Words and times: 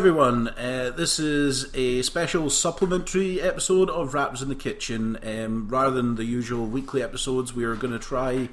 Everyone. 0.00 0.48
Uh, 0.48 0.90
this 0.96 1.18
is 1.18 1.68
a 1.74 2.00
special 2.00 2.48
supplementary 2.48 3.38
episode 3.38 3.90
of 3.90 4.14
Raps 4.14 4.40
in 4.40 4.48
the 4.48 4.54
Kitchen. 4.54 5.18
Um, 5.22 5.68
rather 5.68 5.90
than 5.90 6.14
the 6.14 6.24
usual 6.24 6.64
weekly 6.64 7.02
episodes, 7.02 7.54
we 7.54 7.64
are 7.64 7.74
going 7.74 7.92
to 7.92 7.98
try 7.98 8.48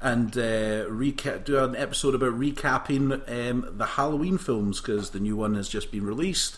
and 0.00 0.34
uh, 0.34 0.88
recap, 0.88 1.44
do 1.44 1.62
an 1.62 1.76
episode 1.76 2.14
about 2.14 2.40
recapping 2.40 3.20
um, 3.28 3.68
the 3.76 3.84
Halloween 3.84 4.38
films 4.38 4.80
because 4.80 5.10
the 5.10 5.20
new 5.20 5.36
one 5.36 5.56
has 5.56 5.68
just 5.68 5.92
been 5.92 6.06
released, 6.06 6.56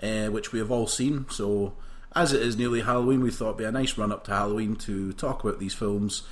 uh, 0.00 0.26
which 0.26 0.52
we 0.52 0.60
have 0.60 0.70
all 0.70 0.86
seen. 0.86 1.26
So, 1.28 1.72
as 2.14 2.32
it 2.32 2.42
is 2.42 2.56
nearly 2.56 2.82
Halloween, 2.82 3.24
we 3.24 3.32
thought 3.32 3.46
it'd 3.46 3.58
be 3.58 3.64
a 3.64 3.72
nice 3.72 3.98
run 3.98 4.12
up 4.12 4.22
to 4.26 4.30
Halloween 4.30 4.76
to 4.76 5.12
talk 5.14 5.42
about 5.42 5.58
these 5.58 5.74
films. 5.74 6.22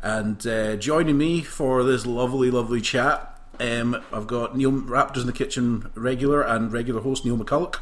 And 0.00 0.44
uh, 0.46 0.76
joining 0.76 1.18
me 1.18 1.42
for 1.42 1.84
this 1.84 2.06
lovely, 2.06 2.50
lovely 2.50 2.80
chat 2.80 3.37
um, 3.60 4.02
I've 4.12 4.26
got 4.26 4.56
Neil 4.56 4.72
Raptors 4.72 5.20
in 5.20 5.26
the 5.26 5.32
Kitchen 5.32 5.90
regular 5.94 6.42
and 6.42 6.72
regular 6.72 7.00
host 7.00 7.24
Neil 7.24 7.36
McCulloch. 7.36 7.76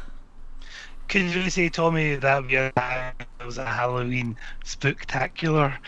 Could 1.07 1.21
you 1.21 1.29
really 1.31 1.49
say, 1.49 1.69
Tommy, 1.69 2.15
that 2.15 2.43
it 2.51 3.45
was 3.45 3.57
a 3.57 3.65
Halloween 3.65 4.37
spectacular? 4.65 5.79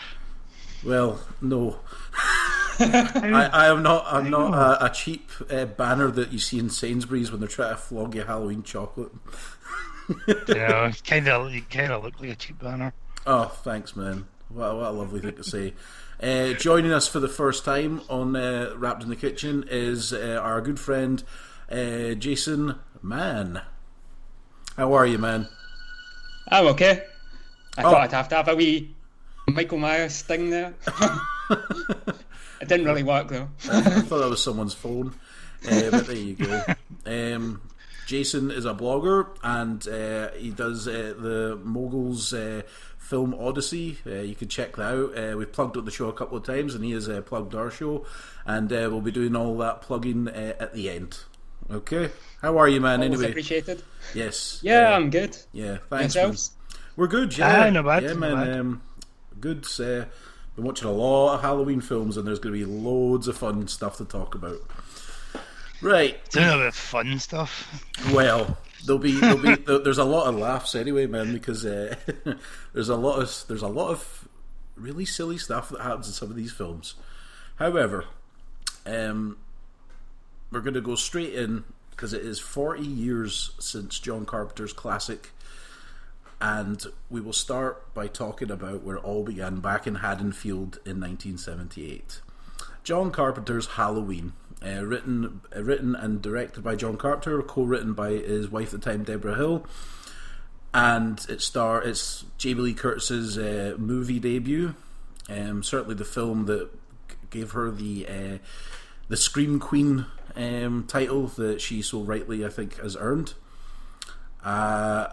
Well, 0.82 1.20
no. 1.42 1.80
I, 2.78 3.50
I, 3.52 3.66
am 3.66 3.82
not. 3.82 4.06
I'm 4.08 4.30
not 4.30 4.54
a, 4.54 4.86
a 4.86 4.88
cheap 4.88 5.28
uh, 5.50 5.66
banner 5.66 6.10
that 6.10 6.32
you 6.32 6.38
see 6.38 6.58
in 6.58 6.70
Sainsbury's 6.70 7.30
when 7.30 7.40
they're 7.40 7.48
trying 7.48 7.74
to 7.74 7.76
flog 7.76 8.14
you 8.14 8.22
Halloween 8.22 8.62
chocolate. 8.62 9.12
yeah, 10.48 10.90
kind 11.04 11.28
of. 11.28 11.52
You 11.52 11.62
kind 11.62 11.92
of 11.92 12.02
look 12.02 12.18
like 12.18 12.30
a 12.30 12.34
cheap 12.36 12.58
banner. 12.58 12.94
Oh, 13.26 13.44
thanks, 13.44 13.94
man. 13.94 14.26
What, 14.48 14.74
what 14.76 14.86
a 14.86 14.90
lovely 14.90 15.20
thing 15.20 15.36
to 15.36 15.44
say. 15.44 15.74
Uh, 16.22 16.52
joining 16.52 16.92
us 16.92 17.08
for 17.08 17.18
the 17.18 17.28
first 17.28 17.64
time 17.64 18.02
on 18.10 18.36
uh, 18.36 18.74
Raptors 18.76 19.04
in 19.04 19.08
the 19.08 19.16
Kitchen 19.16 19.64
is 19.70 20.12
uh, 20.12 20.38
our 20.42 20.60
good 20.60 20.78
friend 20.78 21.24
uh, 21.70 22.12
Jason 22.12 22.74
Mann. 23.00 23.62
How 24.76 24.92
are 24.92 25.06
you, 25.06 25.16
man? 25.16 25.48
I'm 26.48 26.66
okay. 26.68 27.04
I 27.78 27.84
oh. 27.84 27.90
thought 27.90 28.00
I'd 28.02 28.12
have 28.12 28.28
to 28.28 28.34
have 28.34 28.48
a 28.48 28.54
wee 28.54 28.94
Michael 29.48 29.78
Myers 29.78 30.20
thing 30.20 30.50
there. 30.50 30.74
it 31.50 32.68
didn't 32.68 32.84
really 32.84 33.02
work 33.02 33.28
though. 33.28 33.48
I 33.70 33.80
thought 33.80 34.18
that 34.18 34.28
was 34.28 34.42
someone's 34.42 34.74
phone, 34.74 35.14
uh, 35.70 35.90
but 35.90 36.06
there 36.06 36.16
you 36.16 36.34
go. 36.34 36.64
Um, 37.06 37.62
Jason 38.06 38.50
is 38.50 38.66
a 38.66 38.74
blogger 38.74 39.26
and 39.42 39.88
uh, 39.88 40.32
he 40.36 40.50
does 40.50 40.84
the 40.84 41.58
Moguls 41.64 42.34
Film 43.10 43.34
Odyssey. 43.34 43.98
Uh, 44.06 44.20
you 44.20 44.36
can 44.36 44.46
check 44.46 44.76
that 44.76 44.94
out. 44.94 45.18
Uh, 45.18 45.36
we've 45.36 45.50
plugged 45.50 45.76
up 45.76 45.84
the 45.84 45.90
show 45.90 46.08
a 46.08 46.12
couple 46.12 46.38
of 46.38 46.44
times, 46.44 46.76
and 46.76 46.84
he 46.84 46.92
has 46.92 47.08
uh, 47.08 47.20
plugged 47.20 47.56
our 47.56 47.68
show, 47.68 48.06
and 48.46 48.72
uh, 48.72 48.86
we'll 48.88 49.00
be 49.00 49.10
doing 49.10 49.34
all 49.34 49.58
that 49.58 49.82
plugging 49.82 50.28
uh, 50.28 50.54
at 50.60 50.74
the 50.74 50.88
end. 50.88 51.18
Okay, 51.68 52.10
how 52.40 52.56
are 52.56 52.68
you, 52.68 52.80
man? 52.80 53.00
Always 53.00 53.18
anyway, 53.18 53.30
appreciated. 53.32 53.82
Yes. 54.14 54.60
Yeah, 54.62 54.94
I'm 54.94 55.10
good. 55.10 55.36
Yeah, 55.52 55.78
thanks. 55.90 56.14
Man. 56.14 56.36
We're 56.94 57.08
good. 57.08 57.36
Yeah, 57.36 57.66
ah, 57.66 57.70
no 57.70 57.82
bad. 57.82 58.04
Yeah, 58.04 58.12
man. 58.12 58.34
Bad. 58.36 58.60
Um, 58.60 58.82
good. 59.40 59.66
Uh, 59.80 60.04
been 60.54 60.64
watching 60.64 60.86
a 60.86 60.92
lot 60.92 61.34
of 61.34 61.40
Halloween 61.40 61.80
films, 61.80 62.16
and 62.16 62.24
there's 62.24 62.38
going 62.38 62.56
to 62.56 62.64
be 62.64 62.72
loads 62.72 63.26
of 63.26 63.36
fun 63.36 63.66
stuff 63.66 63.96
to 63.96 64.04
talk 64.04 64.36
about. 64.36 64.60
Right. 65.82 66.16
Doing 66.30 66.48
a 66.48 66.56
bit 66.58 66.66
of 66.66 66.76
fun 66.76 67.18
stuff. 67.18 67.84
Well, 68.12 68.56
there'll 68.84 68.98
be 68.98 69.18
there'll 69.18 69.38
be 69.38 69.54
there's 69.84 69.98
a 69.98 70.04
lot 70.04 70.26
of 70.26 70.36
laughs 70.36 70.74
anyway, 70.74 71.06
man, 71.06 71.32
because 71.32 71.64
uh, 71.64 71.94
there's 72.72 72.88
a 72.88 72.96
lot 72.96 73.20
of 73.20 73.44
there's 73.48 73.62
a 73.62 73.68
lot 73.68 73.90
of 73.90 74.28
really 74.76 75.04
silly 75.04 75.38
stuff 75.38 75.68
that 75.70 75.80
happens 75.80 76.08
in 76.08 76.12
some 76.12 76.30
of 76.30 76.36
these 76.36 76.52
films. 76.52 76.94
However, 77.56 78.06
um, 78.86 79.36
we're 80.50 80.60
going 80.60 80.74
to 80.74 80.80
go 80.80 80.94
straight 80.94 81.34
in 81.34 81.64
because 81.90 82.12
it 82.14 82.22
is 82.22 82.40
40 82.40 82.82
years 82.82 83.50
since 83.58 83.98
John 83.98 84.24
Carpenter's 84.24 84.72
classic, 84.72 85.30
and 86.40 86.82
we 87.10 87.20
will 87.20 87.34
start 87.34 87.92
by 87.92 88.06
talking 88.06 88.50
about 88.50 88.82
where 88.82 88.96
it 88.96 89.04
all 89.04 89.22
began 89.22 89.60
back 89.60 89.86
in 89.86 89.96
Haddonfield 89.96 90.78
in 90.86 90.98
1978. 90.98 92.20
John 92.82 93.10
Carpenter's 93.10 93.66
Halloween 93.66 94.32
uh, 94.64 94.84
written 94.84 95.40
uh, 95.54 95.62
written 95.62 95.94
and 95.94 96.20
directed 96.20 96.62
by 96.62 96.76
John 96.76 96.96
Carpenter, 96.96 97.42
co-written 97.42 97.94
by 97.94 98.10
his 98.10 98.48
wife 98.48 98.74
at 98.74 98.80
the 98.80 98.90
time, 98.90 99.04
Debra 99.04 99.36
Hill, 99.36 99.66
and 100.74 101.24
it 101.28 101.40
star 101.40 101.82
it's 101.82 102.24
Jamie 102.38 102.62
Lee 102.62 102.74
Curtis's 102.74 103.38
uh, 103.38 103.74
movie 103.78 104.18
debut. 104.18 104.74
Um, 105.28 105.62
certainly 105.62 105.94
the 105.94 106.04
film 106.04 106.46
that 106.46 106.70
gave 107.30 107.52
her 107.52 107.70
the 107.70 108.06
uh, 108.08 108.38
the 109.08 109.16
Scream 109.16 109.58
Queen 109.58 110.06
um, 110.36 110.84
title 110.86 111.26
that 111.28 111.60
she 111.60 111.82
so 111.82 112.00
rightly, 112.00 112.44
I 112.44 112.48
think, 112.48 112.80
has 112.80 112.96
earned. 112.96 113.34
Uh, 114.42 115.08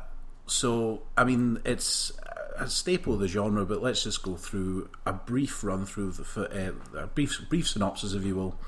so, 0.46 1.02
I 1.18 1.24
mean, 1.24 1.60
it's 1.66 2.12
a 2.58 2.70
staple 2.70 3.14
of 3.14 3.20
the 3.20 3.28
genre, 3.28 3.66
but 3.66 3.82
let's 3.82 4.04
just 4.04 4.24
go 4.24 4.36
through 4.36 4.90
a 5.06 5.14
brief 5.14 5.64
run 5.64 5.86
through 5.86 6.12
the 6.12 6.74
uh, 6.96 7.04
a 7.04 7.08
brief 7.08 7.42
brief 7.50 7.68
synopsis, 7.68 8.14
if 8.14 8.24
you 8.24 8.36
will. 8.36 8.60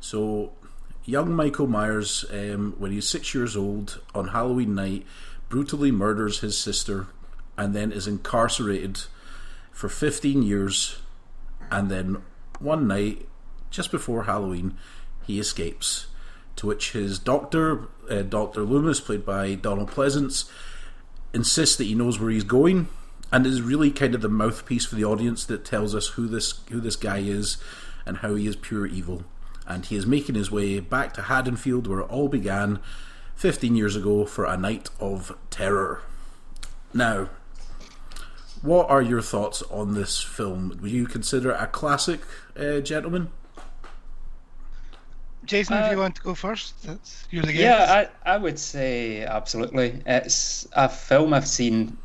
So, 0.00 0.52
young 1.04 1.32
Michael 1.32 1.66
Myers, 1.66 2.24
um, 2.30 2.74
when 2.78 2.92
he's 2.92 3.08
six 3.08 3.34
years 3.34 3.56
old, 3.56 4.00
on 4.14 4.28
Halloween 4.28 4.74
night, 4.74 5.04
brutally 5.48 5.90
murders 5.90 6.40
his 6.40 6.56
sister 6.56 7.08
and 7.56 7.74
then 7.74 7.90
is 7.90 8.06
incarcerated 8.06 9.00
for 9.72 9.88
15 9.88 10.42
years. 10.42 10.98
And 11.70 11.90
then 11.90 12.22
one 12.60 12.86
night, 12.86 13.28
just 13.70 13.90
before 13.90 14.24
Halloween, 14.24 14.76
he 15.26 15.40
escapes. 15.40 16.06
To 16.56 16.66
which 16.66 16.92
his 16.92 17.18
doctor, 17.18 17.88
uh, 18.10 18.22
Dr. 18.22 18.62
Loomis, 18.62 19.00
played 19.00 19.24
by 19.24 19.54
Donald 19.54 19.90
Pleasence, 19.90 20.50
insists 21.32 21.76
that 21.76 21.84
he 21.84 21.94
knows 21.94 22.18
where 22.18 22.30
he's 22.30 22.44
going 22.44 22.88
and 23.30 23.46
is 23.46 23.60
really 23.60 23.90
kind 23.90 24.14
of 24.14 24.22
the 24.22 24.28
mouthpiece 24.28 24.86
for 24.86 24.96
the 24.96 25.04
audience 25.04 25.44
that 25.44 25.64
tells 25.64 25.94
us 25.94 26.08
who 26.08 26.26
this 26.26 26.60
who 26.70 26.80
this 26.80 26.96
guy 26.96 27.18
is 27.18 27.58
and 28.06 28.18
how 28.18 28.34
he 28.34 28.46
is 28.46 28.56
pure 28.56 28.86
evil 28.86 29.24
and 29.68 29.84
he 29.84 29.96
is 29.96 30.06
making 30.06 30.34
his 30.34 30.50
way 30.50 30.80
back 30.80 31.12
to 31.14 31.22
Haddonfield 31.22 31.86
where 31.86 32.00
it 32.00 32.10
all 32.10 32.28
began 32.28 32.80
15 33.36 33.76
years 33.76 33.94
ago 33.94 34.24
for 34.24 34.46
a 34.46 34.56
night 34.56 34.88
of 34.98 35.36
terror. 35.50 36.02
Now, 36.92 37.28
what 38.62 38.88
are 38.90 39.02
your 39.02 39.20
thoughts 39.20 39.62
on 39.70 39.94
this 39.94 40.20
film? 40.20 40.76
Would 40.82 40.90
you 40.90 41.06
consider 41.06 41.52
it 41.52 41.60
a 41.60 41.66
classic, 41.66 42.20
uh, 42.58 42.80
gentlemen? 42.80 43.30
Jason, 45.44 45.76
uh, 45.76 45.86
if 45.86 45.92
you 45.92 45.98
want 45.98 46.16
to 46.16 46.22
go 46.22 46.34
first, 46.34 46.82
that's 46.82 47.26
you're 47.30 47.42
the 47.42 47.52
guest. 47.52 47.62
Yeah, 47.62 48.08
I, 48.24 48.34
I 48.34 48.36
would 48.36 48.58
say 48.58 49.24
absolutely. 49.24 50.02
It's 50.06 50.66
a 50.72 50.88
film 50.88 51.32
I've 51.32 51.46
seen 51.46 51.96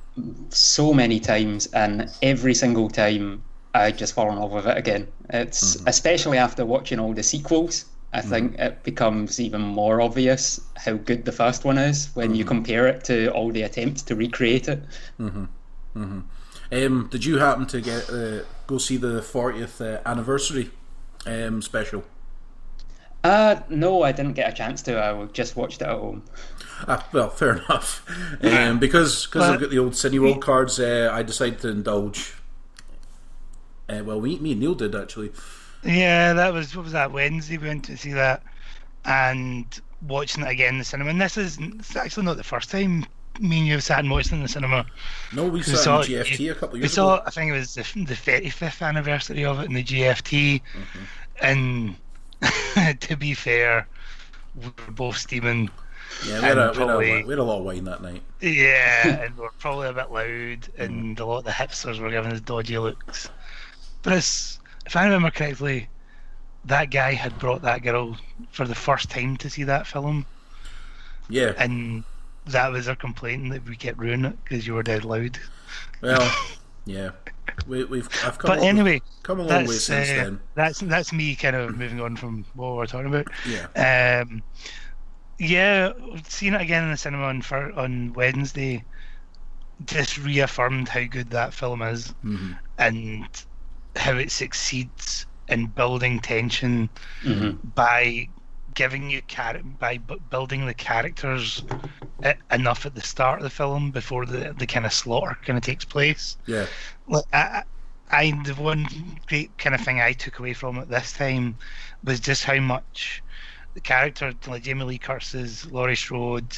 so 0.49 0.93
many 0.93 1.19
times, 1.19 1.67
and 1.67 2.09
every 2.21 2.53
single 2.53 2.89
time 2.89 3.43
I 3.73 3.91
just 3.91 4.13
fall 4.13 4.31
in 4.31 4.37
love 4.37 4.51
with 4.51 4.67
it 4.67 4.77
again. 4.77 5.07
It's 5.29 5.77
mm-hmm. 5.77 5.87
especially 5.87 6.37
after 6.37 6.65
watching 6.65 6.99
all 6.99 7.13
the 7.13 7.23
sequels. 7.23 7.85
I 8.11 8.19
mm-hmm. 8.19 8.29
think 8.29 8.59
it 8.59 8.83
becomes 8.83 9.39
even 9.39 9.61
more 9.61 9.99
obvious 9.99 10.61
how 10.77 10.93
good 10.93 11.25
the 11.25 11.31
first 11.31 11.65
one 11.65 11.77
is 11.77 12.09
when 12.13 12.27
mm-hmm. 12.27 12.35
you 12.35 12.45
compare 12.45 12.87
it 12.87 13.03
to 13.05 13.29
all 13.29 13.51
the 13.51 13.63
attempts 13.63 14.03
to 14.03 14.15
recreate 14.15 14.67
it. 14.67 14.83
Mm-hmm. 15.19 15.45
Mm-hmm. 15.95 16.19
Um, 16.71 17.07
did 17.11 17.25
you 17.25 17.37
happen 17.37 17.65
to 17.67 17.81
get 17.81 18.09
uh, 18.09 18.43
go 18.67 18.77
see 18.77 18.97
the 18.97 19.21
40th 19.21 19.81
uh, 19.81 20.01
anniversary 20.05 20.69
um, 21.25 21.61
special? 21.61 22.03
Uh, 23.23 23.61
no, 23.69 24.03
I 24.03 24.11
didn't 24.11 24.33
get 24.33 24.51
a 24.51 24.53
chance 24.53 24.81
to. 24.83 25.01
I 25.01 25.25
just 25.27 25.55
watched 25.55 25.81
it 25.81 25.85
at 25.85 25.97
home. 25.97 26.23
Ah, 26.87 27.07
well, 27.13 27.29
fair 27.29 27.53
enough. 27.65 28.05
Um, 28.43 28.79
because 28.79 29.25
because 29.25 29.49
I've 29.49 29.59
got 29.59 29.69
the 29.69 29.79
old 29.79 29.93
Cineworld 29.93 30.41
cards, 30.41 30.79
uh, 30.79 31.09
I 31.11 31.23
decided 31.23 31.59
to 31.61 31.69
indulge 31.69 32.35
uh, 33.89 34.03
well, 34.03 34.19
we, 34.19 34.39
me 34.39 34.51
and 34.51 34.61
Neil 34.61 34.75
did 34.75 34.95
actually. 34.95 35.31
Yeah, 35.83 36.33
that 36.33 36.53
was 36.53 36.75
what 36.75 36.83
was 36.83 36.93
that 36.93 37.11
Wednesday? 37.11 37.57
We 37.57 37.67
went 37.67 37.85
to 37.85 37.97
see 37.97 38.13
that 38.13 38.43
and 39.05 39.65
watching 40.07 40.43
it 40.43 40.49
again 40.49 40.75
in 40.75 40.79
the 40.79 40.85
cinema. 40.85 41.09
And 41.09 41.21
this 41.21 41.37
is 41.37 41.57
it's 41.59 41.95
actually 41.95 42.25
not 42.25 42.37
the 42.37 42.43
first 42.43 42.69
time 42.69 43.05
me 43.39 43.59
and 43.59 43.67
you 43.67 43.73
have 43.73 43.83
sat 43.83 43.99
and 43.99 44.11
watched 44.11 44.31
it 44.31 44.35
in 44.35 44.43
the 44.43 44.47
cinema. 44.47 44.85
No, 45.33 45.45
we, 45.45 45.51
we 45.51 45.63
saw, 45.63 46.01
it 46.01 46.09
in 46.09 46.23
GFT 46.23 46.51
a 46.51 46.55
couple 46.55 46.75
of 46.75 46.81
years 46.81 46.93
ago. 46.93 47.05
we 47.05 47.09
saw, 47.09 47.15
ago. 47.15 47.23
I 47.25 47.29
think 47.31 47.51
it 47.51 47.53
was 47.53 47.75
the, 47.75 47.81
the 48.05 48.13
35th 48.13 48.85
anniversary 48.85 49.45
of 49.45 49.59
it 49.59 49.65
in 49.65 49.73
the 49.73 49.83
GFT. 49.83 50.61
Mm-hmm. 50.61 51.95
And 52.81 52.99
to 53.01 53.17
be 53.17 53.33
fair, 53.33 53.87
we 54.55 54.67
were 54.67 54.91
both 54.91 55.17
steaming. 55.17 55.69
Yeah, 56.27 56.39
we 56.39 56.45
had, 56.45 56.57
a, 56.59 56.71
probably, 56.73 56.97
we, 56.97 57.09
had 57.09 57.23
a, 57.23 57.25
we 57.25 57.31
had, 57.31 57.39
a, 57.39 57.43
lot 57.43 57.57
of 57.59 57.65
wine 57.65 57.83
that 57.85 58.03
night. 58.03 58.21
Yeah, 58.39 59.07
and 59.07 59.35
we 59.35 59.45
are 59.45 59.51
probably 59.57 59.87
a 59.87 59.93
bit 59.93 60.11
loud, 60.11 60.67
and 60.77 61.19
a 61.19 61.25
lot 61.25 61.39
of 61.39 61.45
the 61.45 61.51
hipsters 61.51 61.99
were 61.99 62.11
giving 62.11 62.31
us 62.31 62.39
dodgy 62.41 62.77
looks. 62.77 63.29
But 64.03 64.13
if 64.85 64.95
I 64.95 65.05
remember 65.05 65.31
correctly, 65.31 65.89
that 66.65 66.91
guy 66.91 67.13
had 67.13 67.37
brought 67.39 67.61
that 67.63 67.81
girl 67.83 68.17
for 68.51 68.65
the 68.65 68.75
first 68.75 69.09
time 69.09 69.37
to 69.37 69.49
see 69.49 69.63
that 69.63 69.87
film. 69.87 70.25
Yeah. 71.29 71.53
And 71.57 72.03
that 72.45 72.71
was 72.71 72.87
her 72.87 72.95
complaint 72.95 73.51
that 73.51 73.67
we 73.67 73.75
kept 73.75 73.97
ruining 73.97 74.25
it 74.25 74.43
because 74.43 74.67
you 74.67 74.73
were 74.73 74.83
dead 74.83 75.05
loud. 75.05 75.39
Well, 76.01 76.37
yeah. 76.85 77.11
We, 77.67 77.79
have 77.79 78.09
I've 78.23 78.37
come 78.37 78.49
but 78.49 78.59
anyway, 78.59 79.01
come 79.23 79.39
a 79.39 79.43
long 79.43 79.65
way 79.67 79.77
since 79.79 80.11
uh, 80.11 80.15
then. 80.15 80.39
That's 80.55 80.79
that's 80.79 81.13
me 81.13 81.35
kind 81.35 81.55
of 81.55 81.75
moving 81.77 82.01
on 82.01 82.15
from 82.17 82.45
what 82.53 82.75
we 82.75 82.83
are 82.83 82.87
talking 82.87 83.07
about. 83.13 83.27
Yeah. 83.45 84.21
Um, 84.25 84.43
Yeah, 85.39 85.93
seeing 86.27 86.53
it 86.53 86.61
again 86.61 86.83
in 86.83 86.91
the 86.91 86.97
cinema 86.97 87.25
on 87.25 87.41
for, 87.41 87.71
on 87.73 88.13
Wednesday 88.13 88.85
just 89.85 90.17
reaffirmed 90.17 90.87
how 90.89 91.03
good 91.05 91.29
that 91.31 91.53
film 91.53 91.81
is 91.81 92.13
Mm-hmm. 92.23 92.53
and 92.77 93.45
how 93.95 94.13
it 94.17 94.31
succeeds 94.31 95.25
in 95.47 95.67
building 95.67 96.19
tension 96.19 96.89
Mhm. 97.23 97.57
by 97.75 98.27
giving 98.73 99.09
you 99.09 99.21
char- 99.27 99.61
by 99.79 99.97
bu- 99.97 100.19
building 100.31 100.65
the 100.65 100.73
characters 100.73 101.63
e- 102.25 102.31
enough 102.51 102.85
at 102.85 102.95
the 102.95 103.01
start 103.01 103.39
of 103.39 103.43
the 103.43 103.49
film 103.49 103.91
before 103.91 104.25
the, 104.25 104.53
the 104.57 104.65
kind 104.65 104.85
of 104.85 104.93
slaughter 104.93 105.37
kind 105.45 105.57
of 105.57 105.63
takes 105.63 105.85
place. 105.85 106.37
Yeah. 106.47 106.65
Like, 107.07 107.25
I, 107.33 107.63
I 108.11 108.31
the 108.45 108.55
one 108.55 108.87
great 109.27 109.55
kind 109.57 109.75
of 109.75 109.81
thing 109.81 109.99
I 110.01 110.13
took 110.13 110.39
away 110.39 110.53
from 110.53 110.77
it 110.77 110.89
this 110.89 111.13
time 111.13 111.57
was 112.03 112.19
just 112.19 112.45
how 112.45 112.59
much 112.59 113.23
the 113.75 113.81
character 113.81 114.33
like 114.47 114.63
Jamie 114.63 114.85
Lee 114.85 114.97
Curtis's 114.97 115.65
Laurie 115.71 115.95
Strode, 115.95 116.57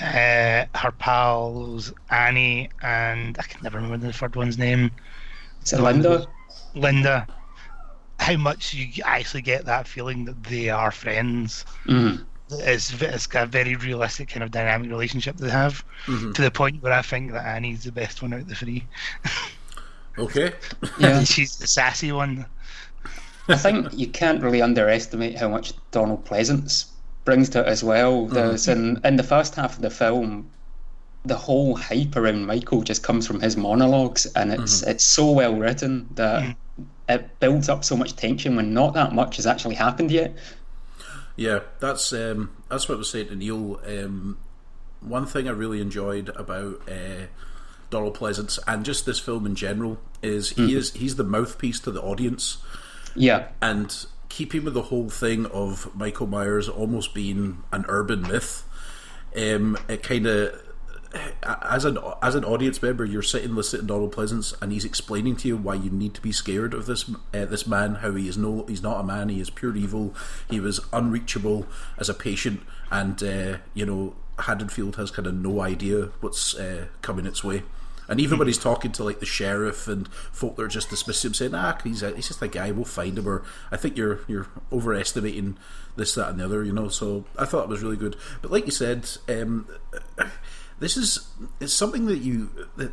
uh, 0.00 0.66
her 0.74 0.92
pals 0.98 1.92
Annie 2.10 2.68
and 2.82 3.38
I 3.38 3.42
can 3.42 3.62
never 3.62 3.78
remember 3.78 4.06
the 4.06 4.12
third 4.12 4.34
one's 4.36 4.58
name, 4.58 4.90
Is 5.62 5.72
it 5.72 5.80
Linda? 5.80 6.26
Linda. 6.74 7.26
How 8.18 8.36
much 8.36 8.72
you 8.74 9.02
actually 9.04 9.42
get 9.42 9.64
that 9.66 9.88
feeling 9.88 10.24
that 10.26 10.42
they 10.44 10.70
are 10.70 10.90
friends. 10.90 11.64
Mhm. 11.86 12.24
It's, 12.50 12.90
v- 12.90 13.06
it's 13.06 13.26
got 13.26 13.44
a 13.44 13.46
very 13.46 13.74
realistic 13.74 14.28
kind 14.28 14.44
of 14.44 14.50
dynamic 14.50 14.90
relationship 14.90 15.36
they 15.36 15.50
have 15.50 15.84
Mhm. 16.06 16.34
to 16.34 16.42
the 16.42 16.50
point 16.50 16.82
where 16.82 16.92
I 16.92 17.02
think 17.02 17.32
that 17.32 17.44
Annie's 17.46 17.84
the 17.84 17.92
best 17.92 18.22
one 18.22 18.32
out 18.34 18.40
of 18.40 18.48
the 18.48 18.54
three. 18.54 18.86
Okay. 20.18 20.52
Yeah. 20.98 21.24
She's 21.24 21.56
the 21.56 21.66
sassy 21.66 22.12
one. 22.12 22.46
I 23.48 23.56
think 23.56 23.88
you 23.92 24.06
can't 24.06 24.42
really 24.42 24.62
underestimate 24.62 25.36
how 25.38 25.48
much 25.48 25.72
Donald 25.90 26.24
Pleasence 26.24 26.86
brings 27.24 27.48
to 27.50 27.60
it 27.60 27.66
as 27.66 27.82
well. 27.82 28.26
There's 28.26 28.68
in 28.68 29.00
in 29.04 29.16
the 29.16 29.22
first 29.22 29.54
half 29.56 29.76
of 29.76 29.82
the 29.82 29.90
film, 29.90 30.48
the 31.24 31.36
whole 31.36 31.76
hype 31.76 32.16
around 32.16 32.46
Michael 32.46 32.82
just 32.82 33.02
comes 33.02 33.26
from 33.26 33.40
his 33.40 33.56
monologues, 33.56 34.26
and 34.36 34.52
it's 34.52 34.82
it's 34.82 35.04
so 35.04 35.30
well 35.32 35.56
written 35.56 36.06
that 36.14 36.56
it 37.08 37.38
builds 37.40 37.68
up 37.68 37.84
so 37.84 37.96
much 37.96 38.16
tension 38.16 38.56
when 38.56 38.72
not 38.72 38.94
that 38.94 39.12
much 39.12 39.36
has 39.36 39.46
actually 39.46 39.74
happened 39.74 40.10
yet. 40.10 40.36
Yeah, 41.36 41.60
that's 41.80 42.12
um, 42.12 42.50
that's 42.68 42.88
what 42.88 42.96
I 42.96 42.98
was 42.98 43.10
saying 43.10 43.28
to 43.28 43.36
Neil. 43.36 43.80
Um, 43.86 44.38
one 45.00 45.26
thing 45.26 45.48
I 45.48 45.52
really 45.52 45.80
enjoyed 45.80 46.30
about 46.30 46.82
uh, 46.88 47.26
Donald 47.90 48.16
Pleasence 48.16 48.58
and 48.66 48.84
just 48.84 49.04
this 49.04 49.18
film 49.18 49.44
in 49.46 49.54
general 49.54 49.98
is 50.22 50.50
he 50.50 50.74
is 50.74 50.92
he's 50.92 51.16
the 51.16 51.24
mouthpiece 51.24 51.80
to 51.80 51.90
the 51.90 52.00
audience, 52.00 52.58
Yeah, 53.14 53.48
and 53.60 54.06
keeping 54.28 54.64
with 54.64 54.74
the 54.74 54.82
whole 54.82 55.10
thing 55.10 55.46
of 55.46 55.94
Michael 55.94 56.26
Myers 56.26 56.68
almost 56.68 57.14
being 57.14 57.62
an 57.72 57.84
urban 57.88 58.22
myth. 58.22 58.64
Um, 59.36 59.76
it 59.88 60.02
kind 60.02 60.26
of 60.26 60.62
as 61.42 61.84
an 61.84 61.98
as 62.22 62.34
an 62.34 62.44
audience 62.44 62.82
member, 62.82 63.04
you're 63.04 63.22
sitting 63.22 63.54
listening 63.54 63.82
to 63.82 63.88
Donald 63.88 64.14
Pleasence, 64.14 64.54
and 64.60 64.72
he's 64.72 64.84
explaining 64.84 65.36
to 65.36 65.48
you 65.48 65.56
why 65.56 65.74
you 65.74 65.90
need 65.90 66.14
to 66.14 66.20
be 66.20 66.32
scared 66.32 66.74
of 66.74 66.86
this 66.86 67.08
uh, 67.32 67.44
this 67.44 67.66
man. 67.66 67.96
How 67.96 68.12
he 68.14 68.28
is 68.28 68.36
no, 68.36 68.64
he's 68.66 68.82
not 68.82 69.00
a 69.00 69.04
man. 69.04 69.28
He 69.28 69.40
is 69.40 69.50
pure 69.50 69.76
evil. 69.76 70.14
He 70.48 70.60
was 70.60 70.80
unreachable 70.92 71.66
as 71.98 72.08
a 72.08 72.14
patient, 72.14 72.62
and 72.90 73.22
uh, 73.22 73.58
you 73.74 73.86
know 73.86 74.14
Haddonfield 74.40 74.96
has 74.96 75.10
kind 75.10 75.26
of 75.26 75.34
no 75.34 75.60
idea 75.60 76.10
what's 76.20 76.54
uh, 76.54 76.86
coming 77.02 77.26
its 77.26 77.44
way. 77.44 77.62
And 78.06 78.20
even 78.20 78.38
when 78.38 78.48
he's 78.48 78.58
talking 78.58 78.92
to 78.92 79.04
like 79.04 79.20
the 79.20 79.26
sheriff 79.26 79.88
and 79.88 80.08
folk 80.08 80.56
that 80.56 80.62
are 80.62 80.68
just 80.68 80.90
dismissive, 80.90 81.26
him, 81.26 81.34
saying, 81.34 81.54
"Ah, 81.54 81.78
he's 81.82 82.02
a, 82.02 82.14
he's 82.14 82.28
just 82.28 82.42
a 82.42 82.48
guy. 82.48 82.70
We'll 82.70 82.84
find 82.84 83.16
him." 83.18 83.26
Or 83.26 83.42
I 83.70 83.76
think 83.76 83.96
you're 83.96 84.20
you're 84.28 84.46
overestimating 84.70 85.56
this, 85.96 86.14
that, 86.14 86.30
and 86.30 86.40
the 86.40 86.44
other. 86.44 86.64
You 86.64 86.72
know. 86.72 86.88
So 86.88 87.24
I 87.38 87.46
thought 87.46 87.64
it 87.64 87.68
was 87.68 87.82
really 87.82 87.96
good. 87.96 88.16
But 88.42 88.50
like 88.50 88.66
you 88.66 88.72
said, 88.72 89.08
um, 89.28 89.68
this 90.80 90.96
is 90.96 91.28
it's 91.60 91.72
something 91.72 92.06
that 92.06 92.18
you 92.18 92.50
that 92.76 92.92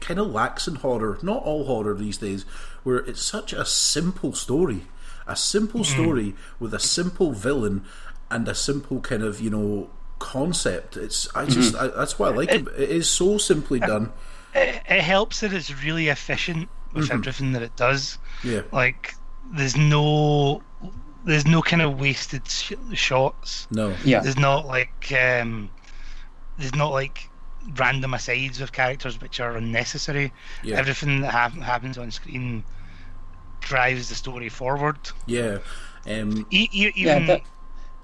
kind 0.00 0.20
of 0.20 0.28
lacks 0.28 0.68
in 0.68 0.76
horror. 0.76 1.18
Not 1.22 1.42
all 1.42 1.64
horror 1.64 1.94
these 1.94 2.18
days, 2.18 2.44
where 2.82 2.98
it's 2.98 3.22
such 3.22 3.52
a 3.52 3.64
simple 3.64 4.32
story, 4.32 4.82
a 5.26 5.36
simple 5.36 5.80
mm-hmm. 5.80 6.02
story 6.02 6.34
with 6.58 6.74
a 6.74 6.80
simple 6.80 7.32
villain 7.32 7.84
and 8.30 8.48
a 8.48 8.54
simple 8.54 9.00
kind 9.00 9.22
of 9.22 9.40
you 9.40 9.50
know 9.50 9.90
concept. 10.18 10.96
It's 10.96 11.28
I 11.34 11.44
mm-hmm. 11.44 11.52
just 11.52 11.74
I, 11.74 11.88
that's 11.88 12.18
why 12.18 12.28
I 12.28 12.32
like 12.32 12.52
it. 12.52 12.66
It 12.76 12.90
is 12.90 13.08
so 13.08 13.38
simply 13.38 13.80
done. 13.80 14.12
It, 14.54 14.82
it 14.88 15.02
helps 15.02 15.40
that 15.40 15.52
it's 15.52 15.84
really 15.84 16.08
efficient 16.08 16.68
with 16.96 17.10
everything 17.10 17.46
mm-hmm. 17.46 17.52
that 17.54 17.62
it 17.62 17.76
does. 17.76 18.18
Yeah, 18.42 18.62
Like, 18.72 19.14
there's 19.52 19.76
no, 19.76 20.62
there's 21.24 21.46
no 21.46 21.62
kind 21.62 21.82
of 21.82 22.00
wasted 22.00 22.48
sh- 22.48 22.72
shots. 22.94 23.68
no, 23.70 23.94
yeah, 24.04 24.20
There's 24.20 24.38
not 24.38 24.66
like, 24.66 25.12
um, 25.12 25.70
there's 26.58 26.74
not 26.74 26.90
like 26.92 27.28
random 27.76 28.14
asides 28.14 28.60
of 28.60 28.72
characters 28.72 29.20
which 29.20 29.40
are 29.40 29.56
unnecessary. 29.56 30.32
Yeah. 30.62 30.76
Everything 30.76 31.20
that 31.22 31.32
hap- 31.32 31.52
happens 31.54 31.98
on 31.98 32.10
screen 32.10 32.64
drives 33.60 34.08
the 34.08 34.14
story 34.14 34.48
forward. 34.48 34.98
yeah. 35.26 35.58
Um, 36.08 36.46
E- 36.52 36.68
e- 36.70 36.92
yeah. 36.94 37.16
even 37.16 37.26
But 37.26 37.42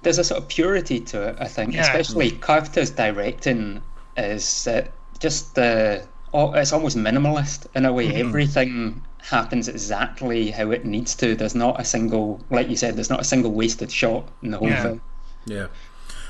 there's 0.01 0.17
a 0.17 0.25
sort 0.25 0.41
of 0.41 0.49
purity 0.49 0.99
to 0.99 1.29
it. 1.29 1.37
I 1.39 1.47
think, 1.47 1.73
Yeah. 1.73 1.83
especially 1.83 2.31
Carpenter's 2.31 2.89
directing 2.89 3.81
is 4.17 4.67
uh, 4.67 4.87
just 5.19 5.55
the. 5.55 6.05
Oh, 6.33 6.51
it's 6.53 6.73
almost 6.73 6.97
minimalist 6.97 7.67
in 7.75 7.85
a 7.85 7.93
way. 7.93 8.13
Everything 8.15 9.01
happens 9.21 9.69
exactly 9.69 10.51
how 10.51 10.71
it 10.71 10.83
needs 10.83 11.15
to. 11.15 11.33
There's 11.35 11.55
not 11.55 11.79
a 11.79 11.85
single, 11.85 12.43
like 12.49 12.67
you 12.69 12.75
said, 12.75 12.97
there's 12.97 13.09
not 13.09 13.21
a 13.21 13.23
single 13.23 13.51
wasted 13.51 13.89
shot 13.91 14.27
in 14.41 14.51
the 14.51 14.57
whole 14.57 14.67
Yeah. 14.67 14.81
film. 14.81 15.01
Yeah. 15.45 15.67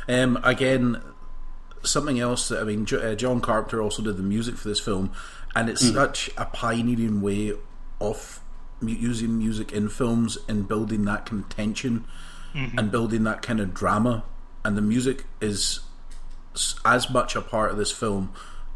Um, 0.07 0.39
again, 0.43 1.01
something 1.83 2.19
else 2.19 2.47
that 2.49 2.59
I 2.59 2.63
mean, 2.63 2.87
uh, 2.91 3.15
John 3.15 3.41
Carpenter 3.41 3.81
also 3.81 4.01
did 4.01 4.17
the 4.17 4.23
music 4.23 4.55
for 4.55 4.67
this 4.67 4.79
film, 4.79 5.11
and 5.55 5.69
it's 5.69 5.93
such 5.93 6.29
a 6.37 6.45
pioneering 6.45 7.21
way 7.21 7.53
of 8.01 8.39
using 8.81 9.37
music 9.37 9.71
in 9.71 9.89
films 9.89 10.37
and 10.47 10.67
building 10.67 11.05
that 11.05 11.25
kind 11.25 11.43
of 11.43 11.49
tension 11.49 12.05
and 12.53 12.91
building 12.91 13.23
that 13.23 13.41
kind 13.41 13.59
of 13.59 13.73
drama. 13.73 14.23
And 14.63 14.77
the 14.77 14.81
music 14.81 15.25
is 15.41 15.79
as 16.85 17.09
much 17.09 17.35
a 17.35 17.41
part 17.41 17.71
of 17.71 17.77
this 17.77 17.91
film. 17.91 18.33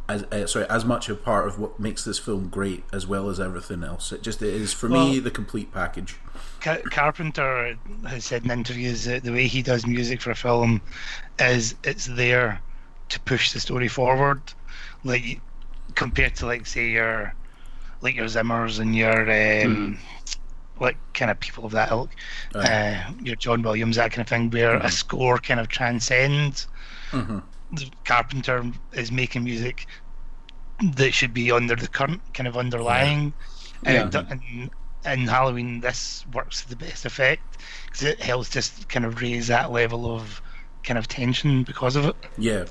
As, 0.10 0.24
uh, 0.24 0.48
sorry, 0.48 0.66
as 0.70 0.86
much 0.86 1.10
a 1.10 1.16
part 1.16 1.48
of 1.48 1.60
what 1.60 1.80
makes 1.82 2.06
this 2.06 2.18
film 2.18 2.48
great 2.48 2.86
as 2.94 3.06
well 3.06 3.30
as 3.30 3.42
everything 3.42 3.84
else. 3.84 4.14
It 4.14 4.24
just 4.24 4.42
it 4.42 4.54
is 4.54 4.72
for 4.72 4.88
me 4.88 5.20
the 5.20 5.30
complete 5.30 5.74
package. 5.74 6.16
Ca- 6.62 6.82
Carpenter 6.90 7.78
has 8.08 8.24
said 8.24 8.46
in 8.46 8.52
interviews 8.52 9.04
that 9.04 9.24
the 9.24 9.34
way 9.34 9.48
he 9.48 9.62
does 9.62 9.86
music 9.86 10.22
for 10.22 10.32
a 10.32 10.36
film 10.36 10.82
is 11.40 11.76
it's 11.84 12.06
there 12.06 12.62
to 13.10 13.20
push 13.22 13.54
the 13.54 13.60
story 13.60 13.88
forward, 13.88 14.42
like 15.04 15.42
compared 15.96 16.36
to 16.38 16.46
like 16.46 16.66
say 16.66 16.90
your 16.90 17.34
like 18.02 18.16
your 18.16 18.26
Zimmers 18.26 18.80
and 18.80 18.96
your 18.96 19.22
um, 19.66 19.98
like 20.80 20.98
kind 21.14 21.32
of 21.32 21.40
people 21.40 21.66
of 21.66 21.72
that 21.72 21.92
ilk, 21.92 22.12
uh, 22.54 23.04
your 23.24 23.36
John 23.36 23.62
Williams 23.62 23.96
that 23.96 24.12
kind 24.12 24.22
of 24.22 24.30
thing, 24.30 24.50
where 24.50 24.76
a 24.78 24.92
score 24.92 25.38
kind 25.40 25.60
of 25.60 25.68
transcends. 25.68 26.68
Mhm. 27.12 27.44
The 27.72 27.90
Carpenter 28.06 28.72
is 28.94 29.12
making 29.12 29.44
music 29.44 29.88
that 30.82 31.14
should 31.14 31.34
be 31.34 31.52
under 31.52 31.76
the 31.76 31.88
current 31.88 32.22
kind 32.34 32.48
of 32.48 32.56
underlying. 32.58 33.34
Yeah. 33.84 34.04
And, 34.04 34.16
and 34.16 34.70
in 35.06 35.28
Halloween, 35.28 35.82
this 35.82 36.26
works 36.34 36.64
to 36.64 36.70
the 36.70 36.76
best 36.76 37.06
effect 37.06 37.58
because 37.86 38.04
it 38.04 38.22
helps 38.22 38.50
just 38.50 38.88
kind 38.90 39.06
of 39.06 39.22
raise 39.22 39.48
that 39.48 39.72
level 39.72 40.14
of 40.14 40.42
kind 40.84 40.98
of 40.98 41.08
tension 41.08 41.64
because 41.64 41.96
of 41.96 42.06
it. 42.06 42.16
Yeah, 42.38 42.66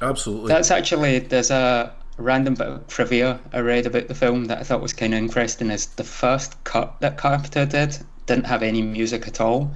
absolutely. 0.00 0.48
That's 0.48 0.70
actually 0.70 1.18
there's 1.20 1.50
a 1.50 1.92
random 2.16 2.54
bit 2.54 2.66
of 2.68 2.86
trivia 2.86 3.40
I 3.52 3.60
read 3.60 3.86
about 3.86 4.08
the 4.08 4.14
film 4.14 4.44
that 4.46 4.58
I 4.58 4.62
thought 4.62 4.82
was 4.82 4.92
kind 4.92 5.14
of 5.14 5.18
interesting. 5.18 5.70
Is 5.70 5.86
the 5.86 6.04
first 6.04 6.62
cut 6.64 7.00
that 7.00 7.16
Carpenter 7.16 7.66
did 7.66 7.96
didn't 8.26 8.46
have 8.46 8.62
any 8.62 8.82
music 8.82 9.26
at 9.26 9.40
all, 9.40 9.72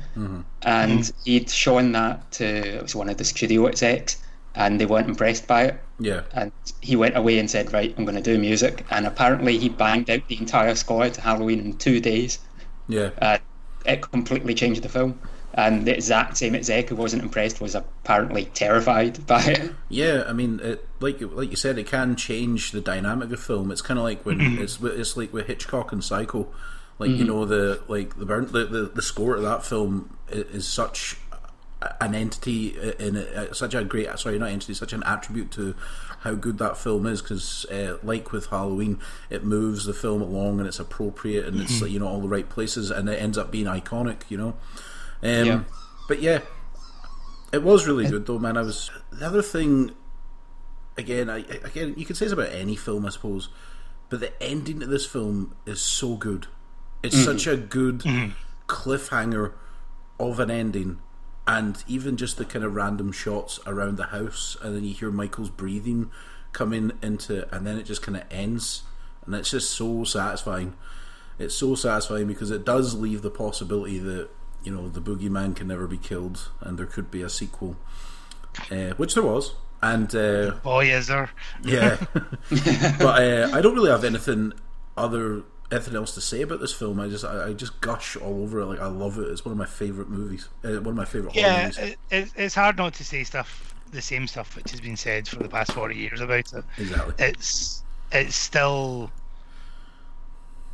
and 0.62 1.12
he'd 1.25 1.50
shown 1.50 1.93
that 1.93 2.31
to 2.33 2.45
it 2.76 2.83
was 2.83 2.95
one 2.95 3.09
of 3.09 3.16
the 3.16 3.25
studio 3.25 3.66
execs, 3.66 4.23
and 4.54 4.81
they 4.81 4.87
weren't 4.87 5.09
impressed 5.09 5.47
by 5.47 5.62
it. 5.64 5.81
yeah, 5.99 6.23
And 6.33 6.52
he 6.81 6.97
went 6.97 7.16
away 7.16 7.38
and 7.38 7.50
said, 7.50 7.73
"Right, 7.73 7.95
I'm 7.97 8.04
going 8.04 8.16
to 8.16 8.23
do 8.23 8.38
music." 8.38 8.85
And 8.90 9.07
apparently, 9.07 9.59
he 9.59 9.69
banged 9.69 10.11
out 10.11 10.28
the 10.28 10.38
entire 10.38 10.75
score 10.75 11.09
to 11.09 11.21
Halloween 11.21 11.61
in 11.61 11.76
two 11.78 12.00
days. 12.00 12.38
yeah. 12.88 13.11
Uh, 13.21 13.38
it 13.87 14.00
completely 14.00 14.54
changed 14.54 14.83
the 14.83 14.88
film. 14.88 15.19
And 15.57 15.87
the 15.87 15.95
exact 15.95 16.37
same 16.37 16.57
exec 16.57 16.89
who 16.89 16.97
wasn't 16.97 17.23
impressed 17.23 17.61
was 17.61 17.77
apparently 17.77 18.47
terrified 18.47 19.25
by 19.27 19.43
it. 19.45 19.73
Yeah, 19.89 20.25
I 20.27 20.33
mean, 20.33 20.59
it, 20.61 20.87
like 20.99 21.21
like 21.21 21.51
you 21.51 21.57
said, 21.57 21.79
it 21.79 21.87
can 21.87 22.17
change 22.17 22.73
the 22.73 22.81
dynamic 22.81 23.31
of 23.31 23.41
film. 23.41 23.71
It's 23.71 23.83
kind 23.83 23.99
of 23.99 24.05
like 24.05 24.27
when 24.27 24.39
mm-hmm. 24.39 24.63
it's 24.63 24.81
it's 24.83 25.17
like 25.17 25.33
with 25.33 25.47
Hitchcock 25.47 25.93
and 25.93 26.03
Psycho, 26.03 26.49
like 26.99 27.11
you 27.11 27.19
mm-hmm. 27.19 27.27
know 27.27 27.45
the 27.45 27.81
like 27.87 28.17
the 28.17 28.27
burn 28.27 28.47
the, 28.51 28.67
the 28.67 28.83
the 28.95 29.03
score 29.03 29.37
of 29.37 29.43
that 29.43 29.65
film 29.65 30.19
i- 30.29 30.35
is 30.35 30.67
such 30.67 31.19
an 32.01 32.15
entity 32.15 32.77
in 32.99 33.17
it, 33.17 33.55
such 33.55 33.75
a 33.75 33.85
great 33.85 34.19
sorry 34.19 34.39
not 34.39 34.51
entity, 34.51 34.75
such 34.75 34.93
an 34.93 35.03
attribute 35.05 35.51
to 35.53 35.75
how 36.21 36.35
good 36.35 36.59
that 36.59 36.77
film 36.77 37.07
is 37.07 37.21
because 37.21 37.67
uh, 37.67 37.99
like 38.03 38.33
with 38.33 38.47
Halloween, 38.47 38.99
it 39.31 39.45
moves 39.45 39.85
the 39.85 39.93
film 39.93 40.23
along 40.23 40.59
and 40.59 40.67
it's 40.67 40.81
appropriate 40.81 41.45
and 41.47 41.61
it's 41.61 41.75
mm-hmm. 41.75 41.87
you 41.87 42.01
know 42.01 42.09
all 42.09 42.21
the 42.21 42.29
right 42.29 42.49
places 42.49 42.91
and 42.91 43.09
it 43.09 43.21
ends 43.21 43.39
up 43.39 43.51
being 43.51 43.67
iconic. 43.67 44.23
You 44.29 44.39
know, 44.39 44.57
um, 45.25 45.47
Yeah. 45.47 45.61
but 46.09 46.21
yeah, 46.23 46.40
It 47.52 47.62
was 47.62 47.87
really 47.87 48.07
good 48.07 48.26
though, 48.26 48.38
man. 48.38 48.57
I 48.57 48.62
was 48.62 48.90
the 49.12 49.26
other 49.26 49.43
thing. 49.43 49.93
Again, 50.97 51.28
I, 51.28 51.38
again, 51.38 51.95
you 51.97 52.04
could 52.07 52.16
say 52.16 52.26
it's 52.26 52.33
about 52.33 52.52
any 52.52 52.76
film, 52.76 53.04
I 53.04 53.11
suppose, 53.11 53.49
but 54.11 54.21
the 54.21 54.40
ending 54.43 54.78
to 54.81 54.87
this 54.87 55.04
film 55.07 55.54
is 55.66 55.81
so 55.81 56.16
good. 56.16 56.47
It's 57.02 57.16
Mm-hmm. 57.16 57.25
such 57.25 57.47
a 57.49 57.57
good 57.57 58.04
cliffhanger 58.69 59.52
of 60.21 60.38
an 60.40 60.50
ending, 60.50 60.99
and 61.47 61.83
even 61.88 62.16
just 62.16 62.37
the 62.38 62.45
kind 62.45 62.64
of 62.64 62.75
random 62.75 63.12
shots 63.12 63.59
around 63.66 63.97
the 63.97 64.07
house, 64.07 64.57
and 64.62 64.75
then 64.76 64.85
you 64.85 64.95
hear 64.95 65.11
Michael's 65.11 65.50
breathing 65.50 66.11
coming 66.52 66.93
into, 67.02 67.52
and 67.54 67.66
then 67.66 67.76
it 67.78 67.85
just 67.85 68.02
kind 68.02 68.16
of 68.16 68.23
ends, 68.31 68.83
and 69.26 69.35
it's 69.35 69.50
just 69.50 69.71
so 69.71 70.04
satisfying. 70.04 70.75
It's 71.38 71.54
so 71.57 71.75
satisfying 71.75 72.28
because 72.28 72.50
it 72.52 72.64
does 72.64 72.95
leave 72.95 73.23
the 73.23 73.31
possibility 73.31 73.99
that 73.99 74.28
you 74.64 74.75
know 74.75 74.88
the 74.88 75.00
boogeyman 75.00 75.54
can 75.54 75.68
never 75.68 75.87
be 75.87 75.99
killed, 75.99 76.50
and 76.61 76.78
there 76.78 76.87
could 76.87 77.11
be 77.11 77.23
a 77.23 77.28
sequel, 77.28 77.76
uh, 78.71 78.90
which 78.97 79.14
there 79.14 79.23
was, 79.23 79.54
and 79.83 80.14
uh, 80.14 80.52
Boy, 80.62 80.87
is 80.90 81.06
there. 81.09 81.30
yeah, 81.62 81.97
but 82.99 83.23
uh, 83.23 83.50
I 83.52 83.61
don't 83.61 83.75
really 83.75 83.90
have 83.90 84.04
anything 84.04 84.52
other 84.97 85.42
anything 85.71 85.97
else 85.97 86.14
to 86.14 86.21
say 86.21 86.42
about 86.42 86.61
this 86.61 86.73
film. 86.73 87.00
I 87.00 87.09
just 87.09 87.25
I, 87.25 87.49
I 87.49 87.52
just 87.52 87.80
gush 87.80 88.16
all 88.16 88.42
over 88.42 88.61
it. 88.61 88.66
Like 88.66 88.80
I 88.80 88.87
love 88.87 89.18
it. 89.18 89.28
It's 89.28 89.44
one 89.44 89.52
of 89.52 89.59
my 89.59 89.66
favorite 89.66 90.09
movies. 90.09 90.49
Uh, 90.64 90.75
one 90.80 90.88
of 90.88 90.94
my 90.97 91.04
favorite 91.04 91.35
Yeah, 91.35 91.71
it, 91.76 91.99
it, 92.11 92.33
it's 92.37 92.54
hard 92.54 92.76
not 92.76 92.94
to 92.94 93.04
say 93.04 93.25
stuff, 93.25 93.75
the 93.92 94.02
same 94.02 94.26
stuff 94.26 94.56
which 94.56 94.71
has 94.71 94.80
been 94.80 94.97
said 94.97 95.28
for 95.28 95.42
the 95.42 95.49
past 95.49 95.73
40 95.73 95.97
years 95.97 96.21
about 96.21 96.52
it. 96.52 96.64
Exactly. 96.78 97.14
It's 97.18 97.83
it's 98.12 98.37
still 98.37 99.11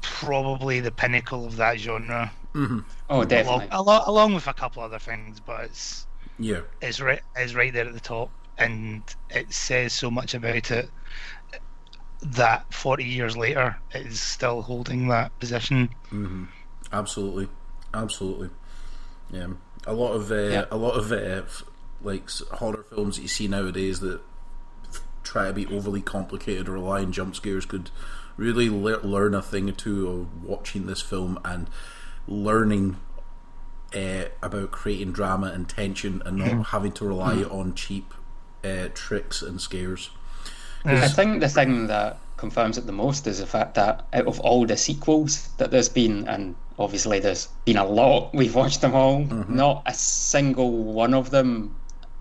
probably 0.03 0.81
the 0.81 0.91
pinnacle 0.91 1.47
of 1.47 1.57
that 1.57 1.79
genre, 1.79 2.33
Oh, 2.55 2.83
along, 3.09 3.29
definitely. 3.29 3.69
along, 3.71 4.03
along 4.07 4.35
with 4.35 4.47
a 4.49 4.53
couple 4.55 4.83
other 4.83 4.99
things, 4.99 5.41
but 5.41 5.65
it's 5.67 6.07
Yeah. 6.39 6.61
it's 6.81 7.01
right 7.01 7.21
it's 7.37 7.55
right 7.55 7.73
there 7.73 7.87
at 7.87 7.93
the 7.95 8.01
top, 8.01 8.31
and 8.59 9.03
it 9.31 9.53
says 9.53 9.93
so 9.93 10.11
much 10.11 10.35
about 10.35 10.71
it 10.71 10.91
that 12.23 12.73
40 12.73 13.05
years 13.05 13.37
later 13.37 13.77
it 13.95 14.07
is 14.07 14.21
still 14.21 14.63
holding 14.63 15.09
that 15.09 15.37
position. 15.39 15.89
Mhm. 16.11 16.49
Absolutely, 16.93 17.49
absolutely. 17.95 18.51
Yeah, 19.31 19.49
a 19.87 19.95
lot 19.95 20.13
of 20.13 20.31
uh, 20.31 20.35
Yeah. 20.35 20.65
a 20.71 20.77
lot 20.77 20.97
of 20.97 21.13
uh, 21.13 21.17
f- 21.17 21.63
like 22.03 22.29
horror 22.55 22.85
films 22.91 23.17
that 23.17 23.23
you 23.23 23.29
see 23.29 23.49
nowadays 23.49 24.01
that 24.01 24.21
try 25.23 25.47
to 25.47 25.53
be 25.53 25.67
overly 25.67 26.03
complicated 26.03 26.69
or 26.69 26.73
rely 26.73 27.01
on 27.01 27.13
jump 27.13 27.37
scares 27.37 27.65
could 27.67 27.91
really 28.37 28.69
le- 28.71 29.01
learn 29.07 29.35
a 29.35 29.43
thing 29.43 29.69
or 29.69 29.73
two 29.73 30.09
of 30.09 30.43
watching 30.45 30.87
this 30.87 31.01
film 31.03 31.39
and 31.45 31.69
learning 32.31 32.97
uh, 33.95 34.25
about 34.43 34.71
creating 34.71 35.13
drama 35.13 35.49
and 35.49 35.69
tension 35.69 36.23
and 36.25 36.39
not 36.39 36.67
having 36.69 36.93
to 36.93 37.05
rely 37.05 37.43
on 37.43 37.75
cheap 37.75 38.15
uh, 38.65 38.89
tricks 38.95 39.43
and 39.43 39.61
scares. 39.61 40.11
I 40.85 41.09
think 41.09 41.41
the 41.41 41.49
thing 41.49 41.89
that 41.89 42.19
confirms 42.39 42.79
it 42.79 42.87
the 42.87 42.93
most 42.93 43.27
is 43.27 43.39
the 43.39 43.47
fact 43.47 43.75
that 43.75 44.07
out 44.15 44.27
of 44.27 44.41
all 44.41 44.65
the 44.65 44.77
sequels 44.77 45.49
that 45.59 45.71
there's 45.71 45.91
been, 45.91 46.27
and 46.27 46.55
obviously 46.79 47.21
there's 47.21 47.49
been 47.67 47.77
a 47.77 47.85
lot, 47.85 48.33
we've 48.35 48.55
watched 48.55 48.81
them 48.81 48.95
all, 48.95 49.25
not 49.49 49.83
a 49.85 49.93
single 49.93 50.71
one 50.71 51.13
of 51.13 51.31
them, 51.31 51.77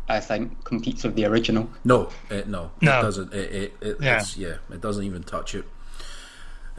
I 0.09 0.19
think, 0.19 0.63
competes 0.65 1.03
with 1.03 1.15
the 1.15 1.25
original. 1.25 1.69
No, 1.85 2.09
it, 2.29 2.49
no, 2.49 2.71
No. 2.81 2.99
it 2.99 3.01
doesn't. 3.03 3.33
It, 3.33 3.51
it, 3.53 3.73
it 3.79 3.97
Yeah. 4.01 4.17
It's, 4.17 4.35
yeah, 4.35 4.55
it 4.71 4.81
doesn't 4.81 5.03
even 5.05 5.23
touch 5.23 5.55
it. 5.55 5.65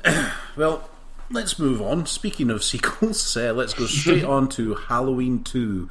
well, 0.56 0.88
let's 1.30 1.58
move 1.58 1.80
on. 1.80 2.06
Speaking 2.06 2.50
of 2.50 2.62
sequels, 2.72 3.36
uh, 3.36 3.52
let's 3.52 3.74
go 3.74 3.86
straight 3.86 4.24
on 4.36 4.48
to 4.50 4.74
Halloween 4.74 5.42
Two, 5.42 5.88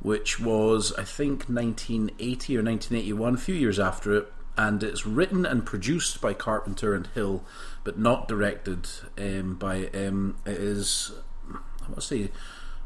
which 0.00 0.38
was 0.40 0.92
I 0.94 1.04
think 1.04 1.48
1980 1.48 2.56
or 2.58 2.62
1981, 2.62 3.34
a 3.34 3.36
few 3.38 3.54
years 3.54 3.78
after 3.78 4.14
it, 4.16 4.32
and 4.56 4.82
it's 4.82 5.06
written 5.06 5.44
and 5.46 5.64
produced 5.66 6.20
by 6.20 6.34
Carpenter 6.34 6.94
and 6.94 7.06
Hill, 7.08 7.44
but 7.84 7.98
not 7.98 8.28
directed 8.28 8.88
um, 9.18 9.54
by. 9.56 9.86
Um, 9.88 10.36
it 10.44 10.56
is 10.58 11.12
I 11.50 11.88
want 11.88 11.96
to 11.96 12.00
say 12.02 12.30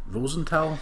Rosenthal. 0.09 0.79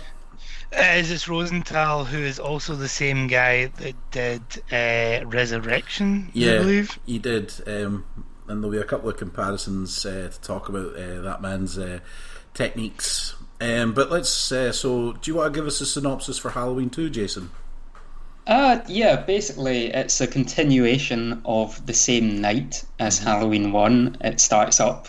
Is 0.72 1.10
it's 1.10 1.26
Rosenthal, 1.28 2.04
who 2.04 2.18
is 2.18 2.38
also 2.38 2.76
the 2.76 2.88
same 2.88 3.26
guy 3.26 3.66
that 3.66 3.94
did 4.10 4.42
uh, 4.70 5.26
Resurrection, 5.26 6.26
I 6.28 6.30
Yeah, 6.32 6.58
believe. 6.58 6.98
he 7.06 7.18
did. 7.18 7.52
Um, 7.66 8.04
and 8.48 8.62
there'll 8.62 8.72
be 8.72 8.78
a 8.78 8.84
couple 8.84 9.08
of 9.08 9.16
comparisons 9.16 10.04
uh, 10.04 10.30
to 10.32 10.40
talk 10.40 10.68
about 10.68 10.96
uh, 10.96 11.20
that 11.22 11.40
man's 11.40 11.78
uh, 11.78 12.00
techniques. 12.54 13.34
Um, 13.60 13.92
but 13.92 14.10
let's. 14.10 14.52
Uh, 14.52 14.72
so, 14.72 15.12
do 15.12 15.30
you 15.30 15.36
want 15.36 15.52
to 15.52 15.58
give 15.58 15.66
us 15.66 15.80
a 15.80 15.86
synopsis 15.86 16.38
for 16.38 16.50
Halloween 16.50 16.90
2, 16.90 17.10
Jason? 17.10 17.50
Uh, 18.46 18.80
yeah, 18.86 19.16
basically, 19.16 19.88
it's 19.88 20.20
a 20.20 20.26
continuation 20.26 21.42
of 21.44 21.84
the 21.86 21.92
same 21.92 22.40
night 22.40 22.84
as 22.98 23.18
Halloween 23.18 23.72
1. 23.72 24.18
It 24.22 24.40
starts 24.40 24.80
up 24.80 25.08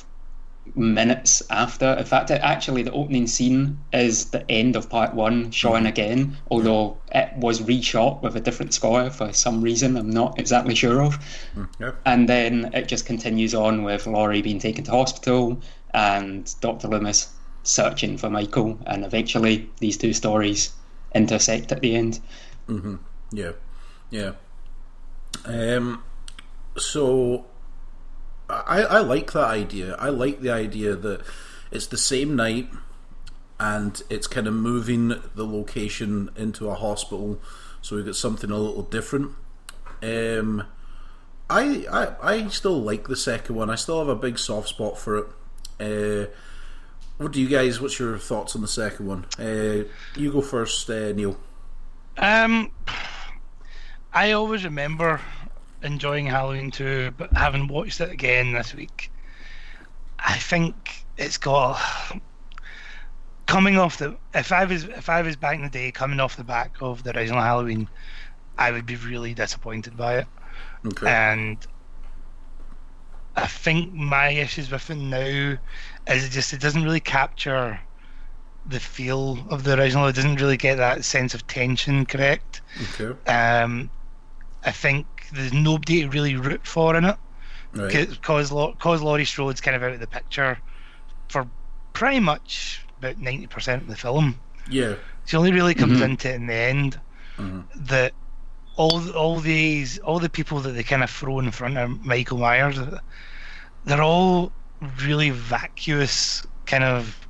minutes 0.75 1.41
after. 1.49 1.93
In 1.93 2.05
fact, 2.05 2.31
it, 2.31 2.41
actually, 2.41 2.83
the 2.83 2.91
opening 2.91 3.27
scene 3.27 3.79
is 3.93 4.25
the 4.25 4.49
end 4.49 4.75
of 4.75 4.89
part 4.89 5.13
1, 5.13 5.51
shown 5.51 5.79
mm-hmm. 5.79 5.85
again, 5.87 6.37
although 6.51 6.97
it 7.13 7.31
was 7.37 7.61
reshot 7.61 8.21
with 8.21 8.35
a 8.35 8.39
different 8.39 8.73
score 8.73 9.09
for 9.09 9.33
some 9.33 9.61
reason 9.61 9.97
I'm 9.97 10.09
not 10.09 10.39
exactly 10.39 10.75
sure 10.75 11.01
of. 11.01 11.19
Mm, 11.55 11.69
yeah. 11.79 11.91
And 12.05 12.29
then 12.29 12.71
it 12.73 12.87
just 12.87 13.05
continues 13.05 13.53
on 13.53 13.83
with 13.83 14.07
Laurie 14.07 14.41
being 14.41 14.59
taken 14.59 14.83
to 14.85 14.91
hospital 14.91 15.61
and 15.93 16.53
Dr. 16.61 16.87
Loomis 16.87 17.33
searching 17.63 18.17
for 18.17 18.29
Michael, 18.29 18.79
and 18.85 19.05
eventually 19.05 19.69
these 19.79 19.97
two 19.97 20.13
stories 20.13 20.73
intersect 21.13 21.71
at 21.71 21.81
the 21.81 21.95
end. 21.95 22.19
Mm-hmm. 22.67 22.95
Yeah. 23.31 23.51
Yeah. 24.09 24.31
Um, 25.45 26.03
so, 26.77 27.45
I, 28.49 28.81
I 28.81 28.99
like 28.99 29.31
that 29.33 29.47
idea. 29.47 29.95
I 29.95 30.09
like 30.09 30.41
the 30.41 30.51
idea 30.51 30.95
that 30.95 31.21
it's 31.71 31.87
the 31.87 31.97
same 31.97 32.35
night 32.35 32.69
and 33.59 34.01
it's 34.09 34.27
kind 34.27 34.47
of 34.47 34.53
moving 34.53 35.09
the 35.35 35.45
location 35.45 36.29
into 36.35 36.69
a 36.69 36.75
hospital 36.75 37.39
so 37.81 37.95
we 37.95 38.03
get 38.03 38.15
something 38.15 38.49
a 38.49 38.57
little 38.57 38.83
different. 38.83 39.31
Um, 40.01 40.63
I, 41.49 41.85
I 41.91 42.31
I 42.33 42.47
still 42.49 42.81
like 42.81 43.07
the 43.07 43.15
second 43.15 43.55
one. 43.55 43.69
I 43.69 43.75
still 43.75 43.99
have 43.99 44.07
a 44.07 44.15
big 44.15 44.37
soft 44.37 44.69
spot 44.69 44.97
for 44.97 45.17
it. 45.17 45.27
Uh, 45.79 46.29
what 47.17 47.31
do 47.31 47.41
you 47.41 47.47
guys? 47.47 47.81
What's 47.81 47.99
your 47.99 48.17
thoughts 48.17 48.55
on 48.55 48.61
the 48.61 48.67
second 48.67 49.07
one? 49.07 49.25
Uh, 49.37 49.85
you 50.15 50.31
go 50.31 50.41
first, 50.41 50.89
uh, 50.89 51.11
Neil. 51.11 51.37
Um, 52.17 52.71
I 54.13 54.31
always 54.33 54.63
remember 54.63 55.21
enjoying 55.81 56.25
Halloween 56.25 56.71
2, 56.71 57.11
but 57.17 57.31
having 57.33 57.67
watched 57.67 58.01
it 58.01 58.11
again 58.11 58.53
this 58.53 58.73
week, 58.73 59.11
I 60.19 60.37
think 60.37 61.05
it's 61.17 61.37
got 61.37 61.79
coming 63.45 63.77
off 63.77 63.97
the 63.97 64.15
if 64.35 64.51
I 64.51 64.65
was 64.65 64.83
if 64.83 65.09
I 65.09 65.21
was 65.23 65.35
back 65.35 65.55
in 65.55 65.63
the 65.63 65.69
day 65.69 65.91
coming 65.91 66.19
off 66.19 66.37
the 66.37 66.43
back 66.43 66.75
of 66.81 67.03
the 67.03 67.17
original 67.17 67.41
Halloween, 67.41 67.87
I 68.57 68.71
would 68.71 68.85
be 68.85 68.95
really 68.95 69.33
disappointed 69.33 69.97
by 69.97 70.19
it. 70.19 70.27
Okay. 70.85 71.09
And 71.09 71.57
I 73.35 73.47
think 73.47 73.93
my 73.93 74.29
issues 74.29 74.69
with 74.71 74.89
it 74.89 74.95
now 74.95 75.57
is 76.07 76.25
it 76.25 76.29
just 76.29 76.53
it 76.53 76.61
doesn't 76.61 76.83
really 76.83 76.99
capture 76.99 77.79
the 78.65 78.79
feel 78.79 79.45
of 79.49 79.63
the 79.63 79.79
original. 79.79 80.07
It 80.07 80.15
doesn't 80.15 80.35
really 80.35 80.57
get 80.57 80.75
that 80.75 81.03
sense 81.03 81.33
of 81.33 81.47
tension 81.47 82.05
correct. 82.05 82.61
okay. 82.93 83.17
Um, 83.31 83.89
I 84.63 84.71
think 84.71 85.18
there's 85.33 85.53
nobody 85.53 86.01
to 86.01 86.09
really 86.09 86.35
root 86.35 86.65
for 86.65 86.95
in 86.95 87.05
it 87.05 87.15
Right. 87.73 87.87
because 87.87 88.17
cause 88.17 89.01
Laurie 89.01 89.25
Strode's 89.25 89.61
kind 89.61 89.75
of 89.75 89.83
out 89.83 89.91
of 89.91 89.99
the 89.99 90.07
picture 90.07 90.57
for 91.27 91.47
pretty 91.93 92.19
much 92.19 92.83
about 92.99 93.19
ninety 93.19 93.45
percent 93.47 93.83
of 93.83 93.87
the 93.87 93.95
film. 93.95 94.39
Yeah. 94.69 94.95
She 95.25 95.37
only 95.37 95.51
really 95.51 95.75
comes 95.75 95.99
Mhm. 95.99 96.03
into 96.03 96.29
it 96.31 96.35
in 96.35 96.47
the 96.47 96.53
end. 96.55 96.99
That 97.75 98.13
all 98.75 99.07
all 99.11 99.39
these 99.39 99.99
all 99.99 100.19
the 100.19 100.29
people 100.29 100.59
that 100.61 100.71
they 100.71 100.83
kind 100.83 101.03
of 101.03 101.09
throw 101.11 101.39
in 101.39 101.51
front 101.51 101.77
of 101.77 102.03
Michael 102.03 102.37
Myers, 102.39 102.79
they're 103.85 104.01
all 104.01 104.51
really 105.05 105.29
vacuous, 105.29 106.45
kind 106.65 106.83
of 106.83 107.27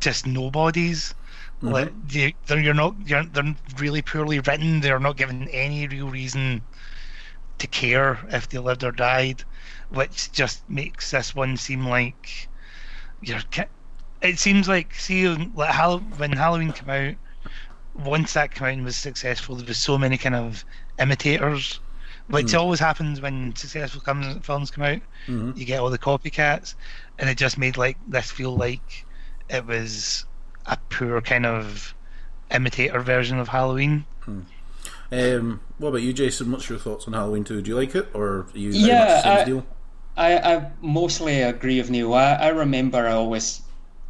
just 0.00 0.26
nobodies. 0.26 1.14
Like 1.62 1.92
they, 2.08 2.34
they're 2.46 2.58
you're 2.60 2.74
not 2.74 2.94
you're, 3.06 3.24
they're 3.24 3.54
really 3.78 4.02
poorly 4.02 4.40
written. 4.40 4.80
They're 4.80 5.00
not 5.00 5.16
given 5.16 5.48
any 5.48 5.86
real 5.88 6.08
reason 6.08 6.62
to 7.60 7.68
care 7.68 8.18
if 8.30 8.48
they 8.48 8.58
lived 8.58 8.84
or 8.84 8.92
died, 8.92 9.44
which 9.90 10.32
just 10.32 10.68
makes 10.68 11.10
this 11.12 11.34
one 11.34 11.56
seem 11.56 11.86
like 11.86 12.48
you're. 13.20 13.40
ki- 13.50 13.64
It 14.22 14.38
seems 14.38 14.68
like 14.68 14.94
see 14.94 15.26
when 15.34 16.32
Halloween 16.32 16.72
came 16.72 16.90
out, 16.90 17.14
once 17.94 18.32
that 18.34 18.52
came 18.54 18.66
out 18.66 18.72
and 18.74 18.84
was 18.84 18.96
successful, 18.96 19.56
there 19.56 19.66
was 19.66 19.78
so 19.78 19.98
many 19.98 20.18
kind 20.18 20.34
of 20.34 20.64
imitators, 20.98 21.80
which 22.28 22.54
always 22.54 22.80
happens 22.80 23.20
when 23.20 23.54
successful 23.56 24.00
comes, 24.00 24.44
films 24.46 24.70
come 24.70 24.84
out. 24.84 25.00
Mhm. 25.26 25.56
You 25.56 25.64
get 25.66 25.80
all 25.80 25.90
the 25.90 25.98
copycats, 25.98 26.74
and 27.18 27.28
it 27.30 27.38
just 27.38 27.58
made 27.58 27.76
like 27.76 27.98
this 28.08 28.30
feel 28.30 28.56
like 28.56 29.06
it 29.48 29.66
was 29.66 30.26
a 30.66 30.78
poor 30.90 31.20
kind 31.20 31.46
of 31.46 31.94
imitator 32.50 33.00
version 33.00 33.38
of 33.38 33.48
Halloween. 33.48 34.06
Um, 35.12 35.60
what 35.78 35.88
about 35.90 36.02
you, 36.02 36.12
Jason? 36.12 36.52
What's 36.52 36.68
your 36.68 36.78
thoughts 36.78 37.06
on 37.06 37.12
Halloween 37.14 37.44
2? 37.44 37.62
Do 37.62 37.70
you 37.70 37.76
like 37.76 37.94
it, 37.94 38.08
or 38.14 38.28
are 38.28 38.46
you 38.54 38.72
very 38.72 38.84
Yeah, 38.84 38.98
much 38.98 39.08
the 39.08 39.22
same 39.22 39.38
I- 39.38 39.44
deal? 39.44 39.66
I, 40.16 40.38
I 40.56 40.70
mostly 40.82 41.40
agree 41.42 41.80
with 41.80 41.88
Neil. 41.90 42.12
I, 42.14 42.34
I 42.34 42.48
remember 42.48 43.06
I 43.06 43.12
always 43.12 43.62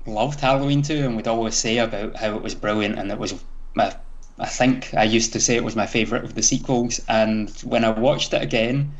loved 0.06 0.40
Halloween 0.40 0.82
2 0.82 0.94
and 1.04 1.14
would 1.16 1.28
always 1.28 1.54
say 1.54 1.78
about 1.78 2.16
how 2.16 2.34
it 2.34 2.42
was 2.42 2.54
brilliant 2.54 2.98
and 2.98 3.12
it 3.12 3.18
was 3.18 3.34
my 3.74 3.94
I 4.38 4.46
think 4.46 4.92
I 4.94 5.04
used 5.04 5.34
to 5.34 5.40
say 5.40 5.54
it 5.56 5.62
was 5.62 5.76
my 5.76 5.86
favourite 5.86 6.24
of 6.24 6.34
the 6.34 6.42
sequels 6.42 7.00
and 7.06 7.50
when 7.62 7.84
I 7.84 7.90
watched 7.90 8.32
it 8.32 8.42
again 8.42 8.94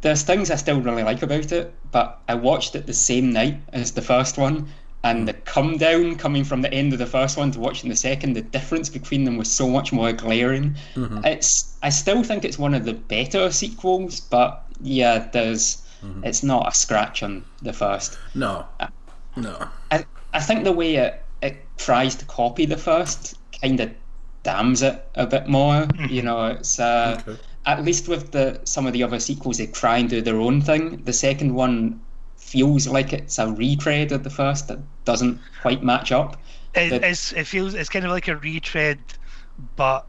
there's 0.00 0.24
things 0.24 0.50
I 0.50 0.56
still 0.56 0.80
really 0.80 1.04
like 1.04 1.22
about 1.22 1.52
it, 1.52 1.72
but 1.92 2.20
I 2.28 2.34
watched 2.34 2.74
it 2.74 2.86
the 2.86 2.92
same 2.92 3.32
night 3.32 3.60
as 3.72 3.92
the 3.92 4.02
first 4.02 4.36
one 4.36 4.66
and 5.04 5.26
the 5.26 5.32
come 5.32 5.78
down 5.78 6.16
coming 6.16 6.44
from 6.44 6.62
the 6.62 6.72
end 6.72 6.92
of 6.92 6.98
the 6.98 7.06
first 7.06 7.36
one 7.36 7.50
to 7.52 7.60
watching 7.60 7.90
the 7.90 7.96
second, 7.96 8.34
the 8.34 8.42
difference 8.42 8.88
between 8.88 9.24
them 9.24 9.36
was 9.36 9.50
so 9.50 9.68
much 9.68 9.92
more 9.92 10.12
glaring. 10.12 10.76
Mm-hmm. 10.94 11.24
It's 11.24 11.76
I 11.82 11.88
still 11.90 12.22
think 12.22 12.44
it's 12.44 12.58
one 12.58 12.74
of 12.74 12.84
the 12.84 12.94
better 12.94 13.50
sequels, 13.50 14.20
but 14.20 14.64
yeah, 14.80 15.28
there's 15.32 15.82
mm-hmm. 16.04 16.24
it's 16.24 16.42
not 16.42 16.68
a 16.68 16.74
scratch 16.74 17.22
on 17.22 17.44
the 17.62 17.72
first. 17.72 18.18
No, 18.34 18.66
uh, 18.80 18.88
no. 19.36 19.68
I, 19.90 20.04
I 20.32 20.40
think 20.40 20.64
the 20.64 20.72
way 20.72 20.96
it, 20.96 21.22
it 21.42 21.56
tries 21.78 22.14
to 22.16 22.24
copy 22.26 22.66
the 22.66 22.76
first 22.76 23.36
kind 23.60 23.80
of 23.80 23.90
damns 24.42 24.82
it 24.82 25.04
a 25.14 25.26
bit 25.26 25.48
more. 25.48 25.84
Hmm. 25.84 26.06
You 26.06 26.22
know, 26.22 26.46
it's 26.46 26.78
uh, 26.78 27.20
Okay. 27.26 27.40
at 27.66 27.84
least 27.84 28.08
with 28.08 28.30
the 28.30 28.60
some 28.64 28.86
of 28.86 28.92
the 28.92 29.02
other 29.02 29.18
sequels, 29.18 29.58
they 29.58 29.66
try 29.66 29.98
and 29.98 30.08
do 30.08 30.20
their 30.20 30.40
own 30.40 30.60
thing. 30.60 31.02
The 31.04 31.12
second 31.12 31.54
one 31.54 32.00
feels 32.52 32.86
like 32.86 33.12
it's 33.14 33.38
a 33.38 33.46
retread 33.50 34.12
of 34.12 34.22
the 34.24 34.30
first 34.30 34.68
that 34.68 34.78
doesn't 35.04 35.40
quite 35.62 35.82
match 35.82 36.12
up. 36.12 36.36
It, 36.74 36.90
But- 36.90 37.04
it's, 37.04 37.32
it 37.32 37.46
feels 37.46 37.74
it's 37.74 37.88
kind 37.88 38.04
of 38.04 38.10
like 38.10 38.28
a 38.28 38.36
retread, 38.36 38.98
but 39.76 40.06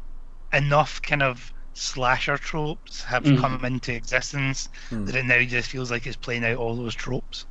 enough 0.52 1.02
kind 1.02 1.24
of 1.24 1.52
slasher 1.74 2.38
tropes 2.38 3.04
have 3.04 3.24
Mhm. 3.24 3.40
come 3.40 3.66
into 3.66 3.94
existence 3.94 4.70
that 4.92 5.16
it 5.16 5.26
now 5.26 5.42
just 5.44 5.70
feels 5.70 5.90
like 5.90 6.06
it's 6.06 6.16
playing 6.18 6.46
out 6.46 6.58
all 6.58 6.76
those 6.76 6.94
tropes. 6.96 7.46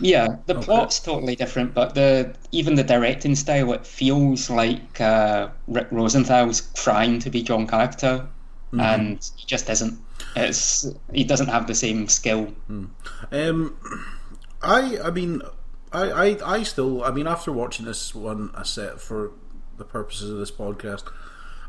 Yeah, 0.00 0.26
the 0.46 0.56
Okay. 0.56 0.64
plot's 0.66 0.98
totally 1.00 1.36
different, 1.36 1.72
but 1.72 1.94
the 1.94 2.34
even 2.50 2.74
the 2.74 2.82
directing 2.84 3.34
style, 3.36 3.72
it 3.72 3.86
feels 3.86 4.50
like 4.50 5.00
uh, 5.00 5.48
Rick 5.68 5.88
Rosenthal's 5.92 6.62
trying 6.74 7.20
to 7.20 7.30
be 7.30 7.42
John 7.42 7.66
Carpenter, 7.66 8.26
and 8.78 9.18
he 9.36 9.46
just 9.46 9.70
isn't. 9.70 9.98
It's 10.36 10.86
he 11.12 11.24
doesn't 11.24 11.48
have 11.48 11.66
the 11.66 11.74
same 11.74 12.08
skill. 12.08 12.52
Um, 13.32 13.74
I, 14.62 14.98
I 15.02 15.10
mean, 15.10 15.42
I, 15.92 16.10
I, 16.10 16.54
I 16.58 16.62
still, 16.62 17.04
I 17.04 17.10
mean, 17.10 17.26
after 17.26 17.52
watching 17.52 17.86
this 17.86 18.14
one, 18.14 18.50
I 18.54 18.62
set 18.62 19.00
for 19.00 19.32
the 19.76 19.84
purposes 19.84 20.30
of 20.30 20.38
this 20.38 20.50
podcast, 20.50 21.04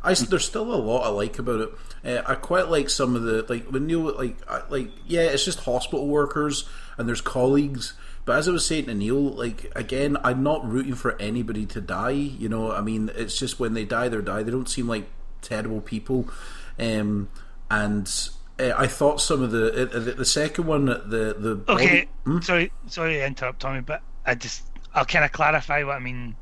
I 0.04 0.14
there's 0.14 0.46
still 0.46 0.74
a 0.74 0.76
lot 0.76 1.06
I 1.06 1.10
like 1.10 1.40
about 1.40 1.62
it. 1.62 1.70
Uh, 2.04 2.22
I 2.26 2.36
quite 2.36 2.68
like 2.68 2.90
some 2.90 3.16
of 3.16 3.24
the 3.24 3.46
like 3.48 3.68
when 3.68 3.88
you 3.88 4.12
like 4.12 4.38
I, 4.50 4.62
like 4.70 4.90
yeah, 5.08 5.22
it's 5.22 5.46
just 5.46 5.60
hospital 5.62 6.08
workers 6.08 6.68
and 6.98 7.08
there's 7.08 7.22
colleagues. 7.22 7.94
But 8.26 8.38
as 8.38 8.48
I 8.48 8.52
was 8.52 8.66
saying 8.66 8.86
to 8.86 8.94
Neil, 8.94 9.22
like 9.22 9.72
again, 9.76 10.18
I'm 10.24 10.44
not 10.44 10.70
rooting 10.70 10.96
for 10.96 11.20
anybody 11.22 11.66
to 11.68 11.80
die. 11.80 12.12
You 12.12 12.50
know, 12.50 12.72
I 12.72 12.82
mean, 12.82 13.12
it's 13.16 13.40
just 13.40 13.60
when 13.60 13.74
they 13.74 13.86
die, 13.86 14.10
they 14.10 14.22
die. 14.22 14.44
They 14.44 14.52
don't 14.52 14.70
seem 14.70 14.88
like 14.88 15.10
terrible 15.42 15.80
people. 15.80 16.30
Um, 16.78 17.30
and 17.72 18.12
uh, 18.60 18.72
I 18.78 18.88
thought 18.88 19.20
some 19.22 19.42
of 19.42 19.52
the 19.52 19.84
uh, 19.84 20.00
the, 20.00 20.12
the 20.14 20.26
second 20.26 20.66
one, 20.68 20.86
the 20.86 21.36
the 21.38 21.56
body- 21.56 21.86
Okay, 21.86 22.08
Hmm? 22.26 22.40
sorry, 22.42 22.72
sorry 22.88 23.16
to 23.16 23.26
interrupt, 23.26 23.60
Tommy, 23.62 23.82
but 23.82 24.02
I 24.26 24.36
just 24.36 24.64
I'll 24.94 25.06
kind 25.06 25.26
of 25.26 25.32
clarify 25.32 25.84
what 25.84 25.96
I 25.96 26.00
mean 26.00 26.36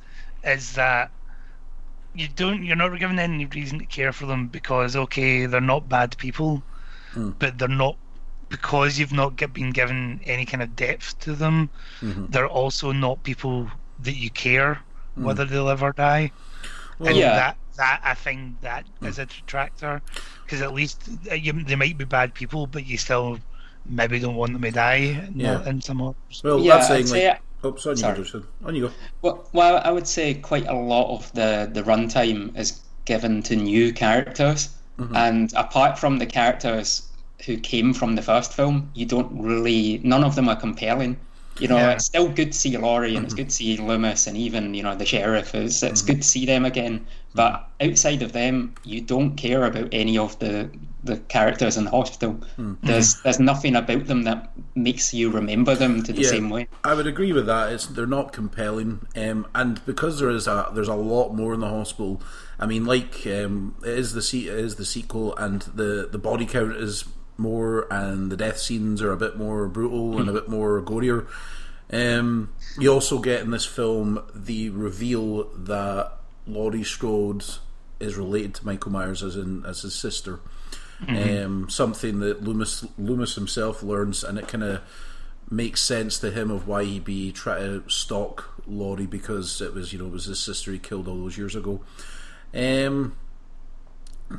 is 0.43 0.73
that 0.73 1.11
you 2.13 2.27
don't 2.35 2.63
you're 2.63 2.75
not 2.75 2.97
given 2.99 3.19
any 3.19 3.45
reason 3.45 3.79
to 3.79 3.85
care 3.85 4.11
for 4.11 4.25
them 4.25 4.47
because 4.47 4.95
okay 4.95 5.45
they're 5.45 5.61
not 5.61 5.87
bad 5.87 6.17
people, 6.17 6.61
Hmm. 7.13 7.31
but 7.39 7.57
they're 7.57 7.67
not 7.67 7.95
because 8.49 8.99
you've 8.99 9.13
not 9.13 9.37
get, 9.37 9.53
been 9.53 9.71
given 9.71 10.19
any 10.25 10.45
kind 10.45 10.61
of 10.61 10.75
depth 10.75 11.17
to 11.21 11.33
them. 11.33 11.69
Mm-hmm. 12.01 12.25
They're 12.31 12.47
also 12.49 12.91
not 12.91 13.23
people 13.23 13.69
that 13.99 14.15
you 14.15 14.29
care 14.29 14.81
whether 15.15 15.45
they 15.45 15.59
live 15.59 15.81
or 15.83 15.93
die. 15.93 16.31
and 16.99 17.15
Yeah. 17.15 17.33
that 17.35 17.57
that 17.77 18.01
I 18.03 18.13
think 18.13 18.61
that 18.61 18.85
hmm. 18.99 19.07
is 19.07 19.19
a 19.19 19.25
detractor 19.25 20.01
because 20.43 20.61
at 20.61 20.73
least 20.73 21.09
uh, 21.29 21.35
you, 21.35 21.53
they 21.53 21.75
might 21.75 21.97
be 21.97 22.05
bad 22.05 22.33
people, 22.33 22.67
but 22.67 22.85
you 22.85 22.97
still 22.97 23.39
maybe 23.85 24.19
don't 24.19 24.35
want 24.35 24.53
them 24.53 24.61
to 24.61 24.71
die. 24.71 24.95
In, 24.95 25.33
Yeah. 25.35 25.67
in 25.67 25.81
some 25.81 26.01
others. 26.01 26.41
Well, 26.43 26.59
Yeah, 26.59 26.75
that's 26.75 26.87
saying 26.87 27.03
I'd 27.03 27.09
say 27.09 27.27
like. 27.29 27.41
Oh, 27.63 27.75
sorry, 27.75 27.97
sorry. 27.97 28.17
you 28.17 28.23
go, 28.25 28.43
On 28.65 28.75
you 28.75 28.87
go. 28.87 28.93
Well, 29.21 29.47
well, 29.53 29.81
I 29.83 29.91
would 29.91 30.07
say 30.07 30.33
quite 30.33 30.67
a 30.67 30.73
lot 30.73 31.15
of 31.15 31.31
the 31.33 31.69
the 31.71 31.83
runtime 31.83 32.57
is 32.57 32.81
given 33.05 33.43
to 33.43 33.55
new 33.55 33.93
characters, 33.93 34.69
mm-hmm. 34.97 35.15
and 35.15 35.53
apart 35.55 35.99
from 35.99 36.17
the 36.17 36.25
characters 36.25 37.03
who 37.45 37.57
came 37.57 37.93
from 37.93 38.15
the 38.15 38.21
first 38.21 38.53
film, 38.53 38.89
you 38.93 39.05
don't 39.05 39.31
really 39.39 39.99
none 40.03 40.23
of 40.23 40.35
them 40.35 40.49
are 40.49 40.55
compelling. 40.55 41.17
You 41.59 41.67
know, 41.67 41.77
Yeah. 41.77 41.91
it's 41.91 42.05
still 42.05 42.29
good 42.29 42.53
to 42.53 42.57
see 42.57 42.77
Laurie 42.77 43.15
and 43.15 43.25
it's 43.25 43.33
mm-hmm. 43.33 43.41
good 43.41 43.49
to 43.49 43.55
see 43.55 43.77
Loomis 43.77 44.25
and 44.25 44.37
even 44.37 44.73
you 44.73 44.83
know 44.83 44.95
the 44.95 45.05
sheriff. 45.05 45.53
Is 45.53 45.83
it's 45.83 46.01
mm-hmm. 46.01 46.07
good 46.11 46.21
to 46.23 46.27
see 46.27 46.45
them 46.45 46.65
again, 46.65 47.05
but 47.33 47.67
outside 47.79 48.21
of 48.21 48.31
them, 48.33 48.75
you 48.83 49.01
don't 49.01 49.35
care 49.35 49.63
about 49.65 49.89
any 49.91 50.17
of 50.17 50.37
the 50.39 50.69
the 51.03 51.17
characters 51.17 51.77
in 51.77 51.85
the 51.85 51.89
hospital. 51.89 52.39
There's 52.83 53.21
there's 53.23 53.39
nothing 53.39 53.75
about 53.75 54.05
them 54.05 54.23
that 54.23 54.51
makes 54.75 55.13
you 55.15 55.31
remember 55.31 55.73
them 55.73 56.03
to 56.03 56.13
the 56.13 56.21
Yeah. 56.21 56.29
same 56.29 56.49
way. 56.51 56.67
I 56.83 56.93
would 56.93 57.07
agree 57.07 57.33
with 57.33 57.47
that. 57.47 57.71
It's 57.73 57.87
they're 57.87 58.05
not 58.05 58.33
compelling, 58.33 59.07
um, 59.15 59.47
and 59.55 59.83
because 59.87 60.19
there 60.19 60.29
is 60.29 60.47
a 60.47 60.69
there's 60.75 60.87
a 60.87 60.93
lot 60.95 61.33
more 61.33 61.53
in 61.55 61.59
the 61.59 61.69
hospital. 61.69 62.21
I 62.59 62.67
mean, 62.67 62.85
like 62.85 63.25
um, 63.25 63.73
it 63.83 63.97
is 63.97 64.13
the 64.13 64.21
se- 64.21 64.47
it 64.47 64.59
is 64.59 64.75
the 64.75 64.85
sequel, 64.85 65.35
and 65.37 65.61
the 65.63 66.07
the 66.11 66.19
body 66.19 66.45
count 66.45 66.75
is 66.75 67.05
more, 67.35 67.87
and 67.91 68.31
the 68.31 68.37
death 68.37 68.59
scenes 68.59 69.01
are 69.01 69.11
a 69.11 69.17
bit 69.17 69.35
more 69.37 69.67
brutal 69.67 70.19
and 70.19 70.29
a 70.29 70.33
bit 70.33 70.47
more 70.49 70.79
gorier. 70.83 71.25
Um, 71.91 72.49
you 72.79 72.93
also 72.93 73.17
get 73.19 73.41
in 73.41 73.49
this 73.49 73.65
film 73.65 74.21
the 74.35 74.69
reveal 74.69 75.45
that 75.55 76.13
Laurie 76.53 76.83
Strode 76.83 77.43
is 77.99 78.15
related 78.15 78.55
to 78.55 78.65
Michael 78.65 78.91
Myers 78.91 79.23
as 79.23 79.35
in 79.35 79.65
as 79.65 79.81
his 79.81 79.95
sister. 79.95 80.39
Um, 81.07 81.67
something 81.67 82.19
that 82.19 82.43
Loomis 82.43 82.85
Loomis 82.97 83.33
himself 83.33 83.81
learns, 83.81 84.23
and 84.23 84.37
it 84.37 84.47
kind 84.47 84.63
of 84.63 84.81
makes 85.49 85.81
sense 85.81 86.19
to 86.19 86.31
him 86.31 86.51
of 86.51 86.67
why 86.67 86.83
he'd 86.83 87.03
be 87.03 87.31
trying 87.31 87.81
to 87.81 87.89
stalk 87.89 88.53
Laurie 88.67 89.07
because 89.07 89.61
it 89.61 89.73
was 89.73 89.91
you 89.91 89.99
know 89.99 90.05
it 90.05 90.11
was 90.11 90.25
his 90.25 90.39
sister 90.39 90.71
he 90.71 90.79
killed 90.79 91.07
all 91.07 91.17
those 91.17 91.37
years 91.37 91.55
ago. 91.55 91.81
Um, 92.53 93.17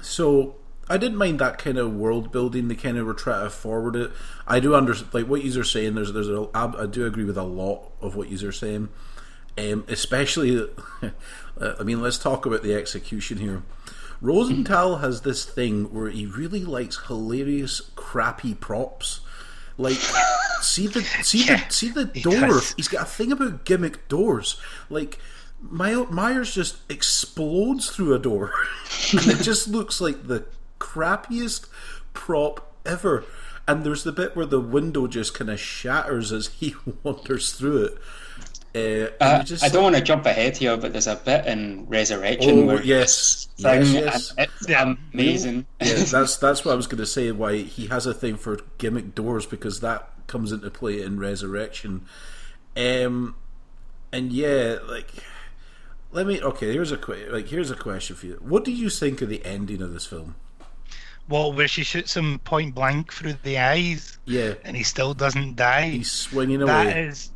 so 0.02 0.56
I 0.88 0.98
didn't 0.98 1.18
mind 1.18 1.38
that 1.38 1.58
kind 1.58 1.78
of 1.78 1.94
world 1.94 2.32
building. 2.32 2.68
They 2.68 2.74
kind 2.74 2.96
of 2.96 3.06
were 3.06 3.14
trying 3.14 3.44
to 3.44 3.50
forward 3.50 3.96
it. 3.96 4.12
I 4.46 4.60
do 4.60 4.74
understand 4.74 5.12
like 5.14 5.26
what 5.26 5.42
you 5.42 5.60
are 5.60 5.64
saying. 5.64 5.94
There's 5.94 6.12
there's 6.12 6.28
a 6.28 6.48
I 6.54 6.86
do 6.86 7.06
agree 7.06 7.24
with 7.24 7.38
a 7.38 7.42
lot 7.42 7.90
of 8.00 8.14
what 8.14 8.28
you 8.28 8.48
are 8.48 8.52
saying. 8.52 8.88
Um, 9.58 9.84
especially, 9.88 10.66
Uh, 11.62 11.74
I 11.78 11.82
mean, 11.84 12.00
let's 12.00 12.18
talk 12.18 12.44
about 12.46 12.62
the 12.62 12.74
execution 12.74 13.38
here. 13.38 13.62
Rosenthal 14.20 14.96
has 14.98 15.20
this 15.22 15.44
thing 15.44 15.92
where 15.94 16.10
he 16.10 16.26
really 16.26 16.64
likes 16.64 17.06
hilarious, 17.06 17.80
crappy 17.96 18.54
props. 18.54 19.20
Like, 19.78 19.96
see 20.60 20.86
the 20.86 21.02
see 21.22 21.44
Yeah, 21.46 21.64
the 21.66 21.72
see 21.72 21.88
the 21.90 22.04
door. 22.06 22.40
does. 22.40 22.72
He's 22.74 22.88
got 22.88 23.02
a 23.02 23.10
thing 23.10 23.32
about 23.32 23.64
gimmick 23.64 24.06
doors. 24.08 24.60
Like, 24.90 25.18
My- 25.60 26.06
Myers 26.10 26.54
just 26.54 26.76
explodes 26.90 27.88
through 27.90 28.14
a 28.14 28.18
door, 28.18 28.52
and 29.12 29.26
it 29.28 29.38
just 29.42 29.68
looks 29.68 30.00
like 30.00 30.26
the 30.26 30.44
crappiest 30.78 31.68
prop 32.12 32.72
ever. 32.84 33.24
And 33.66 33.84
there's 33.84 34.02
the 34.04 34.10
bit 34.12 34.34
where 34.36 34.44
the 34.46 34.60
window 34.60 35.06
just 35.06 35.34
kind 35.34 35.48
of 35.48 35.58
shatters 35.60 36.32
as 36.32 36.48
he 36.48 36.74
wanders 37.02 37.52
through 37.52 37.84
it. 37.84 37.98
Uh, 38.74 39.08
Uh, 39.20 39.42
just 39.42 39.62
I 39.62 39.68
don't 39.68 39.82
want 39.82 39.96
to 39.96 40.00
jump 40.02 40.24
ahead 40.26 40.56
here, 40.56 40.76
but 40.78 40.92
there's 40.92 41.06
a 41.06 41.16
bit 41.16 41.46
in 41.46 41.86
Resurrection 41.88 42.60
Oh, 42.60 42.66
where 42.66 42.82
yes. 42.82 43.48
this 43.56 43.64
thing, 43.64 43.82
Yes, 43.94 44.32
yes. 44.38 44.48
it's 44.68 44.68
amazing. 45.12 45.66
yeah, 45.80 45.94
that's 46.04 46.36
that's 46.38 46.64
what 46.64 46.72
I 46.72 46.74
was 46.74 46.86
going 46.86 46.98
to 46.98 47.06
say. 47.06 47.30
Why 47.32 47.58
he 47.58 47.88
has 47.88 48.06
a 48.06 48.14
thing 48.14 48.36
for 48.36 48.58
gimmick 48.78 49.14
doors 49.14 49.44
because 49.46 49.80
that 49.80 50.08
comes 50.26 50.52
into 50.52 50.70
play 50.70 51.02
in 51.02 51.18
Resurrection. 51.20 52.06
Um, 52.76 53.34
and 54.10 54.32
yeah, 54.32 54.78
like 54.88 55.10
let 56.10 56.26
me. 56.26 56.40
Okay, 56.40 56.72
here's 56.72 56.92
a 56.92 56.96
que- 56.96 57.28
like 57.30 57.48
here's 57.48 57.70
a 57.70 57.76
question 57.76 58.16
for 58.16 58.26
you. 58.26 58.38
What 58.40 58.64
do 58.64 58.72
you 58.72 58.88
think 58.88 59.20
of 59.20 59.28
the 59.28 59.44
ending 59.44 59.82
of 59.82 59.92
this 59.92 60.06
film? 60.06 60.36
Well, 61.28 61.52
where 61.52 61.68
she 61.68 61.84
shoots 61.84 62.16
him 62.16 62.38
point 62.40 62.74
blank 62.74 63.12
through 63.12 63.34
the 63.44 63.58
eyes, 63.58 64.18
Yeah, 64.24 64.54
and 64.64 64.76
he 64.76 64.82
still 64.82 65.14
doesn't 65.14 65.56
die. 65.56 65.90
he's 65.90 66.10
swinging 66.10 66.62
away. 66.62 67.06
is 67.08 67.30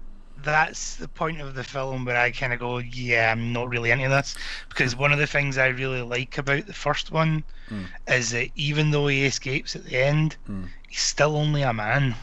that's 0.47 0.97
the 0.97 1.09
point 1.09 1.41
of 1.41 1.55
the 1.55 1.65
film 1.65 2.05
where 2.05 2.17
I 2.17 2.31
kind 2.31 2.53
of 2.53 2.59
go, 2.59 2.79
yeah, 2.79 3.33
I'm 3.33 3.53
not 3.53 3.69
really 3.69 3.91
into 3.91 4.09
this 4.09 4.37
because 4.69 4.97
one 4.97 5.13
of 5.13 5.19
the 5.19 5.27
things 5.27 5.59
I 5.59 5.69
really 5.69 6.03
like 6.03 6.39
about 6.39 6.67
the 6.67 6.73
first 6.73 7.11
one 7.11 7.45
hmm. 7.69 7.85
is 8.09 8.31
that 8.31 8.49
even 8.57 8.91
though 8.91 9.07
he 9.07 9.25
escapes 9.25 9.77
at 9.77 9.85
the 9.85 9.97
end, 9.97 10.37
hmm. 10.47 10.65
he's 10.89 11.01
still 11.01 11.37
only 11.37 11.63
a 11.63 11.73
man. 11.73 12.15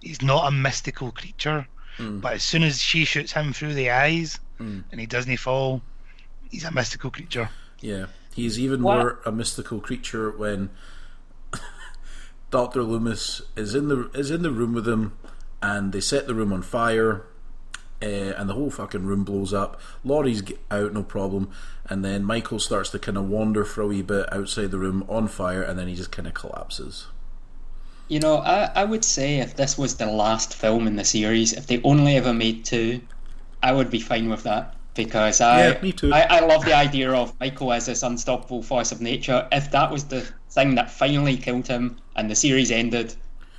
He's 0.00 0.22
not 0.22 0.48
a 0.48 0.50
mystical 0.50 1.12
creature. 1.12 1.66
Hmm. 1.96 2.20
But 2.20 2.34
as 2.34 2.42
soon 2.42 2.62
as 2.62 2.80
she 2.80 3.04
shoots 3.04 3.32
him 3.32 3.52
through 3.52 3.74
the 3.74 3.90
eyes 3.90 4.38
and 4.90 5.00
he 5.00 5.06
doesn't 5.06 5.36
fall, 5.38 5.82
he's 6.50 6.64
a 6.64 6.70
mystical 6.70 7.10
creature. 7.10 7.50
Yeah, 7.80 8.06
he's 8.34 8.58
even 8.58 8.82
What? 8.82 8.98
more 8.98 9.20
a 9.24 9.32
mystical 9.32 9.80
creature 9.80 10.30
when 10.30 10.70
Doctor 12.50 12.82
Loomis 12.82 13.42
is 13.56 13.74
in 13.74 13.88
the 13.88 14.10
is 14.14 14.30
in 14.30 14.42
the 14.42 14.50
room 14.50 14.72
with 14.72 14.88
him, 14.88 15.16
and 15.62 15.92
they 15.92 16.00
set 16.00 16.26
the 16.26 16.34
room 16.34 16.52
on 16.52 16.62
fire, 16.62 17.26
uh, 18.02 18.06
and 18.06 18.48
the 18.48 18.54
whole 18.54 18.70
fucking 18.70 19.04
room 19.04 19.24
blows 19.24 19.52
up. 19.54 19.80
Laurie's 20.04 20.42
get 20.42 20.60
out, 20.70 20.92
no 20.92 21.02
problem, 21.02 21.50
and 21.86 22.04
then 22.04 22.24
Michael 22.24 22.58
starts 22.58 22.90
to 22.90 22.98
kind 22.98 23.16
of 23.16 23.28
wander 23.28 23.64
for 23.64 23.82
a 23.82 23.86
wee 23.86 24.02
bit 24.02 24.32
outside 24.32 24.70
the 24.70 24.78
room 24.78 25.04
on 25.08 25.28
fire, 25.28 25.62
and 25.62 25.78
then 25.78 25.88
he 25.88 25.94
just 25.94 26.12
kind 26.12 26.28
of 26.28 26.34
collapses. 26.34 27.06
You 28.08 28.20
know, 28.20 28.38
I, 28.38 28.70
I 28.74 28.84
would 28.84 29.04
say 29.04 29.40
if 29.40 29.56
this 29.56 29.76
was 29.76 29.96
the 29.96 30.06
last 30.06 30.54
film 30.54 30.86
in 30.86 30.96
the 30.96 31.04
series, 31.04 31.52
if 31.52 31.66
they 31.66 31.82
only 31.82 32.16
ever 32.16 32.32
made 32.32 32.64
two, 32.64 33.00
I 33.62 33.72
would 33.72 33.90
be 33.90 34.00
fine 34.00 34.28
with 34.28 34.44
that. 34.44 34.74
Because 34.94 35.42
I, 35.42 35.68
Yeah, 35.68 35.82
me 35.82 35.92
too. 35.92 36.12
I, 36.12 36.22
I 36.22 36.40
love 36.40 36.64
the 36.64 36.74
idea 36.74 37.12
of 37.12 37.38
Michael 37.38 37.72
as 37.72 37.84
this 37.84 38.02
unstoppable 38.02 38.62
force 38.62 38.92
of 38.92 39.02
nature. 39.02 39.46
If 39.52 39.70
that 39.72 39.90
was 39.90 40.04
the 40.04 40.26
thing 40.50 40.74
that 40.76 40.90
finally 40.90 41.36
killed 41.36 41.66
him 41.66 41.98
and 42.14 42.30
the 42.30 42.34
series 42.34 42.70
ended, 42.70 43.14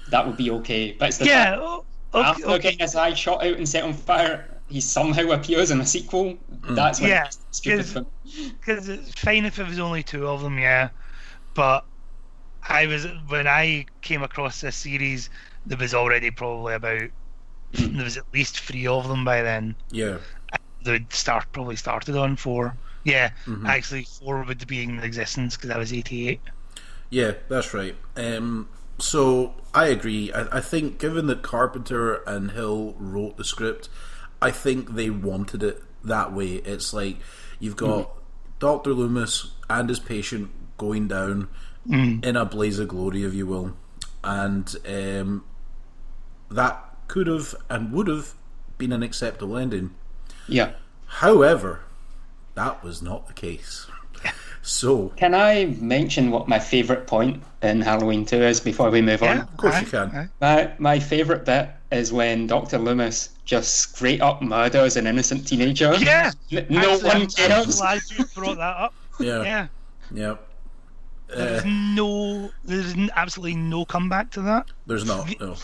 that 0.09 0.25
would 0.25 0.37
be 0.37 0.49
okay. 0.49 0.95
But 0.97 1.09
it's 1.09 1.17
the 1.19 1.25
Yeah. 1.25 1.79
Fact 2.11 2.15
o- 2.15 2.21
that 2.21 2.29
Okay, 2.31 2.41
after 2.43 2.45
okay. 2.47 2.61
getting 2.61 2.79
his 2.79 2.95
eye 2.95 3.13
shot 3.13 3.43
out 3.45 3.57
and 3.57 3.67
set 3.67 3.83
on 3.83 3.93
fire, 3.93 4.59
he 4.69 4.81
somehow 4.81 5.29
appears 5.31 5.71
in 5.71 5.79
a 5.81 5.85
sequel. 5.85 6.37
That's 6.69 6.99
when 6.99 7.09
Yeah, 7.09 7.25
it's 7.25 7.39
stupid. 7.51 7.77
because- 7.77 7.91
for 7.93 7.99
me. 8.01 8.51
Because 8.59 8.89
it's 8.89 9.13
fine 9.13 9.45
if 9.45 9.57
it 9.59 9.67
was 9.67 9.79
only 9.79 10.03
two 10.03 10.27
of 10.27 10.41
them, 10.41 10.57
yeah. 10.59 10.89
But 11.53 11.85
I 12.67 12.85
was 12.87 13.07
when 13.29 13.47
I 13.47 13.85
came 14.01 14.21
across 14.23 14.61
this 14.61 14.75
series, 14.75 15.29
there 15.65 15.77
was 15.77 15.93
already 15.93 16.31
probably 16.31 16.73
about 16.73 17.09
there 17.73 18.03
was 18.03 18.17
at 18.17 18.23
least 18.33 18.59
three 18.59 18.87
of 18.87 19.07
them 19.07 19.23
by 19.25 19.41
then. 19.41 19.75
Yeah, 19.91 20.17
They'd 20.83 21.11
start 21.11 21.45
probably 21.51 21.75
started 21.75 22.15
on 22.15 22.35
four. 22.35 22.75
Yeah, 23.03 23.29
Mm-hmm. 23.45 23.65
actually 23.65 24.03
four 24.03 24.43
would 24.43 24.67
be 24.67 24.83
in 24.83 24.99
existence 24.99 25.55
because 25.55 25.69
I 25.71 25.77
was 25.77 25.93
eighty 25.93 26.27
eight. 26.29 26.41
Yeah, 27.09 27.31
that's 27.47 27.73
right. 27.73 27.95
Um, 28.17 28.67
so 28.99 29.53
I 29.73 29.87
agree. 29.87 30.31
I, 30.33 30.57
I 30.57 30.61
think, 30.61 30.99
given 30.99 31.27
that 31.27 31.41
Carpenter 31.41 32.15
and 32.23 32.51
Hill 32.51 32.95
wrote 32.97 33.37
the 33.37 33.43
script, 33.43 33.89
I 34.41 34.51
think 34.51 34.95
they 34.95 35.09
wanted 35.09 35.63
it 35.63 35.83
that 36.03 36.33
way. 36.33 36.55
It's 36.55 36.93
like 36.93 37.17
you've 37.59 37.75
got 37.75 38.11
Doctor 38.59 38.93
Loomis 38.93 39.51
and 39.69 39.89
his 39.89 39.99
patient 39.99 40.51
going 40.77 41.07
down 41.07 41.47
in 42.23 42.35
a 42.35 42.45
blaze 42.45 42.79
of 42.79 42.89
glory, 42.89 43.23
if 43.23 43.33
you 43.33 43.45
will, 43.47 43.75
and 44.23 44.75
um, 44.87 45.45
that 46.51 46.83
could 47.07 47.27
have 47.27 47.55
and 47.69 47.91
would 47.91 48.07
have 48.07 48.33
been 48.77 48.91
an 48.91 49.03
acceptable 49.03 49.57
ending. 49.57 49.95
Yeah. 50.47 50.73
However, 51.05 51.81
that 52.55 52.83
was 52.83 53.01
not 53.01 53.27
the 53.27 53.33
case. 53.33 53.87
So, 54.71 55.13
Can 55.15 55.33
I 55.33 55.65
mention 55.79 56.29
what 56.29 56.49
my 56.49 56.59
favourite 56.59 57.07
point 57.07 57.41
in 57.61 57.79
Halloween 57.79 58.25
2 58.25 58.35
is 58.43 58.59
before 58.59 58.89
we 58.91 59.01
move 59.01 59.23
on? 59.23 59.37
of 59.39 59.55
course 59.57 59.79
you 59.79 59.87
can. 59.87 60.29
My 60.41 60.71
my 60.77 60.99
favourite 60.99 61.45
bit 61.45 61.69
is 61.89 62.11
when 62.11 62.47
Doctor 62.47 62.77
Loomis 62.77 63.29
just 63.45 63.79
straight 63.79 64.19
up 64.19 64.41
murders 64.41 64.97
an 64.97 65.07
innocent 65.07 65.47
teenager. 65.47 65.95
Yeah, 65.95 66.31
N- 66.51 66.65
no 66.69 66.95
Actually, 66.95 67.07
one 67.07 67.15
I'm- 67.39 67.61
I'm 67.63 67.69
glad 67.71 68.01
you 68.17 68.25
brought 68.35 68.57
that 68.57 68.75
up. 68.77 68.93
Yeah, 69.21 69.41
Yeah, 69.43 69.67
yeah. 70.11 70.35
there's 71.29 71.63
Uh, 71.63 71.67
no, 71.95 72.51
there's 72.65 72.93
absolutely 73.15 73.55
no 73.55 73.85
comeback 73.85 74.31
to 74.31 74.41
that. 74.41 74.65
there's 74.85 75.05
not. 75.05 75.33
No. 75.39 75.55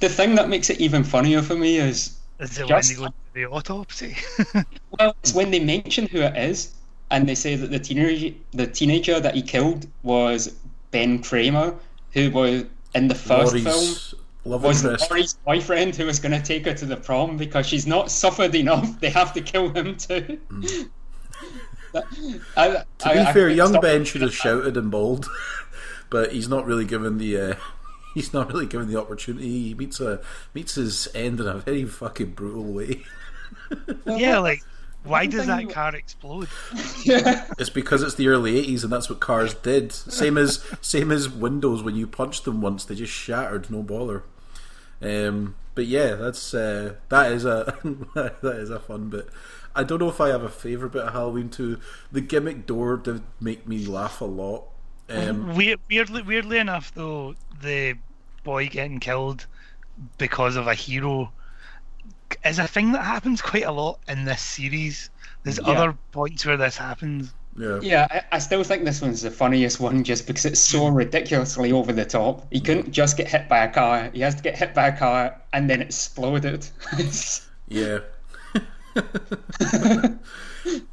The 0.00 0.08
thing 0.08 0.36
that 0.36 0.48
makes 0.48 0.70
it 0.70 0.80
even 0.80 1.02
funnier 1.04 1.42
for 1.42 1.56
me 1.56 1.78
is 1.78 2.16
Is 2.38 2.58
it 2.58 2.68
Just- 2.68 2.96
when 2.96 2.96
they 2.96 3.02
go 3.02 3.06
to 3.08 3.34
the 3.34 3.46
autopsy? 3.46 4.16
well, 5.00 5.16
it's 5.20 5.34
when 5.34 5.50
they 5.50 5.58
mention 5.58 6.06
who 6.06 6.20
it 6.20 6.36
is 6.36 6.70
and 7.10 7.28
they 7.28 7.34
say 7.34 7.54
that 7.56 7.70
the 7.70 7.78
teenager 7.78 8.34
the 8.52 8.66
teenager 8.66 9.20
that 9.20 9.34
he 9.34 9.42
killed 9.42 9.86
was 10.02 10.54
Ben 10.90 11.22
Kramer, 11.22 11.74
who 12.12 12.30
was 12.30 12.64
in 12.94 13.08
the 13.08 13.14
first 13.14 13.52
film 13.52 13.64
Laurie's 13.64 14.14
love 14.44 14.62
was 14.62 14.84
interest. 14.84 15.10
Laurie's 15.10 15.34
boyfriend 15.44 15.96
who 15.96 16.06
was 16.06 16.18
going 16.18 16.32
to 16.32 16.42
take 16.42 16.64
her 16.66 16.74
to 16.74 16.86
the 16.86 16.96
prom 16.96 17.36
because 17.36 17.66
she's 17.66 17.86
not 17.86 18.10
suffered 18.10 18.54
enough. 18.54 19.00
They 19.00 19.10
have 19.10 19.32
to 19.34 19.40
kill 19.40 19.70
him 19.70 19.96
too. 19.96 20.38
That- 21.92 22.04
I- 22.56 22.68
Mm. 22.68 22.84
To 22.98 23.08
I- 23.08 23.12
be 23.14 23.18
I 23.20 23.24
fair, 23.26 23.32
couldn't 23.34 23.56
young 23.56 23.80
Ben 23.80 24.04
should 24.04 24.22
have 24.22 24.34
shouted 24.34 24.76
and 24.76 24.90
bawled, 24.90 25.28
but 26.10 26.32
he's 26.32 26.48
not 26.48 26.66
really 26.66 26.84
given 26.84 27.18
the. 27.18 27.38
Uh, 27.40 27.54
he's 28.14 28.32
not 28.32 28.48
really 28.52 28.66
given 28.66 28.88
the 28.88 29.00
opportunity. 29.00 29.68
He 29.68 29.74
meets 29.74 30.00
a 30.00 30.20
meets 30.54 30.74
his 30.74 31.06
end 31.14 31.38
in 31.40 31.46
a 31.46 31.54
very 31.58 31.84
fucking 31.84 32.32
brutal 32.32 32.64
way. 32.64 33.02
yeah, 34.06 34.38
like 34.38 34.62
why 35.04 35.26
does 35.26 35.46
that 35.46 35.68
car 35.70 35.94
explode? 35.94 36.48
Yeah. 37.04 37.46
It's 37.58 37.70
because 37.70 38.02
it's 38.02 38.14
the 38.14 38.28
early 38.28 38.60
'80s, 38.66 38.82
and 38.84 38.92
that's 38.92 39.08
what 39.08 39.20
cars 39.20 39.54
did. 39.54 39.92
Same 39.92 40.36
as 40.36 40.64
same 40.80 41.12
as 41.12 41.28
windows. 41.28 41.82
When 41.82 41.94
you 41.94 42.06
punched 42.06 42.44
them 42.44 42.60
once, 42.60 42.84
they 42.84 42.94
just 42.94 43.12
shattered. 43.12 43.70
No 43.70 43.82
bother. 43.82 44.24
Um, 45.00 45.56
but 45.74 45.86
yeah, 45.86 46.14
that's 46.14 46.54
uh, 46.54 46.94
that 47.10 47.32
is 47.32 47.44
a 47.44 47.78
that 48.14 48.56
is 48.56 48.70
a 48.70 48.80
fun 48.80 49.10
bit. 49.10 49.28
I 49.76 49.82
don't 49.82 49.98
know 49.98 50.08
if 50.08 50.20
I 50.20 50.28
have 50.28 50.42
a 50.42 50.48
favourite 50.48 50.92
bit 50.92 51.02
of 51.02 51.12
Halloween 51.12 51.48
2. 51.48 51.78
The 52.12 52.20
gimmick 52.20 52.64
door 52.64 52.96
did 52.96 53.22
make 53.40 53.66
me 53.66 53.84
laugh 53.84 54.20
a 54.20 54.24
lot. 54.24 54.66
Um, 55.08 55.54
Weird, 55.56 55.80
weirdly, 55.90 56.22
weirdly 56.22 56.58
enough, 56.58 56.94
though, 56.94 57.34
the 57.60 57.96
boy 58.44 58.68
getting 58.68 59.00
killed 59.00 59.46
because 60.16 60.54
of 60.56 60.68
a 60.68 60.74
hero 60.74 61.32
is 62.44 62.58
a 62.58 62.66
thing 62.66 62.92
that 62.92 63.02
happens 63.04 63.40
quite 63.42 63.64
a 63.64 63.72
lot 63.72 64.00
in 64.08 64.24
this 64.24 64.40
series. 64.42 65.10
There's 65.42 65.58
Yeah. 65.58 65.72
other 65.72 65.98
points 66.12 66.44
where 66.46 66.56
this 66.56 66.76
happens. 66.76 67.32
yeah, 67.56 67.78
Yeah, 67.82 68.06
I, 68.10 68.22
I 68.32 68.38
still 68.38 68.64
think 68.64 68.84
this 68.84 69.00
one's 69.00 69.22
the 69.22 69.30
funniest 69.30 69.78
one 69.78 70.02
just 70.04 70.26
because 70.26 70.44
it's 70.44 70.60
so 70.60 70.88
ridiculously 70.88 71.70
over 71.72 71.92
the 71.92 72.04
top. 72.04 72.46
He 72.50 72.60
couldn't 72.60 72.90
just 72.90 73.16
get 73.16 73.28
hit 73.28 73.48
by 73.48 73.58
a 73.64 73.72
car, 73.72 74.10
he 74.12 74.20
has 74.22 74.34
to 74.36 74.42
get 74.42 74.58
hit 74.58 74.74
by 74.74 74.88
a 74.88 74.96
car 74.96 75.40
and 75.52 75.68
then 75.70 75.80
exploded. 75.82 76.66
Yeah. 77.68 78.00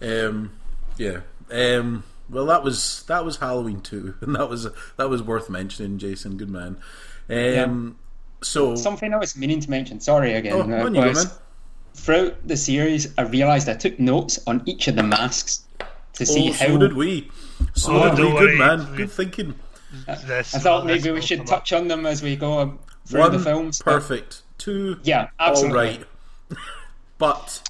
um, 0.02 0.52
yeah. 0.98 1.20
Um, 1.52 2.04
well, 2.30 2.46
that 2.46 2.64
was 2.64 3.04
that 3.08 3.26
was 3.26 3.38
Halloween 3.38 3.82
too, 3.82 4.16
and 4.22 4.36
that 4.36 4.50
was 4.50 4.68
that 4.98 5.10
was 5.10 5.22
worth 5.22 5.50
mentioning. 5.50 5.98
Jason, 5.98 6.38
good 6.38 6.50
man. 6.50 6.78
Um, 7.30 7.98
So, 8.44 8.76
Something 8.76 9.14
I 9.14 9.18
was 9.18 9.38
meaning 9.38 9.60
to 9.60 9.70
mention, 9.70 10.00
sorry 10.00 10.34
again, 10.34 10.54
oh, 10.54 10.62
uh, 10.62 10.86
on 10.86 10.96
you 10.96 11.02
go, 11.02 11.14
man. 11.14 11.26
throughout 11.94 12.48
the 12.48 12.58
series, 12.58 13.14
I 13.18 13.24
realised 13.24 13.70
I 13.70 13.76
took 13.76 14.00
notes 14.00 14.40
on 14.48 14.64
each 14.66 14.88
of 14.88 14.96
the 14.96 15.04
masks 15.04 15.64
to 16.14 16.26
see 16.26 16.50
Oh, 16.50 16.54
how. 16.54 16.66
so 16.68 16.78
did 16.80 16.94
we. 16.94 17.30
So 17.76 17.94
Oh, 17.96 18.10
did 18.10 18.18
we. 18.18 18.24
don't 18.24 18.32
Good 18.40 18.44
worry. 18.44 18.58
man. 18.58 18.96
Good 18.96 19.12
thinking. 19.12 19.56
This, 20.26 20.56
I 20.56 20.60
thought 20.60 20.86
maybe 20.86 21.12
we 21.12 21.22
should 21.22 21.40
come 21.40 21.48
touch 21.48 21.74
on 21.74 21.88
them 21.88 22.06
as 22.06 22.24
we 22.24 22.36
go 22.36 22.80
through 23.06 23.20
One 23.20 23.32
the 23.34 23.40
films. 23.40 23.82
perfect. 23.82 24.42
Two. 24.58 25.00
Yeah, 25.04 25.28
absolutely. 25.40 25.78
All 25.78 25.84
right. 25.86 26.06
but 27.18 27.70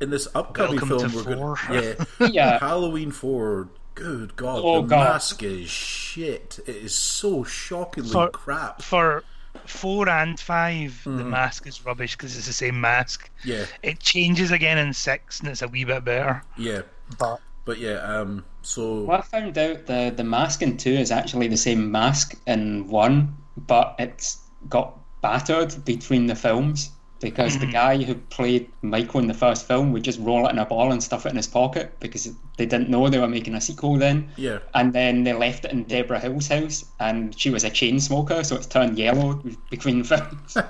in 0.00 0.10
this 0.10 0.28
upcoming 0.34 0.76
Welcome 0.78 1.08
film, 1.10 1.14
we're 1.14 1.24
going. 1.24 1.38
four. 1.38 1.56
Yeah. 1.72 2.28
Yeah. 2.30 2.58
Halloween 2.60 3.10
four. 3.10 3.68
Good 3.94 4.36
God, 4.36 4.60
Oh, 4.62 4.82
the 4.82 4.88
God. 4.88 5.04
mask 5.14 5.42
is 5.42 5.68
shit. 5.68 6.60
It 6.66 6.76
is 6.76 6.94
so 6.94 7.42
shockingly 7.42 8.10
For- 8.12 8.30
crap. 8.30 8.80
For 8.82 9.24
four 9.68 10.08
and 10.08 10.38
5 10.38 11.04
the 11.04 11.10
Mm-hmm. 11.10 11.30
mask 11.30 11.66
is 11.66 11.84
rubbish 11.84 12.16
because 12.16 12.36
it's 12.36 12.46
the 12.46 12.52
same 12.52 12.80
mask. 12.80 13.30
Yeah, 13.44 13.66
It 13.82 14.00
changes 14.00 14.50
again 14.50 14.78
in 14.78 14.92
six 14.92 15.40
and 15.40 15.48
it's 15.48 15.62
a 15.62 15.68
wee 15.68 15.84
bit 15.84 16.04
better. 16.04 16.42
yeah. 16.56 16.82
But 17.18 17.40
But 17.64 17.78
yeah, 17.78 17.98
um, 18.00 18.44
so 18.62 19.02
Well, 19.04 19.18
I 19.18 19.22
found 19.22 19.56
out 19.58 19.86
the 19.86 20.12
the 20.14 20.24
mask 20.24 20.62
in 20.62 20.76
two 20.76 20.92
is 20.92 21.10
actually 21.10 21.48
the 21.48 21.56
same 21.56 21.90
mask 21.90 22.34
in 22.46 22.88
one, 22.88 23.36
but 23.56 23.94
it's 23.98 24.38
got 24.68 24.94
battered 25.22 25.84
between 25.84 26.26
the 26.26 26.34
films 26.34 26.90
because 27.20 27.58
the 27.58 27.66
guy 27.66 27.96
who 28.02 28.14
played 28.14 28.68
Michael 28.82 29.20
in 29.20 29.26
the 29.26 29.34
first 29.34 29.66
film 29.66 29.92
would 29.92 30.04
just 30.04 30.20
roll 30.20 30.46
it 30.46 30.50
in 30.52 30.58
a 30.58 30.64
ball 30.64 30.92
and 30.92 31.02
stuff 31.02 31.26
it 31.26 31.30
in 31.30 31.36
his 31.36 31.46
pocket 31.48 31.92
because 32.00 32.30
they 32.56 32.64
didn't 32.66 32.88
know 32.88 33.08
they 33.08 33.18
were 33.18 33.26
making 33.28 33.54
a 33.54 33.60
sequel 33.60 33.96
then. 33.96 34.28
yeah, 34.36 34.58
And 34.74 34.92
then 34.92 35.24
they 35.24 35.32
left 35.32 35.64
it 35.64 35.72
in 35.72 35.84
Debra 35.84 36.20
Hill's 36.20 36.48
house, 36.48 36.84
and 37.00 37.38
she 37.38 37.50
was 37.50 37.64
a 37.64 37.70
chain 37.70 37.98
smoker, 38.00 38.44
so 38.44 38.54
it's 38.56 38.66
turned 38.66 38.98
yellow 38.98 39.42
between 39.70 40.04
films. 40.10 40.56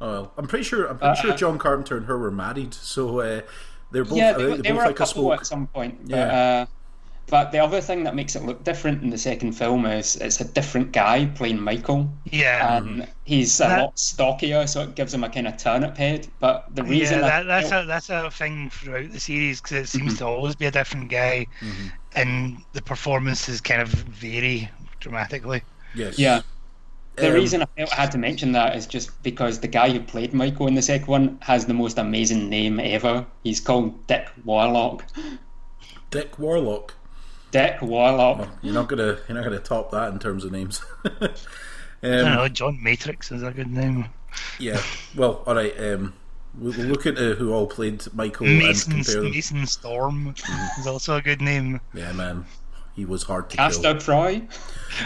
Oh, 0.00 0.10
well, 0.22 0.32
I'm 0.36 0.46
pretty 0.48 0.64
sure. 0.64 0.86
I'm 0.88 0.98
pretty 0.98 1.12
Uh, 1.12 1.14
sure 1.22 1.34
John 1.36 1.56
Carpenter 1.58 1.96
and 1.96 2.06
her 2.06 2.18
were 2.18 2.30
married, 2.30 2.74
so 2.74 3.20
uh, 3.20 3.40
they're 3.92 4.04
both. 4.04 4.18
yeah, 4.18 4.32
they, 4.32 4.44
were- 4.44 4.50
they 4.56 4.62
they 4.62 4.68
both 4.70 4.76
were 4.78 4.82
a 4.82 4.86
like 4.86 4.94
a 4.96 4.98
couple 4.98 5.22
smoke. 5.22 5.40
at 5.40 5.46
some 5.46 5.66
point. 5.68 6.00
But, 6.08 6.16
Yeah. 6.16 6.66
uh, 6.66 6.66
but 7.28 7.52
the 7.52 7.58
other 7.58 7.80
thing 7.80 8.04
that 8.04 8.14
makes 8.14 8.36
it 8.36 8.42
look 8.44 8.62
different 8.64 9.02
in 9.02 9.10
the 9.10 9.18
second 9.18 9.52
film 9.52 9.86
is 9.86 10.16
it's 10.16 10.40
a 10.40 10.44
different 10.44 10.92
guy 10.92 11.26
playing 11.26 11.60
Michael, 11.60 12.10
yeah, 12.24 12.76
and 12.76 13.08
he's 13.24 13.58
a 13.60 13.64
That- 13.64 13.80
lot 13.80 13.98
stockier, 13.98 14.66
so 14.66 14.82
it 14.82 14.94
gives 14.94 15.12
him 15.14 15.24
a 15.24 15.28
kind 15.28 15.46
of 15.48 15.56
turnip 15.56 15.96
head. 15.96 16.28
But 16.38 16.66
the 16.74 16.84
reason 16.84 17.20
yeah, 17.20 17.28
that, 17.28 17.46
that's 17.46 17.70
felt- 17.70 17.84
a 17.84 17.86
that's 17.86 18.10
a 18.10 18.30
thing 18.30 18.70
throughout 18.70 19.10
the 19.12 19.20
series 19.20 19.60
because 19.60 19.72
it 19.94 19.98
Mm-hmm. 19.98 20.06
seems 20.08 20.18
to 20.18 20.26
always 20.26 20.54
be 20.54 20.66
a 20.66 20.70
different 20.70 21.08
guy, 21.10 21.46
and 22.14 22.58
the 22.72 22.82
performances 22.82 23.60
kind 23.60 23.80
of 23.80 23.88
vary 23.88 24.68
dramatically. 25.00 25.62
Yes. 25.94 26.18
yeah. 26.18 26.40
The 27.16 27.28
Um, 27.28 27.34
reason 27.34 27.62
I 27.62 27.66
felt 27.76 27.92
I 27.92 27.96
had 28.02 28.10
to 28.12 28.18
mention 28.18 28.50
that 28.52 28.74
is 28.76 28.86
just 28.88 29.22
because 29.22 29.60
the 29.60 29.68
guy 29.68 29.88
who 29.90 30.00
played 30.00 30.34
Michael 30.34 30.66
in 30.66 30.74
the 30.74 30.82
second 30.82 31.06
one 31.06 31.38
has 31.42 31.64
the 31.66 31.72
most 31.74 31.96
amazing 31.96 32.48
name 32.50 32.80
ever. 32.80 33.24
He's 33.44 33.60
called 33.60 34.04
Dick 34.08 34.28
Warlock. 34.44 35.04
Dick 36.10 36.38
Warlock. 36.40 36.94
Dick 37.54 37.80
Warlock. 37.82 38.48
You're 38.62 38.74
not 38.74 38.88
gonna 38.88 39.16
you're 39.28 39.36
not 39.36 39.44
gonna 39.44 39.60
top 39.60 39.92
that 39.92 40.12
in 40.12 40.18
terms 40.18 40.44
of 40.44 40.50
names. 40.50 40.82
I 41.04 41.08
um, 42.02 42.24
know. 42.24 42.48
John 42.48 42.82
Matrix 42.82 43.30
is 43.30 43.44
a 43.44 43.52
good 43.52 43.70
name. 43.70 44.06
yeah. 44.58 44.82
Well, 45.14 45.44
all 45.46 45.54
right. 45.54 45.72
Um, 45.78 46.14
we'll 46.58 46.72
we'll 46.76 46.88
look 46.88 47.06
into 47.06 47.36
who 47.36 47.52
all 47.52 47.68
played 47.68 48.02
Michael 48.12 48.46
Mason 48.46 48.94
and 48.94 49.04
compare 49.04 49.22
them. 49.22 49.30
Mason 49.30 49.66
Storm 49.68 50.34
is 50.80 50.86
also 50.88 51.14
a 51.14 51.22
good 51.22 51.40
name. 51.40 51.80
Yeah, 51.94 52.10
man. 52.12 52.44
He 52.96 53.04
was 53.04 53.22
hard 53.22 53.50
to 53.50 53.56
Castor 53.56 53.92
kill. 53.92 54.00
Fry. 54.00 54.42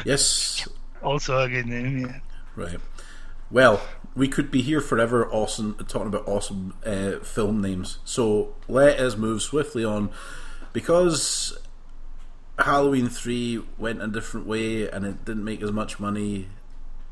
Yes. 0.07 0.67
Also 1.03 1.39
a 1.39 1.51
good 1.51 1.67
name. 1.67 1.99
Yeah. 1.99 2.21
Right. 2.57 2.79
Well, 3.51 3.83
we 4.15 4.27
could 4.27 4.51
be 4.51 4.63
here 4.63 4.81
forever 4.81 5.31
awesome 5.31 5.75
talking 5.87 6.09
about 6.09 6.27
awesome 6.27 6.73
uh, 6.87 7.19
film 7.19 7.61
names. 7.61 7.99
So 8.07 8.55
let 8.69 8.99
us 8.99 9.19
move 9.19 9.43
swiftly 9.43 9.85
on 9.85 10.09
because 10.73 11.59
Halloween 12.59 13.09
3 13.09 13.63
went 13.79 14.03
a 14.03 14.09
different 14.09 14.47
way 14.47 14.89
and 14.91 15.05
it 15.05 15.25
didn't 15.25 15.45
make 15.45 15.63
as 15.63 15.71
much 15.73 16.01
money. 16.01 16.49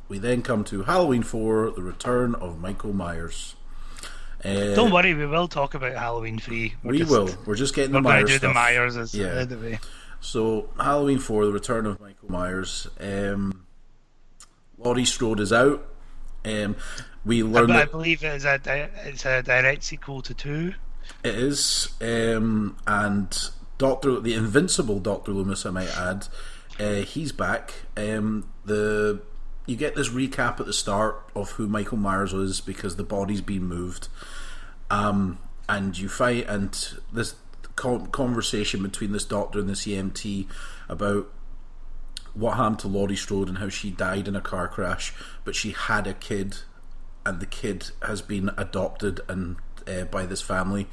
We 0.08 0.18
then 0.18 0.42
come 0.42 0.64
to 0.64 0.84
Halloween 0.84 1.22
4, 1.22 1.72
The 1.72 1.82
Return 1.82 2.34
of 2.34 2.60
Michael 2.60 2.92
Myers. 2.92 3.54
Uh, 4.44 4.74
Don't 4.74 4.92
worry, 4.92 5.14
we 5.14 5.26
will 5.26 5.48
talk 5.48 5.74
about 5.74 5.92
Halloween 5.94 6.38
3. 6.38 6.74
We're 6.82 6.90
we 6.92 6.98
just- 6.98 7.10
will. 7.10 7.30
We're 7.44 7.54
just 7.56 7.74
getting 7.74 7.92
We're 7.92 8.00
the 8.00 8.02
going 8.08 8.14
Myers 8.16 8.30
to 8.30 8.38
do 8.38 8.46
the 8.48 8.54
Myers 8.54 8.96
as 8.96 9.14
Yeah. 9.14 9.34
yeah. 9.38 9.44
the 9.44 9.58
way. 9.58 9.78
So 10.20 10.68
Halloween 10.78 11.18
Four: 11.18 11.44
The 11.46 11.52
Return 11.52 11.86
of 11.86 12.00
Michael 12.00 12.30
Myers. 12.32 12.88
Um, 12.98 13.66
Laurie 14.78 15.04
Strode 15.04 15.40
is 15.40 15.52
out. 15.52 15.86
Um, 16.44 16.76
we 17.24 17.42
learn 17.42 17.66
But 17.68 17.76
I 17.76 17.84
believe 17.84 18.24
it 18.24 18.34
is 18.34 18.44
a 18.44 18.60
it's 19.04 19.24
a 19.26 19.42
direct 19.42 19.84
sequel 19.84 20.22
to 20.22 20.34
two. 20.34 20.74
it 21.22 21.34
is, 21.34 21.88
um, 22.00 22.76
and 22.86 23.50
Doctor 23.78 24.20
the 24.20 24.34
Invincible 24.34 25.00
Doctor 25.00 25.32
Loomis, 25.32 25.66
I 25.66 25.70
might 25.70 25.96
add, 25.96 26.28
uh, 26.78 27.02
he's 27.02 27.32
back. 27.32 27.74
Um, 27.96 28.48
the 28.64 29.20
you 29.66 29.76
get 29.76 29.96
this 29.96 30.10
recap 30.10 30.60
at 30.60 30.66
the 30.66 30.72
start 30.72 31.28
of 31.34 31.52
who 31.52 31.66
Michael 31.66 31.98
Myers 31.98 32.32
was 32.32 32.60
because 32.60 32.96
the 32.96 33.02
body's 33.02 33.40
been 33.40 33.64
moved, 33.64 34.08
um, 34.90 35.38
and 35.68 35.98
you 35.98 36.08
fight 36.08 36.46
and 36.48 36.88
this 37.12 37.34
conversation 37.74 38.82
between 38.82 39.12
this 39.12 39.24
doctor 39.24 39.58
and 39.58 39.68
the 39.68 39.74
CMT 39.74 40.46
about 40.88 41.30
what 42.32 42.56
happened 42.56 42.78
to 42.78 42.88
Laurie 42.88 43.16
Strode 43.16 43.48
and 43.48 43.58
how 43.58 43.68
she 43.68 43.90
died 43.90 44.28
in 44.28 44.36
a 44.36 44.40
car 44.40 44.68
crash, 44.68 45.12
but 45.44 45.54
she 45.54 45.72
had 45.72 46.06
a 46.06 46.14
kid, 46.14 46.58
and 47.24 47.40
the 47.40 47.46
kid 47.46 47.90
has 48.02 48.22
been 48.22 48.50
adopted 48.56 49.20
and 49.28 49.56
uh, 49.86 50.04
by 50.04 50.26
this 50.26 50.42
family. 50.42 50.86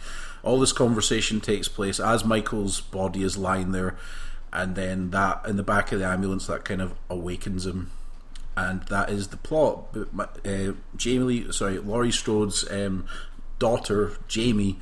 All 0.43 0.59
this 0.59 0.73
conversation 0.73 1.39
takes 1.39 1.67
place 1.67 1.99
as 1.99 2.25
Michael's 2.25 2.81
body 2.81 3.23
is 3.23 3.37
lying 3.37 3.71
there, 3.71 3.95
and 4.51 4.75
then 4.75 5.11
that 5.11 5.45
in 5.47 5.57
the 5.57 5.63
back 5.63 5.91
of 5.91 5.99
the 5.99 6.05
ambulance 6.05 6.47
that 6.47 6.65
kind 6.65 6.81
of 6.81 6.93
awakens 7.09 7.65
him, 7.65 7.91
and 8.55 8.83
that 8.83 9.09
is 9.09 9.29
the 9.29 9.37
plot. 9.37 9.95
Uh, 10.45 10.73
Jamie, 10.95 11.23
Lee, 11.23 11.51
sorry, 11.51 11.79
Laurie 11.79 12.11
Strode's 12.11 12.69
um, 12.69 13.05
daughter 13.57 14.17
Jamie 14.27 14.79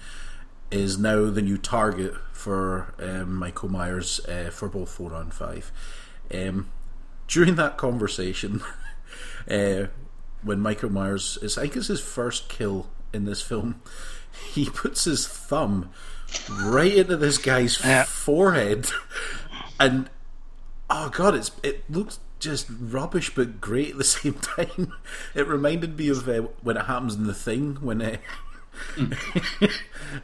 is 0.71 0.97
now 0.97 1.29
the 1.29 1.41
new 1.41 1.57
target 1.57 2.15
for 2.31 2.93
um, 2.97 3.35
Michael 3.35 3.69
Myers 3.69 4.19
uh, 4.27 4.49
for 4.51 4.67
both 4.67 4.89
four 4.89 5.13
and 5.13 5.33
five. 5.33 5.71
Um, 6.33 6.71
during 7.27 7.55
that 7.55 7.77
conversation, 7.77 8.63
uh, 9.49 9.87
when 10.41 10.59
Michael 10.59 10.89
Myers 10.89 11.37
is, 11.41 11.57
I 11.57 11.63
think 11.63 11.77
it's 11.77 11.87
his 11.87 12.01
first 12.01 12.49
kill 12.49 12.87
in 13.13 13.25
this 13.25 13.41
film, 13.41 13.81
he 14.53 14.69
puts 14.69 15.05
his 15.05 15.27
thumb 15.27 15.89
right 16.59 16.93
into 16.95 17.17
this 17.17 17.37
guy's 17.37 17.79
Yeah. 17.83 18.03
forehead, 18.05 18.87
and 19.79 20.09
oh 20.89 21.09
god, 21.09 21.35
it's 21.35 21.51
it 21.63 21.89
looks 21.89 22.19
just 22.39 22.67
rubbish 22.79 23.33
but 23.35 23.61
great 23.61 23.91
at 23.91 23.97
the 23.97 24.03
same 24.17 24.33
time. 24.35 24.93
It 25.35 25.47
reminded 25.47 25.97
me 25.97 26.09
of 26.09 26.27
uh, 26.27 26.41
when 26.61 26.77
it 26.77 26.85
happens 26.85 27.15
in 27.15 27.25
the 27.25 27.33
thing 27.33 27.75
when. 27.81 28.01
Uh, 28.01 28.17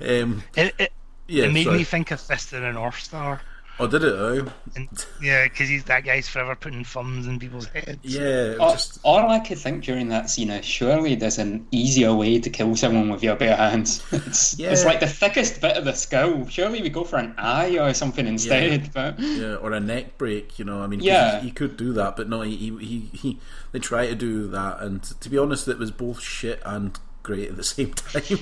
um, 0.02 0.44
It, 0.56 0.74
it, 0.80 0.94
yeah, 1.28 1.46
it 1.46 1.54
made 1.54 1.66
sorry. 1.66 1.78
me 1.80 1.84
think 1.84 2.12
of 2.12 2.20
Fist 2.22 2.54
of 2.54 2.62
the 2.62 2.72
North 2.72 3.00
Star. 3.00 3.42
Oh, 3.80 3.86
did 3.86 4.04
it? 4.04 4.14
Oh, 4.14 4.48
And, 4.76 4.88
yeah, 5.22 5.44
because 5.44 5.70
he's 5.70 5.84
that 5.84 6.04
guy's 6.04 6.28
forever 6.28 6.56
putting 6.56 6.84
thumbs 6.84 7.28
in 7.28 7.38
people's 7.38 7.68
heads. 7.68 8.00
yeah. 8.02 8.56
All, 8.60 8.72
Just 8.72 9.00
all 9.04 9.30
I 9.30 9.40
could 9.40 9.60
think 9.60 9.84
during 9.84 10.10
that 10.10 10.32
scene 10.32 10.50
is 10.50 10.66
surely 10.66 11.14
there's 11.14 11.38
an 11.38 11.68
easier 11.70 12.12
way 12.16 12.40
to 12.40 12.50
kill 12.50 12.76
someone 12.76 13.10
with 13.10 13.22
your 13.22 13.36
bare 13.36 13.56
hands. 13.56 14.04
It's, 14.12 14.58
Yeah. 14.58 14.72
it's 14.72 14.84
like 14.84 15.00
the 15.00 15.06
thickest 15.08 15.62
bit 15.62 15.78
of 15.78 15.86
the 15.86 15.94
skull. 15.94 16.48
Surely 16.48 16.82
we 16.82 16.90
go 16.90 17.04
for 17.04 17.18
an 17.18 17.36
eye 17.38 17.78
or 17.78 17.94
something 17.94 18.26
instead. 18.26 18.92
But 18.94 19.20
yeah, 19.20 19.56
or 19.58 19.74
a 19.74 19.80
neck 19.80 20.18
break. 20.18 20.58
You 20.58 20.66
know, 20.66 20.82
I 20.82 20.88
mean, 20.88 21.02
Yeah. 21.02 21.40
he, 21.40 21.48
he 21.48 21.52
could 21.52 21.78
do 21.78 21.94
that, 21.94 22.16
but 22.18 22.28
no, 22.28 22.42
he, 22.42 22.56
he 22.58 22.78
he 22.80 23.00
he 23.14 23.40
they 23.74 23.80
try 23.80 24.08
to 24.08 24.16
do 24.16 24.48
that, 24.48 24.80
and 24.82 25.04
to 25.04 25.30
be 25.30 25.38
honest, 25.38 25.68
it 25.68 25.78
was 25.78 25.92
both 25.92 26.20
shit 26.22 26.62
and 26.66 26.98
great 27.22 27.50
at 27.50 27.58
the 27.58 27.64
same 27.64 27.94
time. 27.94 28.40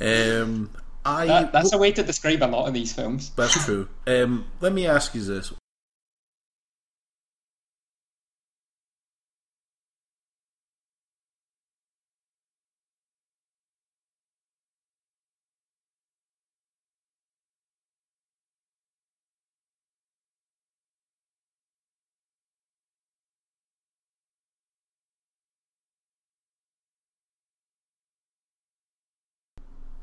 um, 0.00 0.70
I 1.04 1.26
that, 1.26 1.52
that's 1.52 1.72
a 1.72 1.78
way 1.78 1.92
to 1.92 2.02
describe 2.02 2.42
a 2.42 2.46
lot 2.46 2.66
of 2.66 2.74
these 2.74 2.92
films. 2.92 3.30
That's 3.36 3.64
true. 3.64 3.88
Um, 4.06 4.46
let 4.60 4.72
me 4.72 4.86
ask 4.86 5.14
you 5.14 5.22
this. 5.22 5.52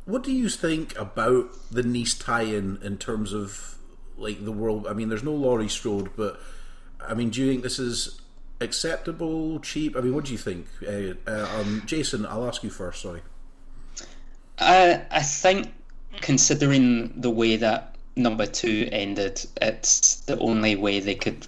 What 0.06 0.24
do 0.24 0.32
you 0.32 0.50
think 0.50 0.98
about 0.98 1.50
the 1.70 1.84
Nice 1.84 2.14
tie-in 2.14 2.80
in 2.82 2.98
terms 2.98 3.34
of 3.34 3.78
like 4.18 4.44
the 4.44 4.52
world? 4.52 4.88
I 4.88 4.94
mean, 4.94 5.10
there's 5.10 5.24
no 5.24 5.34
Laurie 5.34 5.70
Strode, 5.70 6.12
but 6.16 6.40
I 7.06 7.14
mean, 7.14 7.30
do 7.30 7.42
you 7.42 7.52
think 7.52 7.64
this 7.64 7.80
is 7.80 8.22
acceptable, 8.60 9.60
cheap? 9.60 9.96
I 9.96 10.02
mean, 10.02 10.14
what 10.14 10.26
do 10.26 10.32
you 10.32 10.38
think? 10.38 10.68
Uh, 10.86 11.14
uh, 11.30 11.48
um, 11.60 11.84
Jason, 11.86 12.26
I'll 12.26 12.48
ask 12.48 12.64
you 12.64 12.70
first. 12.70 13.02
Sorry. 13.02 13.22
I 14.60 15.02
I 15.12 15.22
think 15.22 15.72
considering 16.22 17.14
the 17.20 17.30
way 17.30 17.56
that 17.58 17.96
number 18.16 18.46
two 18.46 18.90
ended, 18.92 19.46
it's 19.62 20.16
the 20.22 20.38
only 20.40 20.76
way 20.76 21.00
they 21.00 21.16
could 21.16 21.48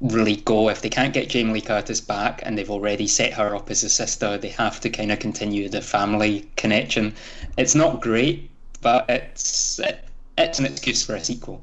really 0.00 0.36
go. 0.36 0.68
If 0.68 0.82
they 0.82 0.88
can't 0.90 1.14
get 1.14 1.28
Jamie 1.28 1.54
Lee 1.54 1.60
Curtis 1.60 2.00
back 2.00 2.40
and 2.44 2.56
they've 2.58 2.70
already 2.70 3.06
set 3.06 3.32
her 3.34 3.54
up 3.54 3.70
as 3.70 3.84
a 3.84 3.88
sister, 3.88 4.36
they 4.38 4.48
have 4.50 4.80
to 4.80 4.90
kind 4.90 5.12
of 5.12 5.18
continue 5.18 5.68
the 5.68 5.80
family 5.82 6.50
connection. 6.56 7.14
It's 7.56 7.74
not 7.74 8.00
great, 8.02 8.50
but 8.82 9.08
it's 9.08 9.78
it, 9.78 10.04
it's 10.38 10.58
an 10.58 10.66
excuse 10.66 11.04
for 11.04 11.14
a 11.16 11.24
sequel. 11.24 11.62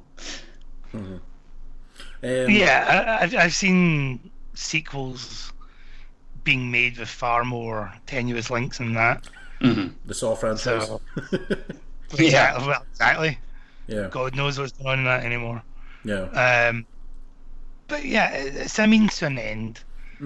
Um, 0.93 1.21
Yeah, 2.21 3.17
I, 3.19 3.23
I've, 3.23 3.36
I've 3.36 3.53
seen 3.53 4.31
sequels 4.53 5.51
being 6.43 6.71
made 6.71 6.97
with 6.97 7.09
far 7.09 7.43
more 7.43 7.93
tenuous 8.05 8.49
links 8.49 8.77
than 8.77 8.93
that. 8.93 9.23
the 9.59 10.13
Saw 10.13 10.36
franchise. 10.36 10.88
So, 10.88 11.01
Yeah. 12.17 12.53
exactly, 12.53 12.67
well, 12.67 12.86
exactly. 12.91 13.39
yeah, 13.88 14.07
God 14.12 14.36
knows 14.36 14.59
what's 14.59 14.73
going 14.73 14.88
on 14.88 14.99
in 14.99 15.05
that 15.05 15.23
anymore. 15.23 15.63
yeah, 16.03 16.69
Um, 16.69 16.86
but 17.93 18.06
yeah, 18.06 18.32
it- 18.34 18.56
it's 18.56 18.79
a 18.79 18.88
means 18.88 19.17
to 19.17 19.27
an 19.27 19.38
end. 19.38 19.84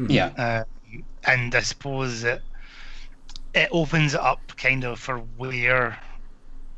Yeah. 0.08 0.28
um, 0.38 1.04
and 1.26 1.54
I 1.54 1.60
suppose 1.62 2.24
it 2.24 2.42
it 3.54 3.68
opens 3.72 4.14
it 4.14 4.20
up 4.22 4.40
kind 4.56 4.84
of 4.86 5.00
for 5.00 5.18
where 5.18 6.00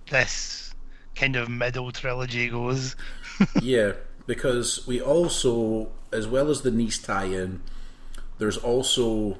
this 0.09 0.73
kind 1.15 1.35
of 1.35 1.47
middle 1.49 1.91
trilogy 1.91 2.49
goes. 2.49 2.95
yeah. 3.61 3.91
Because 4.25 4.87
we 4.87 5.01
also, 5.01 5.91
as 6.11 6.27
well 6.27 6.49
as 6.49 6.61
the 6.61 6.71
Nice 6.71 6.97
tie-in, 6.97 7.61
there's 8.37 8.57
also 8.57 9.37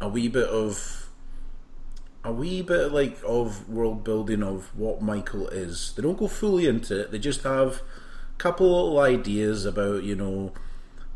a 0.00 0.08
wee 0.08 0.28
bit 0.28 0.48
of 0.48 1.08
a 2.24 2.32
wee 2.32 2.62
bit 2.62 2.92
like 2.92 3.18
of 3.26 3.68
world 3.68 4.04
building 4.04 4.42
of 4.42 4.74
what 4.78 5.02
Michael 5.02 5.48
is. 5.48 5.92
They 5.96 6.02
don't 6.02 6.18
go 6.18 6.28
fully 6.28 6.66
into 6.66 7.00
it. 7.00 7.10
They 7.10 7.18
just 7.18 7.42
have 7.42 7.72
a 7.76 7.82
couple 8.42 8.66
little 8.66 8.98
ideas 8.98 9.64
about 9.64 10.02
you 10.02 10.16
know, 10.16 10.52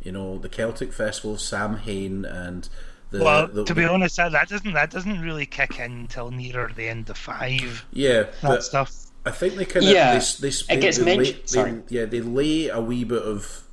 you 0.02 0.12
know 0.12 0.38
the 0.38 0.48
Celtic 0.48 0.92
festival 0.92 1.34
of 1.34 1.40
Samhain 1.40 2.24
and 2.24 2.68
the. 3.10 3.22
well, 3.24 3.48
the, 3.48 3.64
to 3.64 3.74
be 3.74 3.84
honest, 3.84 4.16
that, 4.18 4.30
that 4.32 4.48
doesn't 4.48 4.72
that 4.74 4.90
doesn't 4.90 5.20
really 5.20 5.44
kick 5.46 5.78
in 5.80 5.90
until 5.92 6.30
nearer 6.30 6.70
the 6.74 6.88
end 6.88 7.10
of 7.10 7.18
five. 7.18 7.84
yeah, 7.92 8.24
That 8.42 8.62
stuff. 8.62 8.92
I 9.24 9.32
think 9.32 9.56
they 9.56 9.64
kind 9.64 9.84
of 9.84 9.90
Yeah, 9.90 10.16
they, 10.40 10.48
they, 10.50 10.74
it 10.74 10.80
gets 10.80 10.98
they 10.98 11.04
lay, 11.04 11.16
mentioned- 11.16 11.40
they- 11.42 11.46
sorry. 11.46 11.82
yeah, 11.88 12.04
they 12.04 12.20
lay 12.20 12.68
a 12.68 12.80
wee 12.80 13.02
bit 13.02 13.22
of 13.22 13.64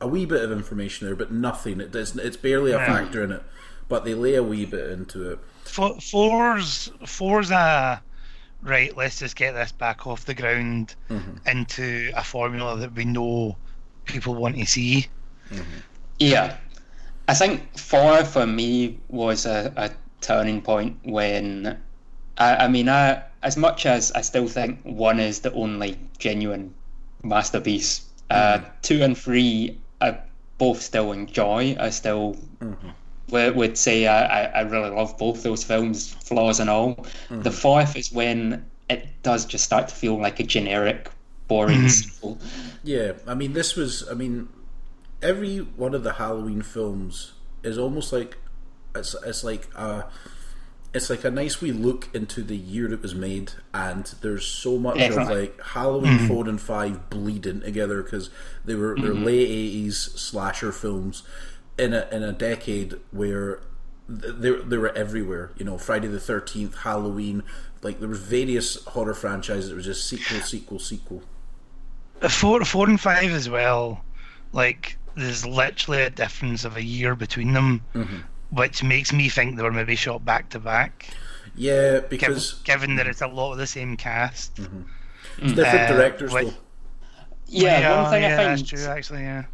a 0.00 0.08
wee 0.08 0.24
bit 0.24 0.42
of 0.42 0.50
information 0.50 1.06
there, 1.06 1.14
but 1.14 1.30
nothing. 1.30 1.80
It 1.82 1.92
does. 1.92 2.16
It's 2.16 2.38
barely 2.38 2.72
a 2.72 2.78
Yeah. 2.78 2.86
factor 2.86 3.22
in 3.22 3.30
it, 3.30 3.42
but 3.90 4.04
they 4.06 4.14
lay 4.14 4.34
a 4.36 4.42
wee 4.42 4.64
bit 4.64 4.90
into 4.90 5.30
it. 5.32 5.38
Four's 5.66 6.90
four's 7.06 7.50
a 7.50 8.02
right, 8.62 8.96
let's 8.96 9.18
just 9.18 9.36
get 9.36 9.52
this 9.52 9.72
back 9.72 10.06
off 10.06 10.24
the 10.24 10.34
ground 10.34 10.94
Mm-hmm. 11.10 11.48
into 11.48 12.12
a 12.16 12.24
formula 12.24 12.76
that 12.78 12.94
we 12.94 13.04
know 13.04 13.56
people 14.04 14.34
want 14.34 14.56
to 14.56 14.66
see. 14.66 15.06
Yeah. 16.18 16.56
I 17.28 17.34
think 17.34 17.76
four 17.78 18.24
for 18.24 18.46
me 18.46 18.98
was 19.08 19.46
a, 19.46 19.72
a 19.76 19.90
turning 20.20 20.62
point 20.62 20.96
when 21.04 21.78
I, 22.38 22.56
I 22.64 22.68
mean 22.68 22.88
I 22.88 23.22
as 23.42 23.56
much 23.56 23.86
as 23.86 24.12
I 24.12 24.20
still 24.22 24.48
think 24.48 24.80
one 24.84 25.20
is 25.20 25.40
the 25.40 25.52
only 25.52 25.98
genuine 26.18 26.74
masterpiece, 27.22 28.06
uh, 28.30 28.60
two 28.82 29.02
and 29.02 29.16
three 29.18 29.78
I 30.00 30.18
both 30.58 30.80
still 30.80 31.12
enjoy. 31.12 31.76
I 31.78 31.90
still 31.90 32.36
would, 32.60 32.76
would 33.30 33.78
say 33.78 34.06
I, 34.06 34.24
I, 34.24 34.44
I 34.44 34.60
really 34.62 34.90
love 34.90 35.16
both 35.18 35.42
those 35.42 35.64
films, 35.64 36.14
flaws 36.14 36.60
and 36.60 36.68
all. 36.68 37.06
Mm. 37.28 37.42
The 37.42 37.50
fourth 37.50 37.96
is 37.96 38.12
when 38.12 38.64
it 38.90 39.08
does 39.22 39.46
just 39.46 39.64
start 39.64 39.88
to 39.88 39.94
feel 39.94 40.20
like 40.20 40.40
a 40.40 40.44
generic, 40.44 41.10
boring 41.48 41.80
mm. 41.80 41.90
sequel. 41.90 42.38
Yeah, 42.84 43.12
I 43.26 43.34
mean, 43.34 43.52
this 43.52 43.76
was. 43.76 44.06
I 44.08 44.14
mean, 44.14 44.48
every 45.22 45.58
one 45.58 45.94
of 45.94 46.04
the 46.04 46.14
Halloween 46.14 46.62
films 46.62 47.32
is 47.62 47.78
almost 47.78 48.12
like 48.12 48.36
it's 48.94 49.14
it's 49.24 49.44
like 49.44 49.68
a 49.74 50.04
it's 50.94 51.08
like 51.08 51.24
a 51.24 51.30
nice 51.30 51.60
wee 51.60 51.72
look 51.72 52.08
into 52.12 52.42
the 52.42 52.56
year 52.56 52.92
it 52.92 53.00
was 53.00 53.14
made, 53.14 53.52
and 53.72 54.04
there's 54.20 54.44
so 54.44 54.76
much 54.76 54.98
Definitely. 54.98 55.34
of 55.34 55.40
like 55.40 55.62
Halloween 55.62 56.18
mm. 56.18 56.28
four 56.28 56.48
and 56.48 56.60
five 56.60 57.08
bleeding 57.08 57.60
together 57.60 58.02
because 58.02 58.30
they 58.64 58.74
were 58.74 58.96
they're 59.00 59.12
mm-hmm. 59.12 59.24
late 59.24 59.48
eighties 59.48 59.98
slasher 59.98 60.72
films 60.72 61.22
in 61.78 61.92
a 61.94 62.08
in 62.12 62.22
a 62.22 62.32
decade 62.32 62.94
where 63.10 63.60
they 64.08 64.50
they 64.52 64.76
were 64.76 64.92
everywhere. 64.96 65.50
You 65.56 65.64
know, 65.64 65.78
Friday 65.78 66.08
the 66.08 66.20
Thirteenth, 66.20 66.76
Halloween. 66.78 67.42
Like 67.82 67.98
there 67.98 68.08
was 68.08 68.20
various 68.20 68.82
horror 68.84 69.14
franchises. 69.14 69.70
It 69.70 69.74
was 69.74 69.84
just 69.84 70.08
sequel, 70.08 70.40
sequel, 70.40 70.78
sequel. 70.78 71.22
Uh, 72.20 72.28
Four, 72.28 72.64
four 72.64 72.88
and 72.88 73.00
five 73.00 73.30
as 73.32 73.48
well. 73.48 74.04
Like 74.52 74.96
there's 75.16 75.44
literally 75.44 76.02
a 76.02 76.10
difference 76.10 76.64
of 76.64 76.76
a 76.76 76.82
year 76.82 77.14
between 77.16 77.52
them, 77.52 77.82
Mm-hmm. 77.94 78.18
which 78.50 78.82
makes 78.84 79.12
me 79.12 79.28
think 79.28 79.56
they 79.56 79.62
were 79.62 79.72
maybe 79.72 79.96
shot 79.96 80.24
back 80.24 80.48
to 80.50 80.58
back. 80.60 81.08
Yeah, 81.56 82.00
because 82.00 82.54
given 82.64 82.94
that 82.96 83.06
it's 83.06 83.20
a 83.20 83.26
lot 83.26 83.52
of 83.52 83.58
the 83.58 83.66
same 83.66 83.96
cast. 83.96 84.58
it's 85.38 85.52
different 85.54 85.90
Uh, 85.90 85.92
directors 85.96 86.32
like- 86.32 86.46
though. 86.46 86.54
Yeah, 87.48 88.02
one 88.02 88.10
thing 88.10 88.22
yeah, 88.22 88.32
I 88.32 88.36
find 88.36 88.58
that's 88.58 88.62
true. 88.68 88.84
Actually, 88.86 89.22
yeah. 89.22 89.44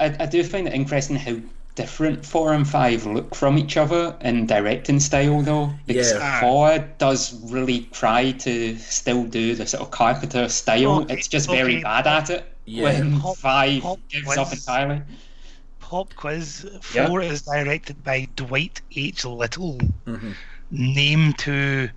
I, 0.00 0.06
I 0.18 0.26
do 0.26 0.42
find 0.42 0.66
it 0.66 0.74
interesting 0.74 1.14
how 1.16 1.36
different 1.74 2.24
four 2.24 2.52
and 2.52 2.68
five 2.68 3.04
look 3.04 3.34
from 3.34 3.58
each 3.58 3.76
other 3.76 4.16
in 4.20 4.46
directing 4.46 5.00
style, 5.00 5.42
though. 5.42 5.72
Because 5.86 6.12
Yeah. 6.12 6.40
four 6.40 6.78
does 6.98 7.34
really 7.50 7.88
try 7.92 8.30
to 8.32 8.78
still 8.78 9.24
do 9.24 9.54
the 9.54 9.66
sort 9.66 9.82
of 9.82 9.90
Carpenter 9.90 10.48
style. 10.48 11.00
Okay, 11.02 11.14
it's 11.14 11.28
just 11.28 11.48
very 11.48 11.82
bad 11.82 12.06
at 12.06 12.30
it. 12.30 12.44
Yeah. 12.64 12.84
When 12.84 13.20
Pop- 13.20 13.36
five 13.36 13.82
pop 13.82 13.98
gives 14.08 14.36
up 14.36 14.52
entirely. 14.52 15.02
Pop 15.80 16.14
quiz. 16.14 16.66
Yeah. 16.94 17.08
Four 17.08 17.20
is 17.22 17.42
directed 17.42 18.02
by 18.04 18.28
Dwight 18.36 18.80
H. 18.94 19.24
Little. 19.24 19.78
Mm-hmm. 20.06 20.32
Name 20.70 21.32
two 21.34 21.90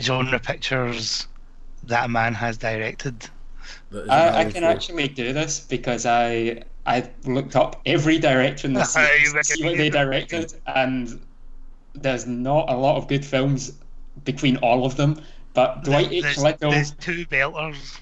genre 0.00 0.38
pictures 0.38 1.26
that 1.84 2.06
a 2.06 2.08
man 2.08 2.34
has 2.34 2.56
directed. 2.56 3.28
That 3.90 4.04
is 4.04 4.08
I, 4.08 4.40
I 4.40 4.44
can 4.50 4.64
actually 4.64 5.08
do 5.08 5.32
this 5.32 5.60
because 5.60 6.06
I 6.06 6.62
I 6.86 7.08
looked 7.24 7.56
up 7.56 7.80
every 7.86 8.18
director 8.18 8.66
in 8.66 8.74
the 8.74 8.80
You 8.80 8.86
series 8.86 9.48
see 9.48 9.64
what 9.64 9.76
they 9.76 9.90
directed, 9.90 10.54
and 10.66 11.20
there's 11.94 12.26
not 12.26 12.70
a 12.70 12.76
lot 12.76 12.96
of 12.96 13.08
good 13.08 13.24
films 13.24 13.72
between 14.24 14.56
all 14.58 14.84
of 14.84 14.96
them. 14.96 15.20
But 15.54 15.84
Dwight 15.84 16.10
H. 16.10 16.22
there's, 16.22 16.38
Little, 16.38 16.70
there's 16.70 16.92
two 16.92 17.26
belters. 17.26 17.98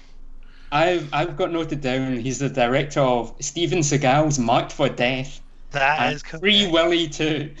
I've 0.71 1.13
I've 1.13 1.35
got 1.35 1.51
noted 1.51 1.81
down. 1.81 2.17
He's 2.17 2.39
the 2.39 2.49
director 2.49 3.01
of 3.01 3.35
Steven 3.39 3.79
Seagal's 3.79 4.39
Marked 4.39 4.71
for 4.71 4.87
Death 4.87 5.41
That 5.71 6.13
is 6.13 6.23
Free 6.23 6.61
correct. 6.61 6.73
Willy 6.73 7.07
too. 7.09 7.53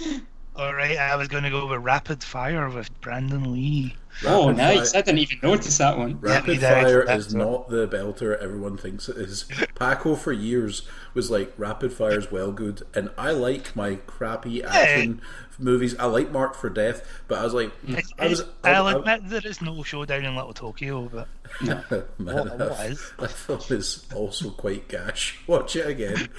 All 0.55 0.73
right, 0.73 0.97
I 0.97 1.15
was 1.15 1.27
going 1.27 1.43
to 1.43 1.49
go 1.49 1.67
with 1.67 1.81
Rapid 1.81 2.23
Fire 2.23 2.69
with 2.69 2.89
Brandon 3.01 3.51
Lee. 3.53 3.95
Oh, 4.25 4.51
nice! 4.51 4.91
Fire- 4.91 4.99
I 4.99 5.01
didn't 5.03 5.19
even 5.19 5.39
notice 5.43 5.77
that 5.77 5.97
one. 5.97 6.19
Rapid 6.19 6.53
he 6.55 6.59
directed 6.59 6.83
Fire 6.85 7.01
is 7.03 7.27
as 7.27 7.35
well. 7.35 7.51
not 7.51 7.69
the 7.69 7.87
belter 7.87 8.37
everyone 8.41 8.77
thinks 8.77 9.09
it 9.09 9.17
is. 9.17 9.45
Paco 9.75 10.15
for 10.15 10.31
years 10.31 10.87
was 11.13 11.29
like 11.31 11.53
Rapid 11.57 11.93
Fire's 11.93 12.31
well 12.31 12.51
good, 12.51 12.83
and 12.93 13.09
I 13.17 13.31
like 13.31 13.75
my 13.75 13.95
crappy 14.07 14.63
action 14.63 15.21
movies. 15.59 15.95
I 15.99 16.05
like 16.05 16.31
Mark 16.31 16.55
for 16.55 16.69
Death, 16.69 17.05
but 17.27 17.39
I 17.39 17.43
was 17.43 17.53
like, 17.53 17.71
I 18.19 18.27
was. 18.27 18.43
I, 18.63 18.71
I'll 18.73 18.87
I- 18.87 18.93
admit 18.95 19.29
there 19.29 19.41
is 19.45 19.61
no 19.61 19.81
showdown 19.83 20.25
in 20.25 20.35
Little 20.35 20.53
Tokyo, 20.53 21.09
but 21.11 21.27
Man, 21.61 21.83
what, 22.17 22.59
what 22.59 22.71
I- 22.79 22.85
is? 22.87 23.11
I 23.19 23.27
thought 23.27 23.69
it 23.71 23.99
also 24.15 24.49
quite 24.51 24.87
gash. 24.87 25.39
Watch 25.47 25.75
it 25.75 25.87
again. 25.87 26.29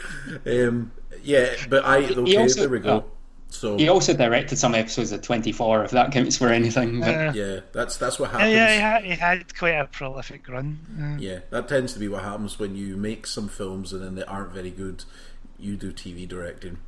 Um, 0.46 0.92
yeah, 1.22 1.54
but 1.68 1.85
I 1.85 2.04
okay. 2.04 2.37
also- 2.37 2.61
there 2.61 2.68
we 2.70 2.78
go. 2.80 2.90
oh. 2.90 3.04
So 3.52 3.76
He 3.76 3.88
also 3.88 4.14
directed 4.14 4.56
some 4.56 4.74
episodes 4.74 5.12
of 5.12 5.20
Twenty 5.22 5.52
Four, 5.52 5.84
if 5.84 5.90
that 5.90 6.10
counts 6.10 6.36
for 6.38 6.48
anything. 6.48 7.00
But 7.00 7.14
Uh, 7.14 7.32
yeah, 7.34 7.60
that's 7.72 7.96
that's 7.98 8.18
what 8.18 8.30
yeah, 8.32 8.38
happens. 8.38 8.54
yeah, 8.54 8.74
he 8.74 8.80
had, 8.80 9.04
he 9.04 9.10
had 9.10 9.56
quite 9.58 9.74
a 9.74 9.86
prolific 9.86 10.48
run. 10.48 10.78
Uh, 10.98 11.20
Yeah, 11.20 11.40
that 11.50 11.68
tends 11.68 11.92
to 11.92 11.98
be 11.98 12.08
what 12.08 12.22
happens 12.22 12.58
when 12.58 12.74
you 12.76 12.96
make 12.96 13.26
some 13.26 13.48
films 13.48 13.92
and 13.92 14.02
then 14.02 14.14
they 14.14 14.24
aren't 14.24 14.52
very 14.52 14.70
good. 14.70 15.04
You 15.58 15.76
do 15.76 15.92
TV 15.92 16.26
directing. 16.26 16.78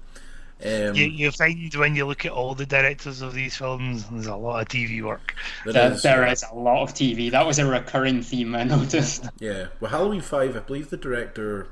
Um, 0.64 0.94
you, 0.94 1.06
you 1.06 1.30
find 1.32 1.74
when 1.74 1.94
you 1.96 2.06
look 2.06 2.24
at 2.24 2.32
all 2.32 2.54
the 2.54 2.64
directors 2.64 3.20
of 3.20 3.34
these 3.34 3.56
films, 3.56 4.06
there's 4.08 4.26
a 4.26 4.36
lot 4.36 4.62
of 4.62 4.68
TV 4.68 5.02
work. 5.02 5.34
there 5.64 5.74
there, 5.74 5.92
is, 5.92 6.02
there 6.02 6.24
yeah. 6.26 6.32
is 6.32 6.44
a 6.50 6.54
lot 6.54 6.82
of 6.82 6.94
TV. 6.94 7.30
That 7.30 7.44
was 7.46 7.58
a 7.58 7.66
recurring 7.66 8.22
theme 8.22 8.54
I 8.54 8.64
noticed. 8.64 9.28
Yeah, 9.38 9.66
well, 9.80 9.90
Halloween 9.90 10.22
Five, 10.22 10.56
I 10.56 10.60
believe 10.60 10.88
the 10.90 10.96
director, 10.96 11.68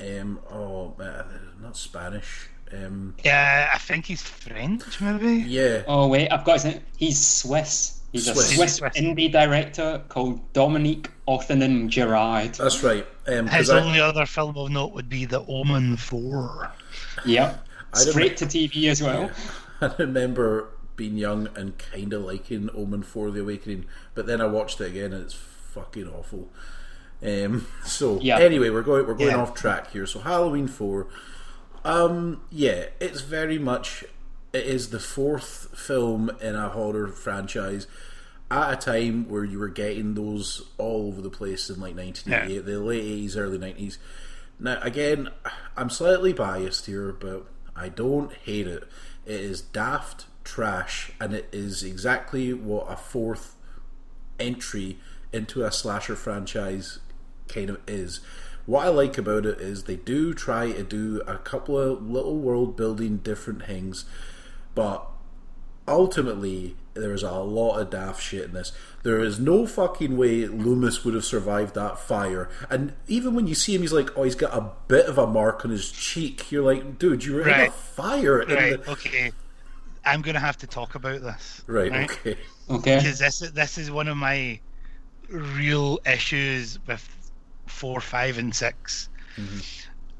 um, 0.00 0.40
oh, 0.50 0.94
uh, 0.98 1.22
not 1.62 1.76
Spanish. 1.76 2.48
Um, 2.72 3.14
Yeah, 3.24 3.70
I 3.72 3.78
think 3.78 4.06
he's 4.06 4.22
French, 4.22 5.00
maybe. 5.00 5.44
yeah, 5.48 5.82
Oh 5.86 6.08
wait, 6.08 6.28
I've 6.30 6.44
got 6.44 6.54
his 6.54 6.64
name. 6.64 6.80
He's 6.96 7.24
Swiss. 7.24 8.00
He's 8.12 8.24
Swiss. 8.26 8.52
a 8.52 8.54
Swiss 8.56 8.74
Swiss. 8.76 8.92
indie 8.96 9.30
director 9.30 10.02
called 10.08 10.52
Dominique 10.52 11.10
Othenin-Girard. 11.28 12.54
that's 12.54 12.82
right. 12.82 13.06
Um, 13.28 13.48
'cause 13.48 13.56
His 13.58 13.70
I- 13.70 13.80
only 13.80 14.00
other 14.00 14.26
film 14.26 14.56
of 14.56 14.70
note 14.70 14.92
would 14.94 15.08
be 15.08 15.24
The 15.24 15.44
Omen 15.46 15.96
4. 15.96 16.72
Yep. 17.24 17.66
Straight 17.94 18.36
to 18.38 18.46
TV 18.46 18.88
as 18.88 19.02
well. 19.02 19.30
I 19.80 19.92
remember 19.98 20.68
being 20.96 21.16
young 21.18 21.48
and 21.56 21.76
kind 21.78 22.12
of 22.12 22.22
liking 22.22 22.68
Omen 22.74 23.02
Four: 23.02 23.30
The 23.30 23.40
Awakening, 23.42 23.84
but 24.14 24.26
then 24.26 24.40
I 24.40 24.46
watched 24.46 24.80
it 24.80 24.88
again 24.88 25.12
and 25.12 25.24
it's 25.24 25.34
fucking 25.34 26.08
awful. 26.08 26.50
Um, 27.22 27.66
so 27.84 28.18
Yeah. 28.20 28.38
anyway, 28.38 28.70
we're 28.70 28.82
going 28.82 29.06
we're 29.06 29.14
going 29.14 29.30
Yeah. 29.30 29.36
off 29.42 29.54
track 29.54 29.92
here. 29.92 30.06
So 30.06 30.20
Halloween 30.20 30.68
Four, 30.68 31.08
um, 31.86 32.42
yeah, 32.50 32.86
it's 32.98 33.20
very 33.20 33.58
much 33.58 34.04
it 34.52 34.66
is 34.66 34.90
the 34.90 34.98
fourth 34.98 35.78
film 35.78 36.30
in 36.40 36.56
a 36.56 36.70
horror 36.70 37.06
franchise 37.06 37.86
at 38.50 38.72
a 38.72 38.76
time 38.76 39.28
where 39.28 39.44
you 39.44 39.60
were 39.60 39.68
getting 39.68 40.14
those 40.14 40.68
all 40.78 41.06
over 41.06 41.20
the 41.22 41.30
place 41.30 41.70
in 41.70 41.80
like 41.80 41.96
1988, 41.96 42.64
the 42.64 42.80
late 42.80 43.04
80s, 43.04 43.36
early 43.36 43.58
90s. 43.58 43.98
Now, 44.58 44.80
again, 44.82 45.28
I'm 45.76 45.88
slightly 45.88 46.32
biased 46.32 46.86
here, 46.86 47.12
but 47.12 47.46
I 47.76 47.88
don't 47.88 48.32
hate 48.32 48.66
it. 48.66 48.82
It 49.24 49.40
is 49.40 49.60
daft 49.60 50.26
trash, 50.42 51.12
and 51.20 51.34
it 51.34 51.48
is 51.52 51.84
exactly 51.84 52.52
what 52.52 52.90
a 52.90 52.96
fourth 52.96 53.54
entry 54.40 54.98
into 55.32 55.62
a 55.62 55.70
slasher 55.70 56.16
franchise 56.16 56.98
kind 57.46 57.70
of 57.70 57.80
is. 57.86 58.20
What 58.66 58.84
I 58.84 58.88
like 58.88 59.16
about 59.16 59.46
it 59.46 59.60
is 59.60 59.84
they 59.84 59.96
do 59.96 60.34
try 60.34 60.72
to 60.72 60.82
do 60.82 61.22
a 61.26 61.38
couple 61.38 61.78
of 61.78 62.08
little 62.10 62.36
world 62.36 62.76
building 62.76 63.18
different 63.18 63.64
things, 63.64 64.04
but 64.74 65.06
ultimately 65.86 66.76
there 66.94 67.12
is 67.12 67.22
a 67.22 67.30
lot 67.32 67.78
of 67.78 67.90
daft 67.90 68.22
shit 68.22 68.46
in 68.46 68.52
this. 68.54 68.72
There 69.02 69.20
is 69.20 69.38
no 69.38 69.66
fucking 69.66 70.16
way 70.16 70.46
Loomis 70.46 71.04
would 71.04 71.14
have 71.14 71.24
survived 71.24 71.74
that 71.74 71.98
fire. 71.98 72.48
And 72.70 72.94
even 73.06 73.34
when 73.34 73.46
you 73.46 73.54
see 73.54 73.74
him, 73.74 73.82
he's 73.82 73.92
like, 73.92 74.16
oh, 74.16 74.22
he's 74.24 74.34
got 74.34 74.52
a 74.56 74.72
bit 74.88 75.06
of 75.06 75.18
a 75.18 75.26
mark 75.26 75.64
on 75.64 75.70
his 75.70 75.90
cheek. 75.92 76.50
You're 76.50 76.64
like, 76.64 76.98
dude, 76.98 77.24
you 77.24 77.34
were 77.34 77.42
in 77.42 77.48
a 77.48 77.50
Right. 77.50 77.72
fire. 77.72 78.40
in 78.40 78.48
Right, 78.54 78.82
the... 78.84 78.90
okay. 78.92 79.32
I'm 80.04 80.22
going 80.22 80.34
to 80.34 80.40
have 80.40 80.56
to 80.58 80.66
talk 80.66 80.94
about 80.94 81.20
this. 81.20 81.62
Right, 81.66 81.92
okay. 81.92 82.36
Okay. 82.70 82.96
Because 82.96 83.18
this, 83.18 83.38
this 83.38 83.78
is 83.78 83.90
one 83.90 84.08
of 84.08 84.16
my 84.16 84.58
real 85.28 85.98
issues 86.06 86.78
with 86.86 87.06
4, 87.66 88.00
5, 88.00 88.38
and 88.38 88.54
6. 88.54 89.08
Mm-hmm. 89.36 89.58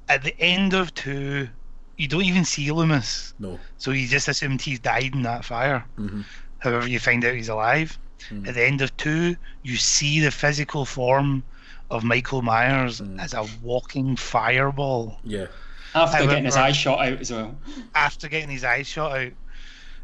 At 0.08 0.22
the 0.22 0.38
end 0.40 0.74
of 0.74 0.94
2, 0.94 1.48
you 1.96 2.08
don't 2.08 2.22
even 2.22 2.44
see 2.44 2.70
Loomis. 2.70 3.34
No. 3.38 3.58
So 3.78 3.90
you 3.90 4.06
just 4.06 4.28
assumed 4.28 4.60
he's 4.62 4.78
died 4.78 5.14
in 5.14 5.22
that 5.22 5.44
fire. 5.44 5.84
Mhm. 5.98 6.24
However, 6.58 6.88
you 6.88 6.98
find 6.98 7.24
out 7.24 7.34
he's 7.34 7.48
alive. 7.48 7.98
Mm. 8.30 8.48
At 8.48 8.54
the 8.54 8.64
end 8.64 8.80
of 8.82 8.96
two, 8.96 9.36
you 9.62 9.76
see 9.76 10.20
the 10.20 10.30
physical 10.30 10.84
form 10.84 11.42
of 11.90 12.02
Michael 12.02 12.42
Myers 12.42 13.00
Mm. 13.00 13.20
as 13.20 13.34
a 13.34 13.44
walking 13.62 14.16
fireball 14.16 15.18
Yeah. 15.22 15.46
After 15.94 16.16
However- 16.16 16.30
getting 16.32 16.44
his 16.46 16.56
eye 16.56 16.72
shot 16.72 16.98
out 17.06 17.20
as 17.20 17.30
well. 17.32 17.56
after 17.94 18.28
getting 18.28 18.50
his 18.50 18.64
eyes 18.64 18.86
shot 18.88 19.16
out. 19.16 19.32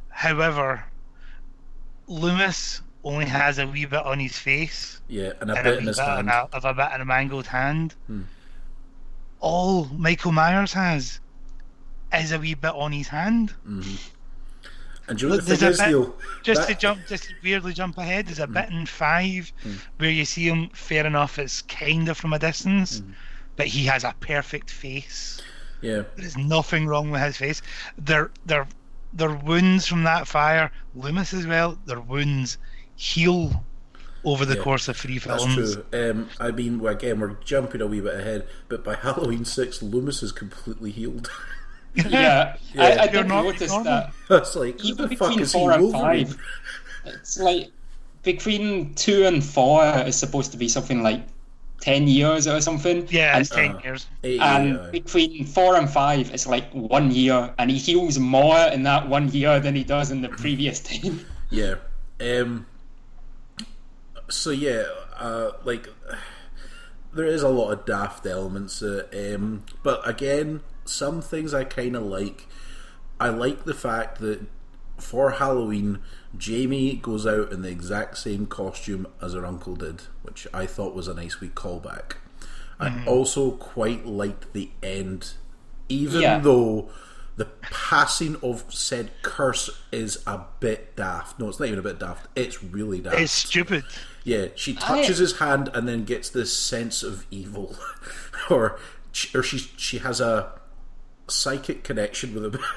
However, 0.08 0.84
Loomis 2.06 2.82
only 3.04 3.26
has 3.26 3.58
a 3.58 3.66
wee 3.66 3.84
bit 3.84 4.04
on 4.04 4.20
his 4.20 4.38
face 4.38 5.00
Yeah, 5.08 5.32
and 5.40 5.50
a 5.50 5.54
and 5.54 5.64
bit 5.64 5.78
in 5.78 5.86
his 5.86 5.98
hand. 5.98 6.30
of 6.30 6.52
a, 6.52 6.56
of 6.56 6.64
a 6.64 6.74
bit 6.74 6.94
in 6.94 7.00
a 7.00 7.04
mangled 7.04 7.46
hand. 7.46 7.94
Hmm. 8.06 8.22
All 9.40 9.86
Michael 9.86 10.32
Myers 10.32 10.72
has 10.72 11.18
is 12.14 12.32
a 12.32 12.38
wee 12.38 12.54
bit 12.54 12.72
on 12.74 12.92
his 12.92 13.08
hand. 13.08 13.54
Mm-hmm. 13.66 13.96
And 15.08 15.18
do 15.18 15.24
you 15.24 15.28
know 15.30 15.36
Look, 15.36 15.44
the 15.46 15.56
thing 15.56 15.68
is, 15.68 15.78
bit- 15.78 15.88
Neil? 15.88 16.14
Just 16.42 16.60
That- 16.60 16.68
to 16.68 16.74
jump, 16.74 17.06
just 17.08 17.24
to 17.24 17.34
weirdly 17.42 17.72
jump 17.72 17.98
ahead, 17.98 18.26
there's 18.26 18.38
a 18.38 18.46
hmm. 18.46 18.52
bit 18.52 18.70
in 18.70 18.86
five 18.86 19.52
hmm. 19.62 19.74
where 19.98 20.10
you 20.10 20.24
see 20.24 20.48
him. 20.48 20.68
Fair 20.70 21.04
enough, 21.06 21.38
it's 21.38 21.62
kind 21.62 22.08
of 22.08 22.16
from 22.16 22.32
a 22.32 22.38
distance, 22.38 23.00
hmm. 23.00 23.12
but 23.56 23.66
he 23.66 23.86
has 23.86 24.04
a 24.04 24.14
perfect 24.20 24.70
face. 24.70 25.40
Yeah, 25.80 26.02
There 26.14 26.24
is 26.24 26.36
nothing 26.36 26.86
wrong 26.86 27.10
with 27.10 27.22
his 27.22 27.36
face. 27.36 27.62
Their 27.98 28.30
their 28.46 28.68
their 29.12 29.34
wounds 29.34 29.86
from 29.86 30.04
that 30.04 30.28
fire, 30.28 30.70
Loomis 30.94 31.34
as 31.34 31.46
well. 31.46 31.76
Their 31.84 32.00
wounds 32.00 32.56
heal 33.02 33.64
over 34.24 34.44
the 34.44 34.56
Yeah, 34.56 34.62
course 34.62 34.86
of 34.88 34.96
three 34.96 35.18
that's 35.18 35.42
films. 35.44 35.74
true. 35.90 36.10
Um, 36.10 36.28
I 36.38 36.50
mean, 36.52 36.78
well, 36.78 36.92
again, 36.94 37.18
we're 37.20 37.34
jumping 37.44 37.80
a 37.80 37.86
wee 37.86 38.00
bit 38.00 38.14
ahead, 38.20 38.46
but 38.68 38.84
by 38.84 38.94
Halloween 39.06 39.44
6, 39.44 39.82
Loomis 39.82 40.22
is 40.22 40.30
completely 40.32 40.90
healed. 40.92 41.30
Yeah, 41.94 42.56
Yeah. 42.74 42.84
I, 42.84 42.92
I 42.92 43.04
You're 43.04 43.22
did 43.24 43.28
not 43.28 43.42
notice 43.44 43.70
normal. 43.70 43.84
that. 43.84 44.12
That's 44.28 44.54
like, 44.54 44.80
who 44.80 44.88
Even 44.88 45.08
the 45.08 45.16
fuck 45.16 45.28
between 45.30 45.40
is 45.40 45.52
he, 45.52 45.58
four 45.58 45.72
and 45.72 45.82
Wolverine? 45.82 46.26
five, 46.26 46.36
it's 47.06 47.38
like 47.40 47.70
between 48.22 48.94
two 48.94 49.24
and 49.26 49.42
four 49.44 49.84
is 50.06 50.14
supposed 50.16 50.52
to 50.52 50.56
be 50.56 50.68
something 50.68 51.02
like 51.02 51.22
ten 51.80 52.06
years 52.06 52.46
or 52.46 52.60
something. 52.60 53.08
Yeah, 53.10 53.32
and, 53.34 53.40
it's 53.40 53.50
ten 53.50 53.72
Uh, 53.74 53.80
years. 53.82 54.06
And 54.22 54.78
eh, 54.78 54.90
between 54.92 55.44
four 55.44 55.74
and 55.76 55.90
five, 55.90 56.30
it's 56.32 56.46
like 56.46 56.70
one 56.72 57.10
year, 57.10 57.52
and 57.58 57.68
he 57.68 57.76
heals 57.78 58.20
more 58.20 58.56
in 58.72 58.84
that 58.84 59.08
one 59.08 59.28
year 59.32 59.58
than 59.58 59.74
he 59.74 59.82
does 59.82 60.12
in 60.12 60.22
the 60.22 60.28
previous 60.28 60.78
ten. 60.90 61.26
Yeah. 61.50 61.74
Um. 62.20 62.66
So 64.32 64.50
yeah, 64.50 64.84
uh, 65.18 65.52
like 65.62 65.88
there 67.12 67.26
is 67.26 67.42
a 67.42 67.48
lot 67.48 67.70
of 67.70 67.84
daft 67.84 68.26
elements, 68.26 68.82
uh, 68.82 69.06
um, 69.12 69.64
but 69.82 70.06
again, 70.08 70.60
some 70.84 71.20
things 71.20 71.52
I 71.52 71.64
kind 71.64 71.94
of 71.94 72.04
like. 72.04 72.46
I 73.20 73.28
like 73.28 73.64
the 73.64 73.74
fact 73.74 74.18
that 74.20 74.40
for 74.98 75.32
Halloween, 75.32 76.00
Jamie 76.36 76.94
goes 76.96 77.26
out 77.26 77.52
in 77.52 77.62
the 77.62 77.68
exact 77.68 78.18
same 78.18 78.46
costume 78.46 79.06
as 79.20 79.34
her 79.34 79.44
uncle 79.46 79.76
did, 79.76 80.02
which 80.22 80.48
I 80.52 80.66
thought 80.66 80.94
was 80.94 81.08
a 81.08 81.14
nice 81.14 81.40
wee 81.40 81.48
callback. 81.50 82.14
I 82.80 83.04
also 83.06 83.52
quite 83.52 84.06
liked 84.06 84.54
the 84.54 84.70
end, 84.82 85.34
even 85.88 86.20
Yeah. 86.22 86.38
though 86.40 86.90
the 87.36 87.46
passing 87.62 88.36
of 88.42 88.64
said 88.68 89.10
curse 89.22 89.70
is 89.90 90.22
a 90.26 90.40
bit 90.60 90.94
daft. 90.96 91.38
No, 91.38 91.48
it's 91.48 91.58
not 91.58 91.66
even 91.66 91.78
a 91.78 91.82
bit 91.82 91.98
daft. 91.98 92.28
It's 92.36 92.62
really 92.62 93.00
daft. 93.00 93.18
It's 93.18 93.32
stupid. 93.32 93.84
Yeah, 94.24 94.48
she 94.54 94.74
touches 94.74 95.18
his 95.18 95.38
hand 95.38 95.70
and 95.74 95.88
then 95.88 96.04
gets 96.04 96.28
this 96.30 96.56
sense 96.56 97.02
of 97.02 97.26
evil, 97.30 97.76
or 98.50 98.78
or 99.34 99.42
she 99.42 99.58
she 99.58 99.98
has 99.98 100.20
a 100.20 100.52
psychic 101.28 101.84
connection 101.84 102.34
with 102.34 102.54
him. 102.54 102.60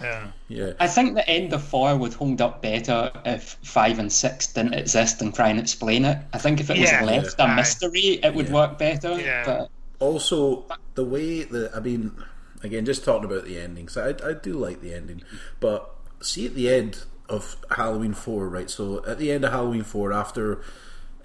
Yeah. 0.00 0.28
yeah, 0.48 0.72
I 0.80 0.86
think 0.88 1.14
the 1.14 1.28
end 1.28 1.52
of 1.52 1.62
four 1.62 1.94
would 1.94 2.14
hold 2.14 2.40
up 2.40 2.62
better 2.62 3.12
if 3.26 3.58
five 3.62 3.98
and 3.98 4.10
six 4.10 4.46
didn't 4.54 4.72
exist 4.72 5.20
and 5.20 5.34
try 5.34 5.50
and 5.50 5.60
explain 5.60 6.06
it. 6.06 6.16
I 6.32 6.38
think 6.38 6.60
if 6.60 6.70
it 6.70 6.78
was 6.80 6.90
left 6.90 7.36
Yeah. 7.38 7.52
a 7.52 7.56
mystery, 7.56 8.18
it 8.22 8.34
would 8.34 8.50
work 8.50 8.78
better. 8.78 9.20
Yeah. 9.20 9.44
But 9.44 9.70
also 9.98 10.64
the 10.94 11.04
way 11.04 11.42
that 11.42 11.72
I 11.76 11.80
mean, 11.80 12.10
again, 12.62 12.84
just 12.84 13.04
talking 13.04 13.24
about 13.24 13.44
the 13.44 13.58
endings, 13.58 13.96
I 13.96 14.10
I 14.10 14.32
do 14.34 14.54
like 14.54 14.80
the 14.80 14.94
ending, 14.94 15.22
but 15.60 15.94
see 16.20 16.46
at 16.46 16.54
the 16.54 16.68
end 16.68 17.04
of 17.28 17.56
Halloween 17.76 18.12
four, 18.12 18.48
right? 18.48 18.68
So 18.68 19.04
at 19.06 19.18
the 19.18 19.30
end 19.30 19.44
of 19.44 19.52
Halloween 19.52 19.84
four, 19.84 20.12
after 20.12 20.62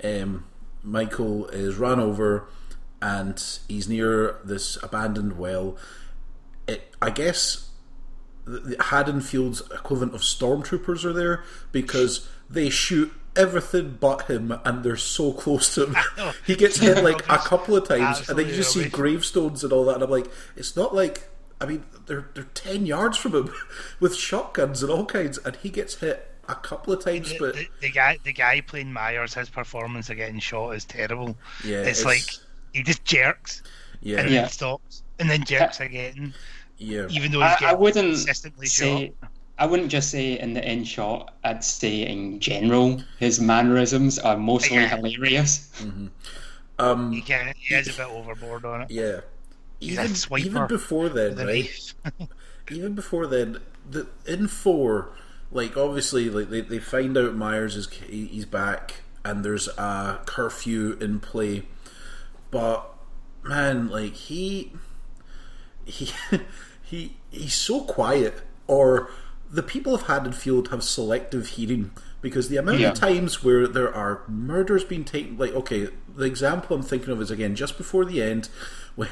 um, 0.04 0.46
Michael 0.84 1.48
is 1.48 1.76
run 1.76 2.00
over 2.00 2.48
and 3.02 3.44
he's 3.68 3.90
near 3.90 4.40
this 4.44 4.82
abandoned 4.84 5.38
well, 5.38 5.78
it 6.68 6.96
I 7.02 7.10
guess 7.10 7.70
the- 8.46 8.78
Haddonfield's 8.80 9.62
equivalent 9.72 10.14
of 10.14 10.22
stormtroopers 10.22 11.04
are 11.04 11.14
there 11.14 11.44
because 11.72 12.28
they 12.50 12.70
shoot 12.70 13.12
everything 13.36 13.98
but 14.00 14.24
him 14.30 14.54
and 14.64 14.84
they're 14.84 14.98
so 14.98 15.32
close 15.44 15.74
to 15.76 15.88
him. 15.88 15.96
he 16.46 16.56
gets 16.56 16.78
hit 16.80 17.04
like 17.04 17.22
a 17.30 17.38
couple 17.38 17.76
of 17.76 17.88
times 17.88 18.28
and 18.30 18.38
then 18.40 18.48
you 18.48 18.56
just 18.56 18.74
see 18.74 18.88
gravestones 18.90 19.64
and 19.64 19.72
all 19.74 19.86
that 19.86 19.96
and 19.96 20.04
I'm 20.04 20.10
like, 20.10 20.28
it's 20.56 20.76
not 20.76 20.94
like 20.96 21.28
I 21.62 21.66
mean, 21.66 21.86
they're 22.06 22.30
they're 22.34 22.44
ten 22.54 22.86
yards 22.86 23.18
from 23.18 23.34
him 23.34 23.54
with 24.00 24.16
shotguns 24.16 24.84
and 24.84 24.92
all 24.92 25.06
kinds 25.06 25.38
and 25.40 25.56
he 25.58 25.70
gets 25.70 25.96
hit 25.96 26.30
a 26.48 26.56
couple 26.56 26.94
of 26.94 27.04
times 27.04 27.32
The, 27.32 27.40
but 27.40 27.56
the, 27.56 27.68
the 27.82 27.92
guy, 27.92 28.18
the 28.24 28.34
guy 28.34 28.62
playing 28.62 28.92
Myers, 28.94 29.34
his 29.34 29.50
performance 29.50 30.10
of 30.10 30.18
getting 30.18 30.40
shot 30.40 30.76
is 30.76 30.86
terrible. 30.86 31.36
Yeah, 31.64 31.78
it's, 31.82 32.02
it's- 32.02 32.06
like 32.06 32.24
he 32.74 32.84
just 32.84 33.04
jerks 33.06 33.64
yeah, 34.02 34.20
and 34.20 34.30
yeah. 34.30 34.42
then 34.42 34.50
stops 34.50 35.02
and 35.18 35.30
then 35.30 35.44
jerks 35.46 35.80
again, 35.80 36.34
Yeah. 36.78 37.08
even 37.10 37.32
though 37.32 37.40
he's 37.40 37.48
I, 37.52 37.56
I 37.56 37.60
getting 37.60 37.80
wouldn't 37.80 38.06
consistently 38.16 38.68
say. 38.68 39.14
shot. 39.22 39.30
I 39.58 39.66
wouldn't 39.66 39.90
just 39.90 40.12
say 40.12 40.40
in 40.40 40.54
the 40.54 40.64
end 40.64 40.88
shot. 40.88 41.36
I'd 41.44 41.64
say 41.64 42.02
in 42.08 42.40
general, 42.40 43.04
his 43.18 43.40
mannerisms 43.40 44.20
are 44.20 44.38
mostly 44.38 44.78
Yeah. 44.78 44.88
hilarious. 44.88 45.70
Um 46.80 47.12
He, 47.12 47.22
can, 47.22 47.54
he 47.58 47.74
is 47.76 47.88
a 47.90 47.94
bit 47.94 48.08
overboard 48.08 48.66
on 48.66 48.82
it. 48.84 48.90
yeah. 48.90 49.22
Even, 49.82 50.16
even 50.38 50.68
before 50.68 51.10
then, 51.10 51.36
The 51.36 51.46
right? 51.46 51.94
even 52.70 52.96
before 52.96 53.28
then, 53.28 53.60
the 53.90 54.08
in 54.26 54.48
four, 54.48 55.10
like 55.52 55.78
obviously, 55.78 56.30
like 56.30 56.50
they, 56.50 56.62
they 56.62 56.80
find 56.80 57.18
out 57.18 57.36
Myers 57.36 57.76
is 57.76 57.90
he's 57.90 58.46
back, 58.46 59.02
and 59.24 59.44
there's 59.46 59.68
a 59.78 60.22
curfew 60.26 60.98
in 61.02 61.20
play, 61.20 61.64
but 62.52 62.94
man, 63.44 63.90
like 63.90 64.14
he 64.16 64.74
he 65.86 66.12
he 66.82 67.16
he's 67.32 67.54
so 67.54 67.82
quiet, 67.84 68.42
or 68.68 69.10
the 69.56 69.64
people 69.64 69.96
of 69.96 70.04
Haddonfield 70.04 70.70
have 70.70 70.84
selective 70.84 71.48
hearing 71.50 71.92
because 72.22 72.50
the 72.50 72.58
amount 72.58 72.80
Yeah. 72.80 72.90
of 72.90 72.96
times 72.96 73.44
where 73.44 73.68
there 73.68 73.94
are 73.94 74.22
murders 74.28 74.84
being 74.84 75.04
taken, 75.06 75.38
like 75.38 75.54
okay, 75.54 75.90
the 76.16 76.26
example 76.26 76.76
I'm 76.76 76.84
thinking 76.84 77.12
of 77.12 77.22
is 77.22 77.32
again 77.32 77.56
just 77.56 77.78
before 77.78 78.06
the 78.06 78.22
end 78.22 78.50
when 78.96 79.10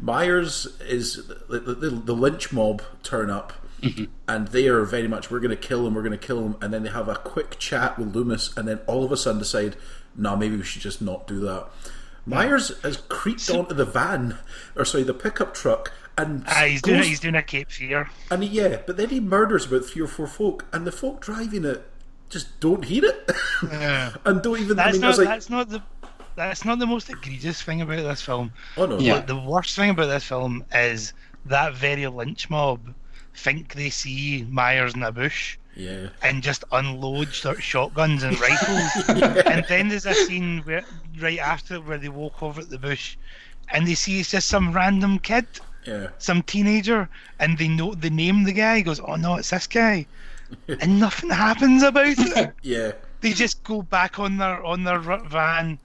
Myers 0.00 0.66
is 0.80 1.26
the, 1.48 1.58
the, 1.60 1.90
the 1.90 2.14
lynch 2.14 2.52
mob 2.52 2.82
turn 3.02 3.30
up. 3.30 3.52
Mm-hmm. 3.82 4.04
And 4.26 4.48
they 4.48 4.66
are 4.68 4.82
very 4.84 5.06
much, 5.08 5.30
we're 5.30 5.40
going 5.40 5.50
to 5.50 5.56
kill 5.56 5.86
him, 5.86 5.94
we're 5.94 6.02
going 6.02 6.18
to 6.18 6.26
kill 6.26 6.42
him. 6.42 6.56
And 6.62 6.72
then 6.72 6.84
they 6.84 6.90
have 6.90 7.06
a 7.06 7.16
quick 7.16 7.58
chat 7.58 7.98
with 7.98 8.14
Loomis, 8.16 8.56
and 8.56 8.66
then 8.66 8.80
all 8.86 9.04
of 9.04 9.12
a 9.12 9.16
sudden 9.16 9.40
decide, 9.40 9.76
no, 10.16 10.36
maybe 10.36 10.56
we 10.56 10.62
should 10.62 10.80
just 10.80 11.02
not 11.02 11.26
do 11.26 11.38
that. 11.40 11.66
Myers 12.24 12.80
has 12.82 12.96
creeped 12.96 13.50
onto 13.50 13.74
the 13.74 13.84
van, 13.84 14.38
or 14.74 14.86
sorry, 14.86 15.04
the 15.04 15.12
pickup 15.12 15.52
truck, 15.52 15.92
and 16.16 16.44
Ah, 16.46 16.64
he's 16.66 16.82
doing 16.82 16.98
goes- 16.98 17.06
he's 17.08 17.20
doing 17.20 17.34
a 17.34 17.42
Cape 17.42 17.70
Fear. 17.70 18.10
and 18.30 18.42
he, 18.42 18.48
yeah, 18.48 18.78
but 18.86 18.96
then 18.96 19.08
he 19.10 19.20
murders 19.20 19.66
about 19.66 19.84
three 19.84 20.02
or 20.02 20.06
four 20.06 20.26
folk, 20.26 20.64
and 20.72 20.86
the 20.86 20.92
folk 20.92 21.20
driving 21.20 21.64
it 21.64 21.88
just 22.30 22.58
don't 22.60 22.84
hear 22.84 23.04
it, 23.04 23.30
Yeah. 23.62 24.14
and 24.24 24.42
don't 24.42 24.58
even. 24.60 24.78
I 24.78 24.84
That's 24.86 24.94
mean, 24.94 25.00
not 25.02 25.18
like, 25.18 25.28
that's 25.28 25.50
not 25.50 25.68
the 25.68 25.82
that's 26.36 26.64
not 26.64 26.78
the 26.80 26.86
most 26.86 27.08
egregious 27.10 27.62
thing 27.62 27.80
about 27.80 28.02
this 28.02 28.20
film. 28.22 28.52
oh 28.76 28.86
no, 28.86 28.98
Yeah. 28.98 29.16
But 29.16 29.26
the 29.28 29.36
worst 29.38 29.76
thing 29.76 29.90
about 29.90 30.06
this 30.06 30.24
film 30.24 30.64
is 30.74 31.12
that 31.46 31.74
very 31.74 32.06
lynch 32.08 32.50
mob 32.50 32.92
think 33.36 33.74
they 33.74 33.90
see 33.90 34.44
Myers 34.50 34.94
in 34.94 35.02
a 35.02 35.12
bush 35.12 35.58
yeah, 35.76 36.08
and 36.22 36.42
just 36.42 36.64
unload 36.72 37.32
sort 37.34 37.62
shotguns 37.62 38.22
and 38.22 38.38
rifles. 38.48 39.08
And 39.46 39.64
then 39.68 39.88
there's 39.88 40.06
a 40.06 40.14
scene 40.14 40.60
where 40.64 40.82
right 41.20 41.38
after 41.40 41.80
where 41.80 41.98
they 41.98 42.08
walk 42.08 42.42
over 42.42 42.60
at 42.60 42.70
the 42.70 42.78
bush 42.78 43.16
and 43.72 43.86
they 43.86 43.94
see 43.94 44.20
it's 44.20 44.30
just 44.30 44.48
some 44.48 44.72
random 44.72 45.18
kid, 45.18 45.46
yeah, 45.86 46.08
some 46.18 46.42
teenager, 46.42 47.08
and 47.38 47.56
they 47.58 47.68
know 47.68 47.94
they 47.94 48.10
name 48.10 48.44
the 48.44 48.52
guy. 48.52 48.76
He 48.78 48.82
goes, 48.82 49.00
"Oh 49.00 49.16
no, 49.16 49.36
it's 49.36 49.50
this 49.50 49.66
guy," 49.66 50.06
and 50.80 50.98
nothing 51.00 51.30
happens 51.30 51.82
about 51.82 52.06
it. 52.18 52.52
yeah, 52.62 52.92
they 53.20 53.32
just 53.32 53.62
go 53.64 53.82
back 53.82 54.18
on 54.18 54.36
their 54.36 54.62
on 54.64 54.84
their 54.84 54.98
van 55.00 55.78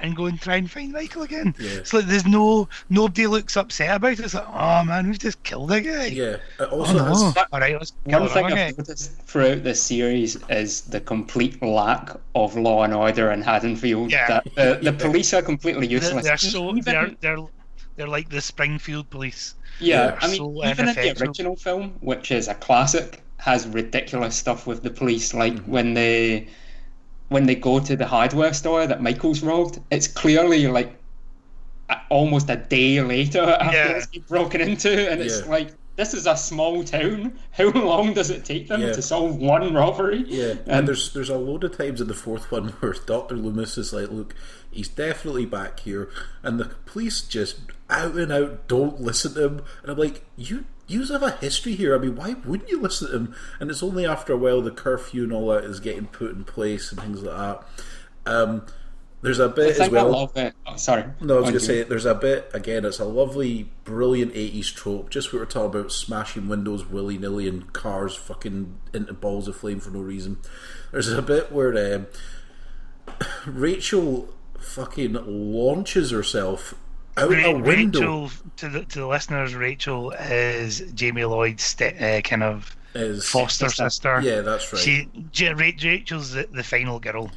and 0.00 0.14
go 0.14 0.26
and 0.26 0.40
try 0.40 0.54
and 0.54 0.70
find 0.70 0.92
Michael 0.92 1.22
again. 1.22 1.52
Yeah. 1.58 1.70
It's 1.70 1.92
like 1.92 2.04
there's 2.06 2.24
no 2.24 2.68
nobody 2.88 3.26
looks 3.26 3.56
upset 3.56 3.96
about 3.96 4.12
it. 4.12 4.20
It's 4.20 4.34
like, 4.34 4.46
oh 4.48 4.84
man, 4.84 5.08
we've 5.08 5.18
just 5.18 5.42
killed 5.42 5.72
a 5.72 5.80
guy. 5.80 6.06
yeah. 6.06 6.24
It 6.24 6.40
Oh, 6.60 6.80
also 6.82 6.92
no. 6.98 7.04
has, 7.06 7.22
All 7.52 7.58
right, 7.58 7.72
let's 7.76 7.92
kill 8.08 8.20
One 8.20 8.28
thing. 8.28 8.44
I've 8.44 8.78
noticed 8.78 9.10
throughout 9.22 9.64
this 9.64 9.82
series 9.82 10.36
is 10.48 10.82
the 10.82 11.00
complete 11.00 11.60
lack 11.62 12.10
of 12.36 12.56
law 12.56 12.84
and 12.84 12.94
order 12.94 13.32
in 13.32 13.42
Haddonfield. 13.42 14.12
Yeah. 14.12 14.28
That 14.28 14.46
uh, 14.56 14.74
the, 14.74 14.90
the 14.92 14.92
police 14.92 15.34
are 15.34 15.42
completely 15.42 15.88
They're, 15.88 15.96
useless. 15.96 16.24
they're 16.24 16.36
so 16.36 16.72
they're 16.80 17.10
they're 17.20 17.38
they're 17.98 18.08
like 18.08 18.30
the 18.30 18.40
Springfield 18.40 19.10
police. 19.10 19.54
Yeah, 19.80 20.06
Yeah. 20.06 20.18
I 20.22 20.28
mean, 20.28 20.36
So 20.36 20.64
even 20.66 20.88
in 20.88 20.94
the 20.94 21.20
original 21.20 21.56
film, 21.56 21.96
which 22.00 22.30
is 22.30 22.48
a 22.48 22.54
classic, 22.54 23.22
has 23.38 23.66
ridiculous 23.66 24.34
stuff 24.36 24.66
with 24.66 24.82
the 24.82 24.90
police. 24.90 25.34
Like 25.34 25.54
mm-hmm. 25.54 25.70
when 25.70 25.94
they 25.94 26.48
when 27.28 27.44
they 27.44 27.54
go 27.56 27.78
to 27.78 27.94
the 27.96 28.06
hardware 28.06 28.54
store 28.54 28.86
that 28.86 29.02
Michael's 29.02 29.42
robbed, 29.42 29.80
it's 29.90 30.08
clearly 30.08 30.66
like 30.68 30.94
almost 32.08 32.48
a 32.48 32.56
day 32.56 33.02
later 33.02 33.42
after 33.60 33.76
Yeah. 33.76 33.88
it's 33.96 34.06
been 34.06 34.24
broken 34.28 34.60
into, 34.60 35.10
and 35.10 35.20
it's 35.20 35.40
Yeah. 35.40 35.50
like 35.50 35.68
this 35.96 36.14
is 36.14 36.26
a 36.28 36.36
small 36.36 36.84
town. 36.84 37.38
How 37.50 37.70
long 37.70 38.14
does 38.14 38.30
it 38.30 38.44
take 38.44 38.68
them 38.68 38.80
Yeah. 38.82 38.92
to 38.92 39.02
solve 39.02 39.36
one 39.36 39.74
robbery? 39.74 40.24
Yeah, 40.28 40.54
and 40.66 40.80
um, 40.80 40.86
there's 40.86 41.12
there's 41.12 41.28
a 41.30 41.36
load 41.36 41.64
of 41.64 41.76
times 41.76 42.00
in 42.00 42.06
the 42.08 42.14
fourth 42.14 42.50
one 42.52 42.68
where 42.80 42.94
Doctor 43.06 43.36
Loomis 43.36 43.76
is 43.76 43.92
like, 43.92 44.10
"Look, 44.10 44.34
he's 44.78 44.88
definitely 44.88 45.44
back 45.44 45.80
here," 45.80 46.08
and 46.42 46.58
the 46.58 46.66
police 46.86 47.20
just 47.20 47.60
out 47.90 48.14
and 48.14 48.32
out 48.32 48.68
don't 48.68 49.00
listen 49.00 49.34
to 49.34 49.44
him, 49.44 49.62
and 49.82 49.92
I'm 49.92 49.98
like, 49.98 50.24
"You 50.36 50.64
you 50.86 51.04
have 51.06 51.22
a 51.22 51.32
history 51.32 51.74
here. 51.74 51.94
I 51.94 51.98
mean, 51.98 52.16
why 52.16 52.36
wouldn't 52.44 52.70
you 52.70 52.80
listen 52.80 53.08
to 53.08 53.16
him?" 53.16 53.34
And 53.60 53.70
it's 53.70 53.82
only 53.82 54.06
after 54.06 54.32
a 54.32 54.36
while 54.36 54.62
the 54.62 54.70
curfew 54.70 55.24
and 55.24 55.32
all 55.32 55.48
that 55.48 55.64
is 55.64 55.80
getting 55.80 56.06
put 56.06 56.30
in 56.30 56.44
place 56.44 56.90
and 56.90 57.00
things 57.00 57.22
like 57.22 57.36
that. 57.36 57.64
Um, 58.26 58.66
there's 59.20 59.40
a 59.40 59.48
bit 59.48 59.70
as 59.70 59.78
think 59.78 59.92
I 59.92 60.02
well. 60.04 60.12
love 60.12 60.36
it. 60.36 60.54
Oh, 60.66 60.76
sorry. 60.76 61.04
No, 61.20 61.38
I 61.38 61.40
was 61.40 61.50
going 61.50 61.58
to 61.58 61.60
say 61.60 61.82
there's 61.82 62.06
a 62.06 62.14
bit 62.14 62.50
again. 62.54 62.84
It's 62.84 63.00
a 63.00 63.04
lovely, 63.04 63.70
brilliant 63.82 64.32
'80s 64.32 64.72
trope. 64.72 65.10
Just 65.10 65.32
what 65.32 65.40
we're 65.40 65.46
talking 65.46 65.80
about, 65.80 65.92
smashing 65.92 66.48
windows 66.48 66.86
willy 66.86 67.18
nilly 67.18 67.48
and 67.48 67.72
cars 67.72 68.14
fucking 68.14 68.78
into 68.94 69.12
balls 69.12 69.48
of 69.48 69.56
flame 69.56 69.80
for 69.80 69.90
no 69.90 70.00
reason. 70.00 70.38
There's 70.92 71.08
a 71.12 71.20
bit 71.20 71.50
where 71.50 71.96
um, 71.96 72.06
Rachel 73.46 74.32
fucking 74.58 75.14
launches 75.26 76.10
herself 76.10 76.74
out 77.16 77.30
Ra- 77.30 77.44
a 77.46 77.58
window. 77.58 78.00
Rachel, 78.00 78.30
to 78.56 78.68
the 78.68 78.84
to 78.84 78.98
the 79.00 79.06
listeners, 79.06 79.54
Rachel 79.54 80.12
is 80.12 80.80
Jamie 80.94 81.24
Lloyd's 81.24 81.62
ste- 81.64 82.00
uh, 82.00 82.20
kind 82.22 82.42
of 82.42 82.76
Is 82.94 83.28
foster 83.28 83.68
Sister. 83.68 83.90
sister. 83.90 84.20
yeah, 84.22 84.40
that's 84.42 84.72
right. 84.72 84.80
She, 84.82 85.08
Ja- 85.34 85.52
Ra- 85.52 85.70
Rachel's 85.82 86.32
the, 86.32 86.48
the 86.52 86.62
final 86.64 86.98
girl 87.00 87.30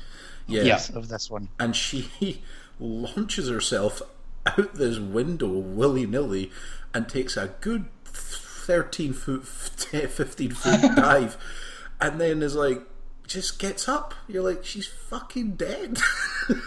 yeah. 0.48 0.64
Yeah. 0.64 0.80
of 0.96 1.08
this 1.08 1.30
one. 1.30 1.50
and 1.60 1.76
she 1.76 2.42
launches 2.80 3.48
herself 3.50 4.02
out 4.46 4.74
this 4.76 4.98
window 5.00 5.48
willy 5.50 6.06
nilly 6.06 6.52
and 6.94 7.08
takes 7.08 7.38
a 7.38 7.54
good 7.62 7.86
13 8.06 9.14
foot, 9.14 9.44
15 9.46 10.52
foot 10.52 10.82
dive, 10.96 11.38
and 12.00 12.20
then 12.20 12.42
is 12.42 12.56
like, 12.56 12.82
just 13.28 13.60
gets 13.60 13.88
up. 13.88 14.14
You're 14.28 14.44
like, 14.44 14.66
she's 14.66 14.88
fucking 14.88 15.52
dead. 15.56 15.98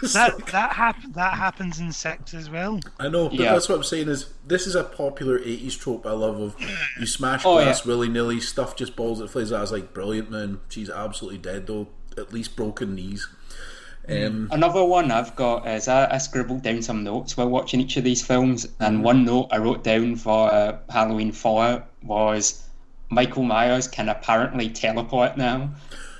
It's 0.01 0.13
That 0.13 0.37
that 0.47 0.73
hap- 0.73 1.13
that 1.13 1.33
happens 1.35 1.79
in 1.79 1.91
sex 1.91 2.33
as 2.33 2.49
well. 2.49 2.79
I 2.99 3.07
know, 3.09 3.29
but 3.29 3.39
Yeah. 3.39 3.53
that's 3.53 3.69
what 3.69 3.75
I'm 3.75 3.83
saying 3.83 4.07
is 4.09 4.33
this 4.45 4.67
is 4.67 4.75
a 4.75 4.83
popular 4.83 5.39
80s 5.39 5.79
trope 5.79 6.05
I 6.05 6.11
love 6.11 6.39
of 6.39 6.55
you 6.99 7.05
smash 7.05 7.43
Oh, 7.45 7.55
glass 7.55 7.85
yeah. 7.85 7.89
willy 7.89 8.09
nilly, 8.09 8.39
stuff 8.39 8.75
just 8.75 8.95
balls 8.95 9.21
it 9.21 9.29
flays. 9.29 9.51
I 9.51 9.61
was 9.61 9.71
like, 9.71 9.93
brilliant, 9.93 10.31
man. 10.31 10.59
She's 10.69 10.89
absolutely 10.89 11.39
dead, 11.39 11.67
though. 11.67 11.87
At 12.17 12.31
least 12.33 12.55
broken 12.55 12.95
knees. 12.95 13.27
Um, 14.07 14.49
Another 14.51 14.83
one 14.85 15.11
I've 15.11 15.35
got 15.35 15.67
is 15.67 15.87
I, 15.87 16.13
I 16.13 16.17
scribbled 16.19 16.61
down 16.61 16.81
some 16.83 17.03
notes 17.03 17.35
while 17.35 17.49
watching 17.49 17.81
each 17.81 17.97
of 17.97 18.03
these 18.03 18.23
films, 18.25 18.67
and 18.79 19.03
one 19.03 19.25
note 19.25 19.47
I 19.51 19.57
wrote 19.57 19.83
down 19.83 20.15
for 20.15 20.53
uh, 20.53 20.77
Halloween 20.89 21.31
4 21.31 21.83
was 22.03 22.63
Michael 23.09 23.41
Myers 23.43 23.87
can 23.87 24.07
apparently 24.09 24.69
teleport 24.69 25.37
now. 25.37 25.71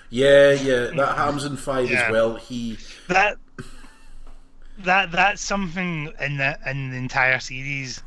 yeah, 0.09 0.51
yeah, 0.53 0.87
that 0.95 1.15
happens 1.15 1.45
in 1.45 1.57
5 1.57 1.89
Yeah. 1.91 2.05
as 2.07 2.11
well. 2.11 2.35
He. 2.37 2.77
That 3.07 3.37
that 4.79 5.11
that's 5.11 5.41
something 5.41 6.11
in 6.19 6.37
the 6.37 6.57
in 6.65 6.91
the 6.91 6.97
entire 6.97 7.39
series, 7.39 8.03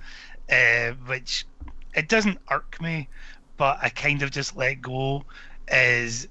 uh, 0.50 0.90
which 1.06 1.46
it 1.94 2.08
doesn't 2.08 2.38
irk 2.50 2.80
me, 2.80 3.08
but 3.56 3.78
I 3.82 3.88
kind 3.90 4.22
of 4.22 4.30
just 4.30 4.56
let 4.56 4.80
go. 4.82 5.24
Is 5.70 6.28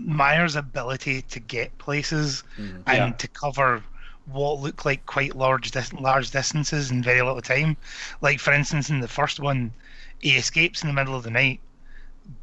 Myers' 0.00 0.56
ability 0.56 1.22
to 1.22 1.40
get 1.40 1.78
places 1.78 2.42
and 2.86 2.86
Yeah. 2.86 3.10
to 3.18 3.28
cover 3.28 3.82
what 4.26 4.60
look 4.60 4.84
like 4.84 5.06
quite 5.06 5.36
large 5.36 5.70
dis- 5.70 5.92
large 5.92 6.30
distances 6.30 6.90
in 6.90 7.02
very 7.02 7.22
little 7.22 7.40
time. 7.42 7.76
Like 8.20 8.40
for 8.40 8.52
instance, 8.52 8.90
in 8.90 9.00
the 9.00 9.08
first 9.08 9.38
one, 9.40 9.72
he 10.18 10.36
escapes 10.36 10.82
in 10.82 10.88
the 10.88 10.94
middle 10.94 11.14
of 11.16 11.22
the 11.24 11.30
night, 11.30 11.60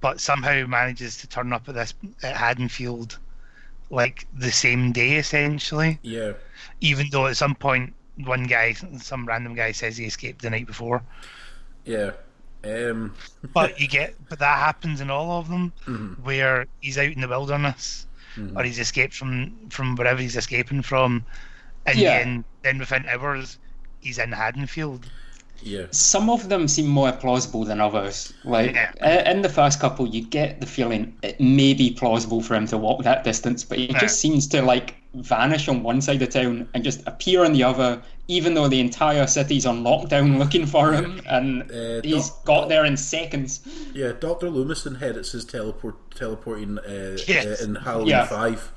but 0.01 0.19
somehow 0.21 0.65
manages 0.65 1.17
to 1.17 1.27
turn 1.27 1.53
up 1.53 1.67
at 1.67 1.75
this 1.75 1.93
at 2.23 2.35
Haddonfield 2.37 3.17
like 3.93 4.27
the 4.33 4.51
same 4.51 4.91
day 4.91 5.17
essentially. 5.17 5.99
Yeah. 6.01 6.33
Even 6.81 7.07
though 7.11 7.27
at 7.27 7.37
some 7.37 7.55
point 7.55 7.93
one 8.17 8.43
guy, 8.45 8.73
some 8.99 9.25
random 9.25 9.55
guy 9.55 9.71
says 9.71 9.97
he 9.97 10.05
escaped 10.05 10.41
the 10.41 10.49
night 10.49 10.67
before. 10.67 11.01
Yeah. 11.85 12.11
Um, 12.65 13.13
But 13.53 13.79
you 13.79 13.87
get, 13.87 14.15
but 14.29 14.39
that 14.39 14.59
happens 14.59 15.01
in 15.01 15.09
all 15.09 15.39
of 15.39 15.49
them, 15.49 15.73
Mm-hmm. 15.87 16.23
where 16.23 16.65
he's 16.81 16.97
out 16.97 17.11
in 17.11 17.21
the 17.21 17.27
wilderness, 17.27 18.07
or 18.55 18.63
he's 18.63 18.79
escaped 18.79 19.13
from 19.13 19.53
from 19.69 19.95
wherever 19.95 20.21
he's 20.21 20.35
escaping 20.37 20.81
from, 20.81 21.25
and 21.85 21.97
Yeah. 21.99 22.17
then 22.19 22.43
then 22.63 22.79
within 22.79 23.05
hours 23.07 23.59
he's 23.99 24.17
in 24.17 24.31
Haddonfield. 24.31 25.09
Yeah. 25.63 25.85
Some 25.91 26.29
of 26.29 26.49
them 26.49 26.67
seem 26.67 26.87
more 26.87 27.11
plausible 27.11 27.63
than 27.65 27.79
others. 27.81 28.33
Like 28.43 28.73
Yeah. 28.75 28.91
uh, 29.01 29.29
in 29.31 29.41
the 29.41 29.49
first 29.49 29.79
couple, 29.79 30.07
you 30.07 30.21
get 30.21 30.59
the 30.61 30.67
feeling 30.67 31.15
it 31.23 31.39
may 31.39 31.73
be 31.73 31.91
plausible 31.91 32.41
for 32.41 32.55
him 32.55 32.67
to 32.67 32.77
walk 32.77 33.03
that 33.03 33.23
distance, 33.23 33.63
but 33.63 33.77
he 33.77 33.85
Yeah. 33.91 33.99
just 33.99 34.19
seems 34.19 34.47
to 34.47 34.61
like 34.61 34.95
vanish 35.15 35.67
on 35.67 35.83
one 35.83 36.01
side 36.01 36.21
of 36.21 36.29
town 36.29 36.67
and 36.73 36.83
just 36.83 37.01
appear 37.05 37.45
on 37.45 37.53
the 37.53 37.63
other, 37.63 38.01
even 38.27 38.53
though 38.55 38.67
the 38.67 38.79
entire 38.79 39.27
city's 39.27 39.65
on 39.65 39.83
lockdown 39.83 40.37
looking 40.43 40.65
for 40.65 40.91
him, 40.93 41.21
and 41.29 41.63
Uh, 41.71 42.01
he's 42.03 42.29
Doc- 42.29 42.45
got 42.45 42.69
there 42.69 42.83
in 42.85 42.97
seconds. 42.97 43.59
Yeah, 43.93 44.11
Doctor 44.19 44.49
Loomis 44.49 44.85
inherits 44.85 45.31
his 45.33 45.45
teleport 45.45 45.95
teleporting 46.15 46.79
uh, 46.79 47.17
Yes. 47.27 47.61
uh, 47.61 47.63
in 47.63 47.75
Halloween 47.75 48.07
Yeah. 48.09 48.25
Five. 48.25 48.71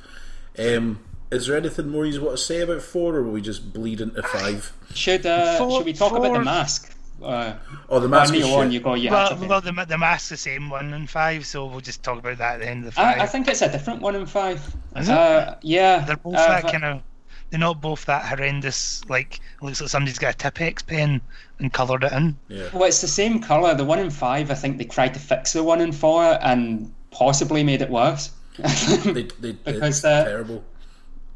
Um, 0.59 0.99
is 1.31 1.47
there 1.47 1.57
anything 1.57 1.89
more 1.89 2.07
you 2.07 2.21
want 2.23 2.37
to 2.37 2.43
say 2.43 2.61
about 2.61 2.83
four, 2.83 3.17
or 3.17 3.23
will 3.23 3.33
we 3.33 3.41
just 3.41 3.73
bleed 3.73 4.01
into 4.01 4.23
five? 4.23 4.73
Should 4.95 5.27
uh, 5.27 5.59
Four- 5.59 5.79
should 5.79 5.87
we 5.87 5.93
talk 5.93 6.13
about 6.13 6.33
the 6.33 6.45
mask? 6.45 6.93
Uh, 7.23 7.55
Oh, 7.89 7.99
the 7.99 8.09
mask 8.09 8.35
on 8.35 8.41
is 8.41 8.45
Neil 8.45 8.73
you 8.73 8.81
go. 8.81 8.95
You 8.95 9.11
well, 9.11 9.31
have 9.31 9.49
well, 9.49 9.61
the 9.61 9.73
the 9.89 9.99
mask's 9.99 10.29
the 10.29 10.37
same 10.37 10.69
one 10.69 10.93
in 10.93 11.07
five, 11.07 11.47
so 11.47 11.65
we'll 11.67 11.81
just 11.81 12.03
talk 12.03 12.19
about 12.19 12.39
that 12.39 12.55
at 12.55 12.61
the 12.61 12.69
end 12.69 12.81
of 12.81 12.87
the 12.87 12.93
five. 12.93 13.19
I 13.19 13.27
think 13.27 13.49
it's 13.49 13.63
a 13.63 13.71
different 13.73 14.03
one 14.03 14.15
in 14.15 14.27
five. 14.27 14.61
Is 14.97 15.09
it? 15.09 15.15
Uh, 15.15 15.55
yeah, 15.63 16.05
They're 16.05 16.17
both 16.17 16.35
uh, 16.35 16.47
that 16.47 16.71
kind 16.71 16.85
of. 16.85 17.03
They're 17.51 17.61
not 17.61 17.81
both 17.81 18.05
that 18.07 18.25
horrendous. 18.27 19.03
Like 19.09 19.37
it 19.37 19.65
looks 19.65 19.81
like 19.81 19.89
somebody's 19.89 20.19
got 20.19 20.35
a 20.35 20.37
Tipp-Ex 20.37 20.83
pen 20.83 21.21
and 21.59 21.73
coloured 21.73 22.05
it 22.05 22.13
in. 22.13 22.37
Yeah, 22.49 22.69
Well, 22.73 22.85
it's 22.85 23.01
the 23.01 23.09
same 23.09 23.41
color. 23.41 23.75
The 23.75 23.85
one 23.85 23.99
in 23.99 24.11
five, 24.11 24.51
I 24.51 24.55
think 24.55 24.79
they 24.79 24.85
tried 24.85 25.15
to 25.15 25.21
fix 25.21 25.53
the 25.53 25.63
one 25.63 25.81
in 25.81 25.93
four 25.93 26.39
and 26.43 26.93
possibly 27.13 27.63
made 27.63 27.83
it 27.83 27.89
worse. 27.89 28.31
they, 28.59 29.13
they, 29.13 29.23
they 29.41 29.53
Because, 29.53 29.99
it's 29.99 30.05
uh, 30.05 30.25
terrible. 30.25 30.65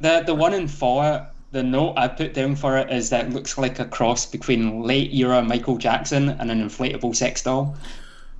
The 0.01 0.22
the 0.26 0.34
one 0.34 0.55
in 0.55 0.68
four, 0.68 1.26
the 1.53 1.62
note 1.62 1.94
I 1.96 2.09
put 2.09 2.34
down 2.34 2.57
for 2.57 2.76
it 2.78 2.90
is 2.90 3.11
that 3.11 3.26
it 3.26 3.32
looks 3.32 3.59
like 3.59 3.78
a 3.78 3.84
cross 3.84 4.26
between 4.26 4.82
late 4.82 5.12
era 5.12 5.42
Michael 5.42 5.76
Jackson 5.78 6.28
and 6.30 6.51
an 6.51 6.62
inflatable 6.62 7.14
sex 7.16 7.42
doll. 7.42 7.76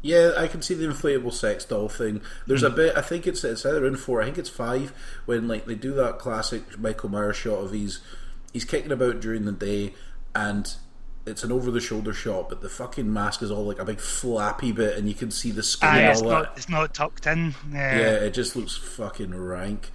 Yeah, 0.03 0.33
I 0.39 0.47
can 0.47 0.63
see 0.63 0.75
the 0.75 0.87
inflatable 0.87 1.33
sex 1.33 1.65
doll 1.67 1.89
thing. 1.89 2.23
There's 2.47 2.61
Hmm. 2.61 2.69
a 2.69 2.71
bit. 2.71 2.97
I 2.97 3.03
think 3.03 3.27
it's 3.27 3.45
it's 3.45 3.67
either 3.67 3.87
in 3.87 3.97
four. 3.97 4.23
I 4.23 4.27
think 4.27 4.39
it's 4.39 4.49
five 4.49 4.93
when 5.27 5.47
like 5.49 5.67
they 5.67 5.75
do 5.75 5.93
that 5.95 6.19
classic 6.19 6.79
Michael 6.79 7.11
Myers 7.11 7.37
shot 7.37 7.59
of 7.65 7.73
he's 7.73 8.01
he's 8.53 8.65
kicking 8.65 8.93
about 8.93 9.21
during 9.21 9.45
the 9.45 9.53
day 9.53 9.95
and. 10.35 10.73
It's 11.27 11.45
an 11.45 11.53
over-the-shoulder 11.53 12.15
shot, 12.15 12.49
but 12.49 12.63
the 12.63 12.71
fucking 12.71 13.13
mask 13.13 13.43
is 13.43 13.51
all 13.51 13.65
like 13.67 13.79
a 13.79 13.85
big 13.85 14.01
flappy 14.01 14.73
bit, 14.73 14.97
and 14.97 15.07
you 15.07 15.15
can 15.15 15.31
see 15.31 15.51
the 15.51 15.63
skin 15.63 15.89
Ah, 15.89 15.97
and 15.97 16.07
it's 16.09 16.23
all 16.23 16.31
not. 16.31 16.43
that. 16.45 16.53
It's 16.57 16.69
not 16.71 16.95
tucked 16.95 17.27
in. 17.27 17.55
Yeah, 17.71 18.15
it 18.15 18.33
just 18.33 18.57
looks 18.57 18.75
fucking 18.75 19.35
rank. 19.35 19.91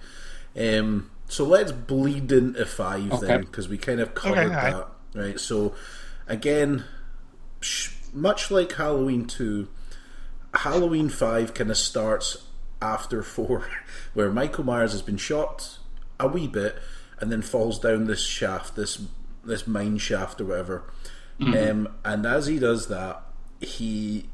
Um, 0.56 1.10
so 1.28 1.44
let's 1.44 1.72
bleed 1.72 2.30
into 2.32 2.64
five 2.66 3.20
then, 3.20 3.40
because 3.42 3.68
we 3.68 3.78
kind 3.78 4.00
of 4.00 4.14
covered 4.14 4.38
Okay, 4.38 4.54
alright. 4.54 4.86
that, 5.12 5.20
right? 5.20 5.40
So 5.40 5.74
again, 6.26 6.84
sh- 7.60 7.92
much 8.12 8.50
like 8.50 8.72
Halloween 8.72 9.26
two, 9.26 9.68
Halloween 10.54 11.08
five 11.08 11.52
kind 11.54 11.70
of 11.70 11.76
starts 11.76 12.46
after 12.80 13.22
four, 13.22 13.66
where 14.14 14.30
Michael 14.30 14.64
Myers 14.64 14.92
has 14.92 15.02
been 15.02 15.16
shot 15.16 15.78
a 16.18 16.26
wee 16.28 16.46
bit 16.48 16.76
and 17.20 17.30
then 17.32 17.42
falls 17.42 17.78
down 17.78 18.06
this 18.06 18.22
shaft, 18.24 18.76
this 18.76 19.02
this 19.44 19.66
mine 19.66 19.98
shaft 19.98 20.40
or 20.40 20.44
whatever. 20.46 20.84
Um, 21.38 21.88
and 22.04 22.24
as 22.24 22.46
he 22.46 22.58
does 22.58 22.88
that, 22.88 23.22
he 23.60 24.28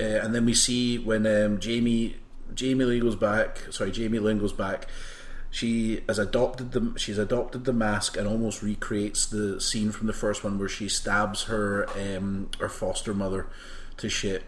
uh, 0.00 0.02
and 0.02 0.34
then 0.34 0.44
we 0.44 0.54
see 0.54 0.98
when 0.98 1.24
um, 1.26 1.60
Jamie 1.60 2.16
Jamie 2.54 2.84
Lee 2.84 3.00
goes 3.00 3.14
back. 3.16 3.58
Sorry, 3.70 3.92
Jamie 3.92 4.18
Lynn 4.18 4.38
goes 4.38 4.52
back. 4.52 4.88
She 5.50 6.02
has 6.08 6.18
adopted 6.18 6.72
the 6.72 6.92
she's 6.96 7.18
adopted 7.18 7.64
the 7.64 7.72
mask 7.72 8.16
and 8.16 8.26
almost 8.26 8.62
recreates 8.62 9.26
the 9.26 9.60
scene 9.60 9.90
from 9.90 10.06
the 10.06 10.12
first 10.12 10.44
one 10.44 10.58
where 10.58 10.68
she 10.68 10.88
stabs 10.88 11.44
her 11.44 11.88
um, 11.98 12.50
her 12.60 12.68
foster 12.68 13.12
mother 13.12 13.46
to 13.96 14.08
shit. 14.08 14.44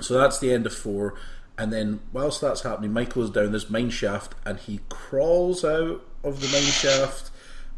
So 0.00 0.14
that's 0.14 0.38
the 0.38 0.52
end 0.52 0.66
of 0.66 0.74
four. 0.74 1.14
And 1.56 1.72
then 1.72 2.00
whilst 2.12 2.40
that's 2.40 2.62
happening, 2.62 2.92
Michael 2.92 3.22
is 3.22 3.30
down 3.30 3.52
this 3.52 3.68
mine 3.68 3.90
shaft 3.90 4.34
and 4.46 4.58
he 4.58 4.80
crawls 4.88 5.64
out 5.64 6.02
of 6.24 6.40
the 6.40 6.48
mine 6.48 6.62
shaft 6.62 7.30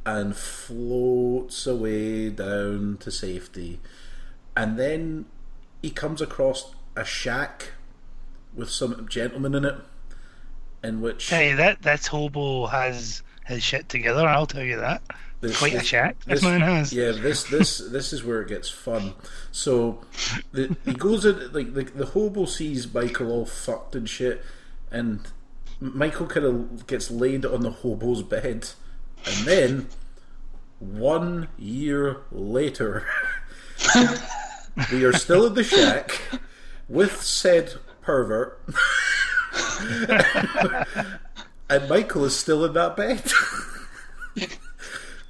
and 0.04 0.36
floats 0.36 1.66
away 1.66 2.30
down 2.30 2.98
to 3.00 3.10
safety. 3.10 3.80
And 4.56 4.78
then 4.78 5.26
he 5.80 5.90
comes 5.90 6.20
across 6.20 6.74
a 6.96 7.04
shack 7.04 7.72
with 8.54 8.70
some 8.70 9.08
gentleman 9.08 9.54
in 9.54 9.64
it, 9.64 9.76
in 10.82 11.00
which 11.00 11.28
Hey, 11.30 11.54
that 11.54 11.82
this 11.82 12.06
hobo 12.06 12.66
has 12.66 13.22
his 13.46 13.62
shit 13.62 13.88
together. 13.88 14.26
I'll 14.26 14.46
tell 14.46 14.62
you 14.64 14.76
that. 14.78 15.02
This- 15.40 15.58
Quite 15.58 15.74
a 15.74 15.78
this- 15.78 15.86
shack. 15.86 16.16
This, 16.24 16.40
this- 16.40 16.42
man 16.44 16.60
has. 16.60 16.92
Yeah, 16.92 17.10
this 17.12 17.44
this 17.44 17.78
this 17.78 18.12
is 18.12 18.22
where 18.22 18.42
it 18.42 18.48
gets 18.48 18.68
fun. 18.70 19.14
So 19.50 20.00
the, 20.52 20.76
he 20.84 20.94
goes 20.94 21.24
in 21.24 21.52
like 21.52 21.74
the, 21.74 21.82
the 21.84 22.06
hobo 22.06 22.44
sees 22.46 22.92
Michael 22.92 23.30
all 23.30 23.46
fucked 23.46 23.96
and 23.96 24.08
shit, 24.08 24.42
and 24.90 25.20
Michael 25.80 26.26
kind 26.26 26.46
of 26.46 26.86
gets 26.86 27.10
laid 27.10 27.44
on 27.44 27.62
the 27.62 27.70
hobo's 27.72 28.22
bed, 28.22 28.68
and 29.26 29.36
then 29.44 29.86
one 30.78 31.48
year 31.58 32.18
later, 32.30 33.04
we 34.92 35.04
are 35.04 35.12
still 35.12 35.46
in 35.46 35.54
the 35.54 35.64
shack 35.64 36.20
with 36.88 37.20
said 37.22 37.74
pervert. 38.00 38.60
and 41.70 41.88
Michael 41.88 42.24
is 42.24 42.36
still 42.38 42.64
in 42.64 42.72
that 42.74 42.96
bed. 42.96 43.22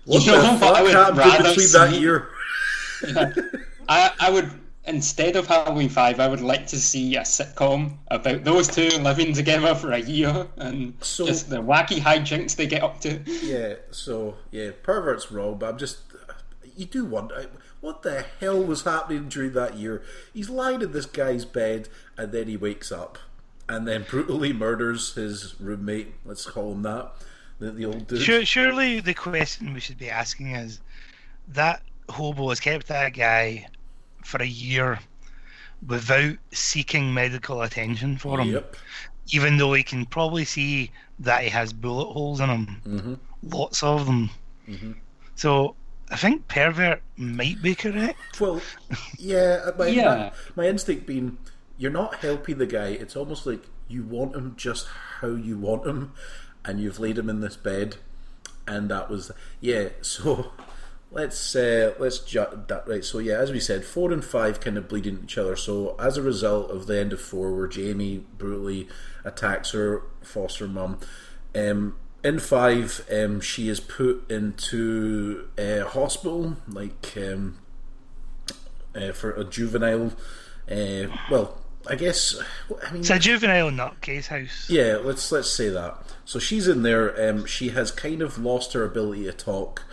what 0.05 0.25
You 0.25 0.33
the 0.33 0.43
know 0.43 0.57
fuck 0.59 0.77
I 0.77 0.83
would 0.83 0.93
happened 0.93 1.17
between 1.17 1.73
that 1.73 1.91
see? 1.91 2.01
year? 2.01 2.29
I, 3.89 4.13
I 4.21 4.31
would 4.31 4.51
instead 4.85 5.37
of 5.37 5.47
Halloween 5.47 5.89
Five, 5.89 6.19
I 6.21 6.29
would 6.29 6.41
like 6.41 6.67
to 6.69 6.81
see 6.81 7.17
a 7.17 7.21
sitcom 7.21 7.97
about 8.11 8.45
those 8.45 8.69
two 8.69 8.89
living 9.01 9.33
together 9.33 9.75
for 9.75 9.93
a 9.93 9.99
year 10.01 10.47
and 10.57 10.95
So- 11.01 11.27
just 11.27 11.51
the 11.51 11.57
wacky 11.63 11.99
hijinks 11.99 12.57
they 12.57 12.67
get 12.67 12.83
up 12.83 13.01
to. 13.01 13.21
Yeah, 13.27 13.75
so 13.91 14.37
yeah, 14.51 14.71
pervert's 14.83 15.31
wrong, 15.31 15.59
but 15.59 15.69
I'm 15.71 15.79
just 15.79 15.99
you 16.77 16.87
do 16.87 17.05
wonder 17.05 17.47
what 17.81 18.03
the 18.03 18.25
hell 18.41 18.63
was 18.63 18.83
happening 18.83 19.29
during 19.29 19.53
that 19.53 19.77
year. 19.77 20.03
He's 20.33 20.49
lying 20.49 20.81
in 20.83 20.93
this 20.93 21.07
guy's 21.07 21.45
bed, 21.45 21.89
and 22.17 22.33
then 22.33 22.47
he 22.49 22.57
wakes 22.57 22.91
up, 22.93 23.19
and 23.73 23.89
then 23.89 24.05
brutally 24.09 24.53
murders 24.53 25.15
his 25.15 25.55
roommate. 25.61 26.13
Let's 26.25 26.45
call 26.47 26.73
him 26.73 26.83
that. 26.83 27.13
The, 27.59 27.71
the 27.71 27.87
old 27.87 28.07
dude. 28.07 28.21
Sure, 28.21 28.45
surely 28.45 29.01
the 29.01 29.15
question 29.15 29.73
we 29.73 29.81
should 29.81 29.99
be 29.99 30.11
asking 30.11 30.49
is 30.57 30.81
that 31.49 31.83
hobo 32.09 32.49
has 32.51 32.61
kept 32.61 32.89
that 32.89 33.15
guy 33.15 33.67
for 34.25 34.43
a 34.43 34.47
year 34.47 34.99
without 35.87 36.37
seeking 36.53 37.13
medical 37.15 37.63
attention 37.63 38.17
for 38.19 38.41
him, 38.41 38.53
Yep. 38.53 38.77
even 39.33 39.57
though 39.57 39.73
he 39.73 39.83
can 39.83 40.07
probably 40.07 40.45
see 40.45 40.91
that 41.21 41.43
he 41.43 41.49
has 41.51 41.73
bullet 41.73 42.13
holes 42.13 42.41
in 42.41 42.49
him, 42.51 42.67
Mm-hmm. 42.87 43.15
lots 43.57 43.83
of 43.83 44.07
them. 44.07 44.31
So 45.35 45.75
I 46.11 46.17
think 46.17 46.47
pervert 46.49 47.01
might 47.17 47.61
be 47.63 47.75
correct. 47.75 48.41
Well, 48.41 48.61
yeah, 49.19 49.71
my, 49.79 49.87
Yeah. 49.87 50.05
my 50.57 50.63
my 50.63 50.69
instinct 50.69 51.07
being 51.07 51.37
you're 51.79 51.91
not 51.91 52.17
helping 52.17 52.59
the 52.59 52.67
guy. 52.67 52.89
It's 52.89 53.17
almost 53.17 53.47
like 53.47 53.65
you 53.89 54.03
want 54.03 54.35
him 54.35 54.55
just 54.57 54.87
how 55.21 55.29
you 55.29 55.59
want 55.59 55.87
him, 55.87 56.13
and 56.65 56.81
you've 56.81 57.01
laid 57.01 57.19
him 57.19 57.29
in 57.29 57.41
this 57.41 57.57
bed, 57.57 57.97
and 58.67 58.91
that 58.91 59.11
was 59.11 59.31
yeah. 59.61 59.89
So 60.03 60.53
let's 61.11 61.55
uh, 61.55 61.95
let's 61.99 62.19
ju- 62.21 62.65
that 62.69 62.89
right. 62.89 63.05
So 63.05 63.19
yeah, 63.19 63.39
as 63.39 63.53
we 63.53 63.61
said, 63.61 63.85
four 63.85 64.13
and 64.13 64.25
five 64.25 64.61
kind 64.61 64.79
of 64.79 64.89
bleed 64.89 65.07
into 65.07 65.25
each 65.25 65.39
other. 65.39 65.57
So 65.57 65.97
as 65.99 66.17
a 66.17 66.23
result 66.23 66.71
of 66.71 66.87
the 66.87 66.99
end 66.99 67.13
of 67.13 67.21
four, 67.21 67.55
where 67.55 67.69
Jamie 67.69 68.25
brutally 68.39 68.89
attacks 69.25 69.73
her 69.73 70.03
foster 70.23 70.67
mum, 70.67 70.99
um, 71.55 71.97
in 72.25 72.39
five, 72.39 73.05
um, 73.13 73.41
she 73.41 73.69
is 73.69 73.81
put 73.81 74.31
into 74.31 75.49
a 75.59 75.81
hospital, 75.81 76.57
like 76.69 77.15
um, 77.17 77.59
uh, 78.95 79.13
for 79.13 79.33
a 79.33 79.45
juvenile. 79.45 80.13
Uh, 80.71 81.09
well, 81.31 81.59
I 81.89 81.97
guess. 81.97 82.41
I 82.87 82.93
mean, 82.93 83.01
It's 83.01 83.11
a 83.11 83.19
juvenile 83.19 83.71
nutcase 83.71 84.27
house. 84.29 84.67
yeah, 84.71 84.99
let's 85.03 85.31
let's 85.33 85.51
say 85.51 85.69
that. 85.71 85.97
So 86.25 86.39
she's 86.39 86.69
in 86.69 86.83
there. 86.83 87.29
Um, 87.31 87.45
she 87.47 87.71
has 87.71 87.91
kind 87.91 88.23
of 88.23 88.39
lost 88.39 88.73
her 88.75 88.85
ability 88.85 89.25
to 89.25 89.33
talk. 89.33 89.85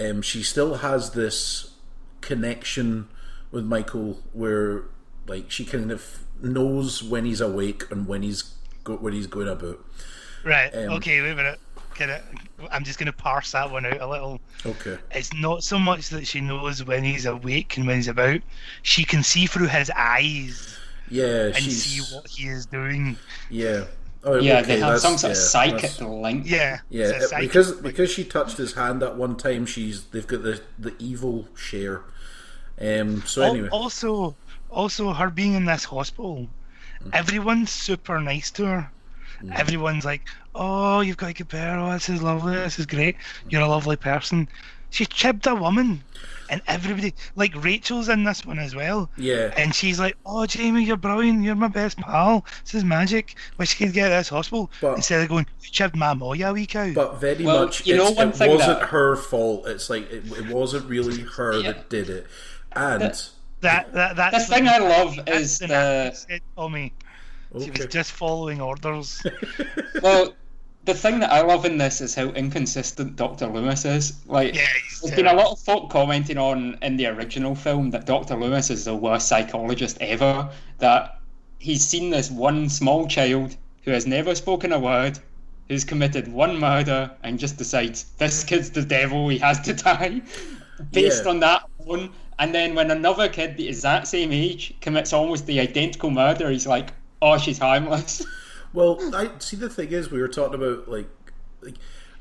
Um, 0.00 0.20
she 0.22 0.42
still 0.42 0.76
has 0.76 1.12
this 1.12 1.72
connection 2.20 3.08
with 3.50 3.64
Michael, 3.64 4.20
where 4.32 4.82
like 5.26 5.50
she 5.50 5.64
kind 5.64 5.90
of 5.92 6.24
knows 6.42 7.02
when 7.02 7.24
he's 7.24 7.40
awake 7.40 7.84
and 7.90 8.06
when 8.06 8.22
he's 8.22 8.54
go- 8.84 8.96
when 8.96 9.12
he's 9.12 9.26
going 9.26 9.48
about. 9.48 9.84
Right. 10.44 10.74
Um, 10.74 10.94
okay, 10.94 11.20
wait 11.20 11.30
a 11.32 11.36
minute. 11.36 11.60
Can 11.94 12.10
I, 12.10 12.20
I'm 12.70 12.84
just 12.84 12.98
going 12.98 13.06
to 13.08 13.12
parse 13.12 13.52
that 13.52 13.70
one 13.72 13.84
out 13.84 14.00
a 14.00 14.06
little. 14.06 14.40
Okay. 14.64 14.98
It's 15.10 15.32
not 15.34 15.64
so 15.64 15.78
much 15.80 16.10
that 16.10 16.26
she 16.28 16.40
knows 16.40 16.84
when 16.84 17.02
he's 17.02 17.26
awake 17.26 17.76
and 17.76 17.86
when 17.88 17.96
he's 17.96 18.06
about. 18.08 18.40
She 18.82 19.04
can 19.04 19.24
see 19.24 19.46
through 19.46 19.66
his 19.66 19.90
eyes 19.96 20.76
Yeah, 21.10 21.46
and 21.46 21.56
she's 21.56 21.84
see 21.84 22.14
what 22.14 22.26
he 22.28 22.48
is 22.48 22.66
doing. 22.66 23.16
yeah. 23.50 23.84
Oh, 24.24 24.36
Yeah, 24.40 24.58
okay, 24.58 24.74
they 24.74 24.80
have 24.80 24.98
some 24.98 25.16
sort 25.16 25.30
of 25.30 25.36
psychic 25.36 26.00
link. 26.00 26.42
Yeah. 26.46 26.80
Yeah, 26.90 27.04
it- 27.10 27.22
psychic- 27.28 27.48
because 27.48 27.72
because 27.72 28.10
she 28.10 28.24
touched 28.24 28.56
his 28.56 28.74
hand 28.74 29.02
at 29.02 29.16
one 29.16 29.36
time, 29.36 29.64
she's 29.64 30.04
they've 30.06 30.26
got 30.26 30.42
the 30.42 30.60
the 30.78 30.94
evil 30.98 31.46
share. 31.56 32.02
Um. 32.80 33.22
So 33.26 33.42
Al- 33.42 33.50
anyway, 33.52 33.68
Also, 33.68 34.36
also 34.70 35.12
her 35.12 35.30
being 35.30 35.54
in 35.54 35.64
this 35.66 35.84
hospital, 35.84 36.48
Mm. 37.04 37.10
everyone's 37.14 37.70
super 37.70 38.20
nice 38.20 38.50
to 38.52 38.66
her. 38.66 38.90
Everyone's 39.52 40.04
like, 40.04 40.22
"Oh, 40.54 41.00
you've 41.00 41.16
got 41.16 41.30
a 41.30 41.32
good 41.32 41.48
pair. 41.48 41.78
Oh, 41.78 41.92
this 41.92 42.08
is 42.08 42.20
lovely. 42.20 42.56
This 42.56 42.80
is 42.80 42.86
great. 42.86 43.14
You're 43.48 43.62
a 43.62 43.68
lovely 43.68 43.94
person." 43.96 44.48
She 44.90 45.06
chibbed 45.06 45.46
a 45.46 45.54
woman, 45.54 46.02
and 46.50 46.60
everybody, 46.66 47.14
like 47.36 47.52
Rachel's 47.62 48.08
in 48.08 48.24
this 48.24 48.44
one 48.46 48.58
as 48.58 48.74
well. 48.74 49.10
yeah, 49.16 49.52
And 49.56 49.74
she's 49.74 49.98
like, 49.98 50.16
"Oh, 50.26 50.46
Jamie, 50.46 50.84
you're 50.84 50.96
brilliant. 50.96 51.42
You're 51.44 51.54
my 51.54 51.68
best 51.68 51.98
pal. 51.98 52.44
This 52.64 52.74
is 52.74 52.84
magic. 52.84 53.34
Wish 53.58 53.78
you 53.80 53.86
could 53.86 53.94
get 53.94 54.06
out 54.10 54.12
of 54.12 54.20
this 54.20 54.28
hospital." 54.28 54.70
But- 54.80 54.94
Instead 54.96 55.22
of 55.22 55.28
going, 55.28 55.46
"You 55.62 55.68
chibbed 55.70 55.96
my 55.96 56.14
mo, 56.14 56.32
you 56.32 56.52
wee 56.52 56.66
cow." 56.66 56.92
but 56.94 57.20
very 57.20 57.44
Well, 57.44 57.64
much. 57.66 57.86
you 57.86 57.96
know 57.96 58.04
it's- 58.04 58.16
one 58.16 58.28
it 58.28 58.36
thing 58.36 58.50
wasn't 58.50 58.80
that- 58.80 58.88
her 58.88 59.16
fault. 59.16 59.66
It's 59.68 59.90
like 59.90 60.10
it, 60.10 60.24
it 60.32 60.46
wasn't 60.48 60.88
really 60.88 61.20
her 61.36 61.58
Yeah. 61.58 61.72
that 61.72 61.90
did 61.90 62.08
it, 62.10 62.26
and 62.72 63.02
that 63.60 63.92
that 63.92 64.16
that's 64.16 64.46
The 64.48 64.54
thing 64.54 64.68
I 64.68 64.78
love 64.78 65.18
is 65.26 65.58
the 65.58 65.66
the 65.68 66.12
said, 66.14 66.40
oh, 66.56 66.62
Tommy. 66.62 66.92
She 67.62 67.70
was 67.70 67.86
just 67.86 68.12
following 68.12 68.60
orders. 68.60 69.22
well, 70.02 70.34
the 70.88 70.94
thing 70.94 71.20
that 71.20 71.30
I 71.30 71.42
love 71.42 71.66
in 71.66 71.76
this 71.76 72.00
is 72.00 72.14
how 72.14 72.28
inconsistent 72.30 73.14
Doctor 73.14 73.46
Loomis 73.46 73.84
is. 73.84 74.14
Like, 74.26 74.54
Yeah, 74.54 74.62
he's 74.88 75.00
there's 75.02 75.14
been 75.14 75.26
a 75.26 75.34
lot 75.34 75.52
of 75.52 75.58
folk 75.60 75.90
commenting 75.90 76.38
on 76.38 76.78
in 76.80 76.96
the 76.96 77.08
original 77.08 77.54
film 77.54 77.90
that 77.90 78.06
Doctor 78.06 78.34
Loomis 78.36 78.70
is 78.70 78.86
the 78.86 78.96
worst 78.96 79.28
psychologist 79.28 79.98
ever. 80.00 80.48
That 80.78 81.20
he's 81.58 81.86
seen 81.86 82.08
this 82.08 82.30
one 82.30 82.70
small 82.70 83.06
child 83.06 83.54
who 83.82 83.90
has 83.90 84.06
never 84.06 84.34
spoken 84.34 84.72
a 84.72 84.78
word, 84.78 85.18
who's 85.68 85.84
committed 85.84 86.26
one 86.26 86.58
murder, 86.58 87.10
and 87.22 87.38
just 87.38 87.58
decides 87.58 88.04
this 88.16 88.42
kid's 88.42 88.70
the 88.70 88.82
devil, 88.82 89.28
he 89.28 89.36
has 89.36 89.60
to 89.60 89.74
die, 89.88 90.22
based 90.92 91.24
Yeah. 91.24 91.30
on 91.30 91.40
that 91.40 91.64
one, 91.76 92.10
And 92.38 92.54
then 92.54 92.74
when 92.74 92.90
another 92.90 93.28
kid 93.28 93.58
that 93.58 93.68
is 93.68 93.82
that 93.82 94.08
same 94.08 94.32
age 94.32 94.72
commits 94.80 95.12
almost 95.12 95.44
the 95.44 95.60
identical 95.60 96.10
murder, 96.10 96.48
he's 96.50 96.66
like, 96.66 96.94
"Oh, 97.20 97.36
she's 97.36 97.58
harmless." 97.58 98.24
Well, 98.78 99.14
I 99.14 99.30
see. 99.40 99.56
The 99.56 99.68
thing 99.68 99.90
is, 99.90 100.10
we 100.10 100.20
were 100.20 100.28
talking 100.28 100.54
about 100.54 100.88
like, 100.88 101.08
like 101.60 101.74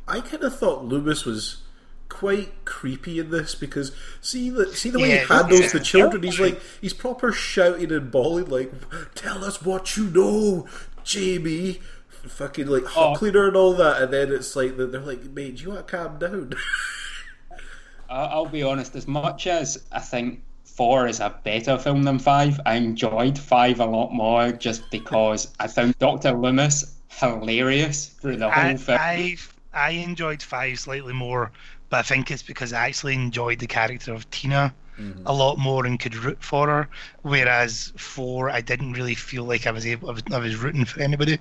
I 0.08 0.22
kind 0.22 0.44
of 0.44 0.58
thought 0.58 0.84
Loomis 0.84 1.24
was 1.24 1.62
quite 2.10 2.66
creepy 2.66 3.20
in 3.20 3.30
this 3.30 3.54
because 3.54 3.92
see 4.22 4.50
the 4.50 4.74
see 4.76 4.90
the 4.90 4.98
way 4.98 5.10
Yeah, 5.10 5.20
he 5.26 5.34
handles 5.34 5.62
yeah. 5.62 5.68
the 5.74 5.80
children. 5.82 6.24
He's 6.24 6.40
like 6.40 6.60
he's 6.82 6.94
proper 6.94 7.32
shouting 7.32 7.92
and 7.92 8.10
bawling 8.10 8.46
like, 8.48 8.72
"Tell 9.14 9.44
us 9.46 9.62
what 9.62 9.96
you 9.98 10.06
know, 10.10 10.68
Jamie." 11.04 11.80
Fucking 12.10 12.66
like 12.68 12.84
Oh. 12.98 13.12
huckling 13.14 13.36
her 13.36 13.48
and 13.50 13.56
all 13.56 13.74
that, 13.74 14.02
and 14.02 14.12
then 14.12 14.32
it's 14.34 14.56
like 14.56 14.78
they're 14.78 14.88
like, 14.88 15.26
"Mate, 15.26 15.58
do 15.58 15.64
you 15.64 15.70
want 15.70 15.88
to 15.88 15.96
calm 15.98 16.18
down?" 16.18 16.54
I'll 18.10 18.46
be 18.48 18.64
honest, 18.64 18.96
as 18.96 19.06
much 19.08 19.48
as 19.48 19.84
I 19.92 20.00
think 20.00 20.42
four 20.78 21.08
is 21.08 21.20
a 21.20 21.36
better 21.44 21.78
film 21.78 22.04
than 22.04 22.20
five, 22.20 22.62
I 22.66 22.76
enjoyed 22.76 23.38
five 23.38 23.80
a 23.80 23.86
lot 23.86 24.14
more 24.14 24.52
just 24.52 24.90
because 24.92 25.52
I 25.60 25.68
found 25.68 25.98
Doctor 25.98 26.32
Loomis 26.32 26.94
hilarious 27.10 28.06
through 28.06 28.38
the 28.38 28.50
whole 28.50 28.64
I, 28.64 28.78
film. 28.78 29.00
I 29.02 29.38
I 29.74 29.90
enjoyed 29.92 30.42
five 30.42 30.80
slightly 30.80 31.14
more, 31.14 31.52
but 31.90 31.98
I 31.98 32.02
think 32.04 32.32
it's 32.32 32.44
because 32.44 32.74
I 32.74 32.88
actually 32.88 33.16
enjoyed 33.16 33.60
the 33.60 33.68
character 33.68 34.14
of 34.14 34.30
Tina 34.30 34.74
mm-hmm. 35.00 35.24
a 35.26 35.34
lot 35.34 35.58
more 35.58 35.86
and 35.86 36.00
could 36.00 36.16
root 36.16 36.44
for 36.44 36.68
her. 36.68 36.90
Whereas 37.24 37.92
four, 37.98 38.50
I 38.50 38.62
didn't 38.62 38.94
really 38.94 39.16
feel 39.16 39.44
like 39.44 39.68
I 39.68 39.72
was 39.72 39.86
able. 39.86 40.10
I 40.10 40.14
was, 40.14 40.24
I 40.32 40.38
was 40.38 40.56
rooting 40.56 40.86
for 40.86 41.02
anybody. 41.02 41.40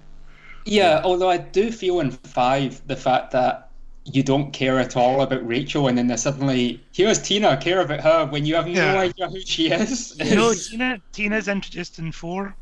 Yeah, 0.64 1.00
although 1.04 1.30
I 1.30 1.36
do 1.36 1.70
feel 1.70 2.00
in 2.00 2.10
five 2.10 2.82
the 2.86 2.96
fact 2.96 3.30
that 3.32 3.65
you 4.06 4.22
don't 4.22 4.52
care 4.52 4.78
at 4.78 4.96
all 4.96 5.20
about 5.22 5.46
Rachel, 5.46 5.88
and 5.88 5.98
then 5.98 6.06
there's 6.06 6.22
suddenly 6.22 6.86
here's 6.92 7.20
Tina, 7.20 7.56
care 7.56 7.80
about 7.80 8.00
her 8.00 8.26
when 8.26 8.46
you 8.46 8.54
have 8.56 8.66
no 8.68 8.96
Yeah. 8.96 8.96
idea 8.96 9.28
who 9.28 9.40
she 9.40 9.70
is. 9.70 10.16
No, 10.20 10.54
Tina. 10.54 11.00
Tina's 11.12 11.48
introduced 11.48 11.98
in 11.98 12.12
four. 12.12 12.56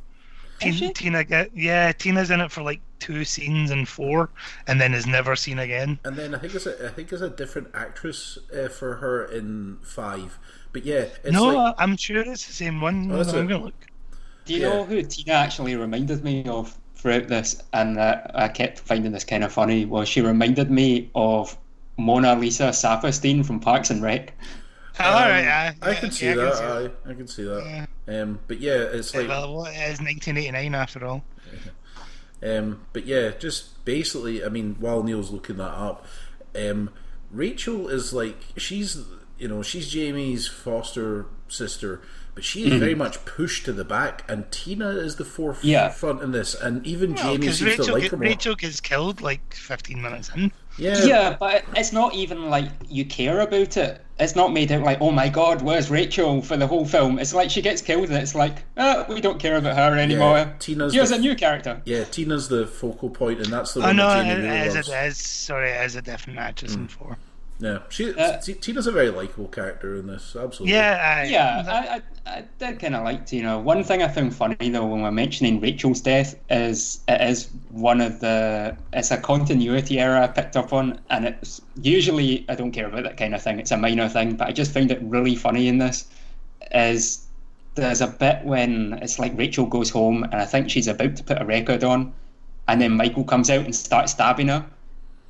Is 0.65 0.75
Tina, 0.75 0.77
she? 0.77 0.95
Tina 0.95 1.25
get 1.25 1.51
yeah. 1.55 1.93
Tina's 1.93 2.31
in 2.31 2.41
it 2.41 2.51
for 2.53 2.63
like 2.63 2.83
two 2.99 3.25
scenes 3.25 3.71
in 3.71 3.87
four, 3.87 4.33
and 4.67 4.81
then 4.81 4.95
is 4.95 5.07
never 5.07 5.37
seen 5.37 5.59
again. 5.59 6.01
and 6.05 6.17
then 6.17 6.35
I 6.35 6.39
think 6.39 6.55
it's 6.55 6.67
a 6.67 6.87
I 6.87 6.91
think 6.91 7.13
it's 7.13 7.23
a 7.23 7.31
different 7.31 7.69
actress 7.75 8.39
uh, 8.57 8.69
for 8.69 8.97
her 8.97 9.25
in 9.25 9.79
five. 9.83 10.39
But 10.73 10.85
yeah, 10.85 11.07
it's 11.23 11.31
no, 11.33 11.47
like, 11.47 11.75
I'm 11.79 11.97
sure 11.97 12.21
it's 12.21 12.47
the 12.47 12.53
same 12.53 12.81
one. 12.81 13.11
Oh, 13.11 13.21
is 13.21 13.33
I'm 13.35 13.47
it? 13.47 13.49
gonna 13.49 13.65
look. 13.65 13.87
Do 14.45 14.55
you 14.55 14.61
Yeah. 14.61 14.69
know 14.69 14.85
who 14.87 15.03
Tina 15.03 15.33
actually 15.35 15.77
reminded 15.77 16.25
me 16.25 16.45
of 16.47 16.79
throughout 17.05 17.29
this, 17.29 17.63
and 17.75 17.99
uh, 17.99 18.23
I 18.35 18.49
kept 18.49 18.79
finding 18.81 19.13
this 19.13 19.25
kind 19.25 19.45
of 19.45 19.53
funny, 19.53 19.85
was 19.85 20.09
she 20.09 20.23
reminded 20.23 20.71
me 20.71 21.11
of 21.15 21.55
Mona 21.99 22.35
Lisa 22.35 22.71
Saperstein 22.71 23.45
from 23.45 23.61
Parks 23.61 23.91
and 23.91 24.03
Rec. 24.03 24.33
Oh, 24.99 25.05
all 25.05 25.13
right, 25.13 25.43
yeah, 25.43 25.73
I 25.83 25.91
yeah, 25.91 26.01
can 26.01 26.11
see 26.11 26.27
yeah, 26.29 26.35
that. 26.37 26.57
see 26.57 26.65
I, 26.65 27.11
I 27.11 27.15
can 27.15 27.29
see 27.29 27.45
that. 27.45 27.89
Um, 28.09 28.41
but 28.49 28.59
yeah, 28.59 28.77
it's 28.77 29.15
like 29.15 29.29
well, 29.29 29.55
well, 29.55 29.67
it 29.67 29.75
is 29.75 30.01
1989 30.01 30.75
after 30.75 31.05
all. 31.05 31.23
Um, 32.43 32.83
but 32.93 33.07
yeah, 33.07 33.31
just 33.31 33.83
basically, 33.87 34.45
I 34.45 34.51
mean, 34.51 34.77
while 34.79 35.03
Neil's 35.03 35.31
looking 35.31 35.57
that 35.57 35.73
up, 35.73 36.05
um, 36.55 36.91
Rachel 37.31 37.89
is 37.89 38.13
like 38.13 38.37
she's 38.59 39.03
you 39.39 39.49
know 39.49 39.63
she's 39.63 39.89
Jamie's 39.89 40.47
foster 40.47 41.25
sister, 41.49 42.03
but 42.35 42.45
she 42.45 42.65
is 42.65 42.71
Mm-hmm. 42.71 42.79
very 42.81 42.95
much 42.95 43.25
pushed 43.25 43.65
to 43.67 43.73
the 43.73 43.85
back, 43.85 44.25
and 44.29 44.51
Tina 44.51 44.89
is 44.91 45.17
the 45.17 45.25
forefront 45.25 45.65
Yeah. 45.65 45.93
in 46.23 46.33
this, 46.33 46.55
and 46.55 46.85
even 46.87 47.15
Well, 47.15 47.25
Jamie 47.25 47.39
because 47.39 47.59
seems 47.59 47.71
Rachel, 47.71 47.85
to 47.87 47.93
like 47.93 48.11
her 48.11 48.17
more. 48.17 48.25
Rachel 48.27 48.55
gets 48.55 48.81
killed 48.81 49.21
like 49.21 49.55
15 49.55 50.01
minutes 50.03 50.31
in. 50.35 50.51
Yeah, 50.77 51.05
Yeah, 51.05 51.37
but 51.39 51.65
it's 51.77 51.93
not 51.93 52.15
even 52.15 52.51
like 52.51 52.69
you 52.89 53.05
care 53.05 53.41
about 53.41 53.77
it. 53.77 54.01
It's 54.19 54.35
not 54.35 54.53
made 54.53 54.73
out 54.73 54.83
like, 54.83 54.99
oh 55.01 55.13
my 55.13 55.29
god, 55.29 55.63
where's 55.63 55.89
Rachel 55.91 56.43
for 56.43 56.57
the 56.57 56.67
whole 56.67 56.85
film? 56.85 57.19
It's 57.21 57.33
like 57.35 57.51
she 57.51 57.63
gets 57.63 57.81
killed 57.81 58.09
and 58.09 58.17
it's 58.17 58.35
like, 58.35 58.59
oh, 58.77 59.05
we 59.09 59.21
don't 59.21 59.39
care 59.39 59.57
about 59.57 59.77
her 59.77 59.97
anymore. 59.97 60.53
Tina's 60.59 60.93
Here's 60.95 61.11
the- 61.11 61.17
a 61.17 61.19
new 61.21 61.37
character. 61.37 61.81
yeah. 61.85 62.03
Tina's 62.05 62.49
the 62.49 62.67
focal 62.67 63.11
point, 63.11 63.39
and 63.41 63.53
that's 63.53 63.75
the 63.75 63.81
Oh 63.81 63.85
one 63.87 63.97
no, 63.97 64.09
that 64.09 64.27
it, 64.27 64.29
Jamie 64.35 64.43
really 64.49 64.59
it 64.59 64.67
is, 64.67 64.75
loves. 64.75 64.89
it 64.89 65.05
is. 65.07 65.17
Sorry, 65.19 65.71
it 65.71 65.85
is 65.85 65.95
a 65.97 66.03
different 66.03 66.39
actress 66.41 66.75
in 66.75 66.89
four. 66.89 67.17
Yeah, 67.61 67.79
she 67.89 68.13
Uh, 68.13 68.39
T- 68.39 68.55
Tina's 68.55 68.87
a 68.87 68.93
very 68.93 69.11
likable 69.11 69.47
character 69.47 69.95
in 69.95 70.09
this. 70.09 70.35
Absolutely. 70.35 70.75
Yeah, 70.75 71.21
I, 71.23 71.25
Yeah, 71.25 71.65
I, 71.67 72.31
I, 72.31 72.39
I 72.39 72.45
did 72.59 72.81
kind 72.81 72.97
of 72.97 73.05
like 73.05 73.27
Tina. 73.27 73.59
One 73.59 73.85
thing 73.85 74.03
I 74.03 74.09
found 74.09 74.35
funny 74.35 74.71
though 74.71 74.87
when 74.87 75.03
we're 75.03 75.13
mentioning 75.13 75.61
Rachel's 75.61 76.01
death 76.01 76.35
is 76.51 77.01
it 77.07 77.21
is 77.21 77.49
one 77.71 78.01
of 78.01 78.21
the 78.21 78.77
it's 78.93 79.13
a 79.13 79.19
continuity 79.19 80.01
error 80.01 80.17
I 80.17 80.27
picked 80.27 80.57
up 80.57 80.73
on, 80.73 80.99
and 81.11 81.27
it's 81.27 81.61
usually 81.81 82.45
I 82.49 82.57
don't 82.57 82.73
care 82.73 82.87
about 82.87 83.05
that 83.05 83.17
kind 83.17 83.35
of 83.35 83.43
thing. 83.43 83.61
It's 83.61 83.71
a 83.71 83.77
minor 83.77 84.09
thing, 84.09 84.35
but 84.35 84.49
I 84.49 84.53
just 84.53 84.73
found 84.73 84.91
it 84.91 85.01
really 85.03 85.37
funny 85.37 85.69
in 85.69 85.79
this. 85.79 86.09
Is 86.75 87.27
there's 87.77 88.01
a 88.01 88.09
bit 88.09 88.45
when 88.45 88.95
it's 89.01 89.21
like 89.21 89.39
Rachel 89.39 89.67
goes 89.67 89.91
home 89.91 90.25
and 90.25 90.37
I 90.37 90.45
think 90.45 90.71
she's 90.71 90.89
about 90.89 91.15
to 91.17 91.23
put 91.23 91.41
a 91.41 91.45
record 91.45 91.85
on, 91.85 92.13
and 92.67 92.81
then 92.81 92.97
Michael 92.97 93.25
comes 93.25 93.49
out 93.49 93.65
and 93.65 93.75
starts 93.75 94.11
stabbing 94.11 94.49
her, 94.49 94.67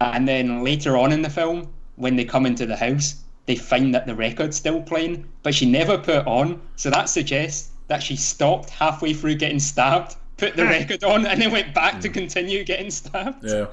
and 0.00 0.26
then 0.26 0.64
later 0.64 0.96
on 0.96 1.12
in 1.12 1.20
the 1.20 1.30
film 1.30 1.68
when 1.96 2.16
they 2.16 2.24
come 2.24 2.46
into 2.46 2.66
the 2.66 2.76
house 2.76 3.24
they 3.46 3.56
find 3.56 3.94
that 3.94 4.06
the 4.06 4.14
record's 4.14 4.56
still 4.56 4.80
playing, 4.82 5.28
but 5.42 5.54
she 5.54 5.66
never 5.66 5.98
put 5.98 6.16
it 6.16 6.26
on. 6.26 6.60
So 6.76 6.90
that 6.90 7.08
suggests 7.08 7.70
that 7.88 8.02
she 8.02 8.16
stopped 8.16 8.70
halfway 8.70 9.12
through 9.12 9.34
getting 9.34 9.58
stabbed, 9.58 10.16
put 10.38 10.56
the 10.56 10.64
record 10.64 11.04
on, 11.04 11.26
and 11.26 11.40
then 11.40 11.52
went 11.52 11.74
back 11.74 12.00
to 12.00 12.08
continue 12.08 12.64
getting 12.64 12.90
stabbed. 12.90 13.44
Yeah. 13.44 13.66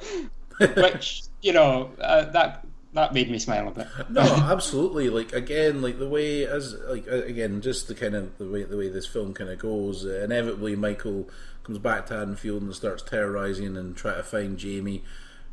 Which 0.75 1.23
you 1.41 1.53
know 1.53 1.91
uh, 1.99 2.25
that 2.31 2.65
that 2.93 3.13
made 3.13 3.31
me 3.31 3.39
smile 3.39 3.69
a 3.69 3.71
bit. 3.71 3.87
No, 4.09 4.21
absolutely. 4.51 5.09
Like 5.09 5.31
again, 5.31 5.81
like 5.81 5.97
the 5.97 6.09
way 6.09 6.45
as 6.45 6.75
like 6.87 7.07
again, 7.07 7.61
just 7.61 7.87
the 7.87 7.95
kind 7.95 8.13
of 8.13 8.37
the 8.37 8.47
way 8.47 8.63
the 8.63 8.77
way 8.77 8.89
this 8.89 9.07
film 9.07 9.33
kind 9.33 9.49
of 9.49 9.57
goes. 9.57 10.05
Uh, 10.05 10.21
inevitably, 10.23 10.75
Michael 10.75 11.29
comes 11.63 11.79
back 11.79 12.07
to 12.07 12.15
Haddonfield 12.15 12.61
and 12.61 12.75
starts 12.75 13.03
terrorizing 13.03 13.77
and 13.77 13.95
try 13.95 14.15
to 14.15 14.23
find 14.23 14.57
Jamie 14.57 15.03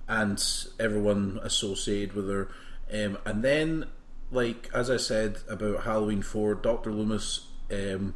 and 0.08 0.42
everyone 0.80 1.38
associated 1.42 2.14
with 2.14 2.28
her. 2.28 2.48
Um, 2.92 3.18
and 3.24 3.42
then, 3.44 3.86
like 4.30 4.70
as 4.74 4.90
I 4.90 4.96
said 4.96 5.38
about 5.48 5.84
Halloween 5.84 6.22
Four, 6.22 6.54
Doctor 6.54 6.90
Loomis 6.90 7.46
um, 7.70 8.14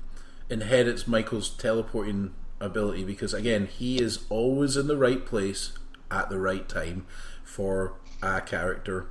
inherits 0.49 1.07
Michael's 1.07 1.51
teleporting 1.51 2.35
ability 2.61 3.05
because 3.05 3.35
again, 3.35 3.67
he 3.67 4.01
is 4.01 4.25
always 4.31 4.77
in 4.77 4.87
the 4.87 4.97
right 4.97 5.25
place 5.25 5.73
at 6.11 6.29
the 6.31 6.39
right 6.39 6.69
time 6.69 7.07
for 7.45 7.95
a 8.23 8.41
character. 8.41 9.07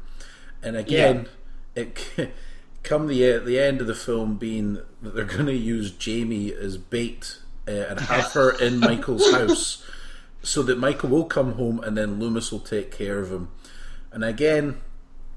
And 0.63 0.75
again, 0.75 1.27
it 1.75 2.09
come 2.83 3.07
the 3.07 3.37
the 3.39 3.59
end 3.59 3.81
of 3.81 3.87
the 3.87 3.95
film 3.95 4.37
being 4.37 4.79
that 5.01 5.15
they're 5.15 5.25
going 5.25 5.47
to 5.47 5.55
use 5.55 5.91
Jamie 5.91 6.53
as 6.53 6.77
bait 6.77 7.37
uh, 7.67 7.71
and 7.71 7.99
have 7.99 8.31
her 8.33 8.51
in 8.59 8.79
Michael's 8.79 9.31
house, 9.31 9.85
so 10.43 10.63
that 10.63 10.77
Michael 10.77 11.09
will 11.09 11.25
come 11.25 11.53
home 11.53 11.79
and 11.83 11.97
then 11.97 12.19
Loomis 12.19 12.51
will 12.51 12.59
take 12.59 12.91
care 12.91 13.19
of 13.19 13.31
him. 13.31 13.49
And 14.11 14.23
again, 14.23 14.81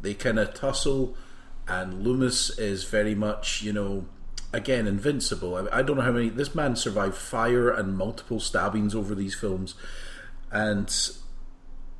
they 0.00 0.14
kind 0.14 0.38
of 0.38 0.54
tussle, 0.54 1.16
and 1.68 2.02
Loomis 2.02 2.58
is 2.58 2.84
very 2.84 3.14
much 3.14 3.62
you 3.62 3.72
know. 3.72 4.06
Again, 4.52 4.86
invincible. 4.86 5.56
I, 5.56 5.78
I 5.78 5.82
don't 5.82 5.96
know 5.96 6.04
how 6.04 6.12
many. 6.12 6.28
This 6.28 6.54
man 6.54 6.76
survived 6.76 7.16
fire 7.16 7.70
and 7.70 7.96
multiple 7.98 8.38
stabbings 8.38 8.94
over 8.94 9.12
these 9.12 9.34
films, 9.34 9.74
and 10.52 10.88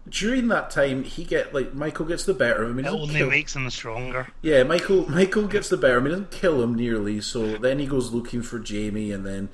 during 0.09 0.49
that 0.49 0.71
time, 0.71 1.03
he 1.03 1.25
get 1.25 1.55
like 1.55 1.75
Michael 1.75 2.07
gets 2.07 2.25
the 2.25 2.35
better 2.35 2.63
of 2.63 2.71
him. 2.71 2.79
It 2.79 2.87
only 2.87 3.15
kill- 3.15 3.31
makes 3.31 3.57
him 3.57 3.69
stronger. 3.71 4.29
yeah, 4.43 4.63
Michael 4.63 5.11
Michael 5.11 5.49
gets 5.49 5.69
the 5.69 5.77
better. 5.77 5.97
I 5.97 6.01
mean, 6.01 6.05
he 6.07 6.11
doesn't 6.11 6.31
kill 6.31 6.63
him 6.63 6.75
nearly. 6.75 7.21
So 7.21 7.57
then 7.57 7.79
he 7.79 7.87
goes 7.87 8.13
looking 8.13 8.43
for 8.43 8.59
Jamie, 8.61 9.11
and 9.11 9.27
then 9.27 9.49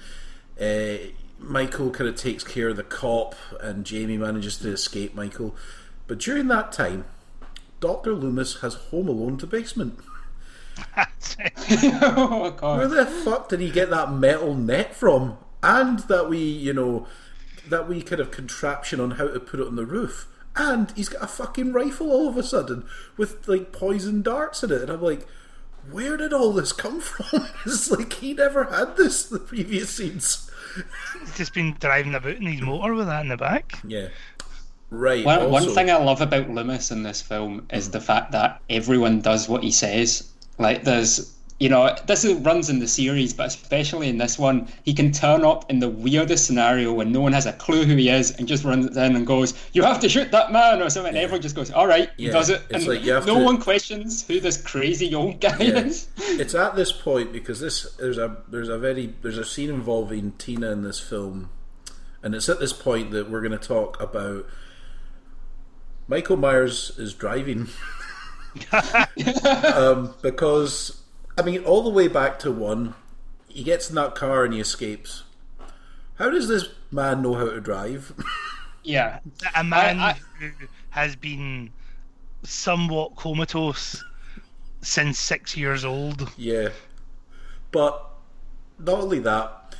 uh, 0.60 1.06
Michael 1.40 1.90
kind 1.90 2.08
of 2.08 2.16
takes 2.16 2.44
care 2.44 2.68
of 2.68 2.76
the 2.76 2.82
cop, 2.82 3.34
and 3.60 3.84
Jamie 3.84 4.18
manages 4.18 4.58
to 4.58 4.70
escape 4.70 5.14
Michael. 5.14 5.54
But 6.06 6.18
during 6.18 6.48
that 6.48 6.72
time, 6.72 7.06
Doctor 7.80 8.12
Loomis 8.12 8.60
has 8.60 8.74
Home 8.74 9.08
Alone 9.08 9.38
to 9.38 9.46
basement. 9.46 9.98
oh 12.02 12.56
Where 12.60 12.88
the 12.88 13.06
fuck 13.06 13.48
did 13.48 13.60
he 13.60 13.70
get 13.70 13.90
that 13.90 14.12
metal 14.12 14.54
net 14.54 14.94
from? 14.94 15.38
And 15.62 16.00
that 16.00 16.28
we, 16.28 16.38
you 16.38 16.72
know, 16.72 17.06
that 17.68 17.88
we 17.88 18.02
kind 18.02 18.20
of 18.20 18.30
contraption 18.30 19.00
on 19.00 19.12
how 19.12 19.28
to 19.28 19.40
put 19.40 19.60
it 19.60 19.66
on 19.66 19.76
the 19.76 19.86
roof. 19.86 20.28
And 20.56 20.90
he's 20.92 21.08
got 21.08 21.22
a 21.22 21.26
fucking 21.26 21.72
rifle 21.72 22.10
all 22.10 22.28
of 22.28 22.36
a 22.36 22.42
sudden 22.42 22.84
with 23.16 23.46
like 23.46 23.72
poison 23.72 24.22
darts 24.22 24.62
in 24.62 24.72
it. 24.72 24.82
And 24.82 24.90
I'm 24.90 25.02
like, 25.02 25.26
where 25.90 26.16
did 26.16 26.32
all 26.32 26.52
this 26.52 26.72
come 26.72 27.00
from? 27.00 27.46
it's 27.66 27.90
like 27.90 28.14
he 28.14 28.34
never 28.34 28.64
had 28.64 28.96
this 28.96 29.24
the 29.24 29.38
previous 29.38 29.90
scenes. 29.90 30.49
He's 31.20 31.36
just 31.36 31.54
been 31.54 31.76
driving 31.80 32.14
about 32.14 32.36
in 32.36 32.46
his 32.46 32.60
motor 32.60 32.94
with 32.94 33.06
that 33.06 33.22
in 33.22 33.28
the 33.28 33.36
back. 33.36 33.78
Yeah. 33.86 34.08
Right. 34.90 35.24
One, 35.24 35.50
one 35.50 35.68
thing 35.68 35.90
I 35.90 35.96
love 35.96 36.20
about 36.20 36.50
Loomis 36.50 36.90
in 36.90 37.02
this 37.02 37.22
film 37.22 37.66
is 37.72 37.84
mm-hmm. 37.84 37.92
the 37.92 38.00
fact 38.00 38.32
that 38.32 38.60
everyone 38.68 39.20
does 39.20 39.48
what 39.48 39.62
he 39.62 39.70
says. 39.70 40.30
Like 40.58 40.84
there's, 40.84 41.34
you 41.60 41.68
know, 41.68 41.94
this 42.06 42.24
is, 42.24 42.36
runs 42.40 42.70
in 42.70 42.78
the 42.78 42.88
series, 42.88 43.34
but 43.34 43.46
especially 43.48 44.08
in 44.08 44.16
this 44.16 44.38
one, 44.38 44.66
he 44.82 44.94
can 44.94 45.12
turn 45.12 45.44
up 45.44 45.70
in 45.70 45.78
the 45.78 45.90
weirdest 45.90 46.46
scenario 46.46 46.90
when 46.94 47.12
no 47.12 47.20
one 47.20 47.34
has 47.34 47.44
a 47.44 47.52
clue 47.52 47.84
who 47.84 47.96
he 47.96 48.08
is, 48.08 48.30
and 48.32 48.48
just 48.48 48.64
runs 48.64 48.96
in 48.96 49.14
and 49.14 49.26
goes, 49.26 49.52
"You 49.74 49.82
have 49.82 50.00
to 50.00 50.08
shoot 50.08 50.30
that 50.32 50.52
man" 50.52 50.80
or 50.80 50.88
something. 50.88 51.10
And 51.10 51.18
everyone 51.18 51.42
just 51.42 51.54
goes, 51.54 51.70
"All 51.70 51.86
right," 51.86 52.08
he 52.16 52.28
does 52.30 52.48
it, 52.48 52.62
it's 52.70 52.86
and 52.86 53.04
like 53.04 53.04
no 53.26 53.38
to- 53.38 53.44
one 53.44 53.58
questions 53.60 54.26
who 54.26 54.40
this 54.40 54.56
crazy 54.56 55.14
old 55.14 55.38
guy 55.40 55.58
Yeah. 55.58 55.80
is. 55.80 56.08
it's 56.16 56.54
at 56.54 56.76
this 56.76 56.92
point 56.92 57.30
because 57.30 57.60
this 57.60 57.92
there's 57.98 58.16
a 58.16 58.38
there's 58.48 58.70
a 58.70 58.78
very 58.78 59.12
there's 59.20 59.38
a 59.38 59.44
scene 59.44 59.68
involving 59.68 60.32
Tina 60.38 60.72
in 60.72 60.82
this 60.82 60.98
film, 60.98 61.50
and 62.22 62.34
it's 62.34 62.48
at 62.48 62.58
this 62.58 62.72
point 62.72 63.10
that 63.10 63.30
we're 63.30 63.42
going 63.42 63.52
to 63.52 63.58
talk 63.58 64.00
about. 64.00 64.46
Michael 66.08 66.36
Myers 66.38 66.90
is 66.98 67.12
driving 67.14 67.68
um, 69.74 70.14
because 70.22 70.99
I 71.40 71.42
mean 71.42 71.64
all 71.64 71.82
the 71.82 71.88
way 71.90 72.06
back 72.06 72.38
to 72.40 72.52
one, 72.52 72.94
he 73.48 73.62
gets 73.62 73.88
in 73.88 73.94
that 73.96 74.14
car 74.14 74.44
and 74.44 74.52
he 74.52 74.60
escapes. 74.60 75.22
How 76.16 76.28
does 76.28 76.48
this 76.48 76.66
man 76.90 77.22
know 77.22 77.32
how 77.34 77.46
to 77.50 77.60
drive? 77.60 78.12
Yeah, 78.82 79.18
A 79.54 79.62
man 79.62 79.98
I- 79.98 80.18
who 80.38 80.50
has 80.88 81.14
been 81.14 81.68
somewhat 82.42 83.14
comatose 83.14 84.02
since 84.80 85.18
six 85.18 85.54
years 85.54 85.84
old. 85.84 86.32
Yeah. 86.38 86.70
But 87.72 88.02
not 88.78 89.00
only 89.00 89.18
that, 89.18 89.74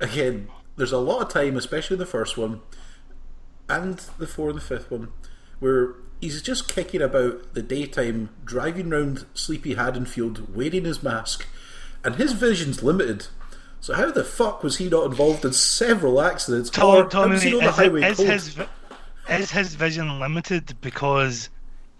again, 0.00 0.48
there's 0.76 0.90
a 0.90 0.98
lot 0.98 1.22
of 1.22 1.28
time, 1.28 1.56
especially 1.56 1.96
the 1.96 2.04
first 2.04 2.36
one 2.36 2.62
and 3.68 3.98
the 4.18 4.26
fourth 4.26 4.54
and 4.54 4.60
the 4.60 4.64
fifth 4.66 4.90
one, 4.90 5.12
where 5.60 5.94
he's 6.22 6.40
just 6.40 6.72
kicking 6.72 7.02
about 7.02 7.52
the 7.52 7.60
daytime, 7.62 8.30
driving 8.44 8.88
round 8.88 9.26
sleepy 9.34 9.74
Haddonfield, 9.74 10.54
wearing 10.54 10.84
his 10.84 11.02
mask, 11.02 11.46
and 12.04 12.14
his 12.14 12.32
vision's 12.32 12.82
limited. 12.82 13.26
So 13.80 13.94
how 13.94 14.12
the 14.12 14.24
fuck 14.24 14.62
was 14.62 14.76
he 14.78 14.88
not 14.88 15.06
involved 15.06 15.44
in 15.44 15.52
several 15.52 16.20
accidents? 16.22 16.70
or 16.78 17.08
Tom, 17.08 17.30
was 17.30 17.42
he 17.42 17.50
is, 17.50 17.54
on 17.56 17.64
the 17.64 17.72
highway 17.72 18.02
is 18.04 18.18
his, 18.18 18.56
is 19.28 19.50
his 19.50 19.74
vision 19.74 20.20
limited 20.20 20.80
because 20.80 21.50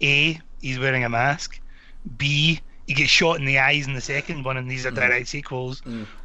A, 0.01 0.39
he's 0.61 0.79
wearing 0.79 1.03
a 1.03 1.09
mask, 1.09 1.59
B, 2.17 2.61
he 2.87 2.93
gets 2.93 3.09
shot 3.09 3.37
in 3.39 3.45
the 3.45 3.59
eyes 3.59 3.85
in 3.87 3.93
the 3.93 4.01
second 4.01 4.45
one, 4.45 4.55
and 4.55 4.71
these 4.71 4.85
are 4.85 4.91
Mm. 4.91 4.95
direct 4.95 5.27
sequels, 5.27 5.81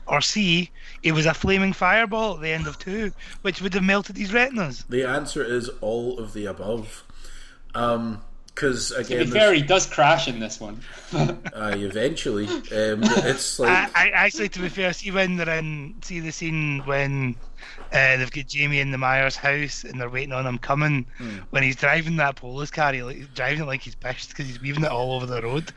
or 0.06 0.20
C, 0.20 0.70
it 1.02 1.12
was 1.12 1.26
a 1.26 1.34
flaming 1.34 1.72
fireball 1.72 2.36
at 2.36 2.40
the 2.42 2.50
end 2.50 2.68
of 2.68 2.78
two, 2.78 3.12
which 3.42 3.60
would 3.60 3.74
have 3.74 3.82
melted 3.82 4.16
his 4.16 4.32
retinas. 4.32 4.84
The 4.88 5.04
answer 5.04 5.42
is 5.42 5.68
all 5.80 6.20
of 6.20 6.32
the 6.34 6.46
above. 6.46 7.02
Um, 7.74 8.22
because 8.54 8.88
To 8.88 8.96
again, 8.96 9.26
be 9.26 9.30
fair, 9.30 9.54
he 9.54 9.62
does 9.62 9.86
crash 9.86 10.26
in 10.26 10.40
this 10.40 10.58
one. 10.58 10.80
uh, 11.12 11.36
eventually, 11.76 12.48
um, 12.48 13.04
it's 13.04 13.60
like 13.60 13.70
I, 13.94 14.06
I 14.06 14.10
actually, 14.10 14.48
to 14.48 14.58
be 14.58 14.68
fair, 14.68 14.92
see 14.92 15.12
when 15.12 15.36
they're 15.36 15.58
in, 15.58 15.94
see 16.02 16.18
the 16.18 16.32
scene 16.32 16.80
when 16.84 17.36
uh, 17.92 18.16
they've 18.16 18.32
got 18.32 18.48
Jamie 18.48 18.80
in 18.80 18.90
the 18.90 18.98
Myers 18.98 19.36
house 19.36 19.84
and 19.84 20.00
they're 20.00 20.10
waiting 20.10 20.32
on 20.32 20.44
him 20.44 20.58
coming. 20.58 21.06
When 21.50 21.62
he's 21.62 21.76
driving 21.76 22.16
that 22.16 22.34
Polaris 22.34 22.72
car, 22.72 22.92
he, 22.92 23.04
like, 23.04 23.18
he's 23.18 23.28
driving 23.28 23.60
it 23.62 23.66
like 23.66 23.82
he's 23.82 23.94
pissed 23.94 24.30
because 24.30 24.46
he's 24.46 24.60
weaving 24.60 24.82
it 24.82 24.90
all 24.90 25.12
over 25.12 25.26
the 25.26 25.40
road. 25.40 25.72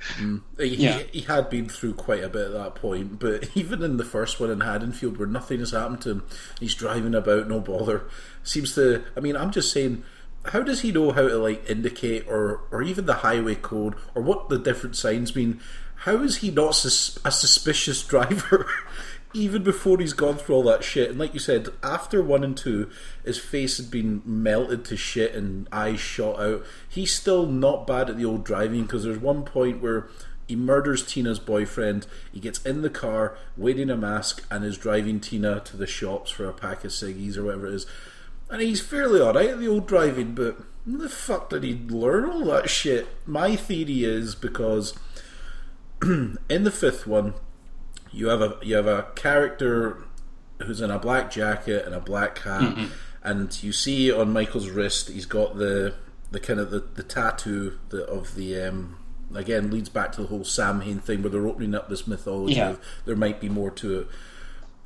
He, 0.57 0.65
Yeah. 0.75 1.03
he, 1.11 1.19
he 1.19 1.21
had 1.21 1.51
been 1.51 1.69
through 1.69 1.93
quite 1.93 2.23
a 2.23 2.29
bit 2.29 2.47
at 2.47 2.53
that 2.53 2.73
point, 2.73 3.19
but 3.19 3.47
even 3.55 3.83
in 3.83 3.97
the 3.97 4.05
first 4.05 4.39
one 4.39 4.49
in 4.49 4.61
Haddonfield, 4.61 5.17
where 5.17 5.27
nothing 5.27 5.59
has 5.59 5.69
happened 5.69 6.01
to 6.01 6.09
him, 6.09 6.23
he's 6.59 6.73
driving 6.73 7.13
about, 7.13 7.47
no 7.47 7.59
bother. 7.59 8.05
Seems 8.43 8.73
to. 8.73 9.03
I 9.15 9.19
mean, 9.19 9.37
I'm 9.37 9.51
just 9.51 9.71
saying, 9.71 10.03
how 10.45 10.61
does 10.61 10.81
he 10.81 10.91
know 10.91 11.11
how 11.11 11.27
to 11.27 11.37
like 11.37 11.69
indicate 11.69 12.27
or 12.27 12.61
or 12.71 12.81
even 12.81 13.05
the 13.05 13.15
highway 13.15 13.55
code 13.55 13.95
or 14.15 14.21
what 14.21 14.49
the 14.49 14.57
different 14.57 14.95
signs 14.95 15.35
mean? 15.35 15.59
How 15.97 16.23
is 16.23 16.37
he 16.37 16.49
not 16.49 16.75
sus- 16.75 17.19
a 17.23 17.31
suspicious 17.31 18.03
driver? 18.07 18.65
Even 19.33 19.63
before 19.63 19.97
he's 19.97 20.11
gone 20.11 20.35
through 20.35 20.55
all 20.55 20.63
that 20.63 20.83
shit, 20.83 21.09
and 21.09 21.17
like 21.17 21.33
you 21.33 21.39
said, 21.39 21.69
after 21.81 22.21
one 22.21 22.43
and 22.43 22.57
two, 22.57 22.89
his 23.23 23.37
face 23.37 23.77
had 23.77 23.89
been 23.89 24.21
melted 24.25 24.83
to 24.83 24.97
shit 24.97 25.33
and 25.33 25.69
eyes 25.71 26.01
shot 26.01 26.37
out. 26.41 26.65
He's 26.89 27.13
still 27.13 27.45
not 27.45 27.87
bad 27.87 28.09
at 28.09 28.17
the 28.17 28.25
old 28.25 28.43
driving 28.43 28.81
because 28.81 29.05
there's 29.05 29.19
one 29.19 29.43
point 29.43 29.81
where 29.81 30.09
he 30.51 30.57
murders 30.57 31.05
Tina's 31.05 31.39
boyfriend. 31.39 32.07
He 32.33 32.41
gets 32.41 32.61
in 32.65 32.81
the 32.81 32.89
car, 32.89 33.37
wearing 33.55 33.89
a 33.89 33.95
mask, 33.95 34.45
and 34.51 34.65
is 34.65 34.77
driving 34.77 35.21
Tina 35.21 35.61
to 35.61 35.77
the 35.77 35.87
shops 35.87 36.29
for 36.29 36.45
a 36.45 36.51
pack 36.51 36.83
of 36.83 36.91
ciggies 36.91 37.37
or 37.37 37.45
whatever 37.45 37.67
it 37.67 37.73
is. 37.75 37.85
And 38.51 38.61
he's 38.61 38.81
fairly 38.81 39.21
alright 39.21 39.49
at 39.49 39.59
the 39.59 39.67
old 39.67 39.87
driving, 39.87 40.35
but 40.35 40.57
the 40.85 41.07
fuck 41.09 41.49
did 41.49 41.63
he 41.63 41.73
learn 41.87 42.25
all 42.29 42.43
that 42.45 42.69
shit? 42.69 43.07
My 43.25 43.55
theory 43.55 44.03
is 44.03 44.35
because 44.35 44.93
in 46.01 46.37
the 46.63 46.71
fifth 46.71 47.07
one, 47.07 47.33
you 48.11 48.27
have 48.27 48.41
a 48.41 48.57
you 48.61 48.75
have 48.75 48.87
a 48.87 49.07
character 49.15 50.03
who's 50.63 50.81
in 50.81 50.91
a 50.91 50.99
black 50.99 51.31
jacket 51.31 51.85
and 51.85 51.95
a 51.95 51.99
black 51.99 52.39
hat, 52.39 52.77
and 53.23 53.63
you 53.63 53.71
see 53.71 54.11
on 54.11 54.33
Michael's 54.33 54.69
wrist 54.69 55.09
he's 55.09 55.25
got 55.25 55.57
the 55.57 55.93
the 56.31 56.39
kind 56.39 56.59
of 56.59 56.71
the, 56.71 56.79
the 56.79 57.03
tattoo 57.03 57.79
the, 57.89 58.05
of 58.05 58.35
the 58.35 58.59
um, 58.61 58.97
again 59.33 59.69
leads 59.71 59.89
back 59.89 60.11
to 60.13 60.21
the 60.21 60.27
whole 60.27 60.43
Samhain 60.43 60.99
thing 60.99 61.21
where 61.21 61.29
they're 61.29 61.47
opening 61.47 61.73
up 61.75 61.89
this 61.89 62.05
mythology 62.07 62.55
Yeah. 62.55 62.71
of 62.71 62.79
there 63.05 63.15
might 63.15 63.39
be 63.39 63.47
more 63.49 63.71
to 63.71 63.99
it. 64.01 64.07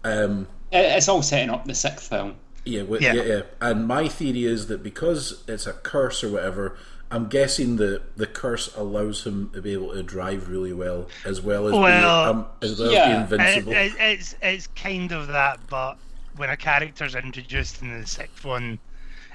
Um, 0.03 0.47
It- 0.71 0.77
it's 0.97 1.07
all 1.09 1.21
setting 1.23 1.49
up 1.49 1.65
the 1.65 1.73
sixth 1.75 2.09
film. 2.09 2.35
Yeah, 2.65 2.81
wi- 2.81 2.99
yeah, 3.01 3.13
Yeah. 3.13 3.23
yeah, 3.23 3.41
And 3.61 3.87
my 3.87 4.07
theory 4.07 4.45
is 4.45 4.67
that 4.67 4.83
because 4.83 5.43
it's 5.47 5.67
a 5.67 5.73
curse 5.73 6.23
or 6.23 6.31
whatever, 6.31 6.77
I'm 7.11 7.27
guessing 7.29 7.77
that 7.77 8.17
the 8.17 8.25
curse 8.25 8.75
allows 8.75 9.25
him 9.25 9.49
to 9.53 9.61
be 9.61 9.73
able 9.73 9.93
to 9.93 10.01
drive 10.03 10.49
really 10.49 10.73
well, 10.73 11.07
as 11.23 11.39
well 11.41 11.67
as 11.67 11.73
Well, 11.73 12.33
be, 12.33 12.39
um, 12.39 12.45
as 12.61 12.79
well 12.79 12.87
as 12.89 12.93
yeah, 12.93 13.17
It, 13.17 13.21
invincible. 13.31 13.73
it, 13.73 13.93
it's 13.99 14.35
it's 14.41 14.67
kind 14.75 15.11
of 15.11 15.27
that, 15.27 15.59
but 15.69 15.95
when 16.35 16.49
a 16.49 16.57
character's 16.57 17.13
introduced 17.15 17.81
in 17.81 18.01
the 18.01 18.07
sixth 18.07 18.43
one, 18.43 18.79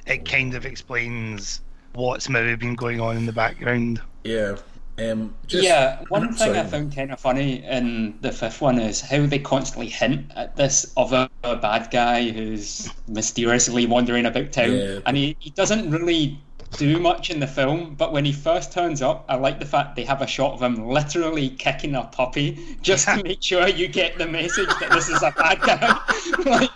it 0.07 0.25
kind 0.29 0.55
of 0.55 0.67
explains 0.67 1.61
what's 1.95 2.29
maybe 2.29 2.55
been 2.57 2.75
going 2.75 3.01
on 3.01 3.17
in 3.17 3.27
the 3.27 3.33
background. 3.33 4.01
yeah. 4.25 4.57
Um, 4.99 5.35
just, 5.47 5.65
yeah, 5.65 6.03
one 6.09 6.29
thing 6.35 6.37
sorry. 6.55 6.59
I 6.59 6.65
found 6.65 6.95
kind 6.95 7.13
of 7.13 7.21
funny 7.21 7.65
in 7.65 8.19
the 8.21 8.33
fifth 8.33 8.61
one 8.61 8.79
is 8.79 9.01
how 9.01 9.25
they 9.27 9.39
constantly 9.39 9.89
hint 9.89 10.31
at 10.37 10.57
this 10.57 10.93
other 10.97 11.29
bad 11.43 11.91
guy 11.91 12.31
who's 12.31 12.91
mysteriously 13.09 13.87
wandering 13.87 14.27
about 14.27 14.53
town, 14.53 14.73
Yeah. 14.73 14.99
and 15.07 15.17
he, 15.17 15.37
he 15.39 15.51
doesn't 15.51 15.91
really 15.91 16.39
do 16.77 16.99
much 16.99 17.31
in 17.31 17.41
the 17.41 17.47
film. 17.47 17.95
But 17.95 18.13
when 18.13 18.25
he 18.25 18.33
first 18.33 18.73
turns 18.73 19.03
up, 19.03 19.25
I 19.29 19.37
like 19.37 19.59
the 19.59 19.67
fact 19.67 19.97
they 19.97 20.05
have 20.05 20.23
a 20.23 20.27
shot 20.27 20.55
of 20.55 20.63
him 20.63 20.87
literally 20.87 21.51
kicking 21.51 21.95
a 21.95 22.05
puppy 22.05 22.77
just 22.83 23.07
to 23.07 23.23
make 23.23 23.43
sure 23.43 23.67
you 23.69 23.89
get 23.89 24.19
the 24.19 24.27
message 24.27 24.69
that 24.81 24.91
this 24.91 25.09
is 25.09 25.23
a 25.23 25.33
bad 25.33 25.61
guy. 25.61 26.01
like, 26.45 26.71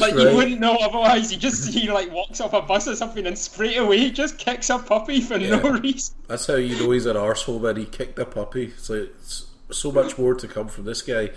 like 0.00 0.14
right. 0.14 0.18
you 0.18 0.36
wouldn't 0.36 0.60
know 0.60 0.76
otherwise. 0.76 1.32
You 1.32 1.38
just 1.38 1.72
he 1.72 1.90
like 1.90 2.10
walks 2.12 2.40
off 2.40 2.52
a 2.52 2.62
bus 2.62 2.88
or 2.88 2.96
something, 2.96 3.26
and 3.26 3.38
straight 3.38 3.76
away 3.76 3.98
he 3.98 4.10
just 4.10 4.38
kicks 4.38 4.70
a 4.70 4.78
puppy 4.78 5.20
for 5.20 5.38
no 5.38 5.60
reason. 5.60 6.14
That's 6.28 6.46
how 6.46 6.54
you 6.54 6.78
know 6.78 6.90
he's 6.90 7.06
an 7.06 7.16
arsehole 7.16 7.60
when 7.60 7.76
he 7.76 7.84
kicked 7.84 8.18
a 8.18 8.24
puppy. 8.24 8.72
So 8.78 8.94
it's 8.94 9.46
so 9.70 9.92
much 9.92 10.18
more 10.18 10.34
to 10.34 10.48
come 10.48 10.68
from 10.68 10.84
this 10.84 11.02
guy. 11.02 11.30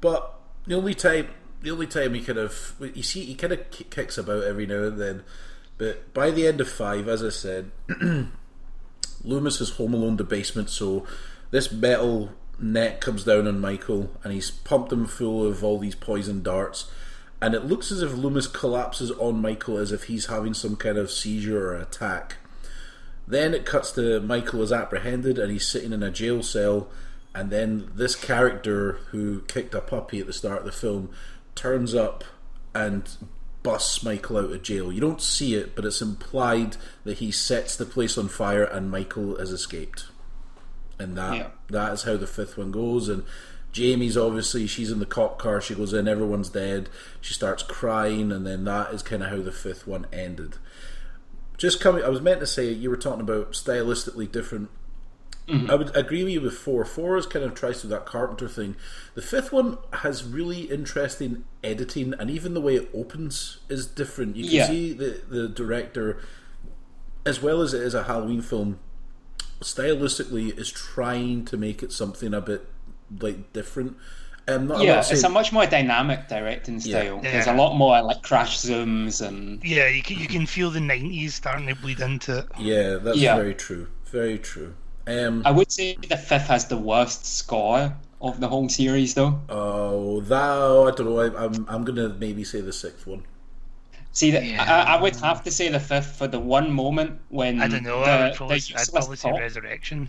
But 0.00 0.34
the 0.66 0.74
only 0.74 0.94
time, 0.94 1.28
the 1.62 1.70
only 1.70 1.86
time 1.86 2.14
he 2.14 2.22
kind 2.22 2.38
of, 2.38 2.74
you 2.94 3.02
see, 3.02 3.24
he 3.24 3.34
kind 3.34 3.52
of 3.52 3.70
kicks 3.70 4.18
about 4.18 4.44
every 4.44 4.66
now 4.66 4.84
and 4.84 5.00
then. 5.00 5.22
But 5.80 6.12
by 6.12 6.30
the 6.30 6.46
end 6.46 6.60
of 6.60 6.68
five, 6.68 7.08
as 7.08 7.24
I 7.24 7.30
said, 7.30 7.70
Loomis 9.24 9.62
is 9.62 9.70
home 9.70 9.94
alone 9.94 10.10
in 10.10 10.16
the 10.18 10.24
basement. 10.24 10.68
So 10.68 11.06
this 11.52 11.72
metal 11.72 12.32
net 12.58 13.00
comes 13.00 13.24
down 13.24 13.48
on 13.48 13.60
Michael, 13.60 14.10
and 14.22 14.30
he's 14.30 14.50
pumped 14.50 14.92
him 14.92 15.06
full 15.06 15.42
of 15.46 15.64
all 15.64 15.78
these 15.78 15.94
poison 15.94 16.42
darts. 16.42 16.90
And 17.40 17.54
it 17.54 17.64
looks 17.64 17.90
as 17.90 18.02
if 18.02 18.12
Loomis 18.12 18.46
collapses 18.46 19.10
on 19.12 19.40
Michael 19.40 19.78
as 19.78 19.90
if 19.90 20.04
he's 20.04 20.26
having 20.26 20.52
some 20.52 20.76
kind 20.76 20.98
of 20.98 21.10
seizure 21.10 21.70
or 21.70 21.76
attack. 21.78 22.36
Then 23.26 23.54
it 23.54 23.64
cuts 23.64 23.90
to 23.92 24.20
Michael 24.20 24.62
is 24.62 24.72
apprehended 24.72 25.38
and 25.38 25.50
he's 25.50 25.66
sitting 25.66 25.94
in 25.94 26.02
a 26.02 26.10
jail 26.10 26.42
cell. 26.42 26.90
And 27.34 27.48
then 27.48 27.90
this 27.94 28.14
character 28.14 28.98
who 29.12 29.40
kicked 29.48 29.74
a 29.74 29.80
puppy 29.80 30.20
at 30.20 30.26
the 30.26 30.34
start 30.34 30.58
of 30.58 30.64
the 30.66 30.72
film 30.72 31.10
turns 31.54 31.94
up 31.94 32.22
and 32.74 33.08
busts 33.62 34.02
Michael 34.02 34.38
out 34.38 34.52
of 34.52 34.62
jail. 34.62 34.92
You 34.92 35.00
don't 35.00 35.20
see 35.20 35.54
it, 35.54 35.76
but 35.76 35.84
it's 35.84 36.00
implied 36.00 36.76
that 37.04 37.18
he 37.18 37.30
sets 37.30 37.76
the 37.76 37.84
place 37.86 38.16
on 38.16 38.28
fire 38.28 38.64
and 38.64 38.90
Michael 38.90 39.36
has 39.38 39.50
escaped. 39.50 40.06
And 40.98 41.16
that 41.16 41.36
Yeah. 41.36 41.46
that 41.70 41.92
is 41.92 42.02
how 42.02 42.16
the 42.16 42.26
fifth 42.26 42.56
one 42.58 42.70
goes. 42.70 43.08
And 43.08 43.24
Jamie's 43.72 44.16
obviously 44.16 44.66
she's 44.66 44.90
in 44.90 44.98
the 44.98 45.06
cop 45.06 45.38
car. 45.38 45.60
She 45.60 45.74
goes 45.74 45.92
in, 45.92 46.08
everyone's 46.08 46.48
dead. 46.48 46.88
She 47.20 47.34
starts 47.34 47.62
crying, 47.62 48.32
and 48.32 48.46
then 48.46 48.64
that 48.64 48.92
is 48.92 49.02
kind 49.02 49.22
of 49.22 49.30
how 49.30 49.40
the 49.40 49.52
fifth 49.52 49.86
one 49.86 50.06
ended 50.12 50.56
just 51.60 51.78
coming. 51.78 52.02
I 52.02 52.08
was 52.08 52.22
meant 52.22 52.40
to 52.40 52.46
say 52.46 52.72
you 52.72 52.88
were 52.88 52.96
talking 52.96 53.20
about 53.20 53.52
stylistically 53.52 54.32
different. 54.32 54.70
I 55.68 55.74
would 55.74 55.94
agree 55.96 56.22
with 56.24 56.32
you 56.32 56.40
with 56.40 56.54
four. 56.54 56.84
Four 56.84 57.16
is 57.16 57.26
kind 57.26 57.44
of 57.44 57.54
tries 57.54 57.78
to 57.80 57.82
do 57.86 57.88
that 57.90 58.06
Carpenter 58.06 58.48
thing. 58.48 58.76
The 59.14 59.22
fifth 59.22 59.52
one 59.52 59.78
has 59.94 60.24
really 60.24 60.62
interesting 60.62 61.44
editing, 61.64 62.14
and 62.18 62.30
even 62.30 62.54
the 62.54 62.60
way 62.60 62.76
it 62.76 62.88
opens 62.94 63.58
is 63.68 63.86
different. 63.86 64.36
You 64.36 64.44
can 64.44 64.52
Yeah. 64.52 64.66
see 64.66 64.92
the 64.92 65.20
the 65.28 65.48
director, 65.48 66.20
as 67.26 67.42
well 67.42 67.60
as 67.62 67.74
it 67.74 67.82
is 67.82 67.94
a 67.94 68.04
Halloween 68.04 68.42
film, 68.42 68.78
stylistically 69.60 70.56
is 70.58 70.70
trying 70.70 71.44
to 71.46 71.56
make 71.56 71.82
it 71.82 71.92
something 71.92 72.32
a 72.34 72.40
bit 72.40 72.66
like 73.20 73.52
different. 73.52 73.96
Um, 74.48 74.66
not, 74.66 74.80
Yeah, 74.82 74.96
not 74.96 75.12
it's 75.12 75.22
a 75.22 75.28
much 75.28 75.52
more 75.52 75.66
dynamic 75.66 76.26
directing 76.28 76.80
style. 76.80 77.20
Yeah. 77.22 77.30
There's 77.32 77.46
a 77.46 77.52
lot 77.52 77.76
more 77.76 78.00
like 78.02 78.22
crash 78.22 78.58
zooms 78.58 79.24
and 79.24 79.62
Yeah, 79.62 79.86
you 79.88 80.02
can, 80.02 80.18
you 80.18 80.26
can 80.26 80.46
feel 80.46 80.70
the 80.70 80.80
'90s 80.80 81.32
starting 81.32 81.66
to 81.68 81.74
bleed 81.76 82.00
into 82.00 82.38
it. 82.38 82.46
yeah, 82.58 82.96
that's 82.96 83.18
Yeah. 83.18 83.36
very 83.36 83.54
true. 83.54 83.88
Very 84.10 84.38
true. 84.38 84.74
Um, 85.06 85.42
I 85.44 85.50
would 85.50 85.70
say 85.72 85.96
the 86.08 86.16
fifth 86.16 86.46
has 86.48 86.66
the 86.66 86.76
worst 86.76 87.24
score 87.26 87.92
of 88.20 88.38
the 88.40 88.48
whole 88.48 88.68
series 88.68 89.14
though. 89.14 89.40
Oh, 89.48 90.20
that 90.22 90.42
oh, 90.42 90.88
I 90.88 90.90
don't 90.94 91.06
know. 91.06 91.18
I, 91.20 91.44
I'm 91.44 91.66
I'm 91.68 91.84
gonna 91.84 92.10
maybe 92.10 92.44
say 92.44 92.60
the 92.60 92.72
sixth 92.72 93.06
one. 93.06 93.22
See 94.12 94.30
that 94.32 94.44
Yeah. 94.44 94.62
I, 94.62 94.96
I 94.96 95.00
would 95.02 95.16
have 95.16 95.42
to 95.44 95.50
say 95.50 95.68
the 95.68 95.80
fifth 95.80 96.16
for 96.16 96.26
the 96.26 96.38
one 96.40 96.70
moment 96.72 97.20
when 97.28 97.62
I 97.62 97.68
don't 97.68 97.82
know. 97.84 98.00
the, 98.04 98.10
I 98.10 98.26
would 98.28 98.34
probably, 98.36 98.56
I'd 98.76 98.88
probably 98.92 99.16
say 99.16 99.30
cop- 99.30 99.38
Resurrection. 99.40 100.08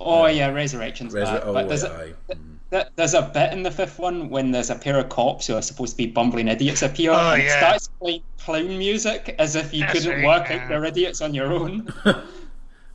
Oh 0.00 0.26
yeah, 0.26 0.48
Resurrection's 0.50 1.12
Resur- 1.12 1.24
bad. 1.24 1.42
oh, 1.44 1.52
but 1.52 1.68
there's 1.68 1.82
yeah, 1.82 1.90
a, 1.90 2.04
aye. 2.04 2.12
Mm. 2.30 2.36
th- 2.70 2.86
there's 2.96 3.14
a 3.14 3.22
bit 3.34 3.52
in 3.52 3.62
the 3.64 3.70
fifth 3.70 3.98
one 3.98 4.30
when 4.30 4.50
there's 4.50 4.70
a 4.70 4.76
pair 4.76 4.98
of 4.98 5.08
cops 5.10 5.46
who 5.48 5.56
are 5.56 5.62
supposed 5.62 5.92
to 5.92 5.96
be 5.98 6.06
bumbling 6.06 6.48
idiots 6.48 6.82
appear 6.82 7.10
Oh, 7.10 7.32
and 7.32 7.42
it 7.42 7.46
yeah. 7.46 7.58
starts 7.58 7.88
playing 8.00 8.22
clown 8.38 8.78
music 8.78 9.34
as 9.38 9.56
if 9.56 9.74
you 9.74 9.80
That's 9.80 9.92
couldn't 9.92 10.22
right, 10.22 10.26
work 10.40 10.48
yeah. 10.48 10.62
out 10.62 10.68
they're 10.70 10.84
idiots 10.86 11.20
on 11.20 11.34
your 11.34 11.52
own. 11.52 11.92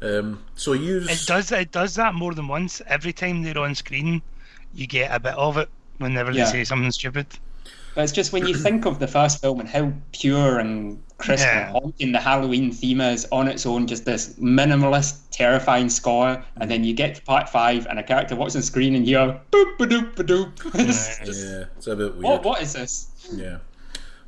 Um, 0.05 0.39
so 0.55 0.73
use 0.73 1.09
It 1.09 1.25
does 1.27 1.51
it 1.51 1.71
does 1.71 1.95
that 1.95 2.13
more 2.13 2.33
than 2.33 2.47
once. 2.47 2.81
Every 2.87 3.13
time 3.13 3.41
they're 3.43 3.57
on 3.57 3.73
screen, 3.75 4.21
you 4.73 4.85
get 4.87 5.09
a 5.13 5.19
bit 5.19 5.33
of 5.35 5.57
it 5.57 5.69
whenever 5.97 6.31
Yeah. 6.31 6.45
they 6.45 6.51
say 6.51 6.63
something 6.63 6.91
stupid. 6.91 7.27
But 7.95 8.03
it's 8.03 8.11
just 8.11 8.33
when 8.33 8.45
you 8.45 8.53
think 8.53 8.85
of 8.85 8.99
the 8.99 9.07
first 9.07 9.39
film 9.41 9.61
and 9.61 9.69
how 9.69 9.93
pure 10.11 10.59
and 10.59 11.01
crisp 11.17 11.45
Yeah. 11.45 11.61
and 11.67 11.71
haunting 11.71 12.11
the 12.11 12.19
Halloween 12.19 12.71
theme 12.73 12.99
is 12.99 13.25
on 13.31 13.47
its 13.47 13.65
own, 13.65 13.87
just 13.87 14.03
this 14.03 14.33
minimalist, 14.37 15.19
terrifying 15.31 15.87
score, 15.89 16.43
and 16.57 16.69
then 16.69 16.83
you 16.83 16.93
get 16.93 17.15
to 17.15 17.21
part 17.21 17.47
five 17.49 17.87
and 17.89 17.97
a 17.97 18.03
character 18.03 18.35
walks 18.35 18.53
on 18.57 18.61
screen 18.63 18.95
and 18.95 19.07
you're 19.07 19.39
boop 19.51 19.77
ba 19.77 19.87
doop 19.87 20.15
ba 20.17 20.23
doop. 20.25 20.51
It's 20.75 21.19
Yeah. 21.19 21.25
just, 21.25 21.43
yeah, 21.47 21.63
it's 21.77 21.87
a 21.87 21.95
bit 21.95 22.11
weird. 22.15 22.23
what 22.23 22.43
what 22.43 22.61
is 22.61 22.73
this? 22.73 23.07
Yeah, 23.33 23.57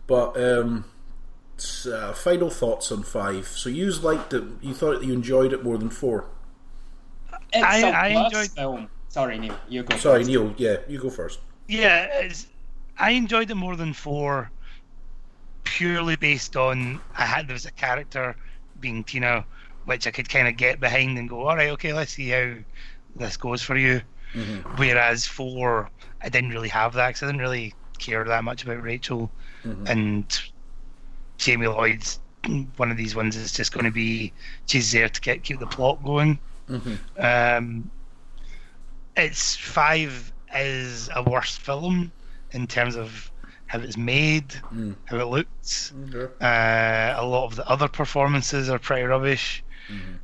but 0.07 0.37
um, 0.41 0.85
s- 0.87 0.96
uh, 1.91 2.13
final 2.13 2.49
thoughts 2.49 2.91
on 2.91 3.03
five. 3.03 3.47
So 3.47 3.69
you 3.69 3.91
liked 3.91 4.33
it. 4.33 4.43
You 4.61 4.73
thought 4.73 5.03
you 5.03 5.13
enjoyed 5.13 5.53
it 5.53 5.63
more 5.63 5.77
than 5.77 5.89
four. 5.89 6.25
It's 7.53 7.63
I- 7.63 7.79
a 7.79 7.91
I 7.91 8.15
worse 8.15 8.25
enjoyed- 8.33 8.51
film. 8.51 8.89
Sorry, 9.09 9.39
Neil, 9.39 9.57
you 9.69 9.83
go. 9.83 9.95
Sorry, 9.97 10.19
first. 10.19 10.29
Neil. 10.29 10.53
Yeah, 10.57 10.77
you 10.87 10.99
go 10.99 11.09
first. 11.09 11.39
Yeah, 11.67 12.29
I 12.99 13.11
enjoyed 13.11 13.49
it 13.49 13.55
more 13.55 13.75
than 13.75 13.93
four, 13.93 14.51
purely 15.63 16.15
based 16.15 16.55
on 16.55 16.99
I 17.15 17.25
had 17.25 17.47
there 17.47 17.53
was 17.53 17.65
a 17.65 17.71
character 17.71 18.35
being 18.79 19.03
Tina 19.03 19.45
which 19.85 20.05
I 20.05 20.11
could 20.11 20.27
kind 20.29 20.47
of 20.49 20.57
get 20.57 20.81
behind 20.81 21.17
and 21.17 21.29
go, 21.29 21.47
all 21.47 21.55
right, 21.55 21.69
okay, 21.69 21.93
let's 21.93 22.11
see 22.11 22.27
how 22.29 22.53
this 23.15 23.37
goes 23.37 23.61
for 23.63 23.77
you. 23.77 24.01
Mm-hmm. 24.33 24.75
Whereas 24.75 25.25
four, 25.25 25.89
I 26.21 26.27
didn't 26.27 26.49
really 26.49 26.67
have 26.67 26.91
that 26.95 27.07
because 27.07 27.23
I 27.23 27.27
didn't 27.27 27.39
really 27.39 27.73
care 27.97 28.25
that 28.25 28.43
much 28.43 28.63
about 28.63 28.83
Rachel 28.83 29.31
Mhm. 29.63 29.87
and 29.89 30.41
Jamie 31.37 31.67
Lloyd's 31.67 32.19
one 32.77 32.91
of 32.91 32.97
these 32.97 33.15
ones 33.15 33.35
is 33.35 33.51
just 33.51 33.73
going 33.73 33.85
to 33.85 33.91
be 33.91 34.31
she's 34.67 34.91
there 34.91 35.09
to 35.09 35.21
get 35.21 35.43
keep 35.43 35.59
the 35.59 35.67
plot 35.67 36.01
going. 36.03 36.39
Mhm. 36.69 36.97
Um, 37.17 37.91
it's 39.15 39.55
five 39.55 40.31
is 40.55 41.09
a 41.15 41.23
worse 41.23 41.55
film 41.57 42.11
in 42.51 42.67
terms 42.67 42.95
of 42.95 43.31
how 43.65 43.79
it's 43.79 43.97
made, 43.97 44.47
Mm. 44.73 44.95
how 45.05 45.17
it 45.17 45.27
looks. 45.27 45.91
Okay. 46.13 46.31
Uh, 46.39 47.21
a 47.21 47.25
lot 47.25 47.45
of 47.45 47.55
the 47.57 47.67
other 47.67 47.87
performances 47.89 48.69
are 48.69 48.79
pretty 48.79 49.03
rubbish. 49.03 49.61
Mhm. 49.89 50.19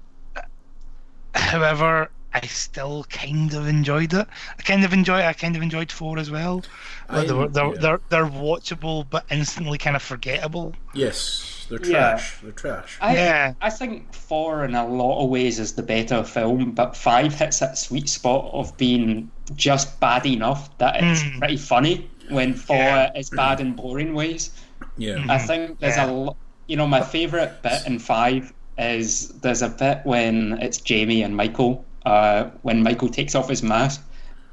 However, 1.36 2.10
I 2.34 2.42
still 2.48 3.04
kind 3.10 3.54
of 3.54 3.68
enjoyed 3.68 4.14
it. 4.14 4.28
I 4.58 4.62
kind 4.64 4.84
of 4.84 4.92
enjoy. 4.94 5.22
I 5.22 5.34
kind 5.34 5.56
of 5.56 5.62
enjoyed 5.62 5.92
four 5.92 6.18
as 6.18 6.32
well. 6.32 6.64
I- 7.10 7.26
they're, 7.26 7.48
they're, 7.48 7.66
yeah. 7.74 7.80
they're 7.80 8.00
they're 8.10 8.26
watchable 8.26 9.06
but 9.10 9.26
instantly 9.30 9.78
kind 9.78 9.96
of 9.96 10.02
forgettable. 10.02 10.74
Yes, 10.96 11.68
they're 11.70 11.80
Yeah. 11.86 11.90
trash. 11.92 12.38
They're 12.42 12.52
trash. 12.52 12.98
I, 13.02 13.16
Yeah. 13.16 13.54
I 13.62 13.70
think 13.70 14.14
four 14.14 14.66
in 14.66 14.74
a 14.76 14.86
lot 14.88 15.24
of 15.24 15.30
ways 15.30 15.60
is 15.60 15.74
the 15.74 15.84
better 15.84 16.24
film, 16.24 16.72
but 16.72 16.98
five 16.98 17.34
hits 17.36 17.60
that 17.60 17.78
sweet 17.78 18.10
spot 18.10 18.50
of 18.54 18.76
being 18.78 19.30
just 19.56 20.00
bad 20.00 20.26
enough 20.26 20.76
that 20.80 21.04
it's 21.04 21.22
Mm. 21.22 21.40
pretty 21.40 21.58
funny 21.58 22.10
when 22.30 22.54
four 22.56 22.78
Yeah. 22.78 23.12
is 23.16 23.30
bad 23.30 23.60
in 23.60 23.74
boring 23.74 24.14
ways. 24.16 24.50
Yeah. 24.98 25.24
I 25.30 25.38
think 25.38 25.80
there's 25.80 25.98
Yeah. 25.98 26.06
a 26.10 26.12
lo- 26.12 26.38
you 26.68 26.78
know 26.78 26.88
my 26.88 27.02
favorite 27.02 27.62
bit 27.62 27.86
in 27.86 28.00
five 28.00 28.54
is 28.78 29.28
there's 29.42 29.62
a 29.62 29.70
bit 29.70 30.00
when 30.04 30.58
it's 30.62 30.80
Jamie 30.80 31.22
and 31.22 31.36
Michael 31.38 31.86
uh, 32.06 32.50
when 32.64 32.84
Michael 32.84 33.10
takes 33.10 33.36
off 33.36 33.50
his 33.50 33.64
mask 33.64 34.02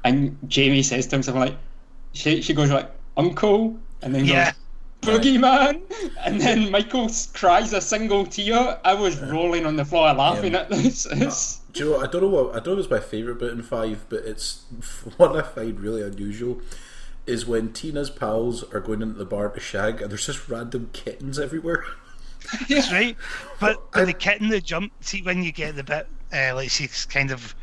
and 0.03 0.37
Jamie 0.47 0.83
says 0.83 1.07
to 1.07 1.15
him 1.15 1.23
something 1.23 1.41
like 1.41 1.55
she 2.13 2.41
she 2.41 2.53
goes 2.53 2.69
like 2.71 2.89
uncle 3.17 3.77
and 4.01 4.13
then 4.15 4.25
Yeah. 4.25 4.51
goes 5.01 5.19
boogeyman 5.19 5.81
and 6.19 6.39
then 6.39 6.69
Michael 6.71 7.09
cries 7.33 7.73
a 7.73 7.81
single 7.81 8.25
tear. 8.25 8.79
I 8.85 8.93
was 8.93 9.19
rolling 9.19 9.65
on 9.65 9.75
the 9.75 9.85
floor 9.85 10.13
laughing 10.13 10.53
Yeah. 10.53 10.59
at 10.59 10.69
this. 10.69 11.05
It's, 11.09 11.57
Do 11.73 11.79
you 11.83 11.89
know 11.89 11.97
what? 11.97 12.07
I 12.07 12.11
don't 12.11 12.21
know 12.21 12.27
what 12.29 12.51
I 12.55 12.59
don't 12.59 12.67
know 12.67 12.73
if 12.73 12.79
it's 12.79 12.89
my 12.91 12.99
favourite 12.99 13.39
bit 13.39 13.51
in 13.51 13.63
five, 13.63 14.05
but 14.09 14.19
it's 14.25 14.63
one 15.17 15.35
I 15.35 15.41
find 15.41 15.79
really 15.79 16.01
unusual. 16.03 16.61
Is 17.27 17.45
when 17.45 17.71
Tina's 17.71 18.09
pals 18.09 18.63
are 18.73 18.79
going 18.79 19.01
into 19.03 19.17
the 19.19 19.25
bar 19.25 19.49
to 19.49 19.59
shag 19.59 20.01
and 20.01 20.09
there's 20.09 20.25
just 20.25 20.49
random 20.49 20.89
kittens 20.91 21.37
everywhere. 21.37 21.83
That's 22.67 22.91
right. 22.91 23.15
But, 23.59 23.79
but 23.93 24.05
the 24.05 24.13
kitten 24.13 24.49
that 24.49 24.63
jumped, 24.63 25.03
see 25.05 25.21
when 25.21 25.43
you 25.43 25.51
get 25.51 25.75
the 25.75 25.83
bit, 25.83 26.07
uh, 26.33 26.55
like 26.55 26.69
she's 26.69 27.05
kind 27.05 27.31
of, 27.31 27.55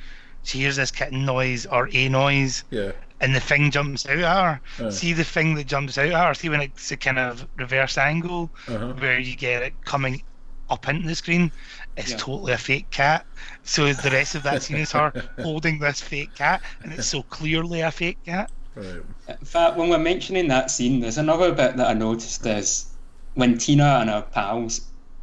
she 0.43 0.59
hears 0.59 0.77
this 0.77 0.91
kitten 0.91 1.25
noise 1.25 1.67
or 1.67 1.89
a 1.93 2.09
noise, 2.09 2.65
Yeah. 2.71 2.93
and 3.21 3.35
the 3.35 3.41
thing 3.41 3.71
jumps 3.71 4.07
out 4.07 4.19
at 4.19 4.61
her. 4.79 4.87
Uh. 4.87 4.91
See 4.91 5.13
the 5.13 5.25
thing 5.25 5.55
that 5.57 5.67
jumps 5.67 5.99
out 5.99 6.07
at 6.09 6.27
her. 6.29 6.35
See 6.35 6.49
when 6.49 6.61
it's 6.61 6.91
a 6.91 6.97
kind 6.97 7.19
of 7.19 7.47
reverse 7.57 7.99
angle 7.99 8.51
Uh-huh. 8.69 8.93
where 8.99 9.19
you 9.19 9.37
get 9.37 9.63
it 9.63 9.73
coming 9.85 10.23
up 10.71 10.89
into 10.89 11.09
the 11.09 11.15
screen. 11.15 11.51
It's 11.97 12.11
Yeah. 12.13 12.17
totally 12.19 12.53
a 12.53 12.59
fake 12.59 12.91
cat. 12.91 13.27
So 13.65 13.93
the 13.93 14.11
rest 14.11 14.35
of 14.35 14.43
that 14.45 14.63
scene 14.63 14.77
is 14.79 14.93
her 14.93 15.13
holding 15.43 15.79
this 15.79 16.01
fake 16.01 16.35
cat, 16.35 16.61
and 16.83 16.93
it's 16.93 17.07
so 17.09 17.23
clearly 17.23 17.81
a 17.81 17.91
fake 17.91 18.19
cat. 18.25 18.51
Right. 18.75 19.03
In 19.29 19.45
fact, 19.47 19.77
when 19.77 19.89
we're 19.89 19.99
mentioning 19.99 20.47
that 20.49 20.71
scene, 20.71 21.01
there's 21.01 21.19
another 21.19 21.51
bit 21.53 21.77
that 21.79 21.89
I 21.89 21.95
noticed 21.95 22.47
is 22.47 22.87
when 23.35 23.59
Tina 23.59 23.99
and 24.01 24.11
her 24.11 24.23
pals 24.23 24.83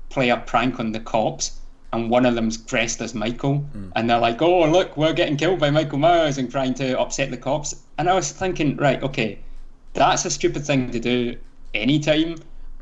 play 0.09 0.29
a 0.29 0.37
prank 0.37 0.79
on 0.79 0.91
the 0.91 0.99
cops, 0.99 1.59
and 1.95 2.09
one 2.09 2.25
of 2.25 2.35
them's 2.35 2.57
dressed 2.57 3.01
as 3.01 3.13
Michael, 3.15 3.57
hmm. 3.59 3.89
and 3.95 4.09
they're 4.09 4.19
like, 4.19 4.41
"Oh, 4.41 4.69
look, 4.69 4.95
we're 4.97 5.13
getting 5.13 5.37
killed 5.37 5.59
by 5.59 5.69
Michael 5.69 5.99
Myers," 5.99 6.37
and 6.37 6.49
trying 6.51 6.73
to 6.75 6.99
upset 6.99 7.31
the 7.31 7.37
cops. 7.37 7.75
And 7.97 8.09
I 8.09 8.13
was 8.13 8.31
thinking, 8.31 8.75
right, 8.77 9.01
okay, 9.03 9.39
that's 9.93 10.25
a 10.25 10.29
stupid 10.29 10.65
thing 10.65 10.91
to 10.91 10.99
do 10.99 11.37
anytime. 11.73 12.35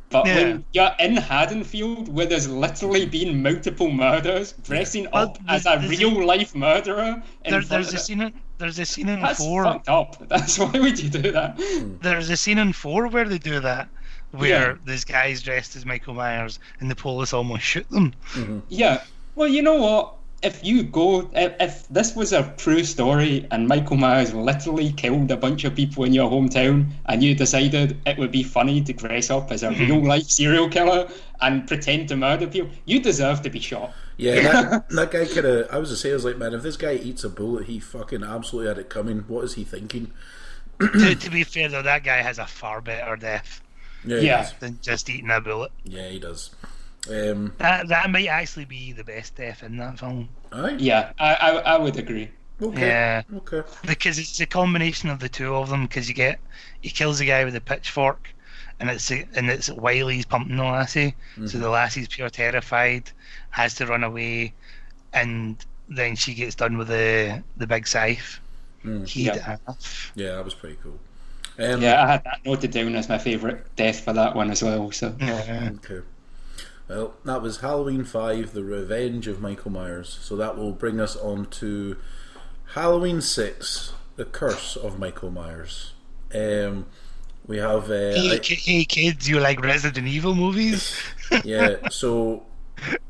But 0.09 0.27
Yeah. 0.27 0.35
when 0.35 0.65
you're 0.73 0.91
in 0.99 1.15
Haddonfield, 1.17 2.07
where 2.07 2.27
there's 2.27 2.47
literally 2.47 3.07
been 3.07 3.41
multiple 3.41 3.89
murders, 3.91 4.53
dressing 4.63 5.07
Well, 5.11 5.23
up 5.23 5.37
as 5.47 5.65
a 5.65 5.77
there's- 5.79 5.89
real 5.89 6.23
life 6.23 6.53
murderer, 6.53 7.21
There, 7.49 7.61
there's 7.61 7.93
a 7.93 7.97
scene. 7.97 8.21
In, 8.21 8.33
there's 8.59 8.77
a 8.77 8.85
scene 8.85 9.09
in 9.09 9.21
that's 9.21 9.39
four. 9.39 9.63
fucked 9.63 9.89
up. 9.89 10.17
That's 10.29 10.57
why 10.59 10.71
would 10.79 10.99
you 10.99 11.09
do 11.09 11.31
that? 11.31 11.59
Hmm. 11.59 11.95
There's 12.01 12.29
a 12.29 12.37
scene 12.37 12.59
in 12.59 12.71
four 12.73 13.07
where 13.07 13.27
they 13.27 13.39
do 13.39 13.59
that, 13.61 13.89
where 14.33 14.71
Yeah. 14.71 14.75
this 14.85 15.05
guy's 15.05 15.41
dressed 15.41 15.75
as 15.75 15.85
Michael 15.85 16.15
Myers 16.15 16.59
and 16.79 16.89
the 16.89 16.95
police 16.95 17.33
almost 17.33 17.63
shoot 17.63 17.89
them. 17.89 18.13
Mm-hmm. 18.33 18.59
Yeah. 18.69 19.03
Well, 19.35 19.47
you 19.47 19.61
know 19.61 19.75
what? 19.75 20.15
If 20.41 20.61
you 20.65 20.83
go, 20.83 21.29
if, 21.33 21.53
if 21.61 21.87
this 21.87 22.15
was 22.15 22.33
a 22.33 22.53
true 22.57 22.83
story 22.83 23.47
and 23.51 23.65
Michael 23.65 23.95
Myers 23.95 24.33
literally 24.33 24.91
killed 24.91 25.31
a 25.31 25.37
bunch 25.37 25.63
of 25.63 25.73
people 25.73 26.03
in 26.03 26.13
your 26.13 26.29
hometown 26.29 26.89
and 27.05 27.23
you 27.23 27.33
decided 27.33 28.01
it 28.05 28.17
would 28.17 28.31
be 28.31 28.43
funny 28.43 28.81
to 28.81 28.91
dress 28.91 29.29
up 29.29 29.51
as 29.51 29.63
a 29.63 29.69
mm-hmm. 29.69 29.85
real 29.85 30.05
life 30.05 30.23
serial 30.23 30.67
killer 30.67 31.07
and 31.39 31.65
pretend 31.65 32.09
to 32.09 32.17
murder 32.17 32.47
people, 32.47 32.71
you 32.83 32.99
deserve 32.99 33.41
to 33.43 33.49
be 33.49 33.59
shot. 33.59 33.93
Yeah, 34.17 34.41
That, 34.41 34.89
that 34.95 35.11
guy 35.11 35.25
could 35.25 35.45
have. 35.45 35.67
I 35.71 35.77
was 35.77 35.91
to 35.91 35.95
say, 35.95 36.11
I 36.11 36.13
was 36.13 36.25
like, 36.25 36.37
man, 36.37 36.53
if 36.53 36.61
this 36.61 36.75
guy 36.75 36.95
eats 36.95 37.23
a 37.23 37.29
bullet, 37.29 37.67
he 37.67 37.79
fucking 37.79 38.23
absolutely 38.23 38.67
had 38.67 38.79
it 38.79 38.89
coming. 38.89 39.19
What 39.27 39.45
is 39.45 39.53
he 39.53 39.63
thinking? 39.63 40.11
to, 40.81 41.15
to 41.19 41.29
be 41.29 41.43
fair, 41.43 41.69
though, 41.69 41.83
that 41.83 42.03
guy 42.03 42.17
has 42.17 42.37
a 42.37 42.45
far 42.45 42.81
better 42.81 43.15
death 43.15 43.61
Yeah, 44.05 44.17
Yeah. 44.19 44.49
than 44.59 44.79
just 44.81 45.09
eating 45.09 45.29
a 45.29 45.39
bullet. 45.41 45.71
yeah, 45.83 46.07
he 46.09 46.19
does. 46.19 46.51
Um, 47.09 47.53
That 47.57 47.87
that 47.89 48.09
might 48.09 48.27
actually 48.27 48.65
be 48.65 48.93
the 48.93 49.03
best 49.03 49.35
death 49.35 49.61
in 49.63 49.75
that 49.77 49.99
film 49.99 50.29
aye, 50.53 50.77
Yeah, 50.79 51.11
I, 51.19 51.33
I, 51.35 51.49
I 51.73 51.77
would 51.77 51.97
agree. 51.97 52.29
okay, 52.61 52.79
Yeah. 52.87 53.21
okay, 53.37 53.61
because 53.85 54.17
it's 54.19 54.39
a 54.39 54.45
combination 54.45 55.09
of 55.09 55.19
the 55.19 55.27
two 55.29 55.53
of 55.55 55.69
them. 55.69 55.83
Because 55.87 56.07
you 56.07 56.15
get 56.15 56.39
he 56.81 56.89
kills 56.89 57.19
the 57.19 57.25
guy 57.25 57.43
with 57.43 57.55
a 57.57 57.61
pitchfork, 57.61 58.29
and 58.79 58.89
it's 58.89 59.11
and 59.11 59.49
it's 59.49 59.67
while 59.69 60.07
he's 60.07 60.25
pumping 60.25 60.55
the 60.55 60.63
lassie, 60.63 61.15
so 61.45 61.57
the 61.57 61.69
lassie's 61.69 62.07
pure 62.07 62.29
terrified, 62.29 63.11
has 63.49 63.75
to 63.75 63.85
run 63.85 64.03
away, 64.05 64.53
and 65.13 65.57
then 65.89 66.15
she 66.15 66.33
gets 66.33 66.55
done 66.55 66.77
with 66.77 66.87
the 66.87 67.43
the 67.57 67.67
big 67.67 67.85
scythe. 67.85 68.39
Mm. 68.85 69.13
Yeah. 69.15 69.57
yeah, 70.15 70.35
that 70.35 70.45
was 70.45 70.53
pretty 70.53 70.77
cool. 70.83 70.99
Um, 71.59 71.81
Yeah, 71.81 72.03
I 72.03 72.07
had 72.13 72.23
that 72.23 72.39
noted 72.45 72.71
down 72.71 72.95
as 72.95 73.09
my 73.09 73.17
favourite 73.17 73.75
death 73.75 73.99
for 74.01 74.13
that 74.13 74.35
one 74.35 74.49
as 74.51 74.63
well. 74.63 74.91
So 74.91 75.15
Yeah. 75.19 75.71
Okay. 75.75 76.01
Well, 76.87 77.13
that 77.25 77.41
was 77.41 77.61
Halloween 77.61 78.03
5, 78.03 78.53
The 78.53 78.63
Revenge 78.63 79.27
of 79.27 79.39
Michael 79.41 79.71
Myers. 79.71 80.17
So 80.21 80.35
that 80.35 80.57
will 80.57 80.73
bring 80.73 80.99
us 80.99 81.15
on 81.15 81.45
to 81.61 81.95
Halloween 82.73 83.21
6, 83.21 83.93
The 84.15 84.25
Curse 84.25 84.75
of 84.75 84.99
Michael 84.99 85.31
Myers. 85.31 85.93
Um, 86.33 86.87
we 87.47 87.57
have. 87.57 87.85
Uh, 87.85 88.13
Hey, 88.13 88.39
I- 88.39 88.43
hey 88.43 88.85
kids, 88.85 89.29
you 89.29 89.39
like 89.39 89.61
Resident 89.61 90.07
Evil 90.07 90.35
movies? 90.35 90.97
yeah, 91.43 91.75
so 91.89 92.43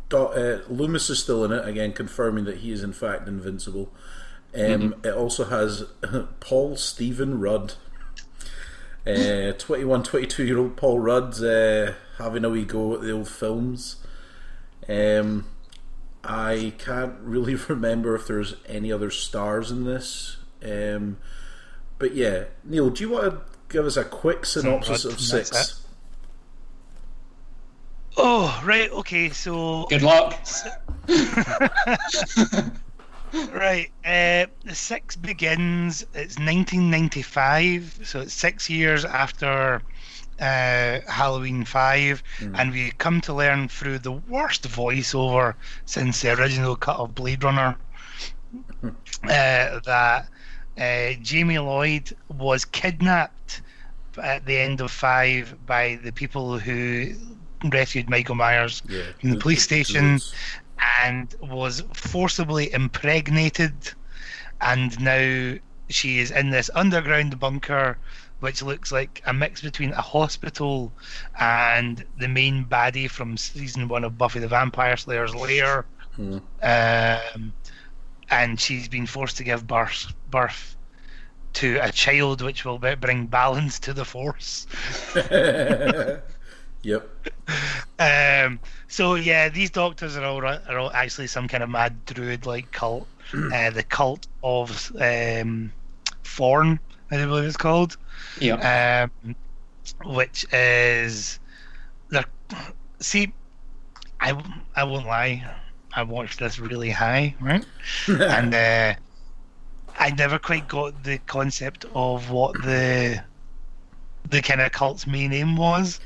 Do- 0.09 0.17
uh, 0.27 0.61
Loomis 0.69 1.09
is 1.09 1.19
still 1.19 1.43
in 1.45 1.51
it, 1.51 1.67
again, 1.67 1.93
confirming 1.93 2.45
that 2.45 2.57
he 2.57 2.71
is 2.71 2.83
in 2.83 2.93
fact 2.93 3.27
invincible. 3.27 3.91
Um, 4.55 4.95
It 5.03 5.13
also 5.13 5.45
has 5.45 5.85
Paul 6.39 6.75
Stephen 6.77 7.39
Rudd. 7.39 7.73
Uh, 9.05 9.51
21, 9.57 10.03
22 10.03 10.45
year 10.45 10.57
old 10.57 10.77
Paul 10.77 10.99
Rudd 10.99 11.43
uh, 11.43 11.93
having 12.17 12.45
a 12.45 12.49
wee 12.49 12.63
go 12.63 12.93
at 12.93 13.01
the 13.01 13.11
old 13.11 13.27
films. 13.27 13.97
Um, 14.87 15.45
I 16.23 16.73
can't 16.77 17.15
really 17.19 17.55
remember 17.69 18.15
if 18.15 18.27
there's 18.27 18.55
any 18.65 18.91
other 18.91 19.11
stars 19.11 19.71
in 19.71 19.83
this. 19.83 20.37
Um, 20.63 21.17
but 21.99 22.15
yeah, 22.15 22.45
Neil, 22.63 22.89
do 22.89 23.03
you 23.03 23.09
want 23.09 23.33
to 23.33 23.41
give 23.67 23.85
us 23.85 23.97
a 23.97 24.05
quick 24.05 24.45
synopsis 24.45 25.03
Rudd, 25.03 25.13
of 25.13 25.19
six? 25.19 25.85
oh, 28.15 28.61
right. 28.65 28.89
Okay, 28.91 29.29
so 29.29 29.85
good 29.89 30.01
luck. 30.01 30.33
Right. 33.33 33.89
Uh, 34.05 34.45
the 34.63 34.75
six 34.75 35.15
begins. 35.15 36.03
It's 36.13 36.37
1995, 36.37 38.01
so 38.03 38.21
it's 38.21 38.33
six 38.33 38.69
years 38.69 39.05
after 39.05 39.81
uh, 40.39 40.99
Halloween 41.07 41.65
5, 41.65 42.23
and 42.55 42.71
we 42.71 42.91
come 42.97 43.21
to 43.21 43.33
learn 43.33 43.67
through 43.69 43.99
the 43.99 44.11
worst 44.11 44.67
voiceover 44.67 45.55
since 45.85 46.21
the 46.21 46.33
original 46.39 46.75
cut 46.75 46.97
of 46.97 47.15
Blade 47.15 47.43
Runner 47.43 47.75
uh, 48.83 48.89
that 49.23 50.27
uh, 50.77 51.13
Jamie 51.21 51.59
Lloyd 51.59 52.15
was 52.29 52.65
kidnapped 52.65 53.61
at 54.21 54.45
the 54.45 54.57
end 54.57 54.81
of 54.81 54.91
5 54.91 55.65
by 55.65 55.99
the 56.03 56.11
people 56.11 56.59
who 56.59 57.13
rescued 57.71 58.09
Michael 58.09 58.35
Myers 58.35 58.83
Yeah, 58.87 59.03
from 59.19 59.31
the 59.31 59.37
police 59.37 59.63
station. 59.63 60.19
And 61.03 61.33
was 61.41 61.83
forcibly 61.93 62.71
impregnated. 62.73 63.73
And 64.61 64.99
now 64.99 65.55
she 65.89 66.19
is 66.19 66.31
in 66.31 66.49
this 66.49 66.69
underground 66.73 67.39
bunker 67.39 67.97
which 68.43 68.61
looks 68.61 68.91
like 68.91 69.21
a 69.25 69.33
mix 69.33 69.61
between 69.61 69.91
a 69.93 70.01
hospital 70.01 70.91
and 71.39 72.03
the 72.19 72.27
main 72.27 72.65
baddie 72.65 73.09
from 73.09 73.37
season 73.37 73.87
one 73.87 74.03
of 74.03 74.17
Buffy 74.17 74.39
the 74.39 74.49
Vampire 74.49 74.97
Slayer's 74.97 75.33
lair. 75.33 75.85
Um, 76.61 77.53
and 78.29 78.59
she's 78.59 78.89
been 78.89 79.05
forced 79.05 79.37
to 79.37 79.45
give 79.45 79.65
birth 79.65 80.13
birth 80.29 80.75
to 81.53 81.77
a 81.81 81.89
child, 81.93 82.41
which 82.41 82.65
will 82.65 82.79
bring 82.79 83.27
balance 83.27 83.79
to 83.79 83.93
the 83.93 84.03
force. 84.03 84.67
Yep. 86.83 87.09
Um, 87.99 88.59
so 88.87 89.15
yeah, 89.15 89.49
these 89.49 89.69
doctors 89.69 90.17
are 90.17 90.25
all 90.25 90.43
are 90.43 90.77
all 90.77 90.91
actually 90.91 91.27
some 91.27 91.47
kind 91.47 91.63
of 91.63 91.69
mad 91.69 92.05
druid 92.05 92.45
like 92.45 92.71
cult, 92.71 93.07
uh, 93.33 93.69
the 93.69 93.83
cult 93.83 94.27
of 94.43 94.91
um, 94.99 95.71
Forn, 96.23 96.79
I 97.09 97.17
believe 97.17 97.45
it's 97.45 97.57
called. 97.57 97.97
Yeah. 98.39 99.09
um, 99.25 99.35
which 100.05 100.45
is 100.53 101.39
the 102.09 102.25
see, 102.99 103.33
I 104.19 104.41
I 104.75 104.83
won't 104.83 105.05
lie, 105.05 105.45
I 105.93 106.03
watched 106.03 106.39
this 106.39 106.59
really 106.59 106.89
high, 106.89 107.35
right, 107.39 107.65
and 108.07 108.53
uh, 108.53 108.93
I 109.97 110.09
never 110.11 110.39
quite 110.39 110.67
got 110.67 111.03
the 111.03 111.19
concept 111.19 111.85
of 111.93 112.29
what 112.29 112.53
the 112.63 113.23
the 114.29 114.41
kind 114.41 114.61
of 114.61 114.71
cult's 114.71 115.07
main 115.07 115.31
aim 115.33 115.55
was. 115.55 115.99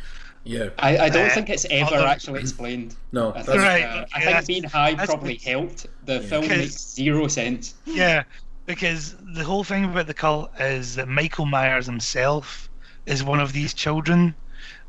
Yeah. 0.48 0.70
I, 0.80 0.98
I 0.98 1.10
don't 1.10 1.30
Uh, 1.30 1.34
think 1.34 1.50
it's 1.50 1.66
ever 1.70 1.96
although- 1.96 2.08
actually 2.08 2.40
explained. 2.40 2.96
No, 3.12 3.34
I 3.34 3.42
think, 3.44 3.58
Right, 3.60 3.84
uh, 3.84 4.06
okay, 4.16 4.34
I 4.34 4.34
think 4.42 4.48
being 4.48 4.64
high 4.64 4.96
probably 4.96 5.34
good. 5.38 5.44
helped. 5.50 5.88
The 6.06 6.22
film 6.22 6.48
makes 6.48 6.78
zero 6.94 7.28
sense. 7.28 7.76
Yeah, 7.86 8.24
because 8.66 9.16
the 9.34 9.44
whole 9.44 9.64
thing 9.64 9.86
about 9.86 10.08
the 10.08 10.14
cult 10.14 10.52
is 10.60 10.96
that 10.96 11.08
Michael 11.08 11.46
Myers 11.46 11.86
himself 11.86 12.70
is 13.06 13.24
one 13.24 13.40
of 13.40 13.54
these 13.54 13.74
children. 13.74 14.36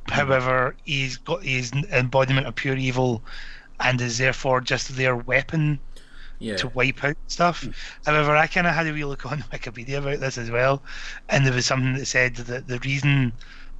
However, 0.08 0.74
he's 0.84 1.16
got 1.18 1.42
his 1.42 1.72
embodiment 1.92 2.46
of 2.46 2.54
pure 2.54 2.76
evil, 2.76 3.22
and 3.80 4.00
is 4.00 4.18
therefore 4.18 4.60
just 4.60 4.96
their 4.96 5.16
weapon 5.16 5.78
yeah. 6.38 6.56
to 6.56 6.68
wipe 6.68 7.04
out 7.04 7.16
stuff. 7.26 7.66
However, 8.06 8.34
I 8.36 8.46
kind 8.46 8.66
of 8.66 8.74
had 8.74 8.86
a 8.86 8.92
wee 8.92 9.04
look 9.04 9.26
on 9.26 9.38
Wikipedia 9.52 9.98
about 9.98 10.20
this 10.20 10.38
as 10.38 10.50
well, 10.50 10.82
and 11.28 11.44
there 11.44 11.52
was 11.52 11.66
something 11.66 11.94
that 11.94 12.06
said 12.06 12.36
that 12.36 12.66
the 12.68 12.78
reason 12.80 13.32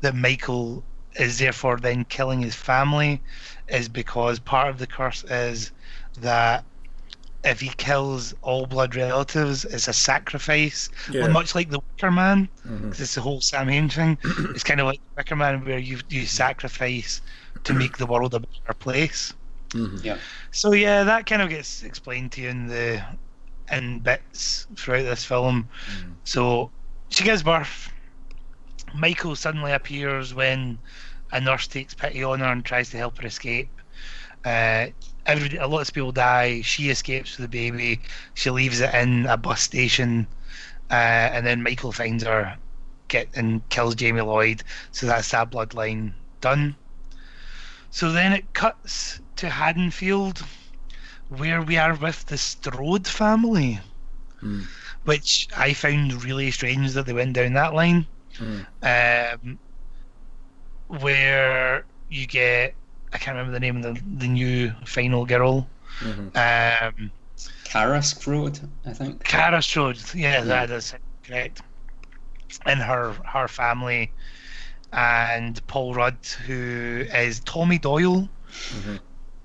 that 0.03 0.15
Michael 0.15 0.85
is 1.19 1.39
therefore 1.39 1.77
then 1.79 2.05
killing 2.05 2.41
his 2.41 2.55
family 2.55 3.21
is 3.69 3.89
because 3.89 4.39
part 4.39 4.69
of 4.69 4.79
the 4.79 4.87
curse 4.87 5.25
is 5.25 5.73
that 6.21 6.65
if 7.45 7.61
he 7.61 7.69
kills 7.77 8.35
all 8.43 8.67
blood 8.67 8.97
relatives, 8.97 9.65
it's 9.65 9.89
a 9.89 9.93
sacrifice. 9.93 10.89
Yeah. 11.11 11.23
Well, 11.23 11.31
much 11.33 11.55
like 11.55 11.71
the 11.71 11.81
Wicker 11.81 12.11
Man, 12.11 12.49
Mhm. 12.67 12.91
'cause 12.91 13.01
it's 13.01 13.15
the 13.15 13.21
whole 13.21 13.41
Samhain 13.41 13.89
thing. 13.89 14.19
it's 14.55 14.65
kind 14.65 14.81
of 14.81 14.87
like 14.87 15.01
the 15.01 15.21
Wicker 15.21 15.37
Man, 15.37 15.65
where 15.65 15.79
you 15.79 16.01
you 16.09 16.27
sacrifice 16.27 17.21
to 17.65 17.75
make 17.75 17.97
the 17.97 18.07
world 18.07 18.35
a 18.35 18.41
better 18.41 18.75
place. 18.79 19.33
Mhm. 19.71 20.03
Yeah. 20.05 20.19
So 20.53 20.73
yeah, 20.73 21.05
that 21.05 21.27
kind 21.27 21.43
of 21.43 21.49
gets 21.51 21.83
explained 21.83 22.33
to 22.33 22.41
you 22.43 22.49
in 22.49 22.67
the 22.67 23.03
in 23.71 24.01
bits 24.01 24.67
throughout 24.79 25.03
this 25.03 25.25
film. 25.25 25.69
Mm. 25.87 26.17
So 26.25 26.73
she 27.11 27.23
gives 27.25 27.43
birth. 27.43 27.91
Michael 28.95 29.37
suddenly 29.37 29.73
appears 29.73 30.35
when 30.35 30.79
a 31.33 31.41
nurse 31.41 31.67
takes 31.67 31.95
pity 31.95 32.23
on 32.25 32.41
her 32.41 32.47
and 32.47 32.65
tries 32.65 32.91
to 32.91 32.97
help 32.97 33.19
her 33.19 33.27
escape. 33.27 33.69
Uh, 34.45 34.87
every, 35.27 35.59
a 35.59 35.67
lot 35.67 35.87
of 35.87 35.95
people 35.95 36.13
die. 36.13 36.63
She 36.63 36.91
escapes 36.91 37.37
with 37.37 37.51
the 37.51 37.57
baby. 37.57 38.01
She 38.35 38.51
leaves 38.51 38.81
it 38.81 38.95
in 38.95 39.27
a 39.27 39.37
bus 39.37 39.61
station, 39.61 40.27
uh, 40.91 40.95
and 41.35 41.47
then 41.47 41.63
Michael 41.63 41.93
finds 41.93 42.25
her, 42.25 42.57
get 43.09 43.29
and 43.35 43.67
kills 43.69 43.95
Jamie 43.95 44.21
Lloyd. 44.21 44.63
So 44.93 45.07
that's 45.07 45.31
that 45.31 45.51
bloodline 45.51 46.13
done. 46.41 46.77
So 47.91 48.13
then 48.13 48.33
it 48.33 48.53
cuts 48.55 49.21
to 49.37 49.49
Haddonfield, 49.49 50.45
where 51.29 51.63
we 51.63 51.77
are 51.79 51.95
with 51.95 52.27
the 52.27 52.39
Strode 52.39 53.07
family, 53.07 53.81
Hmm. 54.41 54.63
which 55.05 55.49
I 55.57 55.73
found 55.73 56.23
really 56.23 56.51
strange 56.51 56.93
that 56.93 57.07
they 57.07 57.13
went 57.13 57.33
down 57.35 57.55
that 57.55 57.75
line. 57.75 58.07
Hmm. 58.37 58.61
Um, 58.83 59.59
where 60.89 61.87
you 62.09 62.27
get, 62.27 62.75
I 63.13 63.19
can't 63.19 63.37
remember 63.37 63.53
the 63.53 63.61
name 63.61 63.77
of 63.79 63.83
the, 63.83 64.03
the 64.19 64.29
new 64.29 64.73
final 64.87 65.27
girl. 65.27 65.69
Mhm. 66.01 66.33
Um, 66.37 67.13
Kara 67.65 68.03
Strode, 68.03 68.61
I 68.87 68.93
think. 68.93 69.25
Kara 69.25 69.63
Strode, 69.63 70.01
yeah, 70.15 70.43
that 70.43 70.71
is 70.71 70.95
correct. 71.25 71.63
And 72.67 72.81
her 72.81 73.15
her 73.33 73.49
family, 73.49 74.13
and 74.93 75.65
Paul 75.67 75.95
Rudd, 75.95 76.25
who 76.47 77.05
is 77.13 77.41
Tommy 77.41 77.79
Doyle, 77.79 78.29
Mhm. 78.71 78.99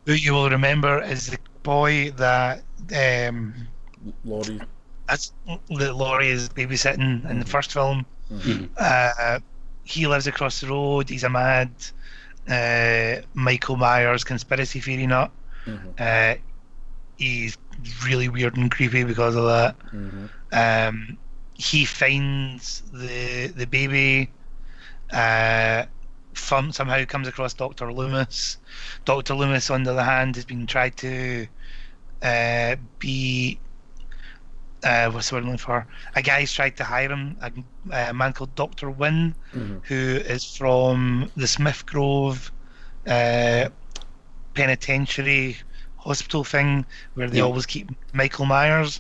who 0.05 0.13
you 0.13 0.33
will 0.33 0.49
remember 0.49 1.01
is 1.01 1.27
the 1.27 1.37
boy 1.63 2.11
that 2.11 2.63
um, 2.95 3.67
Laurie. 4.23 4.59
that's 5.07 5.33
that 5.69 5.95
Laurie 5.95 6.29
is 6.29 6.49
babysitting 6.49 7.29
in 7.29 7.39
the 7.39 7.45
first 7.45 7.71
film. 7.71 8.05
Mhm. 8.31 8.69
Uh, 8.79 9.39
he 9.83 10.07
lives 10.07 10.27
across 10.27 10.61
the 10.61 10.67
road. 10.67 11.09
He's 11.09 11.23
a 11.23 11.29
mad 11.29 11.71
uh, 12.49 13.21
Michael 13.33 13.77
Myers 13.77 14.23
conspiracy 14.23 14.79
theory 14.81 15.07
nut. 15.07 15.31
Mhm. 15.65 15.99
Uh, 15.99 16.37
he's 17.17 17.57
really 18.05 18.27
weird 18.29 18.57
and 18.57 18.69
creepy 18.69 19.03
because 19.03 19.35
of 19.35 19.45
that. 19.45 19.75
Mhm. 19.93 20.29
Um, 20.51 21.17
he 21.53 21.85
finds 21.85 22.81
the 22.91 23.47
the 23.47 23.65
baby. 23.65 24.29
Uh, 25.11 25.85
from 26.33 26.71
somehow 26.71 27.05
comes 27.05 27.27
across 27.27 27.53
Doctor 27.53 27.93
Loomis. 27.93 28.57
Doctor 29.05 29.35
Loomis, 29.35 29.69
on 29.69 29.83
the 29.83 29.91
other 29.91 30.03
hand, 30.03 30.35
has 30.35 30.45
been 30.45 30.65
tried 30.65 30.97
to 30.97 31.47
uh, 32.23 32.75
be. 32.99 33.59
Uh, 34.83 35.09
what's 35.11 35.29
the 35.29 35.35
word 35.35 35.43
I'm 35.43 35.51
looking 35.51 35.57
for? 35.59 35.87
A 36.15 36.21
guy's 36.21 36.51
tried 36.51 36.75
to 36.77 36.83
hire 36.83 37.09
him, 37.09 37.37
a, 37.41 37.51
a 38.09 38.13
man 38.13 38.33
called 38.33 38.53
Doctor 38.55 38.89
Wynn, 38.89 39.33
Mhm. 39.53 39.81
who 39.85 39.95
is 40.25 40.43
from 40.57 41.31
the 41.37 41.47
Smith 41.47 41.85
Grove 41.85 42.51
uh, 43.07 43.69
penitentiary 44.53 45.57
hospital 45.97 46.43
thing, 46.43 46.85
where 47.15 47.29
they 47.29 47.37
Yeah. 47.37 47.43
always 47.43 47.65
keep 47.65 47.89
Michael 48.13 48.45
Myers. 48.45 48.99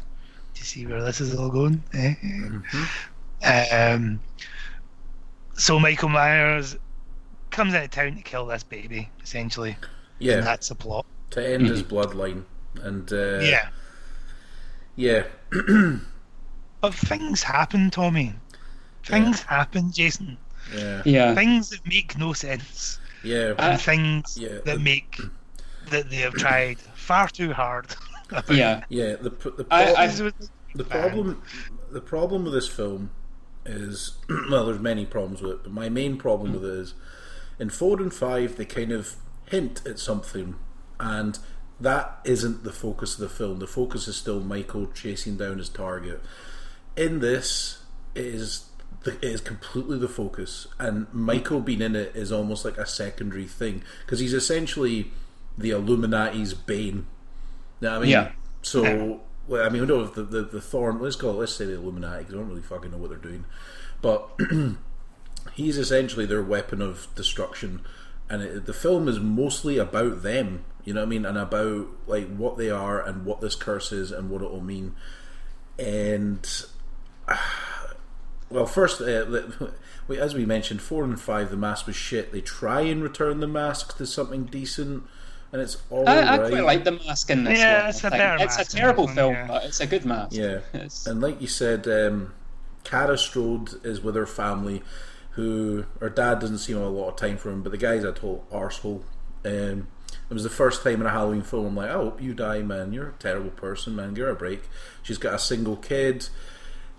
Do 0.53 0.59
you 0.59 0.65
see 0.65 0.85
where 0.85 1.03
this 1.03 1.19
is 1.21 1.35
all 1.35 1.49
going? 1.49 1.83
Mhm. 1.93 2.63
Um, 3.45 4.19
so 5.55 5.79
Michael 5.79 6.09
Myers 6.09 6.77
comes 7.51 7.73
out 7.73 7.83
of 7.83 7.91
town 7.91 8.15
to 8.15 8.21
kill 8.21 8.45
this 8.45 8.63
baby, 8.63 9.09
essentially. 9.21 9.75
Yeah. 10.19 10.35
And 10.35 10.47
that's 10.47 10.69
the 10.69 10.75
plot. 10.75 11.05
to 11.31 11.45
end 11.45 11.67
his 11.67 11.81
bloodline. 11.83 12.43
And 12.83 13.11
uh, 13.11 13.39
yeah. 13.39 13.69
yeah, 14.95 15.23
But 16.81 16.93
things 16.93 17.41
happen, 17.43 17.89
Tommy. 17.89 18.33
Things 19.05 19.41
happen, 19.41 19.91
Jason. 19.91 20.37
yeah, 20.75 21.01
Yeah. 21.05 21.33
Things 21.35 21.69
that 21.69 21.85
make 21.87 22.17
no 22.17 22.33
sense. 22.33 22.99
yeah, 23.23 23.53
Uh, 23.57 23.61
And 23.71 23.81
things 23.81 24.37
yeah, 24.37 24.49
that 24.49 24.65
the- 24.65 24.79
make 24.79 25.19
that 25.89 26.09
they 26.09 26.17
have 26.17 26.33
tried 26.33 26.77
far 26.95 27.27
too 27.29 27.53
hard. 27.53 27.87
Yeah. 28.49 28.83
yeah. 28.89 29.15
The 29.15 29.29
p- 29.31 29.51
the, 29.57 29.65
I- 29.69 29.93
I- 30.05 30.31
the 30.75 30.83
problem 30.83 31.41
the 31.91 32.01
problem 32.01 32.45
with 32.45 32.53
this 32.53 32.67
film 32.67 33.11
is 33.65 34.13
well, 34.49 34.65
there's 34.65 34.79
many 34.79 35.05
problems 35.05 35.41
with 35.41 35.51
it, 35.51 35.63
but 35.63 35.71
my 35.71 35.87
main 35.89 36.17
problem 36.17 36.53
with 36.53 36.65
it 36.65 36.73
is 36.79 36.93
in 37.59 37.69
four 37.69 38.01
and 38.01 38.11
five 38.13 38.55
they 38.57 38.65
kind 38.65 38.91
of 38.91 39.15
hint 39.45 39.85
at 39.85 39.99
something, 39.99 40.55
and 40.99 41.37
that 41.79 42.19
isn't 42.23 42.63
the 42.63 42.71
focus 42.71 43.15
of 43.15 43.19
the 43.19 43.29
film. 43.29 43.59
The 43.59 43.67
focus 43.67 44.07
is 44.07 44.15
still 44.15 44.39
Michael 44.39 44.87
chasing 44.87 45.37
down 45.37 45.57
his 45.57 45.69
target. 45.69 46.21
In 46.95 47.19
this, 47.19 47.83
it 48.15 48.25
is 48.25 48.65
the, 49.03 49.15
it 49.15 49.23
is 49.23 49.41
completely 49.41 49.97
the 49.97 50.07
focus, 50.07 50.67
and 50.79 51.07
Michael 51.13 51.59
being 51.59 51.81
in 51.81 51.95
it 51.95 52.15
is 52.15 52.31
almost 52.31 52.63
like 52.63 52.77
a 52.77 52.85
secondary 52.85 53.47
thing 53.47 53.83
because 54.05 54.19
he's 54.19 54.33
essentially 54.33 55.11
the 55.57 55.71
Illuminati's 55.71 56.53
bane. 56.53 57.05
You 57.79 57.89
know 57.89 57.91
what 57.91 57.97
I 57.97 58.01
mean? 58.01 58.09
Yeah. 58.09 58.31
So, 58.61 59.21
well, 59.47 59.65
I 59.65 59.69
mean, 59.69 59.81
we 59.81 59.87
don't 59.87 60.05
have 60.05 60.15
the, 60.15 60.23
the, 60.23 60.41
the 60.43 60.61
Thorn, 60.61 61.01
let's 61.01 61.17
call 61.17 61.31
it, 61.31 61.33
let's 61.33 61.55
say 61.55 61.65
the 61.65 61.73
Illuminati, 61.73 62.19
because 62.19 62.35
I 62.35 62.37
don't 62.37 62.49
really 62.49 62.61
fucking 62.61 62.91
know 62.91 62.97
what 62.97 63.09
they're 63.09 63.19
doing. 63.19 63.45
But 64.01 64.29
he's 65.53 65.77
essentially 65.77 66.25
their 66.25 66.41
weapon 66.41 66.81
of 66.81 67.07
destruction, 67.15 67.81
and 68.29 68.41
it, 68.41 68.65
the 68.65 68.73
film 68.73 69.07
is 69.07 69.19
mostly 69.19 69.77
about 69.77 70.23
them, 70.23 70.63
you 70.85 70.93
know 70.93 71.01
what 71.01 71.07
I 71.07 71.09
mean? 71.09 71.25
And 71.25 71.37
about, 71.37 71.87
like, 72.07 72.27
what 72.35 72.57
they 72.57 72.69
are 72.69 73.01
and 73.01 73.25
what 73.25 73.41
this 73.41 73.55
curse 73.55 73.91
is 73.91 74.11
and 74.11 74.29
what 74.29 74.41
it 74.41 74.49
will 74.51 74.61
mean. 74.61 74.95
And, 75.79 76.47
well, 78.49 78.65
first, 78.65 79.01
uh, 79.01 79.25
we- 80.07 80.19
as 80.19 80.33
we 80.33 80.45
mentioned, 80.45 80.81
4 80.81 81.03
and 81.03 81.19
5, 81.19 81.49
the 81.49 81.57
mask 81.57 81.87
was 81.87 81.95
shit. 81.95 82.31
They 82.31 82.41
try 82.41 82.81
and 82.81 83.01
return 83.03 83.39
the 83.39 83.47
mask 83.47 83.97
to 83.97 84.05
something 84.05 84.43
decent, 84.45 85.03
and 85.51 85.61
it's 85.61 85.77
all 85.89 86.07
I, 86.07 86.21
I 86.21 86.37
quite 86.37 86.63
like 86.63 86.83
the 86.83 86.93
mask 86.93 87.29
in 87.29 87.43
this 87.43 87.59
Yeah, 87.59 87.81
one. 87.81 87.89
it's 87.89 88.03
I 88.03 88.07
a 88.07 88.11
think. 88.11 88.19
better 88.21 88.43
It's 88.43 88.55
a 88.55 88.59
mask 88.59 88.73
in 88.73 88.79
terrible 88.79 89.07
this 89.07 89.15
one, 89.15 89.15
film, 89.15 89.33
yeah. 89.33 89.47
but 89.47 89.63
it's 89.65 89.79
a 89.79 89.87
good 89.87 90.05
mask. 90.05 90.35
Yeah, 90.35 90.59
and 91.05 91.21
like 91.21 91.41
you 91.41 91.47
said, 91.47 91.87
um, 91.87 92.33
Kara 92.83 93.17
Strode 93.17 93.85
is 93.85 94.01
with 94.01 94.15
her 94.15 94.25
family, 94.27 94.83
who 95.31 95.85
her 95.99 96.09
dad 96.09 96.39
doesn't 96.39 96.59
seem 96.59 96.75
to 96.75 96.81
have 96.81 96.91
a 96.91 96.93
lot 96.95 97.09
of 97.09 97.15
time 97.15 97.37
for 97.37 97.49
him, 97.49 97.63
but 97.63 97.71
the 97.71 97.77
guy's 97.77 98.03
a 98.03 98.11
total 98.11 98.45
arsehole. 98.51 99.03
Um, 99.45 99.87
It 100.29 100.33
was 100.33 100.43
the 100.43 100.49
first 100.49 100.83
time 100.83 101.01
in 101.01 101.05
a 101.07 101.11
Halloween 101.11 101.41
film. 101.43 101.65
I'm 101.67 101.75
like, 101.75 101.89
I 101.89 101.93
hope 101.93 102.21
you 102.21 102.33
die, 102.33 102.61
man. 102.61 102.91
You're 102.93 103.09
a 103.09 103.13
terrible 103.19 103.51
person, 103.51 103.95
man. 103.95 104.13
Give 104.13 104.25
her 104.25 104.31
a 104.31 104.35
break. 104.35 104.63
She's 105.03 105.17
got 105.17 105.33
a 105.35 105.39
single 105.39 105.75
kid. 105.75 106.29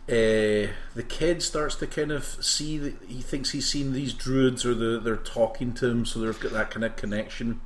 Uh, 0.07 0.69
the 0.95 1.05
kid 1.09 1.43
starts 1.43 1.75
to 1.77 1.87
kind 1.87 2.13
of 2.13 2.25
see 2.45 2.77
that 2.79 2.95
he 3.09 3.23
thinks 3.23 3.51
he's 3.51 3.69
seen 3.69 3.93
these 3.95 4.13
druids 4.13 4.65
or 4.67 4.75
the, 4.75 5.01
they're 5.01 5.17
talking 5.17 5.73
to 5.75 5.89
him, 5.89 6.05
so 6.05 6.21
they've 6.21 6.39
got 6.39 6.53
that 6.53 6.71
kind 6.71 6.85
of 6.85 6.95
connection. 6.97 7.61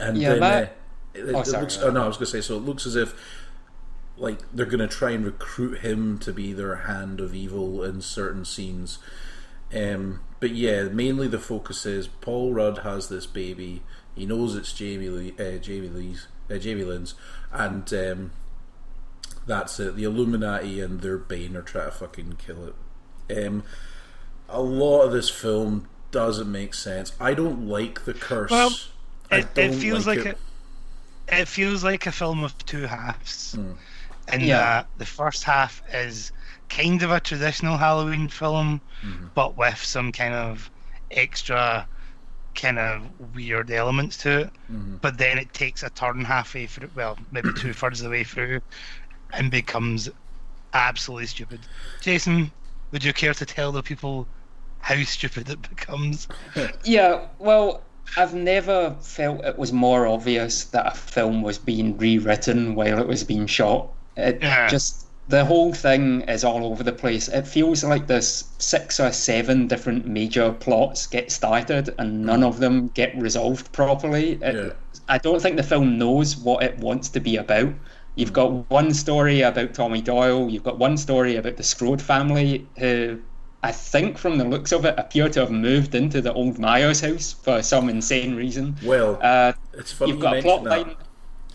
And 0.00 0.16
Yeah, 0.18 0.30
then 0.30 0.40
that- 0.40 0.62
uh, 0.62 0.72
it, 1.14 1.34
Oh, 1.34 1.40
it 1.40 1.46
sorry. 1.46 1.60
looks. 1.62 1.78
Oh 1.78 1.90
no, 1.90 2.02
I 2.04 2.06
was 2.08 2.16
going 2.16 2.26
to 2.26 2.32
say. 2.32 2.40
So 2.40 2.56
it 2.56 2.60
looks 2.64 2.86
as 2.86 2.96
if 2.96 3.14
like 4.16 4.40
they're 4.52 4.66
going 4.66 4.80
to 4.80 4.88
try 4.88 5.10
and 5.10 5.24
recruit 5.24 5.78
him 5.80 6.18
to 6.20 6.32
be 6.32 6.52
their 6.52 6.74
hand 6.76 7.20
of 7.20 7.34
evil 7.34 7.82
in 7.84 8.00
certain 8.00 8.44
scenes. 8.44 8.98
Um, 9.74 10.20
but 10.40 10.50
yeah, 10.50 10.84
mainly 10.84 11.26
the 11.28 11.38
focus 11.38 11.84
is 11.86 12.06
Paul 12.06 12.52
Rudd 12.52 12.78
has 12.78 13.08
this 13.08 13.26
baby. 13.26 13.82
He 14.14 14.26
knows 14.26 14.54
it's 14.54 14.72
Jamie 14.72 15.08
Lee, 15.08 15.34
uh, 15.38 15.58
Jamie 15.58 15.88
Lee's, 15.88 16.28
uh, 16.50 16.58
Jamie 16.58 16.84
Lynn's, 16.84 17.14
and 17.52 17.92
um, 17.92 18.30
that's 19.46 19.80
it. 19.80 19.96
The 19.96 20.04
Illuminati 20.04 20.80
and 20.80 21.00
their 21.00 21.18
Bane 21.18 21.56
are 21.56 21.62
trying 21.62 21.90
to 21.90 21.96
fucking 21.96 22.36
kill 22.38 22.68
it. 23.28 23.46
Um, 23.46 23.64
a 24.48 24.60
lot 24.60 25.02
of 25.02 25.12
this 25.12 25.30
film 25.30 25.88
doesn't 26.10 26.50
make 26.50 26.74
sense. 26.74 27.12
I 27.18 27.34
don't 27.34 27.66
like 27.66 28.04
the 28.04 28.14
curse. 28.14 28.50
Well, 28.50 28.70
It, 29.32 29.48
it 29.56 29.74
feels 29.74 30.06
like, 30.06 30.18
it. 30.20 30.38
a 31.28 31.40
it 31.40 31.48
feels 31.48 31.82
like 31.82 32.06
a 32.06 32.12
film 32.12 32.44
of 32.44 32.56
two 32.66 32.82
halves. 32.86 33.52
Hmm. 33.52 33.72
In 34.32 34.40
Yeah. 34.42 34.58
that 34.58 34.86
the 34.98 35.06
first 35.06 35.42
half 35.42 35.82
is 35.92 36.30
kind 36.68 37.02
of 37.02 37.10
a 37.10 37.20
traditional 37.20 37.76
Halloween 37.76 38.28
film, 38.28 38.80
Mm-hmm. 39.04 39.26
but 39.34 39.56
with 39.56 39.76
some 39.78 40.12
kind 40.12 40.34
of 40.34 40.70
extra 41.10 41.86
kind 42.54 42.78
of 42.78 43.02
weird 43.34 43.70
elements 43.70 44.16
to 44.18 44.40
it. 44.40 44.50
Mm-hmm. 44.72 44.96
But 45.02 45.18
then 45.18 45.38
it 45.38 45.52
takes 45.52 45.82
a 45.82 45.90
turn 45.90 46.24
halfway 46.24 46.66
through, 46.66 46.90
well, 46.94 47.18
maybe 47.32 47.48
two 47.58 47.72
thirds 47.72 48.00
of 48.00 48.04
the 48.04 48.10
way 48.10 48.24
through, 48.24 48.60
and 49.32 49.50
becomes 49.50 50.08
absolutely 50.72 51.26
stupid. 51.26 51.60
Jason, 52.00 52.50
would 52.92 53.04
you 53.04 53.12
care 53.12 53.34
to 53.34 53.44
tell 53.46 53.72
the 53.72 53.82
people 53.82 54.26
how 54.80 55.02
stupid 55.02 55.48
it 55.48 55.68
becomes? 55.68 56.28
Yeah, 56.84 57.26
well, 57.38 57.82
I've 58.16 58.34
never 58.34 58.94
felt 59.00 59.44
it 59.44 59.58
was 59.58 59.72
more 59.72 60.06
obvious 60.06 60.64
that 60.66 60.86
a 60.86 60.96
film 60.96 61.42
was 61.42 61.58
being 61.58 61.96
rewritten 61.96 62.74
while 62.74 62.98
it 62.98 63.06
was 63.08 63.24
being 63.24 63.46
shot. 63.46 63.88
It 64.16 64.40
Yeah. 64.42 64.68
just 64.68 65.03
the 65.28 65.44
whole 65.44 65.72
thing 65.72 66.22
is 66.22 66.44
all 66.44 66.66
over 66.66 66.82
the 66.82 66.92
place. 66.92 67.28
It 67.28 67.46
feels 67.46 67.82
like 67.82 68.06
there's 68.06 68.44
six 68.58 69.00
or 69.00 69.10
seven 69.12 69.66
different 69.68 70.06
major 70.06 70.52
plots 70.52 71.06
get 71.06 71.30
started 71.32 71.94
and 71.98 72.24
none 72.24 72.42
of 72.42 72.58
them 72.58 72.88
get 72.88 73.16
resolved 73.16 73.72
properly. 73.72 74.32
It, 74.42 74.54
Yeah. 74.54 74.70
I 75.08 75.18
don't 75.18 75.40
think 75.40 75.56
the 75.56 75.62
film 75.62 75.98
knows 75.98 76.36
what 76.36 76.62
it 76.62 76.78
wants 76.78 77.08
to 77.10 77.20
be 77.20 77.36
about. 77.36 77.74
You've 78.16 78.32
got 78.32 78.70
one 78.70 78.94
story 78.94 79.40
about 79.42 79.74
Tommy 79.74 80.00
Doyle, 80.00 80.48
you've 80.48 80.62
got 80.62 80.78
one 80.78 80.96
story 80.96 81.36
about 81.36 81.56
the 81.56 81.62
Strode 81.62 82.00
family, 82.00 82.66
who 82.78 83.20
I 83.62 83.72
think 83.72 84.18
from 84.18 84.36
the 84.38 84.44
looks 84.44 84.72
of 84.72 84.84
it 84.84 84.94
appear 84.98 85.28
to 85.30 85.40
have 85.40 85.50
moved 85.50 85.94
into 85.94 86.20
the 86.20 86.32
old 86.32 86.58
Myers 86.58 87.00
house 87.00 87.32
for 87.42 87.62
some 87.62 87.88
insane 87.88 88.36
reason. 88.36 88.76
Well, 88.82 89.18
Uh, 89.22 89.54
it's 89.72 89.90
funny 89.92 90.12
you've 90.12 90.18
you 90.18 90.22
got 90.22 90.36
a 90.38 90.42
plot 90.42 90.64
line. 90.64 90.96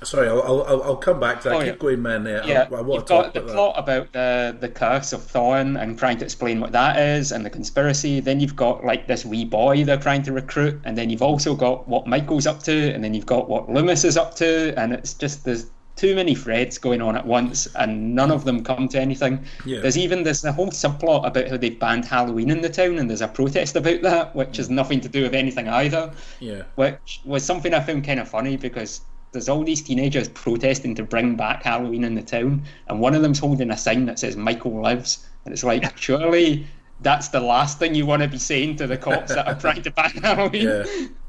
Sorry, 0.04 0.28
I'll, 0.30 0.42
I'll, 0.42 0.84
I'll- 0.84 0.96
come 0.98 1.20
back 1.20 1.42
to 1.42 1.50
that. 1.50 1.56
Oh, 1.56 1.60
Keep 1.60 1.68
yeah. 1.68 1.76
going, 1.76 2.02
man. 2.02 2.28
Uh, 2.28 2.44
Yeah, 2.46 2.68
I, 2.72 2.76
I 2.76 2.82
want 2.82 2.94
you've 2.94 3.06
to 3.06 3.08
talk 3.08 3.26
got 3.26 3.34
the 3.34 3.42
about 3.44 3.54
plot 3.54 3.76
about 3.78 4.14
the 4.14 4.58
the 4.60 4.70
curse 4.70 5.14
of 5.14 5.24
Thorn 5.24 5.78
and 5.78 5.98
trying 5.98 6.18
to 6.20 6.26
explain 6.26 6.60
what 6.60 6.72
that 6.72 6.98
is 6.98 7.32
and 7.32 7.46
the 7.46 7.50
conspiracy. 7.50 8.20
Then 8.20 8.40
you've 8.40 8.56
got 8.56 8.84
like 8.86 9.08
this 9.08 9.26
wee 9.26 9.46
boy 9.46 9.84
they're 9.84 9.98
trying 9.98 10.24
to 10.24 10.32
recruit, 10.34 10.80
and 10.86 10.98
then 10.98 11.10
you've 11.10 11.22
also 11.22 11.56
got 11.56 11.88
what 11.88 12.08
Michael's 12.08 12.48
up 12.48 12.64
to, 12.64 12.94
and 12.94 13.04
then 13.04 13.14
you've 13.14 13.26
got 13.26 13.50
what 13.50 13.70
Loomis 13.70 14.04
is 14.04 14.18
up 14.18 14.36
to, 14.36 14.74
and 14.80 14.94
it's 14.94 15.14
just 15.14 15.44
there's 15.46 15.68
too 15.96 16.16
many 16.16 16.34
threads 16.34 16.78
going 16.78 17.02
on 17.02 17.18
at 17.18 17.26
once, 17.28 17.68
and 17.76 18.16
none 18.16 18.32
of 18.32 18.46
them 18.46 18.64
come 18.64 18.88
to 18.88 18.98
anything. 19.02 19.44
Yeah. 19.66 19.82
There's 19.82 19.98
even 19.98 20.24
there's 20.24 20.46
a 20.46 20.52
whole 20.54 20.70
subplot 20.72 21.28
about 21.28 21.50
how 21.50 21.58
they've 21.58 21.78
banned 21.78 22.06
Halloween 22.06 22.52
in 22.52 22.62
the 22.62 22.70
town, 22.70 23.00
and 23.00 23.10
there's 23.10 23.20
a 23.22 23.28
protest 23.28 23.76
about 23.76 24.02
that, 24.04 24.34
which 24.34 24.56
has 24.58 24.70
nothing 24.70 25.02
to 25.02 25.10
do 25.10 25.24
with 25.24 25.36
anything 25.36 25.68
either 25.68 26.14
Yeah, 26.40 26.64
which 26.76 27.20
was 27.26 27.44
something 27.44 27.74
I 27.74 27.82
found 27.82 28.06
kind 28.06 28.22
of 28.22 28.30
funny 28.30 28.56
because 28.56 29.02
there's 29.32 29.50
all 29.50 29.64
these 29.64 29.82
teenagers 29.82 30.28
protesting 30.30 30.96
to 30.96 31.04
bring 31.04 31.36
back 31.36 31.64
Halloween 31.64 32.04
in 32.04 32.16
the 32.16 32.22
town, 32.22 32.64
and 32.88 33.00
one 33.00 33.14
of 33.16 33.22
them's 33.22 33.40
holding 33.40 33.70
a 33.72 33.78
sign 33.78 34.06
that 34.08 34.20
says 34.20 34.36
Michael 34.36 34.82
lives, 34.82 35.26
and 35.46 35.54
it's 35.54 35.64
like 35.64 35.98
surely 35.98 36.68
that's 37.02 37.30
the 37.30 37.40
last 37.40 37.80
thing 37.80 37.96
you 37.96 38.06
want 38.06 38.22
to 38.22 38.28
be 38.28 38.38
saying 38.38 38.76
to 38.78 38.88
the 38.88 38.98
cops 38.98 39.34
that 39.34 39.48
are 39.48 39.56
trying 39.60 39.82
to 39.84 39.92
ban 39.92 40.12
Halloween. 40.12 40.68
yeah, 40.68 40.84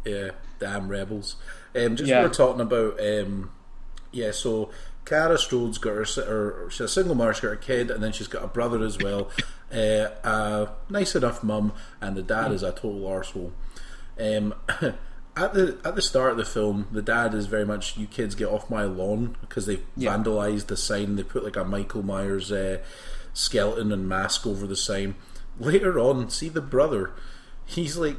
yeah. 0.04 0.30
Damn 0.58 0.88
rebels. 0.88 1.36
Um, 1.74 1.96
just 1.96 2.08
Yeah. 2.08 2.20
we 2.20 2.26
we're 2.28 2.34
talking 2.34 2.60
about. 2.60 3.00
Um, 3.00 3.50
yeah, 4.12 4.32
so 4.32 4.70
Kara 5.04 5.38
Strode's 5.38 5.78
got 5.78 5.94
her, 5.94 6.02
or 6.64 6.68
she's 6.70 6.80
a 6.80 6.88
single 6.88 7.14
mother, 7.14 7.32
she's 7.34 7.40
got 7.42 7.52
a 7.52 7.56
kid, 7.56 7.90
and 7.90 8.02
then 8.02 8.12
she's 8.12 8.26
got 8.28 8.44
a 8.44 8.48
brother 8.48 8.84
as 8.84 8.98
well. 8.98 9.30
Uh, 9.72 10.08
a 10.24 10.68
nice 10.88 11.14
enough 11.14 11.44
mum, 11.44 11.72
and 12.00 12.16
the 12.16 12.22
dad 12.22 12.50
is 12.52 12.62
a 12.62 12.72
total 12.72 13.02
arsehole. 13.02 13.52
Um, 14.18 14.54
at 15.36 15.54
the 15.54 15.78
at 15.84 15.94
the 15.94 16.02
start 16.02 16.32
of 16.32 16.36
the 16.36 16.44
film, 16.44 16.86
the 16.92 17.02
dad 17.02 17.34
is 17.34 17.46
very 17.46 17.64
much 17.64 17.96
"you 17.96 18.06
kids 18.06 18.34
get 18.34 18.48
off 18.48 18.68
my 18.70 18.84
lawn" 18.84 19.36
because 19.40 19.66
they've 19.66 19.84
Yeah. 19.96 20.16
vandalized 20.16 20.66
the 20.66 20.76
sign. 20.76 21.16
They 21.16 21.22
put 21.22 21.44
like 21.44 21.56
a 21.56 21.64
Michael 21.64 22.02
Myers 22.02 22.50
uh, 22.52 22.78
skeleton 23.32 23.92
and 23.92 24.08
mask 24.08 24.46
over 24.46 24.66
the 24.66 24.76
sign. 24.76 25.14
Later 25.58 25.98
on, 25.98 26.30
see 26.30 26.48
the 26.48 26.60
brother. 26.60 27.10
He's 27.66 27.96
like, 27.96 28.16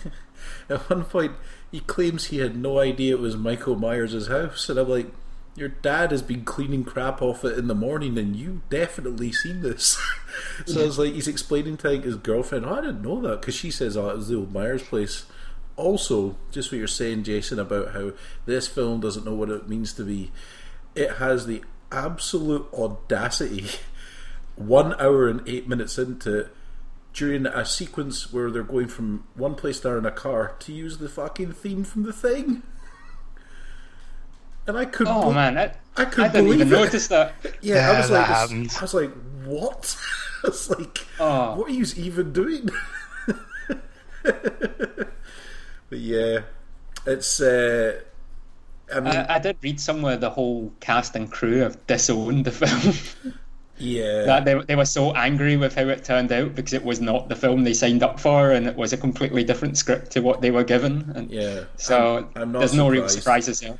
at 0.70 0.88
one 0.88 1.04
point, 1.04 1.32
he 1.70 1.80
claims 1.80 2.26
he 2.26 2.38
had 2.38 2.56
no 2.56 2.78
idea 2.78 3.14
it 3.14 3.20
was 3.20 3.36
Michael 3.36 3.76
Myers' 3.76 4.28
house, 4.28 4.68
and 4.68 4.78
I'm 4.78 4.88
like, 4.88 5.12
your 5.56 5.68
dad 5.68 6.12
has 6.12 6.22
been 6.22 6.44
cleaning 6.44 6.84
crap 6.84 7.20
off 7.20 7.44
it 7.44 7.58
in 7.58 7.66
the 7.66 7.74
morning, 7.74 8.16
and 8.16 8.34
you 8.36 8.62
definitely 8.70 9.32
seen 9.32 9.60
this. 9.60 9.98
so 10.66 10.80
I 10.82 10.86
was 10.86 10.98
like, 10.98 11.12
he's 11.12 11.28
explaining 11.28 11.76
to 11.78 11.90
like, 11.90 12.04
his 12.04 12.16
girlfriend, 12.16 12.64
oh, 12.64 12.74
I 12.76 12.80
didn't 12.80 13.02
know 13.02 13.20
that 13.22 13.40
because 13.40 13.54
she 13.54 13.70
says, 13.70 13.96
oh, 13.96 14.08
it 14.08 14.16
was 14.16 14.28
the 14.28 14.36
old 14.36 14.52
Myers 14.52 14.82
place. 14.82 15.26
Also, 15.76 16.36
just 16.50 16.70
what 16.70 16.78
you're 16.78 16.86
saying, 16.86 17.22
Jason, 17.24 17.58
about 17.58 17.92
how 17.94 18.12
this 18.46 18.66
film 18.68 19.00
doesn't 19.00 19.24
know 19.24 19.34
what 19.34 19.48
it 19.50 19.68
means 19.68 19.92
to 19.94 20.04
be, 20.04 20.30
it 20.94 21.12
has 21.16 21.46
the 21.46 21.62
absolute 21.90 22.66
audacity, 22.74 23.66
one 24.56 24.92
hour 25.00 25.28
and 25.28 25.46
eight 25.48 25.66
minutes 25.68 25.98
into 25.98 26.40
it, 26.40 26.48
during 27.14 27.46
a 27.46 27.64
sequence 27.64 28.32
where 28.32 28.50
they're 28.50 28.62
going 28.62 28.88
from 28.88 29.24
one 29.34 29.54
place 29.54 29.80
to 29.80 29.88
another 29.88 29.98
in 29.98 30.06
a 30.06 30.10
car, 30.16 30.54
to 30.60 30.72
use 30.72 30.98
the 30.98 31.08
fucking 31.08 31.52
theme 31.52 31.82
from 31.82 32.02
the 32.04 32.12
thing. 32.12 32.62
And 34.66 34.76
I 34.78 34.84
couldn't. 34.84 35.12
Oh 35.12 35.22
bel- 35.22 35.32
man, 35.32 35.58
I, 35.58 35.62
I 35.96 36.02
I 36.02 36.04
couldn't 36.04 36.32
didn't 36.32 36.44
believe 36.44 36.60
even 36.60 36.72
it. 36.72 36.76
notice 36.84 37.08
that. 37.08 37.34
Yeah, 37.42 37.50
Yeah, 37.76 37.90
I 37.90 38.00
was 38.00 38.10
like, 38.10 38.26
that 38.26 38.34
happens. 38.36 38.76
I 38.76 38.80
was 38.82 38.94
like, 38.94 39.10
what? 39.44 39.96
I 40.44 40.48
was 40.48 40.70
like, 40.70 41.06
Oh. 41.18 41.56
what 41.56 41.68
are 41.70 41.72
you 41.72 41.86
even 41.96 42.32
doing? 42.32 42.68
But 45.90 45.98
yeah, 45.98 46.40
it's. 47.06 47.40
Uh, 47.40 48.00
I 48.92 49.00
mean, 49.00 49.14
I, 49.14 49.34
I 49.34 49.38
did 49.38 49.58
read 49.62 49.78
somewhere 49.80 50.16
the 50.16 50.30
whole 50.30 50.72
cast 50.80 51.14
and 51.14 51.30
crew 51.30 51.58
have 51.58 51.86
disowned 51.86 52.44
the 52.46 52.50
film. 52.66 53.34
yeah, 53.78 54.24
that 54.24 54.44
they, 54.44 54.54
they 54.62 54.76
were 54.76 54.84
so 54.84 55.12
angry 55.14 55.56
with 55.56 55.74
how 55.74 55.86
it 55.88 56.04
turned 56.04 56.32
out 56.32 56.54
because 56.54 56.72
it 56.72 56.84
was 56.84 57.00
not 57.00 57.28
the 57.28 57.36
film 57.36 57.62
they 57.64 57.72
signed 57.74 58.02
up 58.02 58.18
for 58.18 58.50
and 58.50 58.66
it 58.66 58.74
was 58.76 58.92
a 58.92 58.96
completely 58.96 59.44
different 59.44 59.78
script 59.78 60.10
to 60.12 60.20
what 60.20 60.40
they 60.40 60.50
were 60.50 60.64
given. 60.64 61.12
And 61.14 61.30
yeah. 61.30 61.64
So 61.76 62.16
I'm- 62.16 62.28
I'm 62.34 62.52
not 62.52 62.58
there's 62.60 62.74
no 62.74 62.88
real 62.88 63.08
surprises 63.08 63.60
here. 63.60 63.78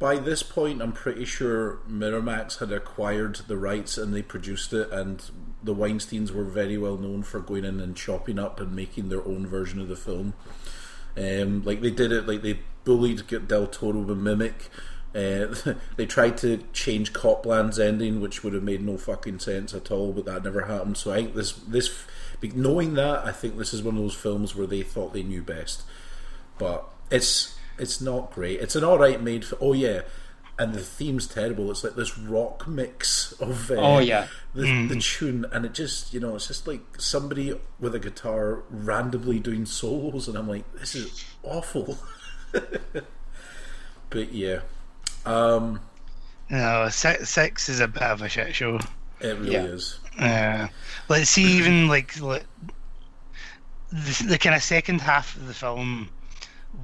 By 0.00 0.16
this 0.16 0.44
point, 0.44 0.80
I'm 0.80 0.92
pretty 0.92 1.24
sure 1.24 1.78
Miramax 1.90 2.58
had 2.58 2.70
acquired 2.70 3.36
the 3.48 3.56
rights 3.56 3.98
and 3.98 4.14
they 4.14 4.22
produced 4.22 4.72
it, 4.72 4.92
and 4.92 5.20
the 5.62 5.74
Weinsteins 5.74 6.30
were 6.30 6.44
very 6.44 6.78
well 6.78 6.96
known 6.96 7.24
for 7.24 7.40
going 7.40 7.64
in 7.64 7.80
and 7.80 7.96
chopping 7.96 8.38
up 8.38 8.60
and 8.60 8.76
making 8.76 9.08
their 9.08 9.24
own 9.26 9.44
version 9.44 9.80
of 9.80 9.88
the 9.88 9.96
film. 9.96 10.34
Um, 11.18 11.62
like 11.64 11.80
they 11.80 11.90
did 11.90 12.12
it, 12.12 12.28
like 12.28 12.42
they 12.42 12.60
bullied 12.84 13.26
Del 13.48 13.66
Toro 13.66 14.00
with 14.00 14.18
Mimic. 14.18 14.68
Uh, 15.14 15.74
they 15.96 16.06
tried 16.06 16.36
to 16.38 16.62
change 16.72 17.12
Copland's 17.12 17.78
ending, 17.78 18.20
which 18.20 18.44
would 18.44 18.52
have 18.52 18.62
made 18.62 18.82
no 18.82 18.96
fucking 18.96 19.40
sense 19.40 19.74
at 19.74 19.90
all, 19.90 20.12
but 20.12 20.26
that 20.26 20.44
never 20.44 20.66
happened. 20.66 20.96
So 20.96 21.12
I 21.12 21.16
think 21.16 21.34
this, 21.34 21.52
this, 21.52 22.04
knowing 22.42 22.94
that, 22.94 23.26
I 23.26 23.32
think 23.32 23.56
this 23.56 23.74
is 23.74 23.82
one 23.82 23.96
of 23.96 24.02
those 24.02 24.14
films 24.14 24.54
where 24.54 24.66
they 24.66 24.82
thought 24.82 25.12
they 25.12 25.22
knew 25.22 25.42
best 25.42 25.82
but 26.58 26.84
it's 27.10 27.56
it's 27.78 28.00
not 28.00 28.32
great. 28.32 28.60
It's 28.60 28.76
an 28.76 28.84
all 28.84 28.98
right 28.98 29.22
made. 29.22 29.44
For, 29.44 29.56
oh 29.60 29.72
yeah, 29.72 30.02
and 30.58 30.74
the 30.74 30.80
theme's 30.80 31.26
terrible. 31.26 31.70
It's 31.70 31.84
like 31.84 31.94
this 31.94 32.18
rock 32.18 32.66
mix 32.66 33.32
of 33.40 33.70
uh, 33.70 33.74
Oh, 33.74 33.98
yeah. 33.98 34.26
the, 34.54 34.86
the 34.88 34.96
tune, 35.00 35.46
and 35.52 35.64
it 35.64 35.72
just 35.74 36.12
you 36.12 36.20
know 36.20 36.34
it's 36.34 36.48
just 36.48 36.66
like 36.66 36.80
somebody 37.00 37.54
with 37.78 37.94
a 37.94 37.98
guitar 38.00 38.62
randomly 38.70 39.38
doing 39.38 39.66
solos, 39.66 40.26
and 40.28 40.36
I'm 40.36 40.48
like, 40.48 40.64
this 40.78 40.94
is 40.94 41.24
awful. 41.42 41.98
but 44.10 44.32
yeah, 44.32 44.60
um, 45.26 45.80
No, 46.50 46.88
six, 46.90 47.30
six 47.30 47.68
is 47.68 47.80
a 47.80 47.88
bit 47.88 48.02
of 48.02 48.22
a 48.22 48.28
shit 48.28 48.54
show. 48.54 48.78
it 49.20 49.38
really 49.38 49.52
Yeah. 49.52 49.64
is. 49.64 49.98
Uh, 50.18 50.68
let's 51.08 51.30
see, 51.30 51.44
even 51.58 51.88
like, 51.88 52.18
like 52.20 52.44
the, 53.92 54.24
the 54.30 54.38
kind 54.38 54.56
of 54.56 54.62
second 54.62 55.00
half 55.00 55.36
of 55.36 55.46
the 55.46 55.54
film 55.54 56.08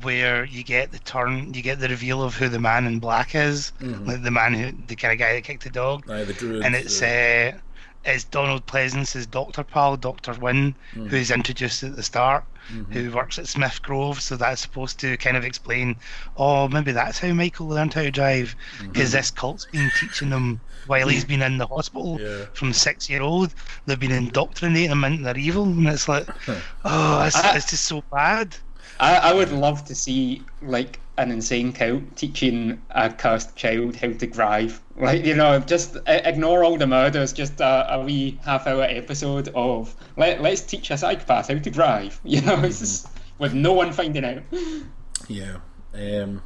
where 0.02 0.44
you 0.44 0.62
get 0.64 0.92
the 0.92 0.98
turn, 1.00 1.54
you 1.54 1.62
get 1.62 1.78
the 1.78 1.88
reveal 1.88 2.22
of 2.22 2.34
who 2.34 2.48
the 2.48 2.58
man 2.58 2.86
in 2.86 2.98
black 2.98 3.34
is, 3.34 3.72
like 3.80 4.22
the 4.22 4.30
man 4.30 4.54
who, 4.54 4.72
the 4.86 4.96
kind 4.96 5.12
of 5.12 5.18
guy 5.18 5.34
that 5.34 5.44
kicked 5.44 5.64
the 5.64 5.70
dog, 5.70 6.08
Aye, 6.10 6.24
the 6.24 6.32
druid. 6.32 6.64
and 6.64 6.74
it's 6.74 6.98
the- 7.00 7.54
uh, 7.54 7.58
it's 8.06 8.24
Donald 8.24 8.66
Pleasence's 8.66 9.26
doctor 9.26 9.62
pal, 9.62 9.96
Doctor 9.96 10.34
Wynn, 10.34 10.74
Mm. 10.94 11.08
who's 11.08 11.30
introduced 11.30 11.82
at 11.82 11.96
the 11.96 12.02
start, 12.02 12.44
Mm-hmm. 12.70 12.92
who 12.92 13.10
works 13.12 13.38
at 13.38 13.46
Smith 13.48 13.80
Grove. 13.82 14.20
So 14.20 14.36
that's 14.36 14.60
supposed 14.62 14.98
to 15.00 15.16
kind 15.18 15.36
of 15.38 15.44
explain, 15.44 15.96
oh, 16.36 16.66
maybe 16.68 16.92
that's 16.92 17.18
how 17.18 17.32
Michael 17.32 17.68
learned 17.68 17.94
how 17.94 18.02
to 18.02 18.10
drive, 18.10 18.56
Mm-hmm. 18.78 18.92
because 18.92 19.12
this 19.12 19.30
cult's 19.30 19.66
been 19.66 19.90
teaching 20.00 20.28
him 20.30 20.60
while 20.86 21.08
he's 21.08 21.24
been 21.24 21.40
in 21.40 21.56
the 21.56 21.66
hospital 21.66 22.18
Yeah. 22.20 22.44
from 22.52 22.72
six 22.74 23.08
year 23.08 23.22
old. 23.22 23.54
They've 23.86 23.98
been 24.00 24.12
indoctrinating 24.12 24.90
him 24.90 25.04
into 25.04 25.24
their 25.24 25.38
evil, 25.38 25.64
and 25.64 25.86
it's 25.88 26.06
like, 26.08 26.26
oh, 26.84 27.24
it's, 27.24 27.36
I- 27.36 27.56
it's 27.56 27.70
just 27.70 27.84
so 27.86 28.02
bad. 28.12 28.54
I, 29.00 29.16
I 29.16 29.32
would 29.34 29.52
love 29.52 29.84
to 29.86 29.94
see 29.94 30.42
like 30.62 31.00
an 31.16 31.30
insane 31.30 31.72
cow 31.72 32.00
teaching 32.16 32.80
a 32.90 33.10
cursed 33.10 33.56
child 33.56 33.96
how 33.96 34.12
to 34.12 34.26
drive. 34.26 34.80
Like 34.96 35.24
you 35.24 35.34
know, 35.34 35.58
just 35.58 35.96
ignore 36.06 36.62
all 36.62 36.76
the 36.76 36.86
murders. 36.86 37.32
Just 37.32 37.60
a, 37.60 37.94
a 37.94 38.04
wee 38.04 38.38
half-hour 38.44 38.84
episode 38.84 39.48
of 39.52 39.92
let 40.16 40.40
let's 40.40 40.60
teach 40.60 40.88
a 40.92 40.96
psychopath 40.96 41.48
how 41.48 41.58
to 41.58 41.70
drive. 41.70 42.20
You 42.24 42.42
know, 42.42 42.62
it's 42.62 42.78
just, 42.78 43.08
with 43.40 43.54
no 43.54 43.72
one 43.72 43.92
finding 43.92 44.24
out. 44.24 44.42
Yeah. 45.28 45.56
Um, 45.92 46.42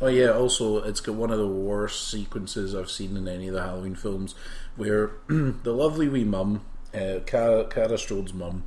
oh 0.00 0.08
yeah. 0.08 0.30
Also, 0.30 0.82
it's 0.82 1.00
got 1.00 1.14
one 1.14 1.30
of 1.30 1.38
the 1.38 1.46
worst 1.46 2.10
sequences 2.10 2.74
I've 2.74 2.90
seen 2.90 3.16
in 3.16 3.28
any 3.28 3.46
of 3.46 3.54
the 3.54 3.62
Halloween 3.62 3.94
films, 3.94 4.34
where 4.74 5.12
the 5.28 5.72
lovely 5.72 6.08
wee 6.08 6.24
mum, 6.24 6.62
uh, 6.92 7.20
Kara, 7.24 7.66
Kara 7.66 7.96
Strode's 7.98 8.34
mum, 8.34 8.64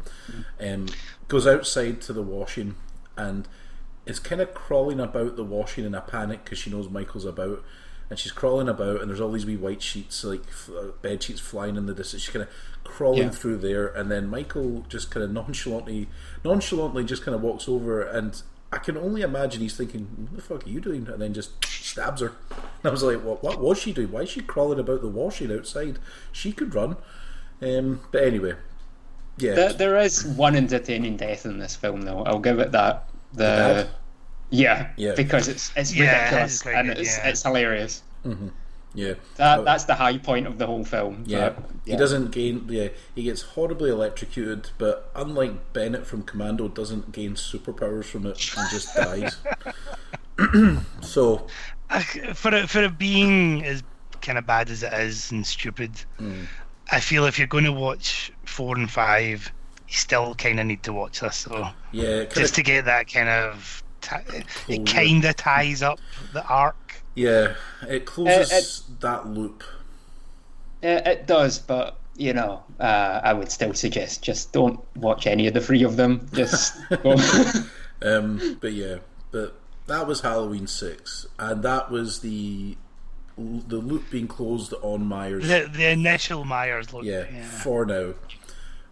um, 0.61 0.85
goes 1.27 1.45
outside 1.45 1.99
to 2.03 2.13
the 2.13 2.21
washing 2.21 2.75
and 3.17 3.47
is 4.05 4.19
kind 4.19 4.41
of 4.41 4.53
crawling 4.53 4.99
about 4.99 5.35
the 5.35 5.43
washing 5.43 5.85
in 5.85 5.95
a 5.95 6.01
panic 6.01 6.43
because 6.43 6.59
she 6.59 6.69
knows 6.69 6.89
Michael's 6.89 7.25
about. 7.25 7.63
And 8.07 8.19
she's 8.19 8.31
crawling 8.31 8.69
about, 8.69 9.01
and 9.01 9.09
there's 9.09 9.19
all 9.19 9.31
these 9.31 9.47
wee 9.47 9.57
white 9.57 9.81
sheets, 9.81 10.23
like 10.23 10.43
uh, 10.69 10.89
bed 11.01 11.23
sheets, 11.23 11.39
flying 11.39 11.75
in 11.75 11.87
the 11.87 11.93
distance. 11.95 12.21
She's 12.21 12.31
kind 12.33 12.43
of 12.43 12.49
crawling 12.83 13.23
Yeah. 13.23 13.29
through 13.31 13.57
there, 13.57 13.87
and 13.87 14.11
then 14.11 14.27
Michael 14.29 14.85
just 14.87 15.09
kind 15.09 15.23
of 15.23 15.31
nonchalantly, 15.31 16.07
nonchalantly, 16.43 17.03
just 17.03 17.23
kind 17.23 17.33
of 17.33 17.41
walks 17.41 17.67
over, 17.67 18.03
and 18.03 18.39
I 18.71 18.77
can 18.77 18.95
only 18.95 19.23
imagine 19.23 19.61
he's 19.61 19.75
thinking, 19.75 20.05
"What 20.29 20.35
the 20.35 20.41
fuck 20.43 20.67
are 20.67 20.69
you 20.69 20.79
doing?" 20.81 21.07
And 21.07 21.19
then 21.19 21.33
just 21.33 21.65
stabs 21.65 22.21
her. 22.21 22.33
And 22.51 22.85
I 22.85 22.89
was 22.91 23.01
like, 23.01 23.21
"What? 23.23 23.41
What 23.41 23.59
was 23.59 23.79
she 23.79 23.91
doing? 23.91 24.11
Why 24.11 24.21
is 24.21 24.29
she 24.29 24.41
crawling 24.41 24.77
about 24.79 25.01
the 25.01 25.07
washing 25.07 25.51
outside? 25.51 25.97
She 26.31 26.51
could 26.51 26.75
run." 26.75 26.97
Um, 27.59 28.01
but 28.11 28.21
anyway, 28.23 28.53
yeah, 29.37 29.53
There, 29.53 29.73
there 29.73 29.97
is 29.99 30.25
one 30.25 30.55
entertaining 30.55 31.17
death 31.17 31.45
in 31.45 31.59
this 31.59 31.75
film, 31.75 32.01
though. 32.03 32.23
I'll 32.23 32.39
give 32.39 32.59
it 32.59 32.71
that. 32.71 33.09
The, 33.33 33.87
yeah, 34.49 34.91
Yeah. 34.97 35.13
because 35.15 35.47
it's 35.47 35.71
it's 35.75 35.93
Yeah, 35.95 36.25
ridiculous 36.25 36.53
it's 36.55 36.67
and 36.67 36.89
it's 36.91 37.17
yeah. 37.17 37.27
it's 37.27 37.43
hilarious. 37.43 38.03
yeah. 38.93 39.13
That 39.35 39.65
that's 39.65 39.83
the 39.85 39.95
high 39.95 40.17
point 40.19 40.47
of 40.47 40.57
the 40.57 40.65
whole 40.65 40.85
film. 40.85 41.23
Yeah, 41.27 41.49
but, 41.49 41.69
he 41.85 41.97
doesn't 41.97 42.31
gain. 42.31 42.65
Yeah, 42.69 42.89
he 43.13 43.23
gets 43.23 43.41
horribly 43.41 43.89
electrocuted, 43.89 44.69
but 44.77 45.11
unlike 45.15 45.73
Bennett 45.73 46.07
from 46.07 46.23
Commando, 46.23 46.67
doesn't 46.69 47.11
gain 47.11 47.33
superpowers 47.33 48.05
from 48.05 48.25
it 48.25 48.39
and 48.57 48.69
just 48.71 48.95
dies. 48.95 49.35
so 51.01 51.47
for 52.33 52.53
it 52.53 52.69
for 52.69 52.83
it 52.83 52.97
being 52.97 53.63
as 53.65 53.83
kind 54.21 54.37
of 54.37 54.45
bad 54.47 54.69
as 54.69 54.81
it 54.83 54.93
is 54.93 55.31
and 55.31 55.45
stupid, 55.45 55.91
Mm. 56.19 56.47
I 56.91 56.99
feel 56.99 57.25
if 57.25 57.37
you're 57.37 57.47
going 57.47 57.63
to 57.65 57.71
watch 57.71 58.31
four 58.45 58.75
and 58.77 58.89
five, 58.89 59.51
you 59.87 59.95
still 59.95 60.35
kind 60.35 60.59
of 60.59 60.65
need 60.67 60.83
to 60.83 60.93
watch 60.93 61.19
this. 61.21 61.35
So 61.37 61.67
yeah, 61.91 62.03
it 62.03 62.29
kinda, 62.29 62.35
just 62.35 62.55
to 62.55 62.63
get 62.63 62.85
that 62.85 63.11
kind 63.11 63.29
of 63.29 63.83
ti 64.01 64.15
it 64.67 64.85
kind 64.85 65.23
of 65.25 65.35
ties 65.35 65.81
up 65.81 65.99
the 66.33 66.45
arc. 66.45 67.01
yeah, 67.15 67.53
it 67.87 68.05
closes 68.05 68.51
Uh, 68.51 68.55
it- 68.55 69.01
that 69.01 69.27
loop. 69.27 69.63
It, 70.81 71.07
it 71.07 71.27
does, 71.27 71.57
but 71.59 71.97
you 72.17 72.33
know, 72.33 72.63
uh, 72.79 73.19
I 73.23 73.33
would 73.33 73.51
still 73.51 73.73
suggest 73.73 74.21
just 74.21 74.53
don't 74.53 74.79
watch 74.95 75.25
any 75.27 75.47
of 75.47 75.53
the 75.53 75.61
three 75.61 75.83
of 75.83 75.95
them. 75.97 76.27
Just. 76.33 76.75
Um, 78.01 78.57
but 78.59 78.73
yeah, 78.73 78.97
but 79.31 79.55
that 79.87 80.05
was 80.05 80.19
Halloween 80.21 80.67
six, 80.67 81.25
and 81.39 81.63
that 81.63 81.89
was 81.89 82.19
the 82.19 82.75
the 83.37 83.77
loop 83.77 84.09
being 84.09 84.27
closed 84.27 84.73
on 84.81 85.05
Myers. 85.05 85.47
The 85.47 85.69
the 85.71 85.89
initial 85.91 86.45
Myers 86.45 86.93
look. 86.93 87.03
yeah, 87.03 87.25
Yeah. 87.31 87.43
for 87.43 87.85
now. 87.85 88.13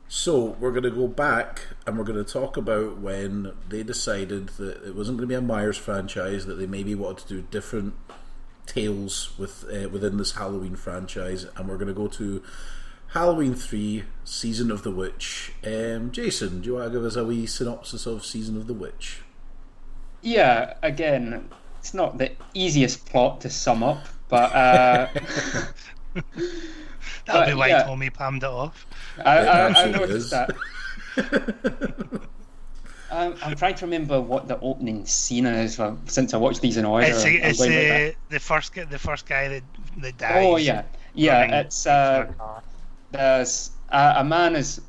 So 0.09 0.55
we're 0.59 0.71
going 0.71 0.83
to 0.83 0.91
go 0.91 1.07
back 1.07 1.61
and 1.87 1.97
we're 1.97 2.03
going 2.03 2.23
to 2.23 2.31
talk 2.31 2.55
about 2.55 2.99
when 2.99 3.53
they 3.69 3.81
decided 3.81 4.49
that 4.49 4.85
it 4.87 4.95
wasn't 4.95 5.17
going 5.17 5.27
to 5.27 5.31
be 5.31 5.33
a 5.35 5.41
Myers 5.41 5.77
franchise, 5.77 6.45
that 6.45 6.55
they 6.55 6.67
maybe 6.67 6.93
wanted 6.93 7.25
to 7.27 7.33
do 7.35 7.47
different 7.49 7.95
tales 8.67 9.31
with 9.39 9.65
uh, 9.73 9.89
within 9.89 10.17
this 10.17 10.33
Halloween 10.33 10.75
franchise, 10.75 11.45
and 11.55 11.67
we're 11.67 11.77
going 11.77 11.87
to 11.87 11.93
go 11.93 12.07
to 12.07 12.43
Halloween 13.07 13.55
three, 13.55 14.03
Season 14.23 14.69
of 14.71 14.83
the 14.83 14.91
Witch. 14.91 15.53
Um, 15.65 16.11
Jason, 16.11 16.61
do 16.61 16.67
you 16.67 16.75
want 16.75 16.91
to 16.91 16.97
give 16.99 17.05
us 17.05 17.15
a 17.15 17.23
wee 17.25 17.45
synopsis 17.47 18.05
of 18.05 18.23
Season 18.25 18.55
of 18.57 18.67
the 18.67 18.73
Witch? 18.73 19.21
yeah, 20.21 20.75
again, 20.81 21.49
it's 21.79 21.93
not 21.93 22.17
the 22.17 22.31
easiest 22.53 23.05
plot 23.05 23.41
to 23.41 23.49
sum 23.49 23.83
up, 23.83 24.05
but 24.33 24.51
uh, 24.55 25.07
That'll 27.25 27.43
But, 27.43 27.45
be 27.45 27.53
why 27.53 27.67
yeah. 27.67 27.83
Tommy 27.83 28.09
palmed 28.09 28.43
it 28.43 28.49
off. 28.49 28.87
I, 29.23 29.39
It 29.39 29.47
I, 29.47 29.59
I 29.59 29.59
absolutely 29.69 29.99
noticed 29.99 30.25
is. 30.25 30.29
that. 30.31 30.57
I'm, 33.11 33.35
I'm 33.43 33.55
trying 33.55 33.75
to 33.75 33.85
remember 33.85 34.19
what 34.19 34.47
the 34.47 34.59
opening 34.59 35.05
scene 35.05 35.45
is 35.45 35.79
uh, 35.79 35.95
since 36.05 36.33
I 36.33 36.37
watched 36.37 36.61
these 36.61 36.77
in 36.77 36.85
order. 36.85 37.05
It's, 37.07 37.23
I'm 37.23 37.33
it's 37.33 37.59
going 37.59 37.71
with 37.75 38.15
uh, 38.15 38.17
the 38.29 38.39
first 38.39 38.73
guy, 38.73 38.85
the 38.85 38.99
first 38.99 39.25
guy 39.27 39.47
that 39.49 39.63
that 39.97 40.17
dies. 40.17 40.43
Oh 40.45 40.57
yeah, 40.57 40.83
yeah. 41.13 41.59
It's 41.61 41.85
uh, 41.85 42.25
for 42.25 42.31
a 42.31 42.33
car. 42.33 42.63
there's 43.11 43.71
a, 43.89 44.13
a 44.17 44.23
man 44.23 44.55
is 44.55 44.81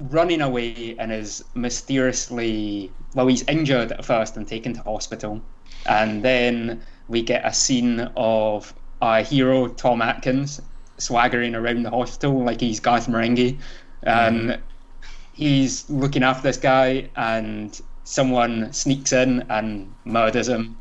running 0.00 0.40
away 0.40 0.96
and 0.98 1.12
is 1.12 1.44
mysteriously 1.54 2.90
well 3.14 3.26
he's 3.26 3.42
injured 3.48 3.92
at 3.92 4.04
first 4.04 4.36
and 4.36 4.48
taken 4.48 4.72
to 4.72 4.82
hospital 4.82 5.42
and 5.86 6.24
then 6.24 6.82
we 7.08 7.22
get 7.22 7.44
a 7.44 7.52
scene 7.52 8.00
of 8.16 8.72
our 9.00 9.22
hero 9.22 9.68
tom 9.68 10.02
atkins 10.02 10.60
swaggering 10.98 11.54
around 11.54 11.82
the 11.82 11.90
hospital 11.90 12.44
like 12.44 12.60
he's 12.60 12.80
garth 12.80 13.06
marenghi 13.06 13.58
and 14.02 14.58
he's 15.32 15.88
looking 15.88 16.22
after 16.22 16.42
this 16.42 16.56
guy 16.56 17.08
and 17.16 17.80
someone 18.04 18.72
sneaks 18.72 19.12
in 19.12 19.44
and 19.48 19.92
murders 20.04 20.48
him 20.48 20.76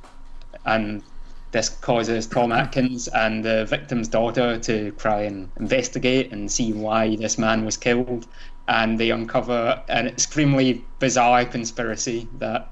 and 0.65 1.03
this 1.51 1.69
causes 1.69 2.27
Tom 2.27 2.51
Atkins 2.51 3.07
and 3.07 3.43
the 3.43 3.65
victim's 3.65 4.07
daughter 4.07 4.59
to 4.59 4.91
try 4.91 5.21
and 5.21 5.49
investigate 5.59 6.31
and 6.31 6.51
see 6.51 6.73
why 6.73 7.15
this 7.15 7.37
man 7.37 7.65
was 7.65 7.75
killed. 7.75 8.27
And 8.67 8.99
they 8.99 9.09
uncover 9.09 9.81
an 9.87 10.07
extremely 10.07 10.85
bizarre 10.99 11.45
conspiracy 11.45 12.27
that. 12.37 12.69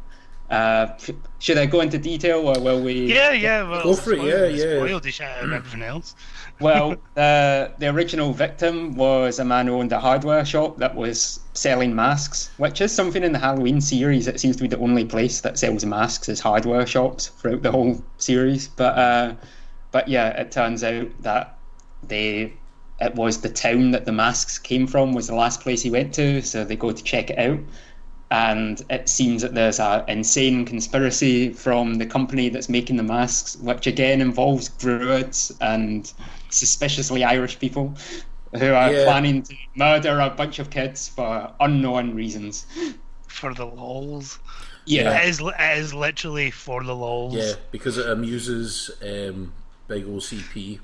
Uh, 0.50 0.88
should 1.40 1.58
I 1.58 1.66
go 1.66 1.82
into 1.82 1.98
detail 1.98 2.48
or 2.48 2.60
will 2.62 2.82
we? 2.82 3.14
Yeah, 3.14 3.32
yeah. 3.34 3.70
Well, 3.70 3.84
Go 3.84 3.94
for 3.96 4.14
it, 4.14 4.18
spoil- 4.20 4.28
yeah, 4.28 4.46
yeah. 4.46 4.78
Spoiled 4.78 5.04
the 5.04 5.12
shit 5.12 5.28
out 5.28 5.44
of 5.44 5.52
everything 5.52 5.82
else. 5.84 6.16
Well, 6.60 6.96
the 7.14 7.72
the 7.78 7.88
original 7.90 8.34
victim 8.34 8.96
was 8.96 9.38
a 9.38 9.46
man 9.46 9.68
who 9.68 9.76
owned 9.76 9.92
a 9.92 10.00
hardware 10.00 10.44
shop 10.44 10.78
that 10.78 10.96
was 10.96 11.40
selling 11.54 11.94
masks, 11.94 12.50
which 12.58 12.82
is 12.82 12.92
something 12.92 13.24
in 13.24 13.32
the 13.32 13.38
Halloween 13.38 13.80
series. 13.80 14.28
It 14.28 14.40
seems 14.40 14.56
to 14.56 14.64
be 14.64 14.68
the 14.68 14.80
only 14.80 15.06
place 15.06 15.42
that 15.42 15.60
sells 15.60 15.86
masks 15.86 16.30
is 16.30 16.40
hardware 16.40 16.88
shops 16.88 17.28
throughout 17.28 17.62
the 17.62 17.72
whole 17.72 18.02
series. 18.18 18.70
But 18.70 18.98
uh, 18.98 19.34
but 19.92 20.08
yeah, 20.08 20.30
it 20.30 20.52
turns 20.52 20.84
out 20.84 21.10
that 21.22 21.60
they 22.02 22.54
it 23.00 23.14
was 23.14 23.42
the 23.42 23.50
town 23.50 23.92
that 23.92 24.06
the 24.06 24.12
masks 24.12 24.58
came 24.58 24.88
from 24.88 25.14
was 25.14 25.28
the 25.28 25.36
last 25.36 25.62
place 25.62 25.84
he 25.84 25.92
went 25.92 26.12
to, 26.16 26.42
so 26.42 26.64
they 26.66 26.76
go 26.76 26.92
to 26.92 27.04
check 27.04 27.30
it 27.30 27.38
out. 27.38 27.60
And 28.30 28.82
it 28.90 29.08
seems 29.08 29.42
that 29.42 29.54
there's 29.56 29.80
a 29.80 30.04
insane 30.10 30.66
conspiracy 30.66 31.54
from 31.54 31.96
the 31.96 32.06
company 32.06 32.50
that's 32.50 32.68
making 32.68 32.98
the 32.98 33.04
masks, 33.04 33.56
which 33.58 33.88
again 33.88 34.20
involves 34.20 34.68
druids 34.70 35.54
and 35.62 36.12
suspiciously 36.50 37.24
Irish 37.24 37.58
people 37.58 37.96
who 38.54 38.74
are 38.74 38.92
Yeah. 38.92 39.06
planning 39.06 39.44
to 39.44 39.56
murder 39.76 40.20
a 40.20 40.30
bunch 40.30 40.60
of 40.60 40.70
kids 40.70 41.08
for 41.08 41.52
unknown 41.62 42.16
reasons. 42.16 42.66
For 43.28 43.54
the 43.54 43.66
lols. 43.66 44.40
Yeah, 44.86 45.22
It 45.22 45.30
is, 45.30 45.40
it 45.42 45.78
is 45.78 45.94
literally 45.94 46.52
for 46.52 46.84
the 46.84 46.96
lols. 46.96 47.36
Yeah, 47.36 47.54
because 47.72 47.98
it 47.98 48.10
amuses 48.10 48.92
um, 49.02 49.54
Big 49.88 50.06
OCP 50.06 50.80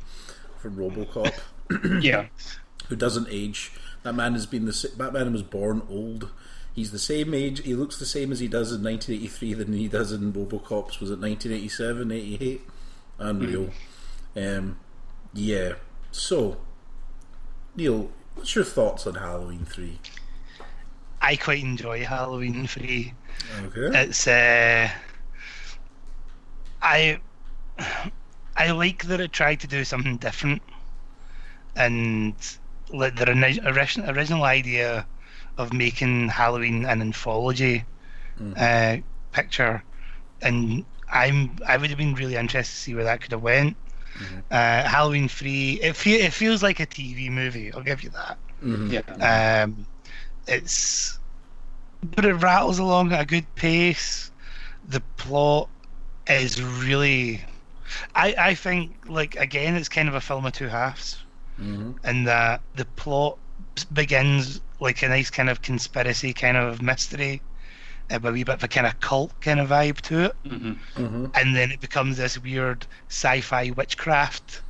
from 0.59 0.77
RoboCop. 0.77 1.33
yeah, 2.01 2.25
who 2.87 2.95
doesn't 2.95 3.27
age. 3.29 3.71
That 4.03 4.13
man 4.15 4.33
has 4.33 4.45
been 4.45 4.65
the 4.65 4.73
sa- 4.73 4.89
that 4.97 5.11
man 5.13 5.31
was 5.33 5.43
born 5.43 5.81
old. 5.89 6.29
He's 6.73 6.91
the 6.91 6.99
same 6.99 7.33
age. 7.33 7.63
He 7.63 7.75
looks 7.75 7.99
the 7.99 8.05
same 8.05 8.31
as 8.31 8.39
he 8.39 8.47
does 8.47 8.71
in 8.71 8.83
1983 8.83 9.53
than 9.53 9.73
he 9.73 9.87
does 9.87 10.11
in 10.11 10.33
RoboCops. 10.33 10.99
Was 10.99 11.11
it 11.11 11.19
1987, 11.19 12.11
88? 12.11 12.61
Unreal. 13.19 13.69
Um, 14.35 14.79
yeah. 15.33 15.73
So, 16.11 16.57
Neil, 17.75 18.09
what's 18.35 18.55
your 18.55 18.63
thoughts 18.63 19.05
on 19.05 19.15
Halloween 19.15 19.65
three? 19.65 19.99
I 21.21 21.37
quite 21.37 21.63
enjoy 21.63 22.03
Halloween 22.03 22.67
3. 22.67 23.13
Okay. 23.65 24.01
It's 24.01 24.27
uh, 24.27 24.89
I 26.81 27.19
I 28.57 28.71
like 28.71 29.05
that 29.05 29.21
it 29.21 29.31
tried 29.31 29.61
to 29.61 29.67
do 29.67 29.85
something 29.85 30.17
different, 30.17 30.61
and 31.77 32.35
like 32.89 33.15
their 33.15 33.29
ori- 33.29 33.59
original 33.63 34.09
original 34.09 34.43
idea 34.43 35.07
of 35.57 35.73
making 35.73 36.29
Halloween 36.29 36.85
an 36.85 37.01
anthology 37.01 37.85
uh, 38.55 38.97
picture, 39.31 39.83
and 40.41 40.85
I'm 41.11 41.57
I 41.67 41.77
would 41.77 41.89
have 41.89 41.97
been 41.97 42.15
really 42.15 42.35
interested 42.35 42.73
to 42.73 42.79
see 42.79 42.95
where 42.95 43.03
that 43.05 43.21
could 43.21 43.31
have 43.31 43.41
went. 43.41 43.77
Uh, 44.51 44.83
Halloween 44.83 45.27
three, 45.27 45.79
it 45.81 45.95
fe- 45.95 46.21
it 46.25 46.33
feels 46.33 46.61
like 46.63 46.79
a 46.79 46.85
TV 46.85 47.29
movie. 47.29 47.71
I'll 47.73 47.83
give 47.83 48.03
you 48.03 48.09
that. 48.11 48.37
Yeah. 48.89 49.63
Um, 49.63 49.87
it's 50.47 51.19
but 52.15 52.25
it 52.25 52.33
rattles 52.35 52.79
along 52.79 53.11
at 53.13 53.21
a 53.21 53.25
good 53.25 53.53
pace. 53.55 54.31
The 54.87 55.01
plot 55.17 55.69
is 56.27 56.61
really, 56.61 57.43
I 58.15 58.35
I 58.37 58.53
think 58.55 58.95
like 59.07 59.35
again 59.35 59.75
it's 59.75 59.89
kind 59.89 60.07
of 60.07 60.15
a 60.15 60.21
film 60.21 60.45
of 60.45 60.53
two 60.53 60.67
halves, 60.67 61.23
Mhm. 61.59 61.95
in 62.03 62.23
that 62.25 62.61
the 62.75 62.85
plot 62.85 63.37
begins 63.91 64.61
like 64.83 65.01
a 65.01 65.07
nice 65.07 65.29
kind 65.29 65.49
of 65.49 65.61
conspiracy 65.61 66.33
kind 66.33 66.57
of 66.57 66.81
mystery, 66.81 67.41
uh, 68.11 68.19
with 68.21 68.25
a 68.25 68.31
wee 68.33 68.43
bit 68.43 68.55
of 68.55 68.63
a 68.63 68.67
kind 68.67 68.85
of 68.85 68.99
cult 68.99 69.31
kind 69.41 69.59
of 69.59 69.69
vibe 69.69 69.99
to 70.01 70.25
it, 70.25 70.35
hmm 70.47 70.73
Mhm. 70.95 71.31
and 71.35 71.55
then 71.55 71.71
it 71.71 71.79
becomes 71.79 72.17
this 72.17 72.37
weird 72.37 72.85
sci-fi 73.09 73.71
witchcraft 73.71 74.61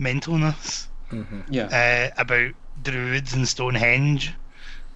mentalness 0.00 0.86
Mhm. 1.12 1.44
Yeah. 1.50 1.66
uh, 2.16 2.20
about 2.20 2.52
druids 2.82 3.34
and 3.34 3.46
Stonehenge 3.46 4.32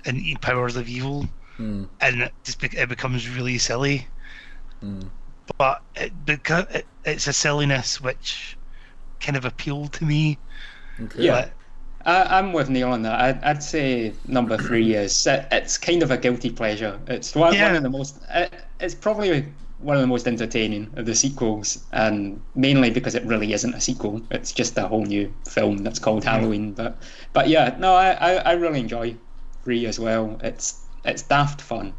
and 0.05 0.40
powers 0.40 0.77
of 0.77 0.89
evil, 0.89 1.28
Mm. 1.59 1.89
and 2.01 2.23
it 2.23 2.32
just 2.44 2.61
be- 2.61 2.77
it 2.77 2.89
becomes 2.89 3.28
really 3.28 3.59
silly. 3.59 4.09
Mm. 4.82 5.11
But 5.59 5.82
it, 5.94 6.24
because 6.24 6.66
it, 6.70 6.86
it's 7.05 7.27
a 7.27 7.32
silliness 7.32 8.01
which 8.01 8.57
kind 9.20 9.36
of 9.36 9.44
appealed 9.44 9.93
to 9.94 10.05
me. 10.05 10.39
Okay. 11.01 11.24
Yeah. 11.24 11.49
I, 12.04 12.38
I'm 12.38 12.52
with 12.52 12.68
Neil 12.68 12.90
on 12.90 13.02
that. 13.02 13.20
I'd, 13.20 13.44
I'd 13.44 13.62
say 13.62 14.12
number 14.26 14.56
three 14.56 14.94
is 14.94 15.26
it, 15.26 15.46
it's 15.52 15.78
kind 15.78 16.02
of 16.02 16.10
a 16.10 16.16
guilty 16.16 16.50
pleasure. 16.50 16.98
It's 17.06 17.34
one, 17.34 17.58
one 17.58 17.76
of 17.76 17.82
the 17.82 17.90
most. 17.90 18.18
It, 18.30 18.52
it's 18.80 18.94
probably 18.94 19.46
one 19.78 19.96
of 19.96 20.00
the 20.00 20.06
most 20.06 20.26
entertaining 20.26 20.90
of 20.96 21.06
the 21.06 21.14
sequels, 21.14 21.84
and 21.92 22.40
mainly 22.54 22.90
because 22.90 23.14
it 23.14 23.24
really 23.24 23.52
isn't 23.52 23.74
a 23.74 23.80
sequel. 23.80 24.22
It's 24.30 24.52
just 24.52 24.78
a 24.78 24.86
whole 24.86 25.04
new 25.04 25.32
film 25.48 25.78
that's 25.78 25.98
called 25.98 26.24
Halloween. 26.24 26.72
But 26.72 26.96
but 27.32 27.48
yeah, 27.48 27.76
no, 27.78 27.94
I, 27.94 28.10
I, 28.12 28.32
I 28.34 28.52
really 28.52 28.80
enjoy 28.80 29.16
three 29.64 29.86
as 29.86 29.98
well. 29.98 30.38
It's 30.42 30.80
it's 31.04 31.22
daft 31.22 31.60
fun. 31.60 31.94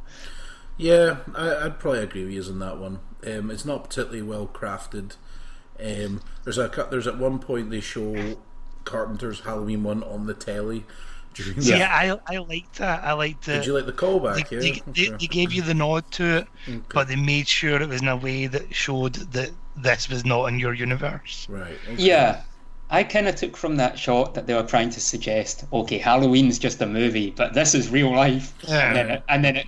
Yeah, 0.77 1.17
I, 1.35 1.65
I'd 1.65 1.80
probably 1.80 1.99
agree 1.99 2.23
with 2.23 2.34
you 2.34 2.43
on 2.51 2.59
that 2.59 2.77
one. 2.77 2.99
Um, 3.25 3.51
it's 3.51 3.65
not 3.65 3.84
particularly 3.84 4.21
well 4.21 4.47
crafted. 4.47 5.15
Um, 5.80 6.21
there's 6.43 6.57
a 6.57 6.69
cut. 6.69 6.91
There's 6.91 7.07
at 7.07 7.17
one 7.17 7.39
point 7.39 7.69
they 7.69 7.81
show 7.81 8.38
Carpenter's 8.85 9.39
Halloween 9.41 9.84
one 9.84 10.03
on 10.03 10.26
the 10.26 10.34
telly. 10.34 10.85
During 11.34 11.55
the- 11.55 11.64
Yeah, 11.77 12.19
I 12.27 12.35
I 12.35 12.38
liked 12.39 12.76
that. 12.77 13.03
I 13.03 13.14
liked 13.14 13.45
Did 13.45 13.65
you 13.65 13.73
like 13.73 13.85
the 13.88 13.91
callback? 13.93 14.49
They, 14.49 14.55
yeah, 14.55 14.61
they, 14.61 14.81
they, 14.91 15.03
Sure. 15.05 15.18
they 15.18 15.27
gave 15.27 15.51
you 15.51 15.61
the 15.64 15.73
nod 15.73 16.10
to 16.11 16.38
it, 16.38 16.47
Okay. 16.68 16.81
but 16.93 17.07
they 17.07 17.15
made 17.15 17.47
sure 17.47 17.81
it 17.81 17.89
was 17.89 18.01
in 18.01 18.07
a 18.07 18.15
way 18.18 18.45
that 18.47 18.73
showed 18.73 19.15
that 19.34 19.49
this 19.76 20.10
was 20.10 20.23
not 20.26 20.45
in 20.45 20.60
your 20.60 20.73
universe. 20.73 21.47
right. 21.49 21.77
okay. 21.91 22.01
Yeah. 22.03 22.41
I 22.91 23.03
kind 23.03 23.27
of 23.27 23.35
took 23.35 23.57
from 23.57 23.77
that 23.77 23.97
shot 23.97 24.35
that 24.35 24.45
they 24.45 24.53
were 24.53 24.61
trying 24.61 24.91
to 24.91 24.99
suggest, 24.99 25.64
okay, 25.73 25.97
Halloween's 25.97 26.60
just 26.60 26.80
a 26.80 26.85
movie, 26.85 27.31
but 27.31 27.55
this 27.55 27.73
is 27.73 27.89
real 27.89 28.11
life. 28.15 28.53
Yeah. 28.68 28.88
And 28.88 28.95
then 28.95 29.10
it, 29.10 29.23
and 29.30 29.43
then 29.43 29.55
it 29.55 29.65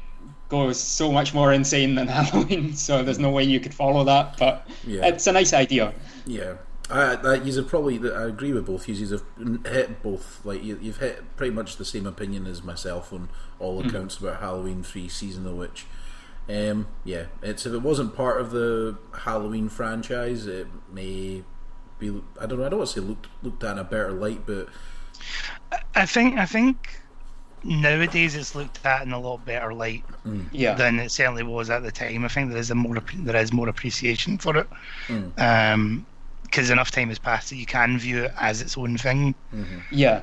goes 0.50 0.80
so 0.80 1.12
much 1.12 1.34
more 1.34 1.52
insane 1.52 1.96
than 1.96 2.08
Halloween, 2.20 2.76
so 2.76 3.02
there's 3.02 3.18
no 3.18 3.32
way 3.32 3.44
you 3.44 3.60
could 3.60 3.74
follow 3.74 4.04
that. 4.04 4.38
But 4.38 4.68
Yeah. 4.86 5.08
it's 5.08 5.26
a 5.26 5.32
nice 5.32 5.54
idea. 5.54 5.92
Yeah, 6.28 6.54
I, 6.90 7.16
I 7.16 7.34
you 7.36 7.54
have 7.56 7.68
probably. 7.68 8.00
I 8.12 8.24
agree 8.26 8.54
with 8.54 8.66
both. 8.68 8.88
You 8.88 9.08
have 9.08 9.24
hit 9.66 10.04
both. 10.04 10.42
Like 10.46 10.64
you, 10.64 10.78
you've 10.82 10.98
hit 11.00 11.36
pretty 11.36 11.54
much 11.54 11.78
the 11.78 11.86
same 11.86 12.06
opinion 12.06 12.46
as 12.46 12.64
myself 12.64 13.12
on 13.12 13.30
all 13.60 13.84
accounts 13.86 14.18
about 14.18 14.40
Halloween 14.40 14.84
Three: 14.84 15.08
Season 15.08 15.46
of 15.46 15.52
the 15.52 15.56
Witch. 15.58 15.86
Um, 16.48 16.88
yeah, 17.04 17.26
it's 17.42 17.66
if 17.66 17.74
it 17.74 17.82
wasn't 17.82 18.16
part 18.16 18.40
of 18.40 18.52
the 18.52 18.98
Halloween 19.22 19.68
franchise, 19.68 20.46
it 20.46 20.68
may 20.92 21.44
be. 21.98 22.22
I 22.40 22.46
don't 22.46 22.60
know. 22.60 22.66
I 22.66 22.70
don't 22.70 22.80
want 22.80 22.90
to 22.92 23.02
say 23.02 23.06
looked 23.06 23.28
looked 23.42 23.64
at 23.64 23.72
in 23.74 23.80
a 23.80 23.84
better 23.84 24.12
light, 24.12 24.46
but 24.46 24.70
I 25.96 26.06
think 26.06 26.38
I 26.38 26.46
think 26.46 27.00
nowadays 27.64 28.36
it's 28.36 28.54
looked 28.54 28.86
at 28.86 29.02
in 29.02 29.12
a 29.12 29.20
lot 29.20 29.44
better 29.44 29.74
light 29.74 30.04
Yeah. 30.52 30.76
than 30.76 31.00
it 31.00 31.10
certainly 31.10 31.42
was 31.42 31.72
at 31.72 31.82
the 31.82 31.92
time. 31.92 32.24
I 32.24 32.28
think 32.28 32.50
there 32.52 32.60
is 32.60 32.70
a 32.70 32.76
more 32.76 33.02
there 33.16 33.36
is 33.38 33.52
more 33.52 33.70
appreciation 33.70 34.38
for 34.38 34.56
it, 34.58 34.68
Mm. 35.08 36.04
Because 36.56 36.70
enough 36.70 36.90
time 36.90 37.10
has 37.10 37.20
passed 37.20 37.50
that 37.50 37.58
you 37.58 37.66
can 37.66 37.98
view 38.00 38.24
it 38.24 38.34
as 38.40 38.62
its 38.62 38.78
own 38.78 38.98
thing. 38.98 39.36
yeah. 39.92 40.22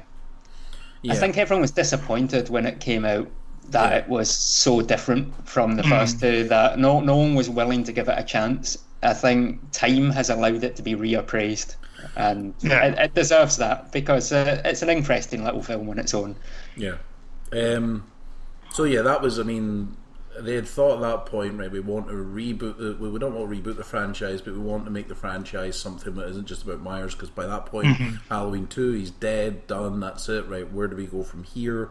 yeah, 1.02 1.12
I 1.12 1.16
think 1.16 1.36
everyone 1.36 1.60
was 1.60 1.72
disappointed 1.72 2.48
when 2.48 2.64
it 2.64 2.80
came 2.80 3.04
out 3.04 3.28
that 3.68 3.92
Yeah. 3.92 3.98
it 3.98 4.08
was 4.08 4.30
so 4.30 4.80
different 4.80 5.46
from 5.46 5.76
the 5.76 5.82
first 5.82 6.20
two 6.20 6.44
that 6.48 6.78
no 6.78 7.00
no 7.00 7.16
one 7.16 7.34
was 7.34 7.50
willing 7.50 7.84
to 7.84 7.92
give 7.92 8.08
it 8.08 8.18
a 8.18 8.24
chance. 8.24 8.78
I 9.02 9.12
think 9.14 9.60
time 9.72 10.10
has 10.10 10.30
allowed 10.30 10.64
it 10.64 10.74
to 10.76 10.82
be 10.82 10.94
reappraised, 10.94 11.76
and 12.16 12.54
Yeah. 12.60 12.84
it, 12.86 12.98
it 12.98 13.14
deserves 13.14 13.58
that 13.58 13.92
because 13.92 14.32
uh, 14.32 14.62
it's 14.64 14.80
an 14.82 14.88
interesting 14.88 15.44
little 15.44 15.62
film 15.62 15.88
on 15.90 15.98
its 15.98 16.14
own. 16.14 16.34
Yeah. 16.76 16.96
Um, 17.52 18.10
so 18.70 18.84
yeah, 18.84 19.02
that 19.02 19.20
was. 19.20 19.38
I 19.38 19.42
mean, 19.42 19.96
they 20.40 20.54
had 20.54 20.66
thought 20.66 20.96
at 20.96 21.00
that 21.02 21.26
point, 21.26 21.58
right? 21.58 21.70
We 21.70 21.80
want 21.80 22.08
to 22.08 22.14
reboot 22.14 22.78
the. 22.78 22.96
We 22.98 23.18
don't 23.18 23.34
want 23.34 23.50
to 23.50 23.56
reboot 23.56 23.76
the 23.76 23.84
franchise, 23.84 24.40
but 24.40 24.54
we 24.54 24.60
want 24.60 24.84
to 24.86 24.90
make 24.90 25.08
the 25.08 25.14
franchise 25.14 25.78
something 25.78 26.14
that 26.14 26.28
isn't 26.28 26.46
just 26.46 26.62
about 26.64 26.80
Myers. 26.80 27.14
Because 27.14 27.30
by 27.30 27.46
that 27.46 27.66
point, 27.66 27.88
Halloween 28.28 28.66
two, 28.66 28.92
he's 28.92 29.10
dead, 29.10 29.66
done. 29.66 30.00
That's 30.00 30.28
it, 30.28 30.46
right? 30.48 30.70
Where 30.70 30.88
do 30.88 30.96
we 30.96 31.06
go 31.06 31.22
from 31.22 31.44
here? 31.44 31.90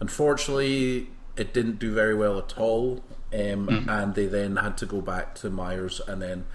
Unfortunately, 0.00 1.08
it 1.36 1.52
didn't 1.52 1.78
do 1.78 1.92
very 1.92 2.14
well 2.14 2.38
at 2.38 2.56
all, 2.58 3.02
um, 3.32 3.68
and 3.88 4.14
they 4.14 4.26
then 4.26 4.56
had 4.56 4.76
to 4.78 4.86
go 4.86 5.00
back 5.00 5.34
to 5.36 5.50
Myers, 5.50 6.00
and 6.06 6.22
then 6.22 6.46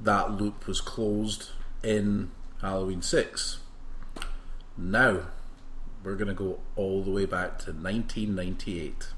that 0.00 0.32
loop 0.32 0.66
was 0.66 0.80
closed 0.80 1.50
in 1.82 2.30
Halloween 2.60 3.02
six. 3.02 3.58
Now, 4.76 5.20
we're 6.04 6.16
going 6.16 6.28
to 6.28 6.34
go 6.34 6.60
all 6.76 7.02
the 7.02 7.10
way 7.10 7.24
back 7.24 7.58
to 7.60 7.72
1998. 7.72 9.08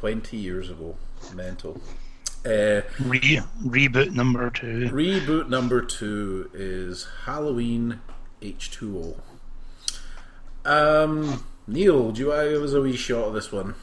20 0.00 0.36
years 0.36 0.70
ago. 0.70 0.96
Mental. 1.34 1.80
Uh, 2.44 2.82
Re- 3.00 3.40
reboot 3.64 4.12
number 4.12 4.50
two. 4.50 4.90
reboot 4.92 5.48
number 5.48 5.80
two 5.80 6.50
is 6.52 7.06
Halloween 7.24 8.00
H2O. 8.42 9.16
Um, 10.66 11.44
Neil, 11.66 12.10
do 12.12 12.20
you 12.20 12.28
want 12.28 12.42
to 12.42 12.50
give 12.50 12.62
us 12.62 12.72
a 12.72 12.80
wee 12.80 12.96
shot 12.96 13.24
of 13.28 13.34
this 13.34 13.50
one? 13.52 13.74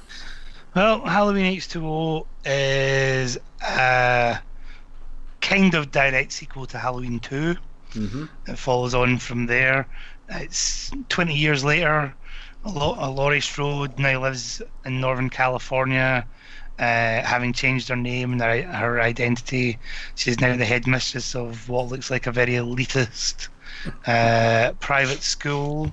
Well, 0.76 1.02
Halloween 1.06 1.58
H2O 1.58 2.26
is 2.46 3.38
a 3.62 4.40
kind 5.42 5.74
of 5.74 5.92
direct 5.92 6.32
sequel 6.32 6.66
to 6.68 6.78
Halloween 6.78 7.20
2. 7.20 7.56
Mm-hmm. 7.94 8.26
It 8.48 8.58
follows 8.60 8.94
on 8.94 9.18
from 9.18 9.48
there. 9.48 9.88
It's 10.30 10.92
20 11.10 11.36
years 11.36 11.64
later. 11.64 12.14
Laurie 12.64 13.42
Strode 13.42 13.98
now 13.98 14.22
lives 14.22 14.62
in 14.86 15.02
Northern 15.02 15.30
California, 15.30 16.26
uh, 16.78 16.82
having 17.22 17.54
changed 17.54 17.90
her 17.90 17.96
name 17.96 18.34
and 18.34 18.42
her, 18.42 18.62
her 18.62 19.02
identity. 19.02 19.80
She's 20.16 20.40
now 20.40 20.56
the 20.56 20.66
headmistress 20.66 21.36
of 21.36 21.70
what 21.70 21.90
looks 21.90 22.12
like 22.12 22.28
a 22.28 22.32
very 22.32 22.54
elitist 22.54 23.50
uh, 24.06 24.74
private 24.80 25.24
school, 25.24 25.92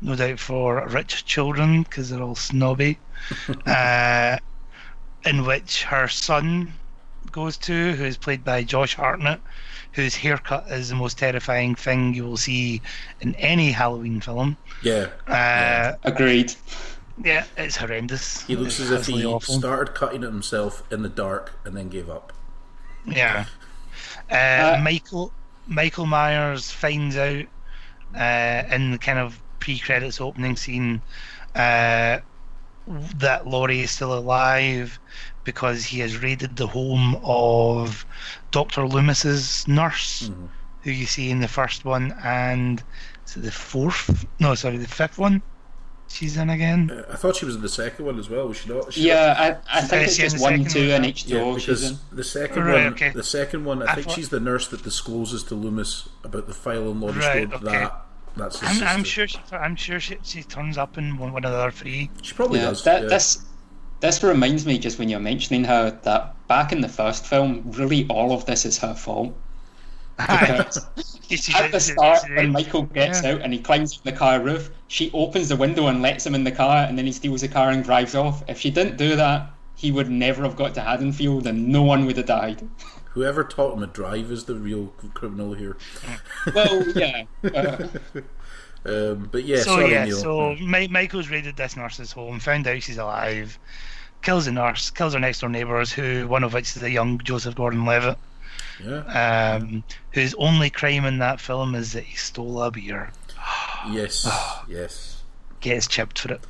no 0.00 0.14
doubt 0.14 0.38
for 0.38 0.86
rich 0.88 1.24
children 1.24 1.82
because 1.82 2.10
they're 2.10 2.22
all 2.22 2.36
snobby, 2.36 2.98
uh, 3.66 4.38
in 5.24 5.44
which 5.44 5.82
her 5.84 6.08
son 6.08 6.72
goes 7.32 7.56
to, 7.58 7.92
who 7.92 8.04
is 8.04 8.16
played 8.16 8.44
by 8.44 8.62
Josh 8.62 8.94
Hartnett, 8.94 9.40
whose 9.92 10.14
haircut 10.14 10.66
is 10.70 10.88
the 10.90 10.94
most 10.94 11.18
terrifying 11.18 11.74
thing 11.74 12.14
you 12.14 12.24
will 12.24 12.36
see 12.36 12.80
in 13.20 13.34
any 13.36 13.72
Halloween 13.72 14.20
film. 14.20 14.56
Yeah. 14.82 15.08
Uh, 15.26 15.96
Agreed. 16.04 16.54
yeah, 17.24 17.44
it's 17.56 17.76
horrendous. 17.76 18.42
He 18.44 18.54
looks 18.56 18.78
It's 18.78 18.90
as 18.90 19.08
if 19.08 19.14
he 19.14 19.24
awful. 19.24 19.54
started 19.58 19.94
cutting 19.94 20.22
it 20.22 20.26
himself 20.26 20.82
in 20.92 21.02
the 21.02 21.08
dark 21.08 21.52
and 21.64 21.76
then 21.76 21.88
gave 21.88 22.08
up. 22.08 22.32
Yeah. 23.06 23.46
Uh, 24.30 24.34
Uh, 24.34 24.80
Michael 24.82 25.32
Michael 25.66 26.06
Myers 26.06 26.70
finds 26.70 27.16
out 27.16 27.44
uh, 28.16 28.62
in 28.74 28.90
the 28.92 28.98
kind 28.98 29.18
of 29.18 29.40
pre-credits 29.58 30.20
opening 30.20 30.56
scene 30.56 31.00
uh, 31.54 32.18
that 33.16 33.46
Laurie 33.46 33.80
is 33.80 33.90
still 33.90 34.14
alive 34.16 34.98
because 35.44 35.84
he 35.84 36.00
has 36.00 36.18
raided 36.22 36.56
the 36.56 36.66
home 36.66 37.18
of 37.24 38.04
Doctor 38.50 38.86
Loomis's 38.86 39.66
nurse, 39.68 40.30
who 40.82 40.90
you 40.90 41.06
see 41.06 41.30
in 41.30 41.40
the 41.40 41.48
first 41.48 41.84
one 41.84 42.14
and 42.22 42.82
is 43.26 43.36
it 43.36 43.40
the 43.40 43.50
fourth? 43.52 44.26
No, 44.40 44.54
sorry, 44.54 44.76
the 44.78 44.86
fifth 44.88 45.18
one. 45.18 45.42
she's 46.08 46.36
in 46.36 46.48
again. 46.50 46.90
Uh, 46.90 47.12
I 47.12 47.16
thought 47.16 47.36
she 47.36 47.44
was 47.44 47.56
in 47.56 47.62
the 47.62 47.68
second 47.68 48.04
one 48.06 48.18
as 48.18 48.30
well. 48.30 48.48
Was 48.48 48.58
she 48.58 48.68
not? 48.70 48.92
She 48.92 49.08
Yeah, 49.08 49.58
I, 49.70 49.78
I 49.78 49.82
think 49.82 50.02
Is 50.04 50.08
it's 50.08 50.16
just 50.18 50.36
the 50.36 50.42
one, 50.42 50.64
second 50.64 50.70
two, 50.70 50.90
and 50.92 51.04
each 51.06 51.24
H2O 51.26 51.30
Yeah, 51.30 51.54
she's 51.54 51.66
because 51.66 51.90
in. 51.90 51.98
the 52.16 52.24
second 52.24 52.64
Right, 52.64 52.84
one, 52.84 52.92
okay. 52.94 53.10
the 53.10 53.22
second 53.24 53.64
one, 53.64 53.82
I, 53.82 53.92
I 53.92 53.94
think 53.94 54.06
thought- 54.06 54.14
she's 54.16 54.28
the 54.30 54.40
nurse 54.40 54.68
that 54.68 54.82
discloses 54.82 55.42
to 55.44 55.54
Loomis 55.54 56.08
about 56.24 56.46
the 56.46 56.54
file 56.54 56.88
on 56.90 57.00
Laurie 57.00 57.18
Right, 57.18 57.52
okay. 57.52 57.64
That 57.64 58.04
that's 58.36 58.62
I'm, 58.62 58.82
I'm 58.98 59.04
sure 59.04 59.26
she. 59.26 59.38
I'm 59.50 59.74
sure 59.74 59.98
she, 59.98 60.16
she 60.22 60.42
turns 60.44 60.78
up 60.78 60.96
in 60.96 61.18
one, 61.18 61.32
one 61.32 61.44
of 61.44 61.50
the 61.50 61.58
other 61.58 61.70
three. 61.72 62.08
She 62.22 62.34
probably 62.34 62.60
Yeah, 62.60 62.66
does. 62.66 62.84
that, 62.84 63.02
yeah. 63.02 63.08
This 63.08 63.44
this 64.00 64.22
reminds 64.22 64.66
me 64.66 64.78
just 64.78 64.98
when 64.98 65.08
you're 65.08 65.20
mentioning 65.20 65.64
how 65.64 65.90
that 65.90 66.34
back 66.48 66.72
in 66.72 66.80
the 66.80 66.88
first 66.88 67.26
film, 67.26 67.62
really 67.72 68.06
all 68.08 68.32
of 68.32 68.46
this 68.46 68.64
is 68.64 68.78
her 68.78 68.94
fault. 68.94 69.34
Because 70.18 70.86
She 71.28 71.52
At 71.54 71.72
the 71.72 71.80
start, 71.80 72.22
when 72.34 72.52
Michael 72.52 72.84
gets 72.84 73.22
yeah. 73.22 73.32
out 73.32 73.42
and 73.42 73.52
he 73.52 73.58
climbs 73.58 73.98
on 73.98 74.00
the 74.04 74.12
car 74.12 74.40
roof, 74.40 74.70
she 74.88 75.10
opens 75.12 75.50
the 75.50 75.56
window 75.56 75.88
and 75.88 76.00
lets 76.00 76.24
him 76.24 76.34
in 76.34 76.44
the 76.44 76.52
car, 76.52 76.86
and 76.86 76.96
then 76.96 77.04
he 77.04 77.12
steals 77.12 77.42
the 77.42 77.48
car 77.48 77.68
and 77.68 77.84
drives 77.84 78.14
off. 78.14 78.42
If 78.48 78.58
she 78.58 78.70
didn't 78.70 78.96
do 78.96 79.14
that, 79.16 79.50
he 79.76 79.92
would 79.92 80.10
never 80.10 80.42
have 80.42 80.56
got 80.56 80.74
to 80.74 80.80
Haddonfield, 80.80 81.46
and 81.46 81.68
no 81.68 81.82
one 81.82 82.06
would 82.06 82.16
have 82.16 82.26
died. 82.26 82.66
Whoever 83.10 83.44
taught 83.44 83.74
him 83.74 83.80
to 83.80 83.86
drive 83.86 84.30
is 84.30 84.44
the 84.44 84.54
real 84.54 84.86
criminal 85.12 85.52
here. 85.52 85.76
Well, 86.54 86.88
yeah. 86.96 87.24
Uh, 87.44 87.88
Um, 88.88 89.28
but 89.30 89.44
yeah, 89.44 89.58
so 89.58 89.76
sorry, 89.76 89.92
yeah, 89.92 90.04
Neil. 90.06 90.16
so 90.16 90.54
Mi- 90.56 90.88
Michael's 90.88 91.28
raided 91.28 91.56
this 91.56 91.76
nurse's 91.76 92.12
home, 92.12 92.40
found 92.40 92.66
out 92.66 92.82
she's 92.82 92.96
alive, 92.98 93.58
kills 94.22 94.46
the 94.46 94.52
nurse, 94.52 94.90
kills 94.90 95.12
her 95.12 95.20
next 95.20 95.40
door 95.40 95.50
neighbours, 95.50 95.92
who 95.92 96.26
one 96.26 96.44
of 96.44 96.54
which 96.54 96.74
is 96.74 96.80
the 96.80 96.90
young 96.90 97.18
Joseph 97.18 97.54
Gordon-Levitt, 97.54 98.16
yeah, 98.82 99.58
um, 99.60 99.84
whose 100.12 100.34
only 100.34 100.70
crime 100.70 101.04
in 101.04 101.18
that 101.18 101.40
film 101.40 101.74
is 101.74 101.92
that 101.92 102.04
he 102.04 102.16
stole 102.16 102.62
a 102.62 102.70
beer, 102.70 103.10
yes, 103.90 104.26
yes. 104.68 105.22
gets 105.60 105.86
chipped 105.86 106.18
for 106.20 106.32
it. 106.34 106.40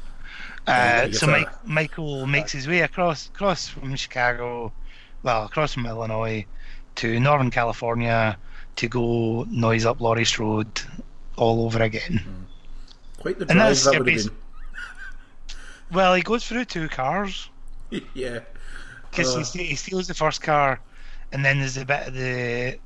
Uh, 0.67 1.11
so 1.11 1.27
Mike, 1.27 1.67
Michael 1.67 2.27
makes 2.27 2.53
his 2.53 2.69
way 2.69 2.81
across 2.81 3.29
across 3.29 3.69
from 3.69 3.97
Chicago, 3.97 4.71
well, 5.23 5.47
across 5.47 5.73
from 5.75 5.87
Illinois 5.87 6.45
to 6.97 7.19
Northern 7.19 7.51
California 7.51 8.37
to 8.77 8.89
go 8.89 9.45
noise 9.51 9.85
up 9.85 10.01
Laurie 10.01 10.25
Strode 10.25 10.83
all 11.39 11.65
over 11.65 11.83
again. 11.83 12.47
Quite 13.19 13.39
the 13.39 13.47
And 13.49 13.59
drive 13.59 13.69
that's 13.69 13.85
that 13.85 13.99
would 13.99 14.09
basi- 14.09 14.25
have 14.25 14.35
Well, 15.93 16.15
he 16.15 16.23
goes 16.23 16.47
through 16.47 16.67
two 16.67 16.89
cars. 16.89 17.49
yeah, 18.15 18.41
because 19.11 19.35
Uh. 19.35 19.59
he, 19.59 19.65
he 19.65 19.75
steals 19.75 20.07
the 20.07 20.15
first 20.15 20.43
car, 20.43 20.81
and 21.33 21.45
then 21.45 21.59
there's 21.61 21.77
a 21.79 21.85
bit 21.85 22.09
of 22.09 22.15
the 22.15 22.79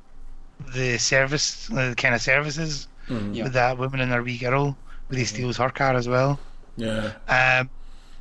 the 0.73 0.97
service, 0.97 1.67
the 1.67 1.93
kind 1.97 2.15
of 2.15 2.21
services 2.21 2.87
Mhm. 3.09 3.35
Yeah. 3.35 3.43
with 3.43 3.53
that 3.53 3.77
woman 3.77 3.99
and 3.99 4.11
her 4.13 4.23
wee 4.23 4.37
girl, 4.37 4.77
where 5.07 5.19
he 5.19 5.25
steals 5.25 5.57
her 5.57 5.69
car 5.69 5.93
as 5.95 6.07
well. 6.07 6.39
yeah. 6.77 7.11
Um, 7.27 7.69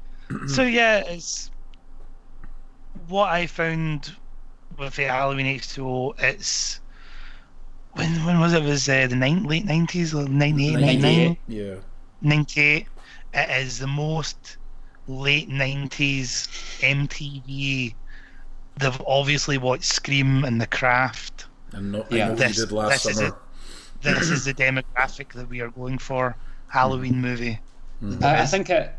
so 0.48 0.62
yeah, 0.62 0.98
it's 1.06 1.50
what 3.08 3.28
I 3.30 3.46
found 3.46 4.12
with 4.76 4.96
the 4.96 5.04
Halloween 5.04 5.46
H2O. 5.46 6.18
It's 6.18 6.80
when 7.94 8.24
when 8.24 8.40
was 8.40 8.52
it? 8.52 8.62
It 8.62 8.66
was 8.68 8.88
uh, 8.88 9.06
the 9.08 9.16
nine, 9.16 9.44
late 9.44 9.64
nineties, 9.64 10.14
98, 10.14 10.80
99? 10.80 11.36
Yeah, 11.48 11.74
98 12.20 12.86
it 13.34 13.50
is 13.62 13.78
the 13.78 13.86
most 13.86 14.58
late 15.08 15.48
90s 15.48 16.48
MTV 16.80 17.94
they've 18.78 19.02
obviously 19.06 19.58
watched 19.58 19.84
Scream 19.84 20.44
and 20.44 20.60
The 20.60 20.66
Craft 20.66 21.46
and 21.72 21.92
not, 21.92 22.12
Yeah. 22.12 22.24
I 22.24 22.26
know 22.26 22.30
what 22.34 22.38
This- 22.38 22.56
did 22.56 22.72
last 22.72 23.04
this 23.04 23.06
is 23.06 23.18
summer. 23.18 23.36
this 24.02 24.30
is 24.30 24.44
the 24.44 24.54
demographic 24.54 25.32
that 25.32 25.48
we 25.48 25.60
are 25.60 25.70
going 25.70 25.98
for 25.98 26.36
Halloween 26.68 27.20
movie 27.20 27.58
I, 28.22 28.42
I 28.42 28.46
think 28.46 28.68
it 28.70 28.94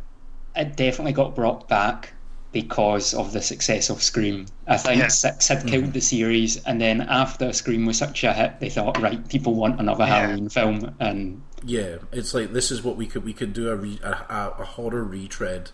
it 0.55 0.75
definitely 0.75 1.13
got 1.13 1.35
brought 1.35 1.67
back 1.67 2.13
because 2.53 3.13
of 3.13 3.33
the 3.33 3.41
success 3.41 3.89
of 3.89 4.01
Scream. 4.01 4.45
I 4.67 4.77
think 4.77 5.01
Yeah. 5.01 5.07
Six 5.09 5.47
had 5.49 5.67
killed 5.67 5.91
the 5.91 5.99
series, 6.01 6.63
and 6.63 6.79
then 6.79 7.01
after 7.01 7.51
Scream 7.51 7.85
was 7.85 7.97
such 7.97 8.23
a 8.23 8.31
hit, 8.31 8.59
they 8.61 8.69
thought, 8.69 9.01
right, 9.01 9.27
people 9.27 9.55
want 9.55 9.79
another 9.79 10.05
Yeah. 10.05 10.19
Halloween 10.19 10.49
film, 10.49 10.95
and 10.99 11.41
Yeah, 11.65 11.97
it's 12.11 12.33
like 12.33 12.53
this 12.53 12.71
is 12.71 12.83
what 12.83 12.95
we 12.95 13.07
could 13.07 13.25
we 13.25 13.33
could 13.33 13.53
do 13.53 13.69
a 13.69 13.75
re, 13.75 13.99
a, 14.03 14.11
a, 14.11 14.55
a 14.59 14.65
horror 14.65 15.03
retread. 15.03 15.71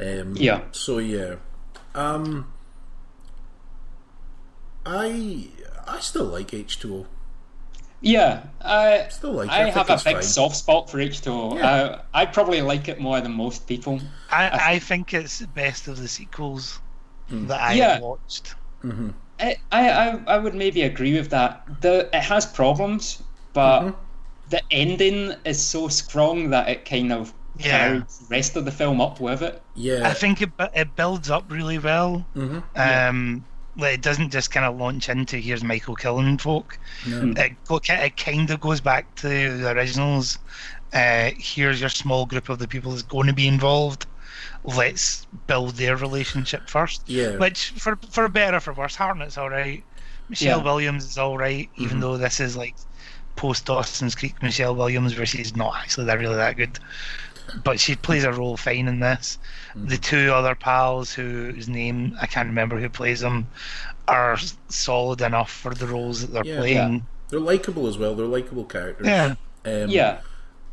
Um, 0.00 0.34
Yeah. 0.36 0.62
So 0.72 0.98
yeah, 0.98 1.36
um, 1.94 2.52
I 4.84 5.48
I 5.86 6.00
still 6.00 6.24
like 6.24 6.52
H 6.52 6.78
two 6.80 6.94
O. 6.94 7.06
yeah, 8.00 8.44
I 8.62 9.06
Still 9.10 9.32
like. 9.32 9.48
it. 9.48 9.52
I, 9.52 9.66
I 9.66 9.70
have 9.70 9.90
a 9.90 9.94
big 9.96 10.14
fine. 10.14 10.22
soft 10.22 10.56
spot 10.56 10.90
for 10.90 10.98
H2O. 10.98 11.56
Yeah. 11.56 11.66
Uh, 11.70 12.02
I 12.14 12.26
probably 12.26 12.62
like 12.62 12.88
it 12.88 13.00
more 13.00 13.20
than 13.20 13.32
most 13.32 13.66
people. 13.66 14.00
I, 14.30 14.74
I 14.74 14.78
think 14.78 15.14
it's 15.14 15.38
the 15.38 15.48
best 15.48 15.88
of 15.88 15.96
the 15.98 16.08
sequels 16.08 16.80
that 17.28 17.60
I 17.60 17.72
Yeah. 17.74 17.94
have 17.94 18.02
watched 18.02 18.54
I, 19.40 19.56
I, 19.72 19.88
I- 19.90 20.22
I 20.26 20.38
would 20.38 20.54
maybe 20.54 20.82
agree 20.82 21.14
with 21.14 21.30
that. 21.30 21.64
The 21.80 22.08
it 22.12 22.22
has 22.22 22.46
problems, 22.46 23.22
but 23.52 23.80
Mm-hmm. 23.82 23.96
the 24.50 24.62
ending 24.70 25.34
is 25.44 25.64
so 25.64 25.88
strong 25.88 26.50
that 26.50 26.68
it 26.68 26.84
kind 26.84 27.12
of 27.12 27.32
Yeah. 27.56 27.70
carries 27.70 28.18
the 28.18 28.26
rest 28.30 28.56
of 28.56 28.64
the 28.64 28.70
film 28.72 29.00
up 29.00 29.20
with 29.20 29.42
it. 29.42 29.62
Yeah, 29.74 30.08
I 30.08 30.14
think 30.14 30.40
it, 30.42 30.50
it 30.74 30.94
builds 30.96 31.30
up 31.30 31.44
really 31.50 31.78
well 31.78 32.24
Mhm. 32.36 32.62
um 32.76 33.44
like 33.44 33.44
it 33.86 34.00
doesn't 34.02 34.30
just 34.30 34.50
kind 34.50 34.66
of 34.66 34.76
launch 34.76 35.08
into 35.08 35.36
here's 35.36 35.62
Michael 35.64 35.94
killing 35.96 36.36
folk 36.38 36.78
No. 37.06 37.32
it, 37.36 37.52
it 37.88 38.16
kind 38.16 38.50
of 38.50 38.60
goes 38.60 38.80
back 38.80 39.14
to 39.16 39.28
the 39.58 39.70
originals. 39.70 40.38
Uh, 40.92 41.30
here's 41.38 41.80
your 41.80 41.90
small 41.90 42.26
group 42.26 42.48
of 42.48 42.58
the 42.58 42.66
people 42.68 42.90
that's 42.92 43.02
going 43.02 43.26
to 43.26 43.32
be 43.32 43.46
involved. 43.46 44.06
Let's 44.64 45.26
build 45.46 45.74
their 45.76 45.96
relationship 45.96 46.68
first. 46.68 47.02
Yeah. 47.06 47.36
Which, 47.36 47.70
for 47.70 47.98
for 48.10 48.28
better 48.28 48.56
or 48.56 48.60
for 48.60 48.72
worse, 48.72 48.96
Hartnett's 48.96 49.38
all 49.38 49.50
right. 49.50 49.84
Michelle 50.28 50.58
Yeah. 50.58 50.64
Williams 50.64 51.04
is 51.04 51.18
all 51.18 51.38
right, 51.38 51.68
even 51.76 51.92
Mm-hmm. 51.96 52.00
though 52.00 52.16
this 52.18 52.40
is 52.40 52.56
like 52.56 52.74
post 53.36 53.66
Dawson's 53.66 54.14
Creek 54.14 54.42
Michelle 54.42 54.74
Williams, 54.74 55.12
versus 55.12 55.30
she's 55.38 55.56
not 55.56 55.76
actually 55.76 56.06
that 56.06 56.18
really 56.18 56.36
that 56.36 56.56
good. 56.56 56.78
But 57.64 57.80
she 57.80 57.96
plays 57.96 58.24
a 58.24 58.32
role 58.32 58.56
fine 58.56 58.88
in 58.88 59.00
this. 59.00 59.38
Mm-hmm. 59.70 59.88
The 59.88 59.96
two 59.98 60.32
other 60.32 60.54
pals, 60.54 61.12
whose 61.12 61.68
name 61.68 62.16
I 62.20 62.26
can't 62.26 62.48
remember 62.48 62.78
who 62.78 62.88
plays 62.88 63.20
them, 63.20 63.46
are 64.06 64.36
solid 64.68 65.20
enough 65.20 65.50
for 65.50 65.74
the 65.74 65.86
roles 65.86 66.20
that 66.22 66.32
they're 66.32 66.44
Yeah. 66.46 66.58
playing. 66.58 67.06
they're 67.30 67.40
likable 67.40 67.86
as 67.86 67.98
well. 67.98 68.14
They're 68.14 68.26
likable 68.26 68.64
characters. 68.64 69.06
Yeah. 69.06 69.34
Um, 69.64 69.90
Yeah, 69.90 70.20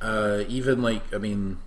Uh, 0.02 0.44
even 0.48 0.82
like 0.82 1.02
I 1.14 1.18
mean, 1.18 1.58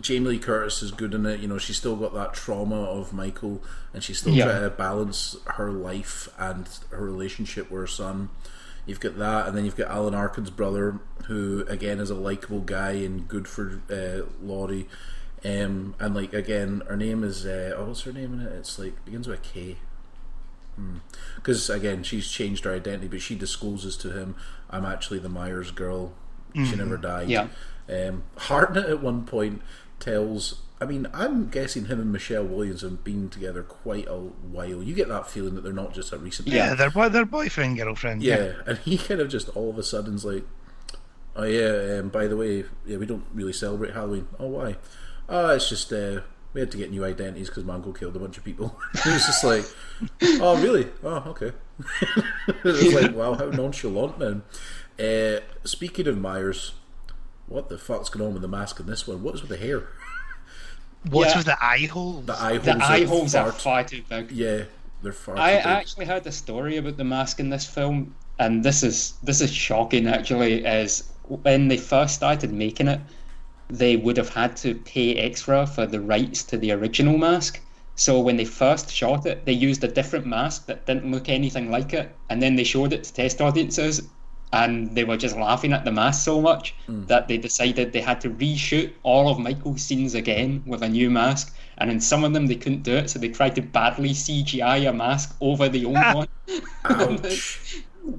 Jamie 0.00 0.28
Lee 0.30 0.38
Curtis 0.38 0.82
is 0.82 0.90
good 0.92 1.12
in 1.14 1.26
it. 1.26 1.40
You 1.40 1.48
know, 1.48 1.58
she's 1.58 1.76
still 1.76 1.96
got 1.96 2.14
that 2.14 2.32
trauma 2.34 2.82
of 2.84 3.12
Michael, 3.12 3.62
and 3.92 4.02
she's 4.02 4.18
still 4.20 4.32
Yeah. 4.32 4.44
trying 4.46 4.62
to 4.62 4.70
balance 4.70 5.36
her 5.56 5.70
life 5.70 6.28
and 6.38 6.68
her 6.90 7.04
relationship 7.04 7.70
with 7.70 7.80
her 7.82 7.86
son. 7.86 8.30
You've 8.90 8.98
got 8.98 9.18
that, 9.18 9.46
and 9.46 9.56
then 9.56 9.64
you've 9.64 9.76
got 9.76 9.88
Alan 9.88 10.14
Arkin's 10.14 10.50
brother, 10.50 10.98
who 11.26 11.64
again 11.68 12.00
is 12.00 12.10
a 12.10 12.16
likable 12.16 12.58
guy 12.58 12.90
and 12.90 13.28
good 13.28 13.46
for 13.46 13.80
uh, 13.88 14.26
Laurie. 14.42 14.88
Um, 15.44 15.94
and 16.00 16.12
like 16.12 16.32
again, 16.34 16.82
her 16.88 16.96
name 16.96 17.22
is 17.22 17.46
uh, 17.46 17.74
oh, 17.76 17.86
what's 17.86 18.02
her 18.02 18.12
name 18.12 18.34
in 18.34 18.40
it? 18.40 18.52
It's 18.52 18.80
like 18.80 19.04
begins 19.04 19.28
with 19.28 19.38
a 19.38 19.42
K. 19.42 19.76
Because 21.36 21.70
again, 21.70 22.02
she's 22.02 22.28
changed 22.28 22.64
her 22.64 22.74
identity, 22.74 23.06
but 23.06 23.20
she 23.22 23.36
discloses 23.36 23.96
to 23.98 24.10
him, 24.10 24.34
"I'm 24.68 24.84
actually 24.84 25.20
the 25.20 25.28
Myers 25.28 25.70
girl. 25.70 26.12
She 26.54 26.74
never 26.74 26.96
died." 26.96 27.28
Yeah. 27.28 27.46
Um, 27.88 28.24
Hartnett 28.36 28.86
at 28.86 29.00
one 29.00 29.24
point 29.24 29.62
tells. 30.00 30.62
I 30.80 30.86
mean, 30.86 31.06
I'm 31.12 31.50
guessing 31.50 31.86
him 31.86 32.00
and 32.00 32.10
Michelle 32.10 32.44
Williams 32.44 32.80
have 32.80 33.04
been 33.04 33.28
together 33.28 33.62
quite 33.62 34.06
a 34.08 34.16
while. 34.16 34.82
You 34.82 34.94
get 34.94 35.08
that 35.08 35.28
feeling 35.28 35.54
that 35.54 35.60
they're 35.60 35.74
not 35.74 35.92
just 35.92 36.12
a 36.12 36.18
recent. 36.18 36.48
Yeah, 36.48 36.74
they're 36.74 36.90
boy, 36.90 37.10
they're 37.10 37.26
boyfriend 37.26 37.76
girlfriend. 37.76 38.22
Yeah, 38.22 38.54
and 38.66 38.78
he 38.78 38.96
kind 38.96 39.20
of 39.20 39.28
just 39.28 39.50
all 39.50 39.68
of 39.68 39.78
a 39.78 39.82
sudden's 39.82 40.24
like, 40.24 40.44
"Oh 41.36 41.44
yeah, 41.44 41.98
um, 41.98 42.08
by 42.08 42.26
the 42.26 42.36
way, 42.36 42.64
yeah, 42.86 42.96
we 42.96 43.04
don't 43.04 43.26
really 43.34 43.52
celebrate 43.52 43.92
Halloween. 43.92 44.28
Oh 44.38 44.48
why? 44.48 44.76
Oh, 45.28 45.50
it's 45.50 45.68
just 45.68 45.92
uh, 45.92 46.22
we 46.54 46.60
had 46.60 46.70
to 46.70 46.78
get 46.78 46.90
new 46.90 47.04
identities 47.04 47.50
because 47.50 47.64
my 47.64 47.74
uncle 47.74 47.92
killed 47.92 48.16
a 48.16 48.18
bunch 48.18 48.38
of 48.38 48.44
people." 48.44 48.78
it 48.94 49.04
was 49.04 49.26
just 49.26 49.44
like, 49.44 49.66
"Oh 50.40 50.60
really? 50.62 50.88
Oh 51.04 51.24
okay." 51.28 51.52
it 52.48 52.64
was 52.64 52.94
like, 52.94 53.14
"Wow, 53.14 53.34
how 53.34 53.50
nonchalant, 53.50 54.18
man." 54.18 54.42
Uh, 54.98 55.40
speaking 55.64 56.06
of 56.08 56.16
Myers, 56.16 56.72
what 57.46 57.68
the 57.68 57.76
fuck's 57.76 58.08
going 58.08 58.26
on 58.26 58.32
with 58.32 58.42
the 58.42 58.48
mask 58.48 58.80
in 58.80 58.86
this 58.86 59.06
one? 59.06 59.22
What's 59.22 59.42
with 59.42 59.50
the 59.50 59.56
hair? 59.58 59.88
What's 61.08 61.30
Yeah. 61.32 61.36
with 61.38 61.46
the 61.46 61.64
eye 61.64 61.86
holes? 61.86 62.26
The 62.26 62.34
eye 62.34 62.52
holes. 62.56 62.64
the 62.64 62.76
eye 62.84 63.00
are 63.02 63.06
holes 63.06 63.32
far 63.32 63.46
are 63.46 63.52
far 63.52 63.84
too 63.84 64.02
big. 64.08 64.30
Yeah, 64.30 64.64
they're 65.02 65.12
far. 65.12 65.38
I 65.38 65.52
too 65.52 65.56
big. 65.58 65.66
actually 65.66 66.06
heard 66.06 66.26
a 66.26 66.32
story 66.32 66.76
about 66.76 66.96
the 66.98 67.04
mask 67.04 67.40
in 67.40 67.48
this 67.50 67.64
film, 67.66 68.14
and 68.38 68.62
this 68.62 68.82
is 68.82 69.14
this 69.22 69.40
is 69.40 69.50
shocking. 69.52 70.06
Actually, 70.06 70.64
is 70.64 71.04
when 71.28 71.68
they 71.68 71.76
first 71.78 72.14
started 72.14 72.52
making 72.52 72.88
it, 72.88 73.00
they 73.68 73.96
would 73.96 74.16
have 74.18 74.30
had 74.30 74.56
to 74.58 74.74
pay 74.74 75.14
extra 75.14 75.66
for 75.66 75.86
the 75.86 76.00
rights 76.00 76.42
to 76.44 76.58
the 76.58 76.72
original 76.72 77.16
mask. 77.16 77.60
So 77.94 78.18
when 78.20 78.36
they 78.36 78.44
first 78.44 78.90
shot 78.92 79.26
it, 79.26 79.44
they 79.46 79.52
used 79.52 79.84
a 79.84 79.88
different 79.88 80.26
mask 80.26 80.66
that 80.66 80.86
didn't 80.86 81.10
look 81.10 81.28
anything 81.28 81.70
like 81.70 81.92
it, 81.92 82.14
and 82.28 82.42
then 82.42 82.56
they 82.56 82.64
showed 82.64 82.92
it 82.92 83.04
to 83.04 83.12
test 83.12 83.40
audiences, 83.40 84.02
and 84.52 84.94
they 84.94 85.04
were 85.04 85.16
just 85.16 85.36
laughing 85.36 85.72
at 85.72 85.84
the 85.84 85.92
mask 85.92 86.24
so 86.24 86.40
much 86.40 86.74
mm. 86.88 87.06
that 87.06 87.28
they 87.28 87.38
decided 87.38 87.92
they 87.92 88.00
had 88.00 88.20
to 88.20 88.30
reshoot 88.30 88.92
all 89.02 89.28
of 89.28 89.38
Michael's 89.38 89.82
scenes 89.82 90.14
again 90.14 90.62
with 90.66 90.82
a 90.82 90.88
new 90.88 91.10
mask. 91.10 91.54
And 91.78 91.90
in 91.90 92.00
some 92.00 92.24
of 92.24 92.32
them 92.34 92.46
they 92.46 92.56
couldn't 92.56 92.82
do 92.82 92.94
it, 92.94 93.08
so 93.08 93.18
they 93.18 93.28
tried 93.28 93.54
to 93.54 93.62
badly 93.62 94.10
CGI 94.10 94.88
a 94.88 94.92
mask 94.92 95.34
over 95.40 95.68
the 95.68 95.86
old 95.86 95.96
one, 96.14 96.28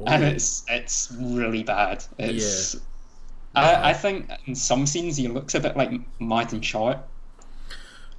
and 0.07 0.23
it's 0.23 0.63
it's 0.67 1.15
really 1.19 1.61
bad. 1.61 2.03
It's 2.17 2.75
I, 3.55 3.89
I 3.89 3.93
think 3.93 4.31
in 4.45 4.55
some 4.55 4.85
scenes 4.85 5.17
he 5.17 5.27
looks 5.27 5.55
a 5.55 5.59
bit 5.59 5.75
like 5.75 5.91
Martin 6.19 6.61
Short. 6.61 6.97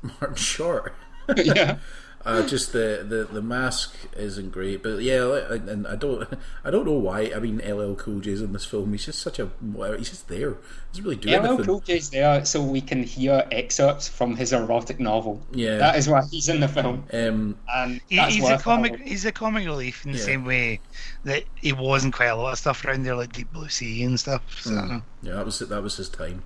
Martin 0.02 0.36
Short. 0.36 0.94
yeah. 1.36 1.78
Uh, 2.24 2.46
just 2.46 2.72
the, 2.72 3.04
the, 3.08 3.24
the 3.32 3.42
mask 3.42 3.96
isn't 4.16 4.52
great, 4.52 4.80
but 4.80 5.02
yeah, 5.02 5.22
like, 5.24 5.50
and 5.66 5.88
I 5.88 5.96
don't 5.96 6.28
I 6.64 6.70
don't 6.70 6.86
know 6.86 6.92
why. 6.92 7.32
I 7.34 7.40
mean, 7.40 7.58
LL 7.58 7.94
Cool 7.94 8.20
J's 8.20 8.40
in 8.40 8.52
this 8.52 8.64
film. 8.64 8.92
He's 8.92 9.06
just 9.06 9.18
such 9.20 9.40
a 9.40 9.50
he's 9.98 10.10
just 10.10 10.28
there. 10.28 10.50
He's 10.92 11.02
doesn't 11.02 11.04
really 11.04 11.16
do 11.16 11.30
LL 11.30 11.46
anything. 11.46 11.64
Cool 11.66 11.80
J's 11.80 12.10
there 12.10 12.44
so 12.44 12.62
we 12.62 12.80
can 12.80 13.02
hear 13.02 13.44
excerpts 13.50 14.06
from 14.06 14.36
his 14.36 14.52
erotic 14.52 15.00
novel. 15.00 15.42
Yeah. 15.52 15.78
That 15.78 15.96
is 15.96 16.08
why 16.08 16.22
he's 16.30 16.48
in 16.48 16.60
the 16.60 16.68
film. 16.68 17.04
Um, 17.12 17.56
And 17.74 18.00
He, 18.08 18.18
he's 18.20 18.48
a 18.48 18.56
comic. 18.58 19.00
He's 19.00 19.24
a 19.24 19.32
comic 19.32 19.64
relief 19.64 20.06
in 20.06 20.12
the 20.12 20.18
Yeah. 20.18 20.24
same 20.24 20.44
way 20.44 20.80
that 21.24 21.42
he 21.56 21.72
was 21.72 22.04
in 22.04 22.12
quite 22.12 22.26
a 22.26 22.36
lot 22.36 22.52
of 22.52 22.58
stuff 22.58 22.84
around 22.84 23.02
there, 23.02 23.16
like 23.16 23.32
Deep 23.32 23.52
Blue 23.52 23.68
Sea 23.68 24.04
and 24.04 24.20
stuff. 24.20 24.42
So 24.60 24.70
Mm. 24.70 25.02
yeah, 25.22 25.34
that 25.34 25.44
was 25.44 25.58
that 25.58 25.82
was 25.82 25.96
his 25.96 26.08
time. 26.08 26.44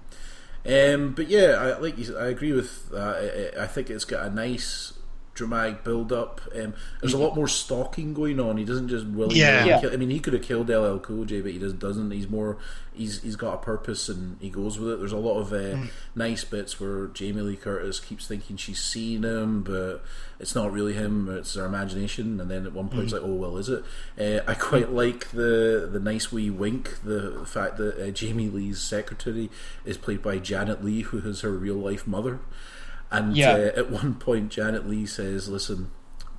Um, 0.65 1.13
but 1.13 1.29
yeah, 1.29 1.57
I 1.61 1.79
like 1.79 1.99
you, 1.99 2.17
I 2.19 2.27
agree 2.29 2.53
with 2.53 2.89
that. 2.91 3.53
I, 3.59 3.65
I 3.65 3.67
think 3.67 3.91
it's 3.91 4.05
got 4.07 4.27
a 4.27 4.31
nice 4.31 4.95
dramatic 5.37 5.85
build 5.85 6.13
up. 6.13 6.41
Um, 6.55 6.75
there's 7.01 7.13
a 7.15 7.19
lot 7.19 7.37
more 7.37 7.47
stalking 7.47 8.13
going 8.15 8.41
on. 8.41 8.57
He 8.57 8.65
doesn't 8.65 8.89
just 8.89 9.07
willy 9.07 9.37
Yeah. 9.39 9.59
nilly 9.59 9.69
Yeah. 9.71 9.81
kill. 9.81 9.93
I 9.93 9.97
mean, 9.97 10.11
he 10.11 10.19
could 10.19 10.33
have 10.33 10.43
killed 10.43 10.69
LL 10.69 10.99
Cool 10.99 11.25
J, 11.27 11.41
but 11.43 11.53
he 11.53 11.59
just 11.59 11.79
doesn't. 11.79 12.11
He's 12.11 12.29
more. 12.29 12.57
He's 12.93 13.21
he's 13.23 13.37
got 13.37 13.53
a 13.53 13.59
purpose 13.59 14.09
and 14.09 14.39
he 14.41 14.49
goes 14.49 14.79
with 14.79 14.91
it. 14.91 14.99
There's 14.99 15.13
a 15.13 15.19
lot 15.19 15.39
of 15.39 15.53
uh, 15.53 15.77
nice 16.15 16.45
bits 16.45 16.81
where 16.81 17.09
Jamie 17.09 17.43
Lee 17.43 17.57
Curtis 17.57 18.01
keeps 18.01 18.27
thinking 18.27 18.57
she's 18.57 18.83
seen 18.83 19.23
him, 19.23 19.63
but 19.63 20.03
it's 20.41 20.55
not 20.55 20.73
really 20.73 20.95
him. 20.95 21.29
It's 21.29 21.55
her 21.57 21.67
imagination. 21.67 22.41
And 22.41 22.51
then 22.51 22.65
at 22.65 22.73
one 22.73 22.89
point, 22.89 23.05
it's 23.05 23.13
like, 23.13 23.21
oh 23.23 23.35
well, 23.35 23.59
is 23.59 23.69
it? 23.69 23.85
Uh, 24.19 24.43
I 24.51 24.55
quite 24.55 24.93
like 24.93 25.29
the 25.33 25.87
the 25.93 26.01
nice 26.01 26.33
wee 26.33 26.49
wink. 26.49 27.03
The, 27.05 27.37
the 27.41 27.45
fact 27.47 27.77
that 27.77 28.03
uh, 28.03 28.11
Jamie 28.13 28.49
Lee's 28.49 28.81
secretary 28.81 29.51
is 29.85 29.99
played 29.99 30.23
by 30.23 30.39
Janet 30.39 30.83
Leigh, 30.83 31.03
who 31.03 31.19
is 31.19 31.43
her 31.43 31.51
real 31.53 31.77
life 31.77 32.07
mother. 32.07 32.39
And 33.11 33.37
Yeah. 33.37 33.53
uh, 33.53 33.57
at 33.79 33.91
one 33.91 34.15
point, 34.15 34.51
Janet 34.51 34.89
Leigh 34.89 35.07
says, 35.07 35.49
"Listen, 35.49 35.91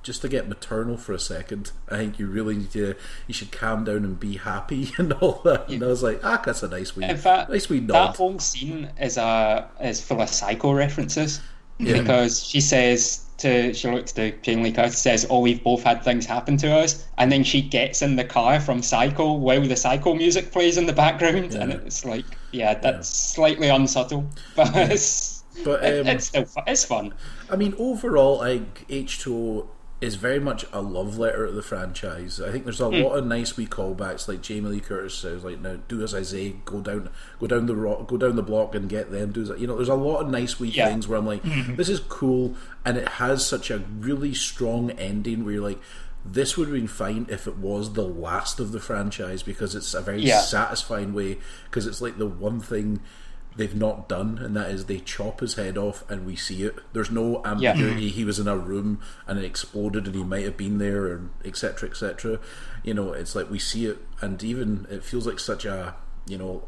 just 0.02 0.20
to 0.22 0.28
get 0.28 0.48
maternal 0.48 0.96
for 0.96 1.12
a 1.12 1.18
second, 1.18 1.72
I 1.90 1.96
think 1.96 2.18
you 2.18 2.26
really 2.26 2.56
need 2.56 2.72
to. 2.72 2.94
You 3.26 3.34
should 3.34 3.50
calm 3.52 3.84
down 3.84 4.04
and 4.04 4.18
be 4.20 4.36
happy 4.36 4.92
and 4.98 5.12
all 5.14 5.40
that." 5.44 5.68
And 5.68 5.82
I 5.82 5.86
was 5.86 6.02
like, 6.02 6.20
"Ah, 6.22 6.40
that's 6.44 6.62
a 6.62 6.68
nice 6.68 6.94
wee, 6.96 7.04
In 7.04 7.16
fact, 7.16 7.50
nice 7.50 7.68
wee 7.68 7.80
that 7.80 7.86
nod." 7.92 8.16
whole 8.16 8.38
scene 8.38 8.90
is 9.00 9.16
a 9.16 9.66
is 9.82 10.00
full 10.00 10.20
of 10.20 10.28
psycho 10.28 10.72
references 10.72 11.40
because 11.78 12.42
she 12.44 12.60
says 12.60 13.20
to 13.38 13.72
she 13.72 13.88
looks 13.88 14.10
to 14.12 14.32
Jamie 14.42 14.64
Lee 14.64 14.72
Curtis 14.72 14.98
says, 14.98 15.26
"Oh, 15.30 15.40
we've 15.40 15.62
both 15.62 15.82
had 15.84 16.02
things 16.02 16.26
happen 16.26 16.56
to 16.58 16.70
us," 16.74 17.04
and 17.18 17.30
then 17.30 17.44
she 17.44 17.62
gets 17.62 18.02
in 18.02 18.16
the 18.16 18.24
car 18.24 18.58
from 18.60 18.82
Psycho 18.82 19.32
while 19.32 19.62
the 19.62 19.76
Psycho 19.76 20.14
music 20.14 20.50
plays 20.52 20.76
in 20.76 20.86
the 20.86 20.92
background, 20.92 21.54
and 21.54 21.72
it's 21.72 22.04
like, 22.04 22.24
yeah, 22.50 22.74
that's 22.74 23.08
slightly 23.08 23.68
unsubtle, 23.68 24.26
but 24.56 24.74
it's 24.74 25.37
But 25.64 25.80
um, 25.84 26.06
it's 26.06 26.26
still 26.26 26.44
fun. 26.44 26.64
it's 26.66 26.84
fun. 26.84 27.14
I 27.50 27.56
mean, 27.56 27.74
overall, 27.78 28.40
I 28.40 28.58
think 28.58 28.86
H2O 28.88 29.66
is 30.00 30.14
very 30.14 30.38
much 30.38 30.64
a 30.72 30.80
love 30.80 31.18
letter 31.18 31.46
to 31.46 31.52
the 31.52 31.62
franchise. 31.62 32.40
I 32.40 32.52
think 32.52 32.62
there's 32.62 32.78
a 32.80 32.86
lot 32.88 33.14
of 33.18 33.26
nice 33.26 33.56
wee 33.56 33.66
callbacks, 33.66 34.28
like 34.28 34.40
Jamie 34.42 34.68
Lee 34.68 34.80
Curtis 34.80 35.14
says, 35.14 35.42
like 35.42 35.58
now 35.60 35.78
do 35.88 36.00
as 36.04 36.14
I 36.14 36.22
say, 36.22 36.50
go 36.64 36.80
down, 36.80 37.10
go 37.40 37.48
down 37.48 37.66
the 37.66 37.74
rock, 37.74 38.06
go 38.06 38.16
down 38.16 38.36
the 38.36 38.42
block 38.44 38.76
and 38.76 38.88
get 38.88 39.10
them. 39.10 39.32
Do 39.32 39.42
that. 39.46 39.58
You 39.58 39.66
know, 39.66 39.74
there's 39.74 39.88
a 39.88 39.94
lot 39.96 40.20
of 40.20 40.30
nice 40.30 40.60
wee 40.60 40.68
Yeah. 40.68 40.86
things 40.88 41.08
where 41.08 41.18
I'm 41.18 41.26
like, 41.26 41.42
this 41.76 41.88
is 41.88 41.98
cool, 41.98 42.54
and 42.84 42.96
it 42.96 43.08
has 43.08 43.44
such 43.44 43.72
a 43.72 43.78
really 43.98 44.34
strong 44.34 44.90
ending 44.92 45.44
where 45.44 45.54
you're 45.54 45.68
like. 45.68 45.80
This 46.24 46.58
would 46.58 46.66
have 46.68 46.74
been 46.76 46.88
fine 46.88 47.26
if 47.30 47.46
it 47.46 47.56
was 47.56 47.94
the 47.94 48.02
last 48.02 48.60
of 48.60 48.72
the 48.72 48.80
franchise 48.80 49.42
because 49.42 49.74
it's 49.74 49.94
a 49.94 50.00
very 50.02 50.20
Yeah. 50.22 50.40
satisfying 50.40 51.14
way 51.14 51.38
because 51.64 51.86
it's 51.86 52.02
like 52.02 52.18
the 52.18 52.26
one 52.26 52.60
thing 52.60 53.00
they've 53.58 53.74
not 53.74 54.08
done, 54.08 54.38
and 54.38 54.56
that 54.56 54.70
is 54.70 54.86
they 54.86 55.00
chop 55.00 55.40
his 55.40 55.54
head 55.54 55.76
off 55.76 56.08
and 56.10 56.24
we 56.24 56.34
see 56.36 56.62
it. 56.62 56.76
There's 56.94 57.10
no 57.10 57.42
ambiguity. 57.44 58.08
He 58.08 58.24
was 58.24 58.38
in 58.38 58.48
a 58.48 58.56
room 58.56 59.00
and 59.26 59.38
it 59.38 59.44
exploded, 59.44 60.06
and 60.06 60.14
he 60.14 60.24
might 60.24 60.44
have 60.44 60.56
been 60.56 60.78
there, 60.78 61.08
and 61.08 61.28
etc. 61.44 61.90
etc. 61.90 62.40
You 62.82 62.94
know, 62.94 63.12
it's 63.12 63.34
like 63.34 63.50
we 63.50 63.58
see 63.58 63.84
it, 63.84 63.98
and 64.22 64.42
even 64.42 64.86
it 64.90 65.04
feels 65.04 65.26
like 65.26 65.38
such 65.38 65.66
a 65.66 65.94
you 66.26 66.38
know 66.38 66.62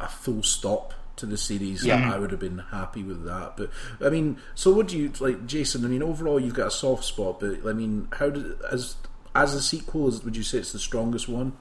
a 0.00 0.08
full 0.08 0.42
stop 0.42 0.94
to 1.16 1.24
the 1.26 1.36
series 1.38 1.84
Yeah. 1.84 1.96
that 1.96 2.14
I 2.14 2.18
would 2.18 2.30
have 2.30 2.40
been 2.40 2.58
happy 2.58 3.02
with 3.02 3.24
that. 3.24 3.56
But 3.56 3.70
I 4.00 4.10
mean, 4.10 4.38
so 4.54 4.72
what 4.72 4.88
do 4.88 4.98
you 4.98 5.10
like, 5.20 5.46
Jason? 5.46 5.84
I 5.84 5.88
mean, 5.88 6.02
overall 6.02 6.38
you've 6.38 6.54
got 6.54 6.66
a 6.68 6.70
soft 6.70 7.04
spot, 7.04 7.40
but 7.40 7.66
I 7.66 7.72
mean, 7.72 8.08
how 8.12 8.30
did 8.30 8.60
as 8.70 8.96
as 9.34 9.54
a 9.54 9.60
sequel, 9.62 10.08
is, 10.08 10.22
would 10.24 10.36
you 10.36 10.42
say 10.42 10.58
it's 10.58 10.72
the 10.72 10.78
strongest 10.78 11.28
one? 11.28 11.54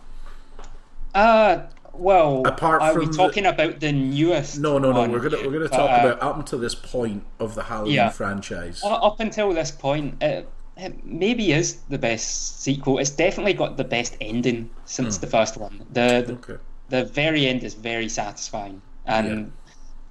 Uh 1.13 1.63
well, 1.97 2.43
Apart 2.45 2.81
are 2.81 2.93
we 2.93 3.05
from 3.05 3.11
the- 3.11 3.17
talking 3.17 3.45
about 3.45 3.79
the 3.79 3.91
newest? 3.91 4.59
No, 4.59 4.77
no, 4.77 4.91
no. 4.91 4.99
one? 4.99 5.11
We're 5.11 5.19
gonna 5.19 5.37
we're 5.37 5.53
gonna 5.53 5.69
But, 5.69 5.77
talk 5.77 5.89
uh, 5.89 6.07
about 6.07 6.21
up 6.21 6.37
until 6.37 6.59
this 6.59 6.75
point 6.75 7.23
of 7.39 7.55
the 7.55 7.63
Halloween 7.63 7.93
Yeah. 7.93 8.09
franchise. 8.09 8.81
Up 8.83 9.19
until 9.19 9.53
this 9.53 9.71
point, 9.71 10.21
it, 10.21 10.49
it 10.77 11.05
maybe 11.05 11.51
is 11.51 11.77
the 11.89 11.97
best 11.97 12.61
sequel. 12.61 12.99
It's 12.99 13.09
definitely 13.09 13.53
got 13.53 13.77
the 13.77 13.83
best 13.83 14.17
ending 14.21 14.69
since 14.85 15.17
hmm. 15.17 15.21
the 15.21 15.27
first 15.27 15.57
one. 15.57 15.85
The, 15.91 16.23
the 16.25 16.33
Okay. 16.33 16.57
the 16.89 17.05
very 17.05 17.47
end 17.47 17.63
is 17.63 17.73
very 17.73 18.09
satisfying, 18.09 18.81
and 19.05 19.51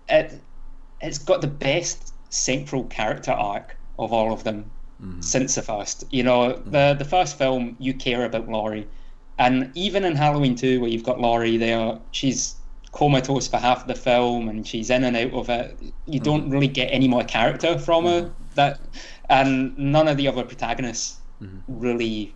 it 0.09 0.40
it's 1.01 1.19
got 1.19 1.40
the 1.40 1.47
best 1.48 2.15
central 2.31 2.85
character 2.85 3.32
arc 3.32 3.77
of 3.98 4.12
all 4.12 4.32
of 4.32 4.44
them 4.44 4.70
mm-hmm. 5.02 5.20
since 5.20 5.55
the 5.55 5.62
first. 5.62 6.05
You 6.11 6.23
know, 6.23 6.52
the 6.52 6.78
mm-hmm. 6.78 6.98
the 6.98 7.05
first 7.05 7.39
film 7.39 7.77
you 7.78 7.94
care 7.94 8.24
about 8.24 8.48
Laurie, 8.48 8.86
and 9.39 9.70
even 9.74 10.05
in 10.05 10.16
Halloween 10.16 10.55
two, 10.55 10.81
where 10.81 10.90
you've 10.90 11.05
got 11.05 11.20
Laurie 11.20 11.56
there, 11.56 11.98
she's 12.12 12.56
comatose 12.93 13.48
for 13.48 13.56
half 13.56 13.86
the 13.86 13.94
film, 13.94 14.48
and 14.48 14.66
she's 14.66 14.90
in 14.90 15.05
and 15.05 15.16
out 15.16 15.32
of 15.32 15.48
it. 15.51 15.77
You 16.06 16.20
mm. 16.20 16.24
don't 16.24 16.51
really 16.51 16.69
get 16.69 16.86
any 16.86 17.09
more 17.09 17.24
character 17.24 17.78
from 17.78 18.05
her. 18.05 18.23
Mm. 18.23 18.32
That, 18.55 18.81
and 19.28 19.77
none 19.77 20.06
of 20.06 20.16
the 20.16 20.28
other 20.28 20.44
protagonists 20.44 21.16
mm-hmm. 21.43 21.59
really 21.66 22.35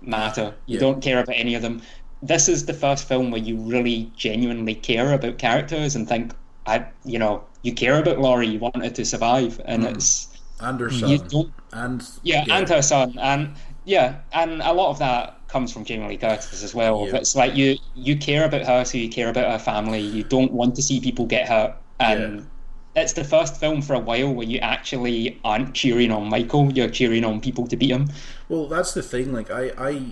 matter. 0.00 0.54
You 0.66 0.74
Yeah. 0.74 0.80
don't 0.80 1.02
care 1.02 1.20
about 1.20 1.36
any 1.36 1.54
of 1.54 1.62
them. 1.62 1.82
This 2.22 2.48
is 2.48 2.64
the 2.64 2.72
first 2.72 3.06
film 3.06 3.30
where 3.30 3.40
you 3.40 3.56
really 3.56 4.10
genuinely 4.16 4.74
care 4.74 5.12
about 5.12 5.38
characters 5.38 5.94
and 5.94 6.08
think, 6.08 6.32
I, 6.66 6.86
you 7.04 7.18
know, 7.18 7.44
you 7.62 7.74
care 7.74 7.98
about 7.98 8.18
Laurie. 8.18 8.48
You 8.48 8.58
want 8.58 8.82
her 8.82 8.90
to 8.90 9.04
survive, 9.04 9.60
and 9.64 9.84
mm. 9.84 9.94
it's 9.94 10.28
And 10.60 10.80
her 10.80 10.90
son. 10.90 11.52
And 11.72 12.02
yeah, 12.22 12.44
and 12.50 12.68
her 12.68 12.82
son, 12.82 13.18
and 13.20 13.54
yeah, 13.84 14.16
and 14.32 14.62
a 14.62 14.72
lot 14.72 14.90
of 14.90 14.98
that 14.98 15.37
comes 15.48 15.72
from 15.72 15.84
Jamie 15.84 16.06
Lee 16.06 16.16
Curtis 16.16 16.62
as 16.62 16.74
well. 16.74 17.06
Yeah. 17.08 17.16
It's 17.16 17.34
like 17.34 17.54
you 17.56 17.76
you 17.94 18.16
care 18.16 18.44
about 18.44 18.62
her, 18.62 18.84
so 18.84 18.98
you 18.98 19.08
care 19.08 19.28
about 19.28 19.50
her 19.50 19.58
family. 19.58 20.00
You 20.00 20.24
don't 20.24 20.52
want 20.52 20.74
to 20.76 20.82
see 20.82 21.00
people 21.00 21.26
get 21.26 21.48
hurt, 21.48 21.74
and 21.98 22.46
it's 22.94 23.12
the 23.12 23.24
first 23.24 23.56
film 23.56 23.82
for 23.82 23.94
a 23.94 23.98
while 23.98 24.32
where 24.32 24.46
you 24.46 24.58
actually 24.58 25.40
aren't 25.44 25.74
cheering 25.74 26.10
on 26.10 26.28
Michael. 26.28 26.72
You're 26.72 26.90
cheering 26.90 27.24
on 27.24 27.40
people 27.40 27.66
to 27.66 27.76
beat 27.76 27.90
him. 27.90 28.10
Well, 28.48 28.68
that's 28.68 28.94
the 28.94 29.02
thing. 29.02 29.32
Like 29.32 29.50
I, 29.50 29.72
I, 29.78 30.02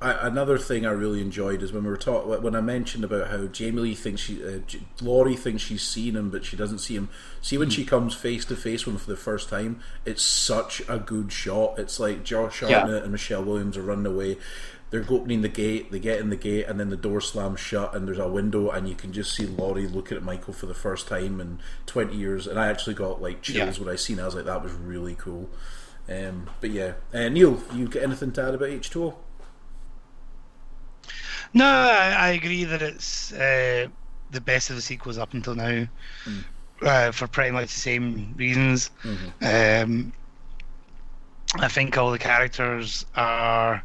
I 0.00 0.12
another 0.28 0.58
thing 0.58 0.86
I 0.86 0.90
really 0.90 1.20
enjoyed 1.20 1.60
is 1.60 1.72
when 1.72 1.82
we 1.82 1.90
were 1.90 1.96
talking 1.96 2.40
when 2.42 2.54
I 2.54 2.60
mentioned 2.60 3.02
about 3.02 3.30
how 3.30 3.46
Jamie 3.46 3.80
Lee 3.80 3.94
thinks 3.96 4.20
she, 4.20 4.42
uh, 4.44 4.58
J- 4.66 4.82
Laurie 5.00 5.34
thinks 5.34 5.62
she's 5.62 5.82
seen 5.82 6.14
him, 6.14 6.30
but 6.30 6.44
she 6.44 6.56
doesn't 6.56 6.78
see 6.78 6.94
him. 6.94 7.08
See 7.42 7.58
when 7.58 7.68
she 7.70 7.84
comes 7.84 8.14
face 8.14 8.44
to 8.44 8.54
face 8.56 8.86
with 8.86 8.94
him 8.94 9.00
for 9.00 9.10
the 9.10 9.16
first 9.16 9.48
time, 9.48 9.80
it's 10.04 10.22
such 10.22 10.82
a 10.88 10.98
good 10.98 11.32
shot. 11.32 11.78
It's 11.80 11.98
like 11.98 12.22
Josh 12.22 12.62
Yeah. 12.62 12.78
Hartnett 12.80 13.02
and 13.02 13.10
Michelle 13.12 13.42
Williams 13.42 13.76
are 13.76 13.82
running 13.82 14.06
away. 14.06 14.36
They're 14.90 15.04
opening 15.10 15.42
the 15.42 15.48
gate, 15.50 15.90
they 15.90 15.98
get 15.98 16.18
in 16.20 16.30
the 16.30 16.36
gate, 16.36 16.64
and 16.66 16.78
then 16.80 16.88
the 16.90 16.96
door 16.96 17.20
slams 17.20 17.60
shut, 17.60 17.94
and 17.94 18.06
there's 18.08 18.18
a 18.18 18.26
window, 18.28 18.70
and 18.70 18.88
you 18.88 18.94
can 18.94 19.12
just 19.12 19.34
see 19.34 19.44
Laurie 19.46 19.86
looking 19.86 20.16
at 20.16 20.22
Michael 20.22 20.54
for 20.54 20.64
the 20.66 20.72
first 20.74 21.08
time 21.08 21.40
in 21.42 21.58
20 21.86 22.14
years. 22.16 22.46
And 22.46 22.58
I 22.58 22.68
actually 22.68 22.94
got 22.94 23.20
like 23.20 23.42
chills 23.42 23.76
Yeah. 23.78 23.84
when 23.84 23.92
I 23.92 23.96
seen 23.96 24.18
it. 24.18 24.22
I 24.22 24.26
was 24.26 24.34
like, 24.36 24.46
that 24.46 24.62
was 24.62 24.72
really 24.72 25.14
cool. 25.16 25.50
Um, 26.08 26.48
but 26.62 26.70
yeah, 26.70 26.92
uh, 27.12 27.28
Neil, 27.28 27.60
you 27.74 27.86
got 27.88 28.02
anything 28.04 28.32
to 28.32 28.42
add 28.42 28.54
about 28.54 28.68
H2O? 28.70 29.14
No, 31.54 31.66
I, 31.66 32.14
I 32.18 32.28
agree 32.30 32.64
that 32.64 32.82
it's 32.82 33.32
uh, 33.32 33.88
the 34.30 34.40
best 34.40 34.70
of 34.70 34.76
the 34.76 34.82
sequels 34.82 35.18
up 35.18 35.34
until 35.34 35.54
now, 35.54 35.86
uh, 36.82 37.12
for 37.12 37.26
pretty 37.26 37.50
much 37.50 37.72
the 37.72 37.80
same 37.80 38.34
reasons. 38.36 38.90
Um, 39.42 40.12
I 41.58 41.68
think 41.68 41.96
all 41.96 42.10
the 42.10 42.18
characters 42.18 43.06
are 43.16 43.82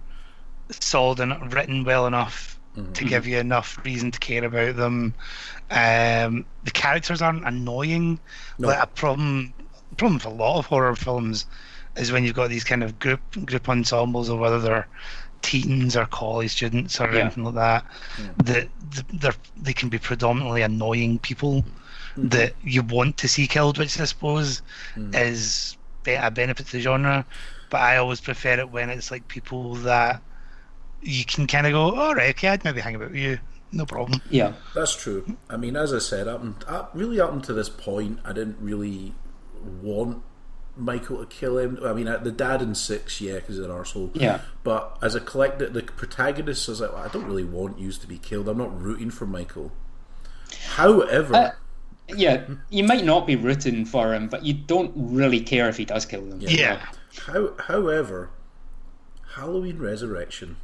sold 0.69 1.19
and 1.19 1.53
written 1.53 1.83
well 1.83 2.07
enough 2.07 2.59
to 2.95 3.05
give 3.05 3.27
you 3.27 3.37
enough 3.37 3.79
reason 3.85 4.09
to 4.11 4.19
care 4.19 4.43
about 4.43 4.75
them. 4.75 5.13
Um, 5.69 6.45
the 6.63 6.71
characters 6.71 7.21
aren't 7.21 7.45
annoying. 7.45 8.19
No. 8.57 8.69
Like 8.69 8.83
a 8.83 8.87
problem, 8.87 9.53
problem 9.97 10.15
with 10.15 10.25
a 10.25 10.29
lot 10.29 10.57
of 10.57 10.65
horror 10.65 10.95
films 10.95 11.45
is 11.95 12.11
when 12.11 12.23
you've 12.23 12.35
got 12.35 12.49
these 12.49 12.63
kind 12.63 12.83
of 12.83 12.97
group 12.97 13.21
group 13.45 13.69
ensembles, 13.69 14.29
or 14.29 14.39
whether 14.39 14.59
they're 14.59 14.87
teens 15.43 15.95
or 15.95 16.05
college 16.07 16.51
students 16.51 16.99
or 16.99 17.11
Yeah. 17.11 17.21
anything 17.21 17.43
like 17.43 17.55
that, 17.55 17.85
that 18.37 18.69
they're 19.13 19.35
they 19.61 19.73
can 19.73 19.89
be 19.89 19.99
predominantly 19.99 20.63
annoying 20.63 21.19
people 21.19 21.61
mm-hmm. 21.61 22.29
that 22.29 22.55
you 22.63 22.81
want 22.81 23.17
to 23.17 23.27
see 23.27 23.45
killed, 23.45 23.77
which 23.77 23.99
I 23.99 24.05
suppose 24.05 24.63
mm-hmm. 24.95 25.13
is 25.13 25.77
be- 26.03 26.13
a 26.13 26.31
benefit 26.31 26.65
to 26.67 26.71
the 26.71 26.81
genre. 26.81 27.25
But 27.69 27.81
I 27.81 27.97
always 27.97 28.21
prefer 28.21 28.59
it 28.59 28.69
when 28.71 28.89
it's 28.89 29.11
like 29.11 29.27
people 29.27 29.75
that 29.75 30.21
you 31.01 31.25
can 31.25 31.45
kind 31.47 31.67
of 31.67 31.73
go, 31.73 31.95
all 31.95 32.15
right, 32.15 32.29
okay, 32.35 32.47
I'd 32.47 32.63
maybe 32.63 32.81
hang 32.81 32.95
about 32.95 33.11
with 33.11 33.19
you, 33.19 33.39
no 33.71 33.85
problem. 33.85 34.21
Yeah. 34.29 34.53
That's 34.73 34.95
true. 34.95 35.37
I 35.49 35.57
mean, 35.57 35.75
as 35.75 35.93
I 35.93 35.99
said, 35.99 36.27
up, 36.27 36.41
and- 36.41 36.63
up 36.67 36.91
really 36.93 37.19
up 37.19 37.33
until 37.33 37.55
this 37.55 37.69
point, 37.69 38.19
I 38.23 38.31
didn't 38.31 38.57
really 38.59 39.13
want 39.81 40.23
Michael 40.75 41.19
to 41.19 41.25
kill 41.25 41.57
him. 41.57 41.77
I 41.83 41.93
mean, 41.93 42.07
uh, 42.07 42.17
the 42.17 42.31
dad 42.31 42.61
in 42.61 42.73
six, 42.75 43.21
yeah, 43.21 43.35
because 43.35 43.55
he's 43.57 43.65
an 43.65 43.71
arsehole. 43.71 44.09
Yeah. 44.13 44.41
But 44.63 44.97
as 45.01 45.13
a 45.15 45.19
collector, 45.19 45.69
the 45.69 45.83
protagonist, 45.83 46.67
I 46.67 46.71
was 46.71 46.81
like, 46.81 46.93
well, 46.93 47.03
I 47.03 47.07
don't 47.09 47.25
really 47.25 47.43
want 47.43 47.77
you 47.79 47.91
to 47.91 48.07
be 48.07 48.17
killed. 48.17 48.47
I'm 48.49 48.57
not 48.57 48.79
rooting 48.81 49.11
for 49.11 49.25
Michael. 49.27 49.71
However, 50.75 51.35
Uh, 51.35 51.51
Yeah, 52.15 52.45
you 52.69 52.83
might 52.83 53.05
not 53.05 53.25
be 53.25 53.35
rooting 53.37 53.85
for 53.85 54.13
him, 54.13 54.27
but 54.27 54.43
you 54.43 54.53
don't 54.53 54.91
really 54.95 55.39
care 55.39 55.69
if 55.69 55.77
he 55.77 55.85
does 55.85 56.05
kill 56.05 56.21
them. 56.25 56.39
Yeah. 56.41 56.79
how, 57.27 57.53
however, 57.67 58.29
Halloween 59.35 59.77
Resurrection. 59.79 60.57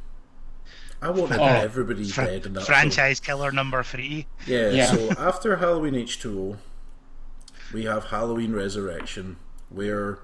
I 1.00 1.08
wanted 1.10 1.38
Oh, 1.40 1.44
everybody 1.44 2.04
Fra- 2.06 2.26
dead 2.26 2.44
in 2.46 2.52
that 2.52 2.60
film. 2.60 2.66
franchise 2.66 3.20
killer 3.20 3.50
number 3.52 3.82
three. 3.82 4.26
Yeah, 4.46 4.68
Yeah. 4.68 4.86
so 4.86 5.10
after 5.18 5.56
Halloween 5.56 5.94
H2O, 5.94 6.58
we 7.72 7.84
have 7.86 8.04
Halloween 8.06 8.52
Resurrection, 8.52 9.36
where 9.70 10.18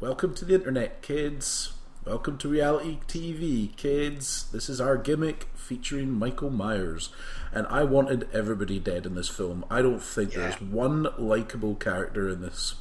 welcome 0.00 0.32
to 0.34 0.44
the 0.44 0.54
internet, 0.54 1.02
kids. 1.02 1.72
Welcome 2.04 2.38
to 2.38 2.48
reality 2.48 3.00
TV, 3.08 3.74
kids. 3.76 4.48
This 4.52 4.68
is 4.68 4.80
our 4.80 4.96
gimmick 4.96 5.48
featuring 5.54 6.12
Michael 6.12 6.50
Myers. 6.50 7.08
And 7.52 7.66
I 7.66 7.82
wanted 7.82 8.28
everybody 8.32 8.78
dead 8.78 9.04
in 9.04 9.16
this 9.16 9.28
film. 9.28 9.64
I 9.68 9.82
don't 9.82 10.00
think 10.00 10.34
there's 10.34 10.60
one 10.60 11.08
likable 11.18 11.74
character 11.74 12.28
in 12.28 12.42
this. 12.42 12.76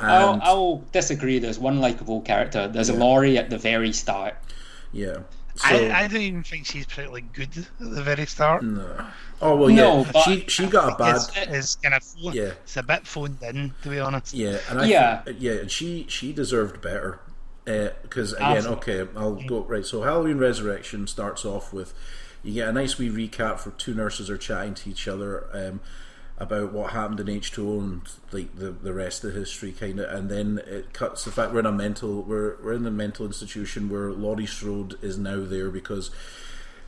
I'll, 0.00 0.40
I'll 0.42 0.84
disagree. 0.92 1.38
There's 1.38 1.58
one 1.58 1.80
likable 1.80 2.22
character. 2.22 2.68
There's 2.68 2.88
a 2.88 2.94
Laurie 2.94 3.36
at 3.36 3.50
the 3.50 3.58
very 3.58 3.92
start. 3.92 4.36
yeah. 4.92 5.18
So, 5.56 5.68
I, 5.68 6.04
I 6.04 6.08
don't 6.08 6.20
even 6.20 6.42
think 6.42 6.66
she's 6.66 6.86
particularly 6.86 7.22
good 7.32 7.56
at 7.56 7.66
the 7.78 8.02
very 8.02 8.26
start. 8.26 8.62
No. 8.62 9.06
Oh 9.40 9.56
well, 9.56 9.70
yeah. 9.70 9.76
No, 9.76 10.06
but- 10.12 10.22
she 10.22 10.44
she 10.48 10.66
got 10.66 10.92
a 10.92 10.96
bad 10.96 11.16
It's, 11.16 11.30
it's 11.36 11.74
kind 11.76 11.94
of 11.94 12.02
Yeah. 12.18 12.52
it's 12.62 12.76
a 12.76 12.82
bit 12.82 13.06
phoned 13.06 13.42
in, 13.42 13.74
to 13.82 13.88
be 13.88 13.98
honest. 13.98 14.34
Yeah, 14.34 14.58
and 14.70 14.80
I 14.80 14.86
Yeah. 14.86 15.22
thi- 15.22 15.36
yeah, 15.38 15.52
and 15.52 15.70
she 15.70 16.06
she 16.08 16.32
deserved 16.32 16.80
better 16.80 17.20
because 17.64 18.32
again, 18.34 18.58
Absolutely. 18.58 18.94
okay, 19.00 19.10
I'll 19.16 19.34
go 19.34 19.64
right. 19.64 19.84
So 19.84 20.02
Halloween 20.02 20.38
Resurrection 20.38 21.06
starts 21.06 21.44
off 21.44 21.72
with 21.72 21.94
you 22.42 22.54
get 22.54 22.68
a 22.68 22.72
nice 22.72 22.96
wee 22.98 23.08
recap 23.10 23.58
for 23.58 23.70
two 23.72 23.92
nurses 23.94 24.30
are 24.30 24.38
chatting 24.38 24.74
to 24.74 24.90
each 24.90 25.08
other 25.08 25.46
um, 25.52 25.80
about 26.38 26.72
what 26.72 26.92
happened 26.92 27.20
in 27.20 27.28
H 27.28 27.52
two 27.52 27.68
O 27.70 27.80
and 27.80 28.02
like 28.32 28.56
the 28.56 28.70
the 28.70 28.92
rest 28.92 29.24
of 29.24 29.32
the 29.32 29.38
history, 29.38 29.72
kind 29.72 30.00
of, 30.00 30.10
and 30.10 30.30
then 30.30 30.60
it 30.66 30.92
cuts 30.92 31.24
the 31.24 31.32
fact 31.32 31.52
we're 31.52 31.60
in 31.60 31.66
a 31.66 31.72
mental 31.72 32.22
we're 32.22 32.56
we're 32.62 32.74
in 32.74 32.84
the 32.84 32.90
mental 32.90 33.26
institution 33.26 33.88
where 33.88 34.12
Laurie 34.12 34.46
Strode 34.46 34.98
is 35.02 35.18
now 35.18 35.44
there 35.44 35.70
because 35.70 36.10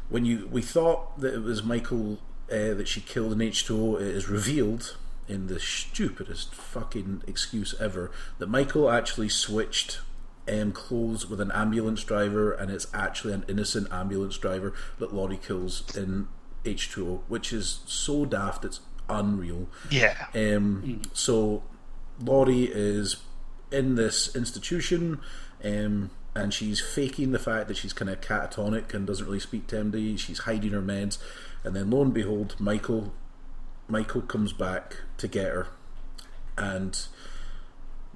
when 0.09 0.25
you 0.25 0.49
we 0.51 0.63
thought 0.63 1.19
that 1.21 1.35
it 1.35 1.43
was 1.43 1.63
Michael 1.63 2.19
uh, 2.51 2.75
that 2.75 2.89
she 2.89 3.01
killed 3.01 3.33
in 3.33 3.39
H2O, 3.39 4.01
it 4.01 4.07
is 4.07 4.29
revealed 4.29 4.97
in 5.29 5.47
the 5.47 5.61
stupidest 5.61 6.55
fucking 6.55 7.23
excuse 7.27 7.75
ever 7.79 8.11
that 8.39 8.49
Michael 8.49 8.91
actually 8.91 9.29
switched 9.29 10.01
um, 10.51 10.73
clothes 10.73 11.29
with 11.29 11.41
an 11.41 11.53
ambulance 11.53 12.03
driver, 12.05 12.53
and 12.53 12.71
it's 12.71 12.87
actually 12.95 13.35
an 13.35 13.45
innocent 13.49 13.87
ambulance 13.93 14.39
driver 14.39 14.73
that 14.99 15.13
Laurie 15.13 15.37
kills 15.37 15.95
in 15.95 16.29
H2O, 16.65 17.21
which 17.29 17.53
is 17.53 17.81
so 17.87 18.25
daft 18.25 18.65
it's 18.65 18.81
unreal. 19.09 19.69
Yeah. 19.91 20.27
Um, 20.35 21.03
So 21.13 21.63
Laurie 22.23 22.65
is 22.65 23.17
in 23.71 23.95
this 23.95 24.35
institution, 24.35 25.21
um, 25.65 26.11
and 26.35 26.53
she's 26.55 26.81
faking 26.81 27.33
the 27.33 27.39
fact 27.39 27.69
that 27.69 27.77
she's 27.77 27.93
kind 27.93 28.11
of 28.11 28.21
catatonic 28.21 28.95
and 28.95 29.07
doesn't 29.07 29.27
really 29.27 29.41
speak 29.41 29.67
to 29.69 29.77
MD. 29.77 30.19
She's 30.19 30.41
hiding 30.41 30.71
her 30.73 30.83
meds, 30.83 31.19
and 31.65 31.75
then 31.75 31.91
lo 31.91 32.03
and 32.03 32.15
behold, 32.15 32.57
Michael, 32.59 33.13
Michael 33.89 34.23
comes 34.23 34.53
back 34.53 34.99
to 35.19 35.29
get 35.29 35.47
her, 35.47 35.69
and 36.57 37.07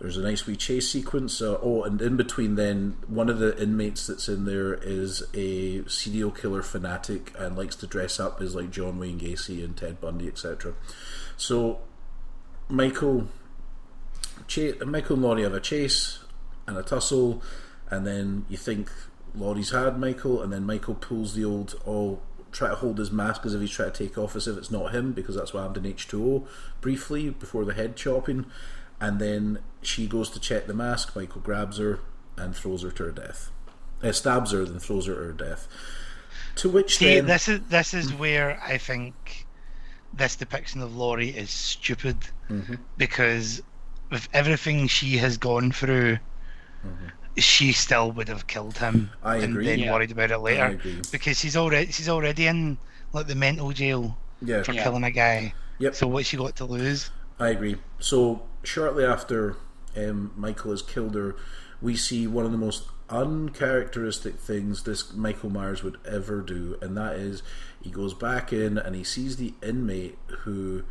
there's 0.03 0.17
a 0.17 0.23
nice 0.23 0.49
wee 0.49 0.57
chase 0.57 0.91
sequence. 0.91 1.41
Uh, 1.41 1.59
oh, 1.63 1.85
and 1.85 2.03
in 2.03 2.17
between, 2.17 2.57
then 2.57 2.97
one 3.07 3.29
of 3.29 3.39
the 3.39 3.57
inmates 3.63 4.09
that's 4.09 4.29
in 4.29 4.47
there 4.47 4.75
is 4.75 5.23
a 5.33 5.89
serial 5.89 6.33
killer 6.33 6.61
fanatic 6.61 7.33
and 7.39 7.57
likes 7.57 7.77
to 7.77 7.87
dress 7.87 8.19
up 8.19 8.41
as 8.41 8.57
like 8.57 8.73
John 8.73 8.99
Wayne 8.99 9.21
Gacy 9.21 9.65
and 9.65 9.77
Ted 9.77 10.01
Bundy, 10.01 10.27
etc. 10.27 10.75
So 11.37 11.79
Michael, 12.69 13.29
cha- 14.49 14.85
Michael 14.85 15.15
and 15.15 15.23
Laurie 15.23 15.45
have 15.45 15.55
a 15.55 15.61
chase 15.61 16.19
and 16.67 16.77
a 16.77 16.83
tussle, 16.83 17.41
and 17.89 18.05
then 18.05 18.45
you 18.49 18.57
think 18.57 18.91
Laurie's 19.37 19.71
had 19.71 20.01
Michael, 20.01 20.43
and 20.43 20.53
then 20.53 20.67
Michael 20.67 20.97
pulls 20.97 21.35
the 21.35 21.45
old 21.45 21.81
oh 21.87 22.19
try 22.51 22.69
to 22.69 22.75
hold 22.75 22.99
his 22.99 23.13
mask 23.13 23.47
as 23.47 23.55
if 23.55 23.61
he's 23.61 23.71
trying 23.71 23.93
to 23.93 24.07
take 24.07 24.19
off 24.19 24.37
as 24.37 24.47
if 24.47 24.59
it's 24.59 24.71
not 24.71 24.93
him 24.93 25.13
because 25.13 25.37
that's 25.37 25.55
what 25.55 25.63
happened 25.63 25.87
in 25.87 25.95
H2O 25.95 26.47
briefly 26.83 27.31
before 27.31 27.65
the 27.65 27.73
head 27.73 27.97
chopping, 27.97 28.45
and 29.03 29.19
then 29.21 29.59
she 29.83 30.07
goes 30.07 30.31
to 30.31 30.41
check 30.41 30.67
the 30.67 30.75
mask. 30.75 31.15
Michael 31.17 31.41
grabs 31.43 31.77
her 31.79 31.99
and 32.37 32.55
throws 32.57 32.83
her 32.83 32.91
to 32.93 33.03
her 33.05 33.11
death. 33.11 33.51
Uh, 34.03 34.13
stabs 34.13 34.53
her, 34.53 34.65
then 34.65 34.79
throws 34.79 35.07
her 35.07 35.15
to 35.15 35.21
her 35.21 35.33
death. 35.33 35.67
To 36.57 36.69
which 36.71 36.97
See, 36.99 37.17
then 37.17 37.27
this 37.27 37.49
is 37.49 37.61
this 37.69 37.93
is 37.95 38.13
where 38.15 38.61
I 38.65 38.79
think 38.79 39.47
this 40.15 40.37
depiction 40.37 40.81
of 40.83 40.95
Laurie 40.97 41.31
is 41.31 41.51
stupid 41.51 42.17
Mm-hmm. 42.51 42.75
because 42.99 43.63
with 44.11 44.29
everything 44.35 44.87
she 44.87 45.17
has 45.17 45.39
gone 45.39 45.73
through, 45.73 46.19
she 47.39 47.73
still 47.73 48.13
would 48.13 48.29
have 48.29 48.47
killed 48.47 48.77
him 48.79 48.95
Mm-hmm. 48.95 49.27
I 49.27 49.37
and 49.37 49.45
agree. 49.55 49.67
then 49.67 49.79
Yeah. 49.79 49.93
worried 49.93 50.11
about 50.13 50.31
it 50.31 50.39
later 50.39 50.67
agree. 50.67 51.01
because 51.11 51.39
she's 51.39 51.57
already 51.57 51.91
she's 51.93 52.09
already 52.09 52.47
in 52.47 52.79
like 53.13 53.27
the 53.27 53.35
mental 53.35 53.73
jail 53.73 54.17
yeah, 54.43 54.63
for 54.63 54.73
Yeah. 54.73 54.83
killing 54.85 55.05
a 55.05 55.11
guy. 55.11 55.55
Yep. 55.79 55.95
So 55.95 56.07
what 56.07 56.27
she 56.27 56.37
got 56.37 56.57
to 56.57 56.65
lose? 56.67 57.11
I 57.41 57.49
agree. 57.49 57.77
So 58.01 58.43
shortly 58.63 59.05
after 59.05 59.57
um, 59.97 60.33
Michael 60.37 60.71
has 60.71 60.83
killed 60.83 61.15
her, 61.15 61.37
we 61.81 61.97
see 61.97 62.27
one 62.27 62.45
of 62.45 62.53
the 62.53 62.59
most 62.59 62.85
uncharacteristic 63.09 64.37
things 64.37 64.85
this 64.85 65.13
Michael 65.13 65.51
Myers 65.51 65.83
would 65.83 65.99
ever 66.07 66.41
do, 66.41 66.79
and 66.81 66.97
that 66.97 67.17
is 67.17 67.43
he 67.83 67.91
goes 67.91 68.15
back 68.15 68.53
in 68.53 68.79
and 68.79 68.97
he 68.97 69.05
sees 69.05 69.37
the 69.37 69.55
inmate 69.63 70.17
who 70.41 70.85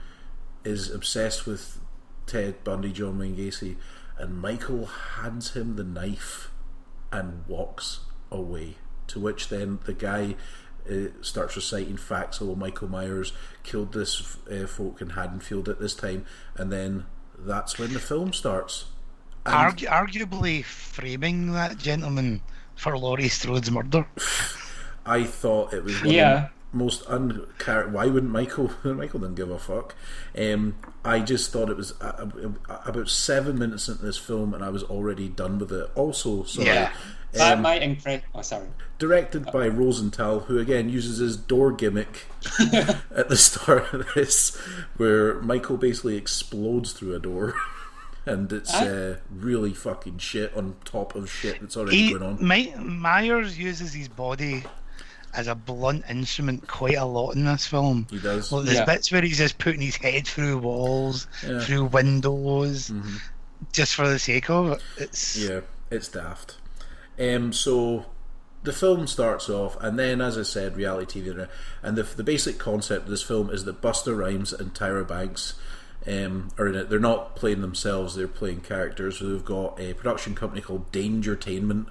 is 0.64 0.92
obsessed 0.92 1.48
with 1.48 1.80
Ted 2.28 2.64
Bundy, 2.64 2.92
John 2.92 3.18
Wayne 3.18 3.36
Gacy, 3.36 3.78
and 4.18 4.40
Michael 4.40 4.86
hands 4.86 5.54
him 5.54 5.76
the 5.76 5.84
knife 5.84 6.52
and 7.12 7.46
walks 7.48 8.02
away. 8.32 8.76
To 9.08 9.20
which 9.20 9.50
then 9.50 9.80
the 9.86 9.94
guy 9.94 10.36
uh, 10.90 11.08
starts 11.22 11.56
reciting 11.56 11.98
facts. 11.98 12.42
Oh, 12.42 12.56
Michael 12.56 12.88
Myers 12.88 13.34
killed 13.64 13.94
this 13.94 14.38
uh, 14.48 14.68
folk 14.68 15.02
in 15.02 15.12
Haddonfield 15.12 15.68
at 15.68 15.80
this 15.80 15.96
time, 15.96 16.26
and 16.56 16.72
then 16.72 17.06
that's 17.46 17.78
when 17.80 17.94
the 17.94 18.00
film 18.00 18.34
starts. 18.34 18.86
And 19.46 19.56
Argu- 19.56 19.88
arguably 19.88 20.64
framing 20.64 21.52
that 21.54 21.78
gentleman 21.78 22.42
for 22.76 22.98
Laurie 22.98 23.28
Strode's 23.30 23.72
murder. 23.72 24.06
I 25.06 25.24
thought 25.24 25.74
it 25.74 25.84
was 25.84 26.00
one 26.02 26.12
Yeah. 26.14 26.34
of 26.46 26.50
the 26.72 26.78
most 26.78 27.06
unchar. 27.06 27.90
Why 27.92 28.06
wouldn't 28.06 28.32
Michael? 28.32 28.72
Michael 28.84 29.20
didn't 29.22 29.36
give 29.36 29.50
a 29.50 29.58
fuck. 29.58 29.96
Um, 30.38 30.76
I 31.04 31.20
just 31.20 31.52
thought 31.52 31.70
it 31.70 31.78
was 31.78 32.00
uh, 32.02 32.28
uh, 32.70 32.78
about 32.86 33.10
seven 33.10 33.58
minutes 33.58 33.88
into 33.90 34.04
this 34.04 34.18
film, 34.18 34.54
and 34.54 34.64
I 34.64 34.70
was 34.70 34.84
already 34.84 35.28
done 35.28 35.58
with 35.58 35.72
it. 35.72 35.90
Also, 35.96 36.44
sorry. 36.44 36.68
Yeah. 36.68 36.94
That 37.34 37.54
um, 37.58 37.62
might 37.62 37.82
impress. 37.82 38.22
Oh, 38.36 38.42
sorry. 38.42 38.68
directed 39.00 39.52
by 39.52 39.68
Rosenthal, 39.68 40.42
who 40.42 40.60
again 40.60 40.90
uses 40.90 41.18
his 41.20 41.38
door 41.38 41.72
gimmick 41.72 42.26
at 42.60 43.30
the 43.30 43.38
start 43.38 43.94
of 43.94 44.08
this, 44.16 44.56
where 44.98 45.36
Michael 45.42 45.78
basically 45.78 46.18
explodes 46.18 46.92
through 46.94 47.16
a 47.16 47.20
door, 47.20 47.54
and 48.26 48.52
it's 48.52 48.74
uh, 48.74 49.18
really 49.34 49.74
fucking 49.74 50.18
shit 50.18 50.54
on 50.56 50.76
top 50.84 51.16
of 51.16 51.32
shit 51.32 51.62
that's 51.62 51.78
already 51.78 51.98
He, 51.98 52.10
going 52.12 52.24
on. 52.24 52.46
My, 52.46 52.74
Myers 52.78 53.58
uses 53.58 53.94
his 53.94 54.08
body 54.10 54.64
as 55.34 55.48
a 55.48 55.56
blunt 55.56 56.04
instrument 56.10 56.68
quite 56.68 56.98
a 56.98 57.06
lot 57.06 57.32
in 57.32 57.46
this 57.46 57.66
film. 57.66 58.06
He 58.12 58.20
does. 58.20 58.52
Well, 58.52 58.64
there's 58.64 58.80
Yeah. 58.80 58.86
bits 58.86 59.10
where 59.14 59.22
he's 59.22 59.38
just 59.38 59.58
putting 59.58 59.80
his 59.80 59.96
head 59.96 60.28
through 60.28 60.58
walls, 60.58 61.28
Yeah. 61.42 61.50
Mm-hmm. 61.52 61.60
through 61.62 61.86
windows, 61.86 62.92
just 63.72 63.96
for 63.96 64.10
the 64.10 64.20
sake 64.20 64.50
of 64.50 64.72
it. 64.72 64.82
It's 64.98 65.38
Yeah, 65.38 65.62
it's 65.90 66.10
daft. 66.10 66.58
Um, 67.22 67.54
so 67.54 68.06
the 68.64 68.74
film 68.74 69.06
starts 69.06 69.50
off, 69.50 69.78
and 69.82 69.98
then, 69.98 70.22
as 70.22 70.38
I 70.38 70.44
said, 70.44 70.76
reality 70.76 71.22
TV, 71.22 71.48
and 71.84 71.98
the 71.98 72.04
the 72.04 72.24
basic 72.24 72.58
concept 72.58 73.04
of 73.04 73.10
this 73.10 73.24
film 73.24 73.50
is 73.50 73.66
that 73.66 73.82
Busta 73.82 74.18
Rhymes 74.18 74.54
and 74.54 74.74
Tyra 74.74 75.08
Banks 75.08 75.56
um, 76.08 76.50
are 76.58 76.68
in 76.68 76.76
it. 76.76 76.90
They're 76.90 77.00
not 77.00 77.36
playing 77.36 77.62
themselves; 77.62 78.16
they're 78.16 78.28
playing 78.28 78.62
characters. 78.62 79.20
So 79.20 79.30
they've 79.30 79.46
got 79.46 79.80
a 79.80 79.94
production 79.94 80.36
company 80.36 80.62
called 80.62 80.92
Dangertainment, 80.92 81.88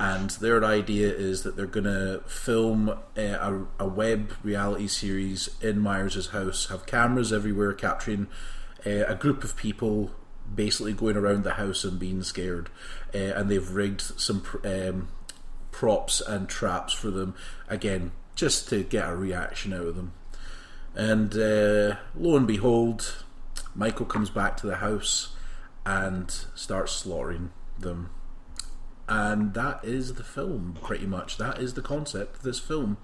and 0.00 0.30
their 0.30 0.64
idea 0.64 1.12
is 1.12 1.42
that 1.42 1.56
they're 1.56 1.66
going 1.66 1.84
to 1.84 2.22
film 2.26 2.96
a, 3.16 3.22
a, 3.22 3.66
a 3.80 3.88
web 3.88 4.32
reality 4.42 4.88
series 4.88 5.48
in 5.60 5.78
Myers' 5.78 6.28
house, 6.28 6.66
have 6.66 6.86
cameras 6.86 7.32
everywhere 7.32 7.72
capturing 7.72 8.26
uh, 8.84 9.06
a 9.06 9.14
group 9.14 9.44
of 9.44 9.56
people 9.56 10.12
basically 10.54 10.92
going 10.92 11.16
around 11.16 11.44
the 11.44 11.54
house 11.54 11.84
and 11.84 11.98
being 11.98 12.22
scared, 12.22 12.70
uh, 13.16 13.38
and 13.38 13.50
they've 13.50 13.70
rigged 13.70 14.02
some 14.02 14.42
um, 14.64 15.08
props 15.72 16.20
and 16.20 16.48
traps 16.48 16.92
for 16.92 17.10
them 17.10 17.34
again, 17.68 18.12
just 18.34 18.68
to 18.68 18.82
get 18.82 19.08
a 19.08 19.16
reaction 19.16 19.72
out 19.72 19.86
of 19.86 19.96
them. 19.96 20.12
And 20.94 21.34
uh, 21.34 21.96
lo 22.14 22.36
and 22.36 22.46
behold, 22.46 23.24
Michael 23.74 24.06
comes 24.06 24.30
back 24.30 24.56
to 24.58 24.66
the 24.66 24.76
house 24.76 25.34
and 25.84 26.30
starts 26.54 26.92
slaughtering 26.92 27.50
them. 27.78 28.10
And 29.08 29.54
that 29.54 29.84
is 29.84 30.14
the 30.14 30.24
film, 30.24 30.78
pretty 30.82 31.06
much. 31.06 31.36
That 31.38 31.58
is 31.58 31.74
the 31.74 31.82
concept 31.82 32.36
of 32.36 32.42
this 32.42 32.58
film. 32.58 32.96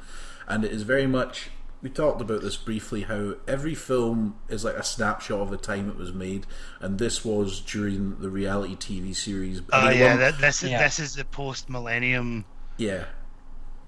And 0.48 0.64
it 0.64 0.72
is 0.72 0.82
very 0.82 1.06
much. 1.06 1.50
We 1.82 1.90
talked 1.90 2.20
about 2.20 2.42
this 2.42 2.56
briefly 2.56 3.02
how 3.02 3.34
every 3.48 3.74
film 3.74 4.36
is 4.48 4.64
like 4.64 4.76
a 4.76 4.84
snapshot 4.84 5.40
of 5.40 5.50
the 5.50 5.56
time 5.56 5.88
it 5.88 5.96
was 5.96 6.12
made, 6.12 6.46
and 6.80 6.96
this 6.98 7.24
was 7.24 7.60
during 7.60 8.20
the 8.20 8.30
reality 8.30 8.76
TV 8.76 9.14
series. 9.16 9.62
Oh 9.72 9.86
Anyone- 9.88 9.98
yeah, 9.98 10.16
that, 10.16 10.38
this 10.38 10.62
is 10.62 10.70
Yeah. 10.70 10.82
this 10.82 11.00
is 11.00 11.14
the 11.16 11.24
post 11.24 11.68
millennium 11.68 12.44
yeah. 12.76 13.06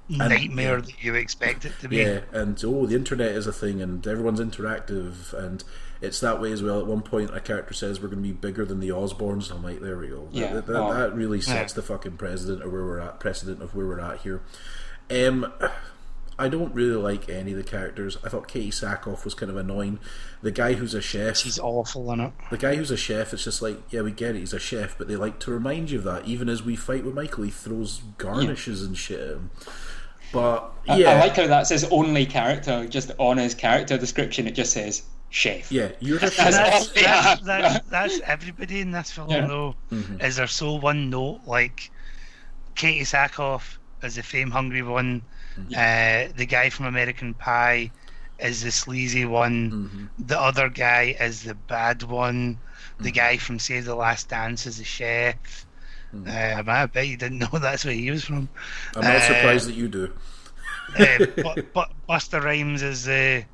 nightmare 0.08 0.78
yeah. 0.78 0.84
that 0.86 1.04
you 1.04 1.14
expect 1.14 1.64
it 1.64 1.72
to 1.82 1.88
be. 1.88 1.98
Yeah, 1.98 2.20
and 2.32 2.60
oh, 2.64 2.84
the 2.86 2.96
internet 2.96 3.30
is 3.30 3.46
a 3.46 3.52
thing, 3.52 3.80
and 3.80 4.04
everyone's 4.06 4.40
interactive, 4.40 5.32
and 5.32 5.62
it's 6.00 6.18
that 6.18 6.40
way 6.40 6.50
as 6.50 6.64
well. 6.64 6.80
At 6.80 6.86
one 6.86 7.00
point, 7.02 7.34
a 7.34 7.38
character 7.40 7.74
says 7.74 8.00
we're 8.00 8.08
going 8.08 8.22
to 8.24 8.28
be 8.28 8.32
bigger 8.32 8.64
than 8.64 8.80
the 8.80 8.88
Osbournes. 8.88 9.52
I'm 9.52 9.62
like, 9.62 9.80
there 9.80 9.96
we 9.96 10.08
go. 10.08 10.24
That- 10.32 10.34
Yeah. 10.34 10.52
that, 10.54 10.66
that, 10.66 10.76
Oh. 10.76 10.92
that 10.92 11.14
really 11.14 11.40
sets 11.40 11.72
Yeah. 11.72 11.76
the 11.76 11.82
fucking 11.82 12.16
precedent 12.16 12.60
of 12.64 12.72
where 12.72 12.84
we're 12.84 12.98
at. 12.98 13.20
Precedent 13.20 13.62
of 13.62 13.74
where 13.76 13.86
we're 13.86 14.00
at 14.00 14.18
here. 14.22 14.42
Um, 15.10 15.52
I 16.38 16.48
don't 16.48 16.74
really 16.74 16.96
like 16.96 17.28
any 17.28 17.52
of 17.52 17.56
the 17.58 17.62
characters. 17.64 18.18
I 18.24 18.28
thought 18.28 18.48
Katee 18.48 18.68
Sackhoff 18.68 19.24
was 19.24 19.34
kind 19.34 19.50
of 19.50 19.56
annoying. 19.56 19.98
The 20.42 20.50
guy 20.50 20.72
who's 20.74 20.92
a 20.94 21.00
chef, 21.00 21.36
She's 21.36 21.58
awful 21.58 22.10
in 22.12 22.20
it. 22.20 22.32
the 22.50 22.58
guy 22.58 22.74
who's 22.74 22.90
a 22.90 22.96
chef, 22.96 23.32
it's 23.32 23.44
just 23.44 23.62
like, 23.62 23.78
yeah, 23.90 24.00
we 24.02 24.10
get 24.10 24.34
it, 24.34 24.40
he's 24.40 24.52
a 24.52 24.58
chef, 24.58 24.98
but 24.98 25.06
they 25.08 25.16
like 25.16 25.38
to 25.40 25.50
remind 25.52 25.90
you 25.90 25.98
of 25.98 26.04
that. 26.04 26.26
Even 26.26 26.48
as 26.48 26.62
we 26.62 26.74
fight 26.76 27.04
with 27.04 27.14
Michael, 27.14 27.44
he 27.44 27.50
throws 27.50 28.02
garnishes 28.18 28.82
and 28.82 28.96
shit 28.98 29.20
at 29.20 29.28
him. 29.36 29.50
But 30.32 30.72
I- 30.88 30.98
yeah, 30.98 31.10
I 31.12 31.20
like 31.20 31.36
how 31.36 31.46
that 31.46 31.66
says 31.68 31.84
only 31.90 32.26
character. 32.26 32.86
Just 32.88 33.12
on 33.18 33.36
his 33.36 33.54
character 33.54 33.96
description, 33.96 34.46
it 34.48 34.52
just 34.56 34.72
says 34.72 35.02
chef. 35.30 35.70
yeah, 35.70 35.92
you're 36.00 36.18
the 36.18 36.26
That's 36.26 36.36
chef. 36.36 36.52
That's, 36.52 36.88
that's, 36.92 37.40
that's, 37.42 37.88
that's 37.88 38.20
everybody 38.20 38.80
in 38.80 38.90
this 38.90 39.12
film, 39.12 39.30
Yeah. 39.30 39.46
though. 39.46 39.76
Mm-hmm. 39.92 40.20
Is 40.20 40.36
there 40.36 40.46
so 40.48 40.74
one 40.74 41.10
note 41.10 41.42
like 41.46 41.90
Katee 42.74 43.02
Sackhoff 43.02 43.76
is 44.02 44.16
the 44.16 44.22
fame 44.24 44.50
hungry 44.50 44.82
one, 44.82 45.22
uh, 45.58 46.28
the 46.36 46.46
guy 46.48 46.70
from 46.70 46.86
American 46.86 47.34
Pie 47.34 47.90
is 48.38 48.62
the 48.62 48.70
sleazy 48.70 49.24
one, 49.24 50.10
the 50.18 50.38
other 50.40 50.68
guy 50.68 51.16
is 51.20 51.42
the 51.44 51.54
bad 51.54 52.02
one, 52.02 52.58
the 52.98 53.10
guy 53.12 53.36
from 53.36 53.58
Save 53.58 53.84
the 53.84 53.94
Last 53.94 54.28
Dance 54.28 54.66
is 54.66 54.78
the 54.78 54.84
chef. 54.84 55.66
Uh, 56.14 56.62
I 56.66 56.86
bet 56.86 57.08
you 57.08 57.16
didn't 57.16 57.38
know 57.52 57.58
that's 57.58 57.84
where 57.84 57.94
he 57.94 58.10
was 58.10 58.24
from. 58.24 58.48
I'm 58.96 59.02
not 59.02 59.16
Uh, 59.16 59.20
surprised 59.20 59.68
that 59.68 59.74
you 59.74 59.88
do. 59.88 60.12
uh, 60.98 61.26
but, 61.42 61.72
but 61.72 61.90
Busta 62.08 62.42
Rhymes 62.42 62.82
is 62.82 63.04
the 63.04 63.44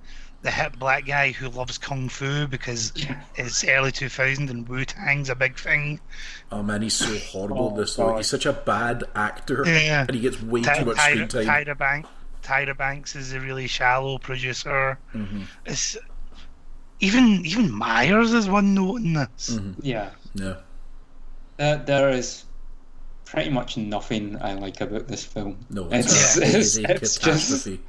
the 0.42 0.50
hip 0.50 0.78
black 0.78 1.04
guy 1.06 1.32
who 1.32 1.48
loves 1.50 1.76
kung 1.78 2.08
fu 2.08 2.46
because 2.46 2.92
it's 3.36 3.62
early 3.64 3.92
2000 3.92 4.48
and 4.48 4.66
Wu 4.68 4.84
Tang's 4.84 5.28
a 5.28 5.34
big 5.34 5.58
thing. 5.58 6.00
Oh 6.50 6.62
man, 6.62 6.82
he's 6.82 6.94
so 6.94 7.14
horrible 7.30 7.68
at 7.68 7.72
Oh, 7.72 7.76
this 7.76 7.96
though. 7.96 8.06
God. 8.10 8.16
He's 8.18 8.28
such 8.28 8.46
a 8.46 8.52
bad 8.52 9.04
actor, 9.14 9.62
Yeah. 9.66 10.02
and 10.08 10.14
he 10.14 10.20
gets 10.20 10.40
way 10.42 10.62
Ty- 10.62 10.78
too 10.78 10.84
much 10.86 10.96
Tyra, 10.96 11.30
screen 11.30 11.46
time. 11.46 11.64
Tyra, 11.66 11.76
Bank, 11.78 12.06
Tyra 12.42 12.76
Banks 12.76 13.14
is 13.16 13.32
a 13.34 13.40
really 13.40 13.66
shallow 13.66 14.16
producer. 14.18 14.98
Mm-hmm. 15.14 15.42
It's 15.66 15.96
even 17.00 17.44
even 17.44 17.70
Myers 17.70 18.32
is 18.32 18.48
one 18.48 18.74
note 18.74 19.00
in 19.02 19.12
this. 19.14 19.50
Mm-hmm. 19.52 19.80
Yeah. 19.82 20.10
Yeah, 20.34 20.54
There, 21.56 21.76
there 21.78 22.08
is 22.10 22.44
pretty 23.24 23.50
much 23.50 23.76
nothing 23.76 24.40
I 24.40 24.54
like 24.54 24.80
about 24.80 25.06
this 25.08 25.24
film. 25.24 25.58
no, 25.68 25.88
it's, 25.90 26.36
It's, 26.36 26.36
a, 26.38 26.42
it's, 26.58 26.76
it's 26.76 26.78
a 26.78 26.90
it's 26.92 27.18
just. 27.18 27.48
catastrophe. 27.50 27.80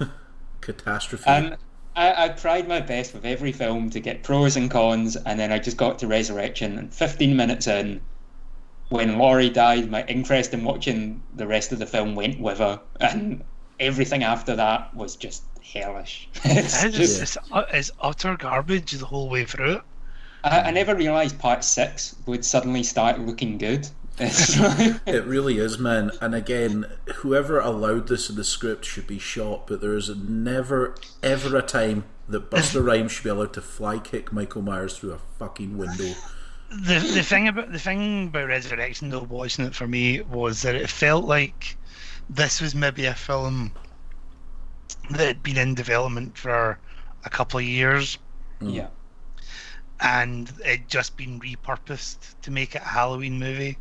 catastrophe. 0.60 1.56
I, 1.98 2.26
I 2.26 2.28
tried 2.28 2.68
my 2.68 2.80
best 2.80 3.12
with 3.12 3.24
every 3.24 3.50
film 3.50 3.90
to 3.90 3.98
get 3.98 4.22
pros 4.22 4.56
and 4.56 4.70
cons, 4.70 5.16
and 5.16 5.38
then 5.38 5.50
I 5.50 5.58
just 5.58 5.76
got 5.76 5.98
to 5.98 6.06
Resurrection, 6.06 6.78
and 6.78 6.94
15 6.94 7.36
minutes 7.36 7.66
in, 7.66 8.00
when 8.88 9.18
Laurie 9.18 9.50
died, 9.50 9.90
my 9.90 10.04
interest 10.04 10.54
in 10.54 10.62
watching 10.62 11.20
the 11.34 11.46
rest 11.46 11.72
of 11.72 11.80
the 11.80 11.86
film 11.86 12.14
went 12.14 12.38
with 12.38 12.58
her, 12.58 12.80
and 13.00 13.42
everything 13.80 14.22
after 14.22 14.54
that 14.54 14.94
was 14.94 15.16
just 15.16 15.42
hellish. 15.60 16.28
it's 16.44 16.82
just, 16.84 17.20
it's, 17.20 17.38
uh, 17.50 17.64
it's 17.72 17.90
utter 18.00 18.36
garbage 18.36 18.92
the 18.92 19.04
whole 19.04 19.28
way 19.28 19.44
through. 19.44 19.80
I, 20.44 20.60
I 20.60 20.70
never 20.70 20.94
realised 20.94 21.40
part 21.40 21.64
six 21.64 22.14
would 22.26 22.44
suddenly 22.44 22.84
start 22.84 23.18
looking 23.18 23.58
good. 23.58 23.88
It's 24.20 24.58
like- 24.58 25.00
It 25.06 25.24
really 25.24 25.58
is, 25.58 25.78
man. 25.78 26.10
And 26.20 26.34
again, 26.34 26.86
whoever 27.16 27.60
allowed 27.60 28.08
this 28.08 28.28
in 28.30 28.36
the 28.36 28.44
script 28.44 28.84
should 28.84 29.06
be 29.06 29.18
shot. 29.18 29.66
But 29.66 29.80
there 29.80 29.96
is 29.96 30.08
never, 30.16 30.94
ever 31.22 31.56
a 31.56 31.62
time 31.62 32.04
that 32.28 32.50
Busta 32.50 32.84
Rhymes 32.86 33.12
should 33.12 33.24
be 33.24 33.30
allowed 33.30 33.52
to 33.54 33.60
fly 33.60 33.98
kick 33.98 34.32
Michael 34.32 34.62
Myers 34.62 34.98
through 34.98 35.12
a 35.12 35.18
fucking 35.38 35.76
window. 35.78 36.14
the 36.70 36.98
the 37.14 37.22
thing 37.22 37.48
about 37.48 37.72
the 37.72 37.78
thing 37.78 38.26
about 38.28 38.46
Resurrection 38.48 39.08
though 39.08 39.22
watching 39.22 39.64
it 39.64 39.74
for 39.74 39.86
me 39.88 40.20
was 40.20 40.60
that 40.62 40.74
it 40.74 40.90
felt 40.90 41.24
like 41.24 41.76
this 42.28 42.60
was 42.60 42.74
maybe 42.74 43.06
a 43.06 43.14
film 43.14 43.72
that 45.10 45.26
had 45.26 45.42
been 45.42 45.56
in 45.56 45.74
development 45.74 46.36
for 46.36 46.78
a 47.24 47.30
couple 47.30 47.58
of 47.58 47.64
years 47.64 48.18
yeah. 48.60 48.88
And 50.00 50.52
it 50.64 50.86
just 50.88 51.16
been 51.16 51.40
repurposed 51.40 52.34
to 52.42 52.50
make 52.50 52.74
it 52.74 52.82
a 52.82 52.88
Halloween 52.88 53.38
movie 53.38 53.76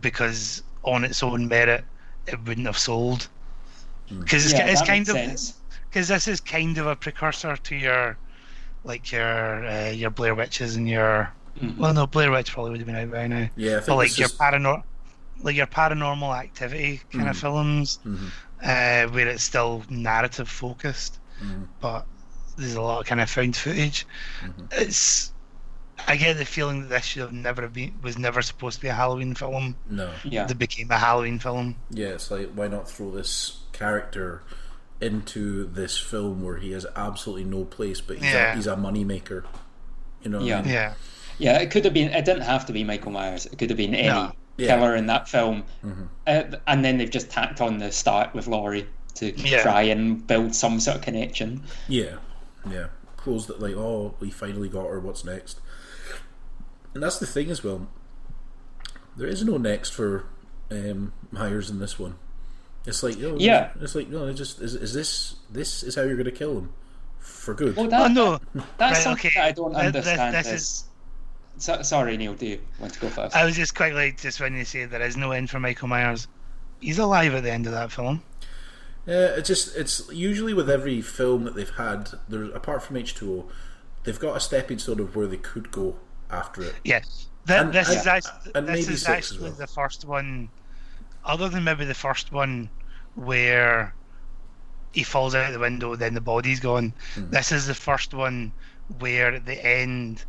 because 0.00 0.62
on 0.84 1.04
its 1.04 1.22
own 1.22 1.48
merit 1.48 1.84
it 2.26 2.38
wouldn't 2.46 2.66
have 2.66 2.78
sold 2.78 3.28
because 4.20 4.44
it's, 4.44 4.54
yeah, 4.54 4.66
it's 4.66 4.82
kind 4.82 5.08
of 5.08 5.16
because 5.90 6.08
this 6.08 6.28
is 6.28 6.40
kind 6.40 6.78
of 6.78 6.86
a 6.86 6.96
precursor 6.96 7.56
to 7.56 7.74
your 7.76 8.16
like 8.84 9.10
your 9.12 9.66
uh, 9.66 9.90
your 9.90 10.10
Blair 10.10 10.34
Witches 10.34 10.76
and 10.76 10.88
your 10.88 11.32
Mhm. 11.60 11.76
well 11.76 11.92
no 11.92 12.06
Blair 12.06 12.30
Witch 12.30 12.52
probably 12.52 12.70
would 12.70 12.80
have 12.80 12.86
been 12.86 12.94
out 12.96 13.10
by 13.10 13.26
now 13.26 13.48
Yeah, 13.56 13.80
but 13.84 13.96
like 13.96 14.16
your 14.16 14.26
is- 14.26 14.32
paranor 14.34 14.82
like 15.42 15.56
your 15.56 15.66
paranormal 15.66 16.36
activity 16.38 17.00
kind 17.12 17.28
of 17.28 17.36
films 17.36 17.98
Mhm. 18.06 18.30
uh, 18.62 19.10
where 19.12 19.26
it's 19.28 19.42
still 19.44 19.82
narrative 19.88 20.48
focused 20.48 21.18
Mhm. 21.42 21.66
but 21.80 22.06
there's 22.56 22.74
a 22.74 22.80
lot 22.80 23.00
of 23.00 23.06
kind 23.06 23.20
of 23.20 23.28
found 23.30 23.56
footage 23.56 24.06
Mm-hmm. 24.42 24.64
it's 24.72 25.32
I 26.06 26.16
get 26.16 26.36
the 26.38 26.44
feeling 26.44 26.82
that 26.82 26.88
this 26.88 27.04
should 27.04 27.22
have 27.22 27.32
never 27.32 27.66
been 27.68 27.92
was 28.02 28.16
never 28.18 28.40
supposed 28.42 28.76
to 28.76 28.82
be 28.82 28.88
a 28.88 28.94
Halloween 28.94 29.34
film 29.34 29.74
no. 29.90 30.10
Yeah. 30.24 30.44
that 30.46 30.58
became 30.58 30.90
a 30.90 30.98
Halloween 30.98 31.38
film 31.38 31.76
Yeah, 31.90 32.08
it's 32.08 32.30
like 32.30 32.50
why 32.52 32.68
not 32.68 32.88
throw 32.90 33.10
this 33.10 33.58
character 33.72 34.42
into 35.00 35.64
this 35.66 35.96
film 35.98 36.42
where 36.42 36.56
he 36.56 36.72
has 36.72 36.84
absolutely 36.96 37.44
no 37.44 37.64
place, 37.64 38.00
but 38.00 38.16
he's 38.18 38.32
Yeah. 38.32 38.52
a 38.52 38.56
he's 38.56 38.66
a 38.66 38.76
money 38.76 39.04
maker. 39.04 39.44
You 40.22 40.30
know, 40.30 40.38
what 40.38 40.44
I 40.44 40.48
Yeah. 40.48 40.60
mean? 40.62 40.70
yeah 40.72 40.94
Yeah, 41.38 41.58
it 41.60 41.70
could 41.70 41.84
have 41.84 41.94
been. 41.94 42.10
It 42.10 42.24
didn't 42.24 42.42
have 42.42 42.66
to 42.66 42.72
be 42.72 42.82
Michael 42.82 43.12
Myers. 43.12 43.46
It 43.46 43.58
could 43.58 43.70
have 43.70 43.76
been 43.76 43.94
any 43.94 44.08
No. 44.08 44.32
Yeah. 44.56 44.74
killer 44.76 44.96
in 44.96 45.06
that 45.06 45.28
film. 45.28 45.62
Mm-hmm. 45.84 46.02
Uh, 46.26 46.42
and 46.66 46.84
then 46.84 46.98
they've 46.98 47.08
just 47.10 47.30
tacked 47.30 47.60
on 47.60 47.78
the 47.78 47.92
start 47.92 48.34
with 48.34 48.48
Laurie 48.48 48.88
to 49.14 49.30
Yeah. 49.38 49.62
try 49.62 49.82
and 49.82 50.26
build 50.26 50.52
some 50.54 50.80
sort 50.80 50.96
of 50.96 51.02
connection. 51.02 51.62
yeah, 51.86 52.16
yeah. 52.68 52.86
Close 53.16 53.46
that 53.46 53.60
like, 53.60 53.76
oh, 53.76 54.14
we 54.20 54.30
finally 54.30 54.68
got 54.68 54.86
her. 54.88 54.98
What's 54.98 55.24
next? 55.24 55.60
And 56.94 57.02
that's 57.02 57.18
the 57.18 57.26
thing 57.26 57.50
as 57.50 57.62
well. 57.62 57.88
There 59.16 59.26
is 59.28 59.44
no 59.44 59.56
next 59.56 59.90
for 59.90 60.26
um, 60.70 61.12
Myers 61.30 61.70
in 61.70 61.78
this 61.80 61.98
one. 61.98 62.16
It's 62.86 63.02
like, 63.02 63.16
oh, 63.22 63.36
Yeah. 63.38 63.70
It's 63.80 63.94
like, 63.94 64.08
no, 64.08 64.26
it 64.26 64.34
just 64.34 64.60
is. 64.60 64.74
Is 64.74 64.94
this 64.94 65.36
this 65.50 65.82
is 65.82 65.94
how 65.96 66.02
you're 66.02 66.14
going 66.14 66.24
to 66.24 66.30
kill 66.30 66.56
him 66.58 66.72
for 67.18 67.54
good? 67.54 67.76
Well, 67.76 67.92
oh 67.92 68.06
no 68.08 68.40
that's 68.78 68.96
right, 68.98 69.02
something 69.02 69.30
okay. 69.30 69.40
that 69.40 69.44
I 69.46 69.52
don't 69.52 69.72
Th- 69.72 69.92
th- 69.92 69.96
understand. 69.96 70.34
this 70.34 70.46
is... 70.46 70.52
is- 70.54 70.84
So, 71.58 71.82
sorry, 71.82 72.16
Neil. 72.16 72.34
Do 72.34 72.46
you 72.46 72.60
want 72.78 72.94
to 72.94 73.00
go 73.00 73.08
first? 73.08 73.34
I 73.36 73.44
was 73.44 73.56
just 73.56 73.74
quite 73.74 73.94
like 73.94 74.20
just 74.20 74.40
when 74.40 74.54
you 74.54 74.64
say 74.64 74.84
there 74.86 75.02
is 75.02 75.16
no 75.16 75.32
end 75.32 75.50
for 75.50 75.58
Michael 75.60 75.88
Myers 75.88 76.28
he's 76.80 76.98
alive 76.98 77.34
at 77.34 77.42
the 77.42 77.50
end 77.50 77.66
of 77.66 77.72
that 77.72 77.90
film 77.90 78.22
Yeah, 79.04 79.34
it's 79.36 79.48
just 79.48 79.76
it's 79.76 80.08
usually 80.12 80.54
with 80.54 80.70
every 80.70 81.02
film 81.02 81.42
that 81.44 81.56
they've 81.56 81.68
had. 81.68 82.10
There's 82.28 82.54
apart 82.54 82.82
from 82.84 82.96
H 82.96 83.14
two 83.16 83.32
O, 83.32 83.50
they've 84.04 84.18
got 84.18 84.36
a 84.36 84.40
stepping 84.40 84.78
stone 84.78 85.00
of 85.00 85.16
where 85.16 85.26
they 85.26 85.36
could 85.38 85.70
go 85.72 85.96
after 86.30 86.62
it. 86.62 86.74
Yes. 86.84 87.26
Th- 87.46 87.60
And- 87.60 87.72
this 87.72 87.88
and- 87.88 87.98
is 87.98 88.06
actually, 88.06 88.52
and 88.54 88.68
this 88.68 88.80
maybe 88.86 88.94
is 88.94 89.02
six 89.02 89.08
actually 89.32 89.50
well. 89.50 89.58
the 89.58 89.66
first 89.66 90.04
one, 90.04 90.48
other 91.24 91.48
than 91.48 91.64
maybe 91.64 91.84
the 91.84 91.94
first 91.94 92.32
one 92.32 92.68
where 93.14 93.94
he 94.92 95.02
falls 95.02 95.34
out 95.34 95.46
of 95.46 95.52
the 95.52 95.58
window, 95.58 95.96
then 95.96 96.14
the 96.14 96.20
body's 96.20 96.60
gone. 96.60 96.92
Hmm. 97.14 97.30
This 97.30 97.52
is 97.52 97.66
the 97.66 97.74
first 97.74 98.14
one 98.14 98.52
where 98.98 99.34
at 99.34 99.44
the 99.46 99.64
end 99.64 100.24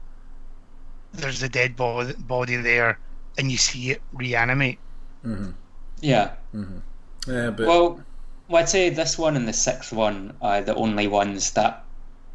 there's 1.14 1.42
a 1.44 1.50
dead 1.50 1.76
bo- 1.76 2.14
body 2.14 2.56
there 2.58 3.00
and 3.38 3.52
you 3.52 3.58
see 3.58 3.92
it 3.92 4.02
reanimate. 4.14 4.80
Mhm. 5.26 5.54
Yeah. 6.02 6.32
Yeah, 7.28 7.50
but 7.52 7.68
Well, 7.68 8.04
well, 8.48 8.62
I'd 8.62 8.70
say 8.70 8.90
this 8.90 9.18
one 9.18 9.36
and 9.36 9.48
the 9.48 9.54
sixth 9.54 9.92
one 9.94 10.34
are 10.42 10.62
the 10.62 10.76
only 10.76 11.08
ones 11.08 11.52
that. 11.52 11.84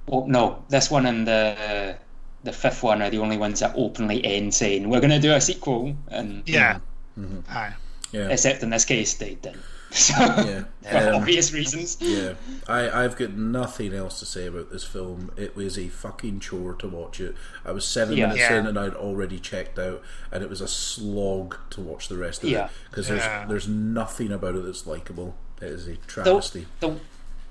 Well, 0.06 0.26
no, 0.26 0.64
this 0.68 0.90
one 0.90 1.06
and 1.06 1.26
the 1.26 1.96
the 2.44 2.52
fifth 2.52 2.82
one 2.82 3.02
are 3.02 3.10
the 3.10 3.18
only 3.18 3.36
ones 3.36 3.60
that 3.60 3.72
openly 3.76 4.24
end 4.24 4.54
saying 4.54 4.88
we're 4.88 5.00
going 5.00 5.10
to 5.10 5.18
do 5.18 5.32
a 5.34 5.40
sequel, 5.40 5.96
and 6.08 6.42
Yeah. 6.46 6.78
Mm-hmm. 7.18 7.40
Aye. 7.48 7.72
yeah, 8.12 8.28
except 8.28 8.62
in 8.62 8.70
this 8.70 8.84
case 8.84 9.14
they 9.14 9.34
didn't. 9.34 9.60
So, 9.94 10.14
yeah. 10.18 10.64
for 10.90 11.08
Um, 11.10 11.14
obvious 11.22 11.52
reasons. 11.52 11.96
Yeah, 12.00 12.32
I, 12.66 13.04
I've 13.04 13.14
got 13.16 13.34
nothing 13.34 13.94
else 13.94 14.18
to 14.18 14.26
say 14.26 14.46
about 14.46 14.72
this 14.72 14.82
film. 14.82 15.30
It 15.36 15.54
was 15.54 15.78
a 15.78 15.86
fucking 15.88 16.40
chore 16.40 16.74
to 16.74 16.88
watch 16.88 17.20
it. 17.20 17.36
I 17.64 17.70
was 17.70 17.86
seven 17.86 18.16
Yeah. 18.16 18.26
minutes 18.26 18.40
Yeah. 18.50 18.58
in 18.58 18.66
and 18.66 18.76
I'd 18.76 18.94
already 18.94 19.38
checked 19.38 19.78
out, 19.78 20.02
and 20.32 20.42
it 20.42 20.50
was 20.50 20.60
a 20.60 20.66
slog 20.66 21.56
to 21.70 21.80
watch 21.80 22.08
the 22.08 22.16
rest 22.16 22.42
of 22.42 22.50
Yeah. 22.50 22.64
it 22.64 22.70
because 22.90 23.06
there's 23.06 23.20
Yeah. 23.22 23.46
there's 23.46 23.68
nothing 23.68 24.32
about 24.32 24.56
it 24.56 24.64
that's 24.64 24.84
likable. 24.84 25.36
It 25.62 25.68
is 25.68 25.86
a 25.86 25.90
The, 25.92 25.96
travesty. 26.08 26.66
the, 26.80 26.96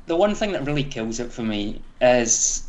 the 0.08 0.16
one 0.18 0.36
thing 0.36 0.52
that 0.52 0.66
really 0.66 0.84
kills 0.84 1.22
it 1.22 1.32
for 1.32 1.44
me 1.44 1.82
is, 2.02 2.64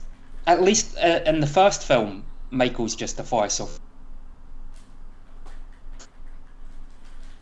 at 0.47 0.63
least 0.63 0.97
uh, 0.99 1.21
in 1.27 1.41
the 1.41 1.47
first 1.47 1.83
film, 1.85 2.25
Michael's 2.51 2.95
just 2.97 3.19
a 3.21 3.23
voice 3.23 3.61
of. 3.61 3.79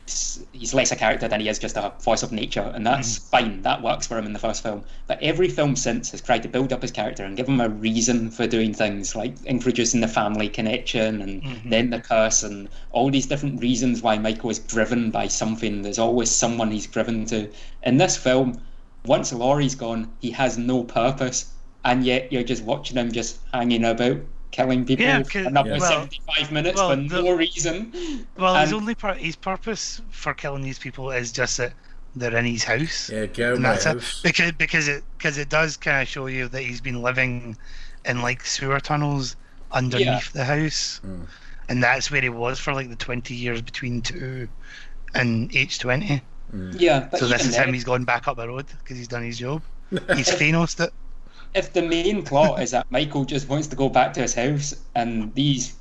He's- 0.07 0.41
He's 0.53 0.75
less 0.75 0.93
a 0.93 0.97
character 0.97 1.27
than 1.29 1.41
he 1.41 1.49
is 1.49 1.59
just 1.59 1.77
a 1.77 1.93
voice 2.01 2.23
of 2.23 2.31
nature, 2.33 2.71
and 2.75 2.87
that's 2.87 3.19
fine. 3.19 3.63
That 3.63 3.83
works 3.83 4.07
for 4.07 4.17
him 4.19 4.27
in 4.27 4.33
the 4.33 4.39
first 4.39 4.63
film. 4.63 4.85
But 5.09 5.21
every 5.23 5.49
film 5.49 5.75
since 5.77 6.11
has 6.13 6.21
tried 6.21 6.43
to 6.45 6.49
build 6.49 6.73
up 6.73 6.83
his 6.83 6.91
character 6.93 7.25
and 7.25 7.37
give 7.37 7.49
him 7.49 7.61
a 7.61 7.69
reason 7.69 8.31
for 8.31 8.47
doing 8.47 8.73
things, 8.75 9.17
like 9.17 9.35
introducing 9.45 10.01
the 10.01 10.09
family 10.09 10.49
connection 10.49 11.21
and 11.23 11.43
then 11.67 11.91
the 11.91 11.99
curse, 12.01 12.43
and 12.45 12.69
all 12.93 13.11
these 13.11 13.27
different 13.27 13.61
reasons 13.61 14.03
why 14.03 14.19
Michael 14.19 14.51
is 14.51 14.59
driven 14.61 15.11
by 15.11 15.27
something. 15.29 15.83
There's 15.83 15.99
always 15.99 16.31
someone 16.31 16.71
he's 16.71 16.87
driven 16.87 17.25
to. 17.27 17.51
In 17.83 17.97
this 17.97 18.17
film, 18.17 18.61
once 19.05 19.33
Laurie's 19.33 19.75
gone, 19.75 20.13
he 20.21 20.31
has 20.33 20.59
no 20.59 20.85
purpose, 20.85 21.47
and 21.85 22.05
yet 22.05 22.33
you're 22.33 22.43
just 22.45 22.63
watching 22.65 22.97
him 22.97 23.11
just 23.13 23.39
hanging 23.53 23.85
about, 23.85 24.19
killing 24.51 24.85
people 24.85 25.05
Yeah, 25.05 25.23
for 25.23 25.31
'cause- 25.31 25.47
another 25.47 25.77
well- 25.79 25.81
75 25.91 26.53
minutes 26.53 26.77
well, 26.77 26.91
for 26.91 26.97
the- 26.97 27.23
no 27.23 27.33
reason. 27.37 28.27
Well, 28.37 28.55
his 28.61 28.73
only 28.73 28.95
pur- 28.95 29.15
his 29.15 29.37
purpose 29.37 30.01
for 30.11 30.35
killing 30.35 30.63
these 30.63 30.79
people 30.79 31.11
is 31.11 31.33
just 31.33 31.57
that 31.59 31.73
they're 32.15 32.37
in 32.37 32.45
his 32.45 32.65
house. 32.65 33.09
Yeah, 33.11 33.27
get 33.27 33.47
out 33.49 33.53
of 33.55 33.61
my 33.61 33.71
that's 33.71 33.87
it. 33.87 33.89
house. 33.95 34.21
Because 34.23 34.53
because 34.53 34.89
it 34.89 35.03
because 35.17 35.39
it 35.39 35.49
does 35.49 35.77
kind 35.77 36.03
of 36.03 36.09
show 36.09 36.27
you 36.27 36.49
that 36.49 36.63
he's 36.63 36.81
been 36.81 37.01
living 37.03 37.57
in 38.05 38.21
like 38.23 38.45
sewer 38.45 38.81
tunnels 38.81 39.37
underneath 39.73 40.07
Yeah. 40.07 40.21
the 40.35 40.45
house, 40.45 41.01
Mm. 41.07 41.27
and 41.71 41.83
that's 41.83 42.11
where 42.11 42.21
he 42.21 42.29
was 42.29 42.59
for 42.59 42.75
like 42.75 42.91
the 42.91 42.97
twenty 42.97 43.35
years 43.35 43.63
between 43.63 44.03
two 44.03 44.49
and 45.15 45.55
H 45.57 45.79
twenty. 45.79 46.21
Yeah, 46.75 47.09
So 47.17 47.27
this 47.29 47.47
is 47.47 47.57
then, 47.57 47.69
him. 47.69 47.75
He's 47.75 47.85
gone 47.85 48.05
back 48.05 48.29
up 48.29 48.37
the 48.37 48.47
road 48.47 48.67
because 48.81 48.99
he's 48.99 49.09
done 49.09 49.23
his 49.25 49.39
job. 49.39 49.63
He's 49.91 50.29
Thanos 50.29 50.79
it. 50.85 50.93
If 51.55 51.73
the 51.73 51.83
main 51.83 52.23
plot 52.23 52.63
is 52.63 52.71
that 52.71 52.91
Michael 52.91 53.25
just 53.25 53.49
wants 53.49 53.67
to 53.69 53.77
go 53.77 53.89
back 53.89 54.13
to 54.15 54.21
his 54.23 54.35
house 54.35 54.75
and 54.95 55.35
these 55.35 55.75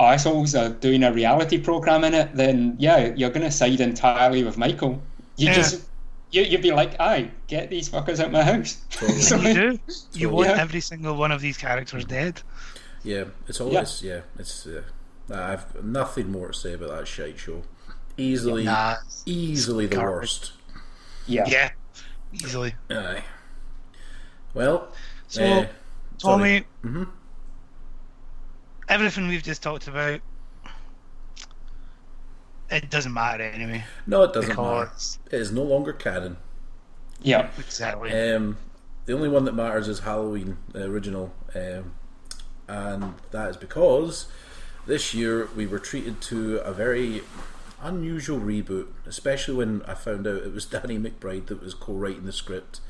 assholes 0.00 0.54
are 0.54 0.70
doing 0.70 1.04
a 1.04 1.12
reality 1.12 1.58
program 1.58 2.02
in 2.04 2.14
it, 2.14 2.34
then 2.34 2.74
yeah, 2.78 3.12
you're 3.14 3.30
going 3.30 3.42
to 3.42 3.50
side 3.50 3.80
entirely 3.80 4.42
with 4.44 4.58
Michael. 4.58 5.00
You 5.36 5.48
Yeah. 5.48 5.54
just 5.54 5.82
you, 6.30 6.42
you'd 6.42 6.62
be 6.62 6.72
like, 6.72 6.98
"I 7.00 7.30
get 7.46 7.70
these 7.70 7.88
fuckers 7.88 8.18
out 8.18 8.26
of 8.26 8.32
my 8.32 8.42
house." 8.42 8.78
Totally. 8.90 9.20
So- 9.20 9.36
You 9.40 9.54
do. 9.54 9.78
You 10.14 10.28
want 10.30 10.48
Yeah. 10.50 10.60
every 10.60 10.80
single 10.80 11.14
one 11.16 11.30
of 11.30 11.40
these 11.40 11.56
characters 11.56 12.04
dead. 12.04 12.42
Yeah, 13.04 13.24
it's 13.46 13.60
always 13.60 14.02
yeah. 14.02 14.20
it's 14.38 14.66
uh, 14.66 14.82
I've 15.32 15.84
nothing 15.84 16.30
more 16.32 16.48
to 16.48 16.54
say 16.54 16.72
about 16.74 16.90
that 16.98 17.06
shite 17.06 17.38
show. 17.38 17.62
Easily, 18.16 18.64
Nah. 18.64 18.96
easily 19.26 19.86
the 19.86 19.96
garbage. 19.96 20.12
worst. 20.20 20.52
yeah. 21.26 21.44
Yeah. 21.46 21.70
Easily. 22.32 22.74
Aye. 22.90 23.22
Well, 24.54 24.88
So, 25.28 25.42
uh, 25.42 25.46
sorry. 25.46 25.68
Tommy, 26.18 26.64
Mhm. 26.84 27.08
everything 28.88 29.28
we've 29.28 29.42
just 29.42 29.62
talked 29.62 29.88
about, 29.88 30.20
it 32.70 32.90
doesn't 32.90 33.12
matter 33.12 33.42
anyway. 33.44 33.84
no, 34.06 34.22
it 34.22 34.32
doesn't 34.32 34.56
matter. 34.56 34.90
It 35.30 35.40
is 35.40 35.52
no 35.52 35.62
longer 35.62 35.92
canon. 35.92 36.36
Yeah. 37.22 37.48
exactly. 37.58 38.10
Um, 38.12 38.58
the 39.06 39.12
only 39.14 39.28
one 39.28 39.44
that 39.46 39.54
matters 39.54 39.88
is 39.88 40.00
Halloween, 40.00 40.58
the 40.72 40.84
original, 40.84 41.32
um, 41.54 41.92
and 42.68 43.14
that 43.30 43.50
is 43.50 43.56
because 43.56 44.26
this 44.86 45.14
year 45.14 45.48
we 45.56 45.66
were 45.66 45.78
treated 45.78 46.20
to 46.22 46.58
a 46.58 46.72
very 46.72 47.22
unusual 47.82 48.38
reboot, 48.40 48.88
especially 49.06 49.54
when 49.54 49.82
I 49.86 49.94
found 49.94 50.26
out 50.26 50.36
it 50.42 50.52
was 50.52 50.64
Danny 50.66 50.98
McBride 50.98 51.46
that 51.46 51.62
was 51.62 51.74
co-writing 51.74 52.24
the 52.24 52.32
script, 52.32 52.80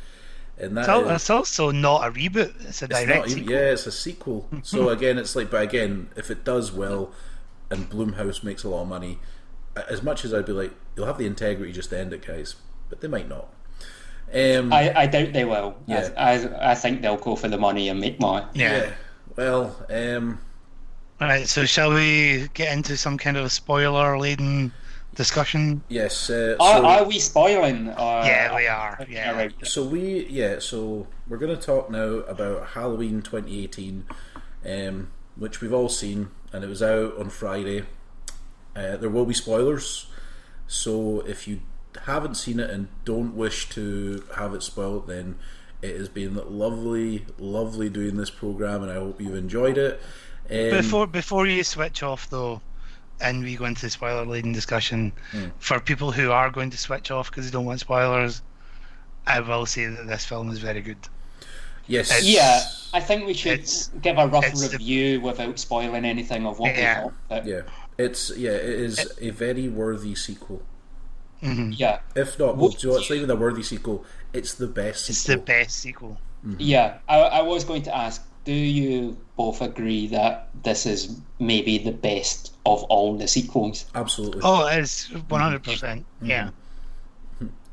and 0.59 0.77
that 0.77 0.89
It's, 0.89 1.07
is- 1.07 1.11
it's 1.15 1.31
also 1.31 1.71
not 1.71 2.07
a 2.07 2.11
reboot. 2.13 2.55
It's 2.67 2.83
a 2.83 2.85
it's 2.87 2.95
direct 2.95 3.09
not 3.09 3.29
even, 3.29 3.39
sequel. 3.43 3.53
yeah, 3.55 3.61
it's 3.73 3.87
a 3.87 3.93
sequel. 3.93 4.49
so 4.63 4.89
again, 4.89 5.19
it's 5.19 5.35
like, 5.37 5.51
but 5.51 5.63
again, 5.63 6.09
if 6.17 6.31
it 6.31 6.45
does 6.45 6.73
well, 6.73 7.13
and 7.71 7.89
Blumhouse 7.91 8.43
makes 8.45 8.63
a 8.65 8.69
lot 8.69 8.83
of 8.83 8.89
money, 8.89 9.19
as 9.89 10.03
much 10.03 10.25
as 10.25 10.33
I'd 10.33 10.47
be 10.47 10.53
like, 10.53 10.73
you'll 10.97 11.07
have 11.07 11.19
the 11.19 11.27
integrity 11.27 11.73
just 11.73 11.91
to 11.91 11.99
end 11.99 12.13
it, 12.13 12.25
guys, 12.27 12.55
but 12.89 13.01
they 13.01 13.09
might 13.09 13.29
not. 13.29 13.49
Um, 14.33 14.73
I, 14.73 14.93
I 15.03 15.07
doubt 15.07 15.33
they 15.33 15.45
will. 15.45 15.77
Yeah. 15.87 16.11
I, 16.17 16.33
I, 16.35 16.71
I 16.73 16.75
think 16.75 17.03
they'll 17.03 17.17
go 17.17 17.37
for 17.37 17.49
the 17.49 17.59
money 17.59 17.89
and 17.89 18.01
make 18.01 18.21
more. 18.21 18.49
Yeah. 18.55 18.91
Well, 19.37 19.77
um, 19.91 20.41
Right. 21.21 21.47
So 21.49 21.65
shall 21.65 21.93
we 21.93 22.49
get 22.55 22.73
into 22.73 22.97
some 22.97 23.17
kind 23.19 23.37
of 23.37 23.51
spoiler-laden 23.53 24.73
discussion? 25.15 25.83
yes. 25.89 26.29
Uh, 26.31 26.57
Are, 26.61 26.77
so, 26.79 26.87
are 26.87 27.05
we 27.05 27.19
spoiling? 27.19 27.89
Or, 27.91 28.25
Yeah, 28.25 28.55
we 28.55 28.67
are. 28.67 28.99
Yeah. 29.09 29.31
Alright. 29.31 29.67
so 29.67 29.85
we, 29.85 30.27
yeah. 30.27 30.59
So 30.59 31.07
we're 31.29 31.39
going 31.39 31.55
to 31.57 31.61
talk 31.63 31.91
now 31.91 32.21
about 32.29 32.69
Halloween 32.69 33.23
2018, 33.23 34.05
um, 34.67 35.11
which 35.37 35.61
we've 35.61 35.73
all 35.73 35.89
seen, 35.89 36.31
and 36.53 36.65
it 36.65 36.69
was 36.69 36.83
out 36.83 37.17
on 37.19 37.31
Friday. 37.31 37.85
Uh, 38.77 38.97
there 38.97 39.11
will 39.11 39.27
be 39.27 39.35
spoilers, 39.35 40.07
so 40.67 41.21
if 41.21 41.47
you 41.47 41.61
haven't 42.07 42.35
seen 42.35 42.59
it 42.59 42.71
and 42.71 42.89
don't 43.05 43.37
wish 43.37 43.69
to 43.71 44.25
have 44.37 44.53
it 44.53 44.63
spoiled, 44.65 45.07
then 45.07 45.37
it 45.81 45.97
has 45.97 46.09
been 46.09 46.35
lovely, 46.59 47.25
lovely 47.39 47.89
doing 47.89 48.17
this 48.17 48.31
program, 48.31 48.83
and 48.83 48.91
I 48.91 48.95
hope 48.95 49.21
you've 49.21 49.37
enjoyed 49.37 49.79
it. 49.79 50.01
Um, 50.51 50.71
Before 50.71 51.07
before 51.07 51.47
you 51.47 51.63
switch 51.63 52.03
off 52.03 52.29
though, 52.29 52.61
and 53.21 53.43
we 53.45 53.57
go 53.57 53.65
into 53.65 53.83
the 53.83 53.91
spoiler-laden 53.91 54.53
discussion, 54.53 55.13
Hmm. 55.31 55.47
for 55.59 55.81
people 55.81 56.11
who 56.13 56.31
are 56.33 56.51
going 56.51 56.71
to 56.71 56.79
switch 56.79 57.11
off 57.11 57.31
because 57.31 57.45
they 57.47 57.51
don't 57.53 57.65
want 57.65 57.81
spoilers, 57.81 58.43
I 59.27 59.41
will 59.41 59.67
say 59.67 59.87
that 59.87 60.07
this 60.07 60.25
film 60.25 60.51
is 60.51 60.59
very 60.59 60.81
good. 60.83 60.99
yes, 61.87 62.23
Yeah, 62.25 62.63
I 62.95 63.01
think 63.01 63.27
we 63.27 63.35
should 63.35 63.69
give 64.03 64.17
a 64.19 64.27
rough 64.27 64.45
it's 64.47 64.63
the- 64.69 64.79
review 64.79 65.21
without 65.21 65.59
spoiling 65.59 66.05
anything 66.05 66.47
of 66.47 66.59
what 66.59 66.75
Yeah. 66.75 66.99
we 66.99 67.05
thought. 67.11 67.15
But 67.29 67.47
yeah. 67.47 67.61
It's 67.99 68.33
yeah, 68.37 68.51
it 68.53 68.65
is 68.89 69.13
a 69.21 69.31
very 69.31 69.69
worthy 69.69 70.15
sequel. 70.15 70.63
hmm 71.41 71.71
yeah, 71.73 71.99
If 72.17 72.39
not, 72.39 72.57
well, 72.57 72.69
Would 72.71 72.79
do 72.79 72.87
you 72.89 72.93
know, 72.95 72.99
it's 73.01 73.11
not 73.11 73.17
you- 73.17 73.23
even 73.25 73.31
a 73.37 73.37
worthy 73.39 73.63
sequel. 73.63 74.05
It's 74.33 74.55
the 74.55 74.67
best 74.67 75.09
It's 75.11 75.23
the 75.25 75.33
sequel. 75.35 75.45
best 75.45 75.77
sequel. 75.79 76.21
yeah. 76.59 76.99
I, 77.09 77.19
I 77.21 77.43
was 77.43 77.65
going 77.65 77.83
to 77.83 77.95
ask, 77.97 78.23
do 78.45 78.53
you 78.53 79.17
both 79.37 79.61
agree 79.63 80.07
that 80.09 80.49
this 80.63 80.87
is 80.87 81.19
maybe 81.39 81.79
the 81.79 81.93
best 81.93 82.53
of 82.67 82.83
all 82.85 83.17
the 83.17 83.27
sequels? 83.29 83.87
Absolutely. 83.95 84.41
Oh, 84.45 84.67
it 84.67 84.79
is 84.81 85.07
one 85.29 85.41
hundred 85.41 85.63
percent. 85.63 86.05
Mm-hmm. 86.19 86.27
Yeah. 86.27 86.51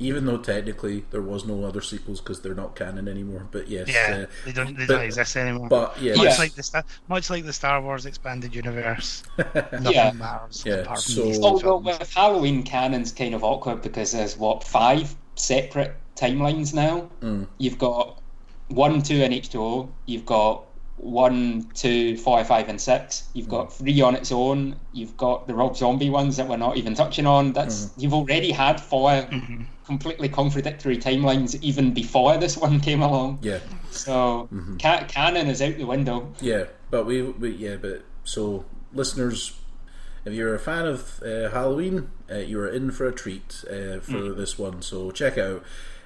Even 0.00 0.26
though 0.26 0.38
technically 0.38 1.04
there 1.12 1.22
was 1.22 1.44
no 1.44 1.62
other 1.64 1.80
sequels 1.80 2.20
because 2.20 2.40
they're 2.42 2.54
not 2.56 2.74
canon 2.74 3.06
anymore. 3.06 3.46
But 3.52 3.68
yes. 3.68 3.88
Yeah, 3.88 4.24
uh, 4.24 4.26
they 4.44 4.50
don't 4.52 4.76
they 4.76 4.86
but- 4.86 4.94
don't 4.94 5.02
exist 5.04 5.36
anymore. 5.36 5.68
but 5.68 6.00
yeah. 6.02 6.14
much 6.16 6.24
Yeah. 6.24 6.36
like 6.38 6.54
the 6.54 6.62
Star, 6.64 6.84
much 7.08 7.30
like 7.30 7.44
the 7.44 7.52
Star 7.52 7.80
Wars 7.80 8.04
expanded 8.04 8.52
universe, 8.54 9.22
nothing 9.38 9.92
Yeah. 9.92 10.10
matters 10.12 10.64
Yeah, 10.66 10.74
apart 10.76 11.02
from 11.02 11.12
so- 11.14 11.24
these 11.24 11.38
Although 11.40 11.80
films. 11.80 11.98
with 12.00 12.12
Halloween 12.12 12.64
canon's 12.64 13.12
kind 13.12 13.34
of 13.34 13.44
awkward 13.44 13.82
because 13.82 14.10
there's 14.10 14.36
what 14.36 14.64
five 14.64 15.14
separate 15.36 15.94
timelines 16.16 16.74
now. 16.74 17.08
Mm. 17.20 17.46
You've 17.58 17.78
got 17.78 18.18
one, 18.72 19.02
two, 19.02 19.22
and 19.22 19.32
H 19.32 19.50
two 19.50 19.62
O. 19.62 19.88
You've 20.06 20.26
got 20.26 20.64
one, 20.96 21.68
two, 21.74 22.16
four, 22.18 22.44
five, 22.44 22.68
and 22.68 22.80
six. 22.80 23.24
You've 23.34 23.48
got 23.48 23.72
three 23.72 24.00
on 24.00 24.14
its 24.14 24.30
own. 24.30 24.76
You've 24.92 25.16
got 25.16 25.46
the 25.46 25.54
Rob 25.54 25.76
Zombie 25.76 26.10
ones 26.10 26.36
that 26.36 26.48
we're 26.48 26.56
not 26.56 26.76
even 26.76 26.94
touching 26.94 27.26
on. 27.26 27.52
That's 27.52 27.90
you've 27.96 28.14
already 28.14 28.52
had 28.52 28.80
4 28.80 29.10
Mhm. 29.10 29.66
completely 29.84 30.28
contradictory 30.28 30.96
timelines 30.96 31.60
even 31.60 31.92
before 31.92 32.36
this 32.38 32.56
one 32.56 32.78
came 32.80 33.02
along. 33.02 33.38
yeah. 33.42 33.58
So 33.90 34.48
ca- 34.80 35.04
canon 35.08 35.48
is 35.48 35.60
out 35.60 35.76
the 35.76 35.84
window. 35.84 36.32
Yeah. 36.40 36.64
But 36.90 37.04
we, 37.06 37.22
we 37.22 37.50
yeah. 37.50 37.76
But 37.76 38.02
so 38.24 38.64
listeners, 38.92 39.52
if 40.24 40.32
you're 40.34 40.54
a 40.54 40.58
fan 40.60 40.86
of 40.86 41.20
uh, 41.24 41.50
Halloween, 41.50 42.10
uh, 42.30 42.36
you 42.36 42.60
are 42.60 42.68
in 42.68 42.90
for 42.92 43.06
a 43.08 43.12
treat 43.12 43.64
uh, 43.68 43.98
for 44.00 44.30
this 44.32 44.56
one. 44.58 44.82
So 44.82 45.10
check 45.10 45.36
out. 45.36 45.62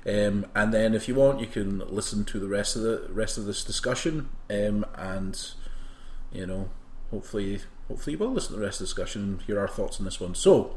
Um, 0.06 0.46
and 0.54 0.72
then 0.72 0.94
if 0.94 1.08
you 1.08 1.16
want, 1.16 1.40
you 1.40 1.46
can 1.46 1.80
listen 1.88 2.24
to 2.26 2.38
the 2.38 2.46
rest 2.46 2.76
of 2.76 2.82
the 2.82 3.06
rest 3.10 3.38
of 3.38 3.44
this 3.44 3.64
discussion. 3.64 4.28
Um, 4.48 4.86
and 4.94 5.38
you 6.32 6.46
know, 6.46 6.68
hopefully, 7.10 7.60
hopefully 7.88 8.12
you 8.12 8.18
will 8.18 8.32
listen 8.32 8.52
to 8.52 8.60
the 8.60 8.64
rest 8.64 8.80
of 8.80 8.86
the 8.86 8.92
discussion 8.92 9.22
and 9.22 9.42
hear 9.42 9.58
our 9.58 9.68
thoughts 9.68 9.98
on 9.98 10.04
this 10.04 10.20
one. 10.20 10.34
So, 10.34 10.76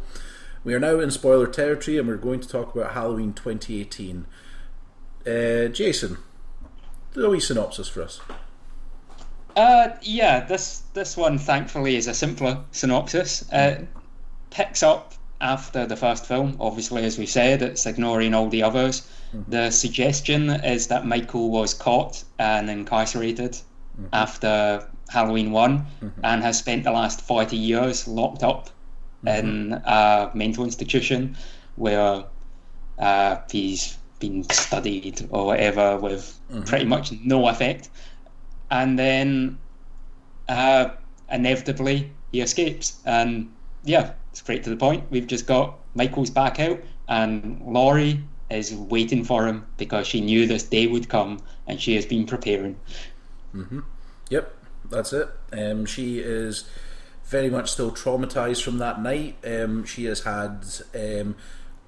We 0.64 0.74
are 0.74 0.80
now 0.80 1.00
in 1.00 1.12
spoiler 1.12 1.48
territory, 1.48 1.98
and 1.98 2.08
we're 2.08 2.18
going 2.18 2.40
to 2.40 2.48
talk 2.48 2.76
about 2.76 2.94
Halloween 2.94 3.34
2018. 3.34 4.26
Uh, 5.26 5.68
Jason, 5.68 6.18
do 7.14 7.26
a 7.26 7.30
wee 7.30 7.40
synopsis 7.40 7.88
for 7.88 8.02
us. 8.02 8.20
Uh, 9.56 9.90
yeah, 10.02 10.46
this 10.46 10.84
this 10.94 11.18
one 11.18 11.38
thankfully 11.38 11.96
is 11.96 12.08
a 12.08 12.14
simpler 12.14 12.64
synopsis. 12.72 13.48
It 13.52 13.88
picks 14.50 14.82
up 14.84 15.14
after 15.42 15.86
the 15.86 15.96
first 15.96 16.26
film. 16.26 16.58
Obviously, 16.60 17.04
as 17.04 17.18
we 17.18 17.26
said, 17.26 17.62
it's 17.62 17.86
ignoring 17.86 18.34
all 18.34 18.50
the 18.50 18.64
others. 18.64 19.08
Mm-hmm. 19.34 19.52
The 19.52 19.72
suggestion 19.72 20.50
is 20.50 20.88
that 20.88 21.06
Michael 21.06 21.50
was 21.52 21.74
caught 21.74 22.24
and 22.38 22.70
incarcerated 22.70 23.52
mm-hmm. 23.52 24.08
after 24.14 24.88
Halloween 25.10 25.52
one, 25.52 25.86
mm-hmm. 26.02 26.22
and 26.24 26.44
has 26.44 26.60
spent 26.60 26.84
the 26.84 26.92
last 26.92 27.22
forty 27.22 27.58
years 27.58 28.08
locked 28.08 28.44
up 28.44 28.70
in 29.26 29.74
a 29.86 30.32
mental 30.34 30.64
institution 30.64 31.36
where 31.76 32.24
uh, 33.00 33.36
he's 33.52 33.98
been 34.20 34.44
studied 34.50 35.28
or 35.30 35.46
whatever 35.46 35.98
with 35.98 36.40
pretty 36.66 36.86
much 36.86 37.12
no 37.24 37.48
effect. 37.48 37.90
And 38.72 38.98
then 38.98 39.58
uh, 40.48 40.92
inevitably 41.30 42.12
he 42.32 42.42
escapes. 42.42 43.00
And 43.06 43.52
yeah, 43.84 44.14
straight 44.34 44.64
to 44.64 44.70
the 44.70 44.78
point. 44.78 45.04
We've 45.10 45.28
just 45.28 45.46
got 45.48 45.80
Michael's 45.96 46.30
back 46.30 46.60
out, 46.60 46.80
and 47.08 47.62
Laurie 47.66 48.24
is 48.50 48.74
waiting 48.74 49.24
for 49.24 49.46
him 49.46 49.66
because 49.78 50.08
she 50.08 50.22
knew 50.22 50.48
this 50.48 50.64
day 50.64 50.88
would 50.88 51.10
come 51.10 51.40
and 51.68 51.80
she 51.80 51.96
has 51.96 52.06
been 52.06 52.26
preparing. 52.26 52.78
Yep, 54.30 54.56
that's 54.90 55.14
it. 55.14 55.30
Um, 55.54 55.86
she 55.86 56.20
is 56.20 56.70
very 57.26 57.50
much 57.50 57.72
still 57.72 57.92
traumatized 57.92 58.64
from 58.64 58.80
that 58.80 59.02
night. 59.02 59.38
Um, 59.46 59.86
she 59.86 60.06
has 60.06 60.24
had 60.24 60.66
um, 60.96 61.36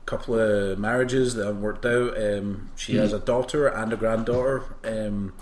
a 0.01 0.05
couple 0.05 0.39
of 0.39 0.77
marriages 0.77 1.33
that 1.35 1.45
haven't 1.45 1.61
worked 1.61 1.85
out. 1.85 2.15
Um, 2.15 2.71
she 2.75 2.95
has 2.95 3.11
a 3.13 3.19
daughter 3.19 3.67
and 3.67 3.91
a 3.91 3.97
granddaughter. 3.97 4.63
Um, 4.83 5.33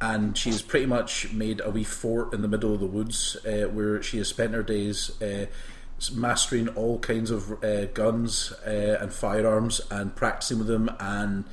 and 0.00 0.36
she's 0.36 0.60
pretty 0.60 0.86
much 0.86 1.32
made 1.32 1.60
a 1.64 1.70
wee 1.70 1.84
fort 1.84 2.34
in 2.34 2.42
the 2.42 2.48
middle 2.48 2.74
of 2.74 2.80
the 2.80 2.86
woods 2.86 3.36
uh, 3.46 3.68
where 3.68 4.02
she 4.02 4.18
has 4.18 4.28
spent 4.28 4.52
her 4.52 4.62
days 4.62 5.10
uh, 5.22 5.46
mastering 6.14 6.68
all 6.70 6.98
kinds 6.98 7.30
of 7.30 7.62
uh, 7.64 7.86
guns 7.86 8.52
uh, 8.66 8.98
and 9.00 9.12
firearms 9.12 9.80
and 9.90 10.14
practicing 10.14 10.58
with 10.58 10.66
them 10.66 10.90
and 11.00 11.44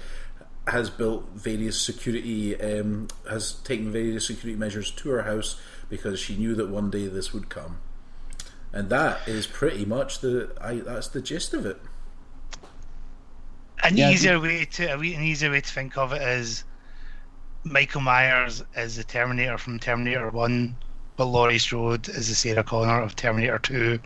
has 0.68 0.90
built 0.90 1.28
various 1.34 1.80
security 1.80 2.60
um, 2.62 3.08
has 3.30 3.54
taken 3.54 3.92
various 3.92 4.28
security 4.28 4.58
measures 4.58 4.92
to 4.92 5.10
her 5.10 5.24
house 5.24 5.60
because 5.90 6.20
she 6.20 6.36
knew 6.36 6.56
that 6.56 6.70
one 6.70 6.90
day 6.90 7.08
this 7.08 7.34
would 7.34 7.50
come. 7.50 7.78
And 8.72 8.90
that 8.90 9.28
is 9.28 9.46
pretty 9.46 9.86
much 9.86 10.20
the 10.20 10.52
I, 10.60 10.76
that's 10.78 11.10
the 11.10 11.22
gist 11.22 11.54
of 11.54 11.66
it. 11.66 11.80
An 13.84 13.98
Yeah, 13.98 14.10
easier 14.12 14.40
way 14.40 14.66
to 14.66 14.94
a 14.94 14.98
wee- 14.98 15.14
an 15.16 15.24
easier 15.24 15.52
way 15.52 15.62
to 15.62 15.72
think 15.72 15.98
of 15.98 16.14
it 16.14 16.22
is 16.22 16.64
Michael 17.64 18.02
Myers 18.02 18.64
is 18.76 18.96
the 18.96 19.04
Terminator 19.04 19.58
from 19.58 19.80
Terminator 19.80 20.30
One, 20.30 20.76
but 21.16 21.26
Laurie 21.26 21.60
Strode 21.60 22.10
is 22.10 22.30
the 22.30 22.36
Sarah 22.36 22.64
Connor 22.64 23.02
of 23.02 23.16
Terminator 23.16 23.60
2 23.60 24.00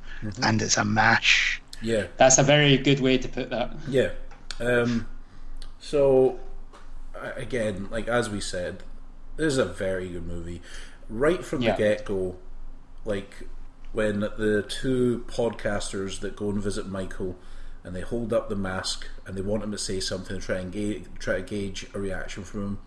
and 0.43 0.61
it's 0.61 0.77
a 0.77 0.85
mash. 0.85 1.61
yeah 1.81 2.07
That's 2.17 2.37
a 2.37 2.43
very 2.43 2.77
good 2.77 2.99
way 2.99 3.17
to 3.17 3.27
put 3.27 3.49
that. 3.49 3.73
Yeah. 3.87 4.09
Um, 4.59 5.07
so, 5.79 6.39
again, 7.35 7.87
like 7.91 8.07
as 8.07 8.29
we 8.29 8.41
said, 8.41 8.83
this 9.37 9.53
is 9.53 9.57
a 9.57 9.65
very 9.65 10.09
good 10.09 10.25
movie. 10.25 10.61
Right 11.09 11.43
from 11.45 11.61
Yeah. 11.61 11.73
the 11.73 11.77
get 11.77 12.05
go, 12.05 12.37
like 13.05 13.43
when 13.93 14.19
the 14.19 14.65
two 14.67 15.23
podcasters 15.27 16.19
that 16.19 16.35
go 16.35 16.49
and 16.49 16.61
visit 16.61 16.87
Michael 16.87 17.37
and 17.83 17.95
they 17.95 18.01
hold 18.01 18.33
up 18.33 18.49
the 18.49 18.55
mask 18.55 19.07
and 19.25 19.37
they 19.37 19.41
want 19.41 19.63
him 19.63 19.71
to 19.71 19.77
say 19.77 19.99
something 19.99 20.35
and 20.35 20.43
try 20.43 20.57
and 20.57 20.71
ga- 20.73 21.03
try 21.19 21.35
to 21.35 21.41
gauge 21.41 21.87
a 21.93 21.99
reaction 21.99 22.43
from 22.43 22.61
him, 22.63 22.79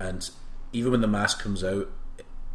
and 0.00 0.30
even 0.72 0.92
when 0.92 1.00
the 1.02 1.06
mask 1.08 1.40
comes 1.42 1.62
out, 1.62 1.90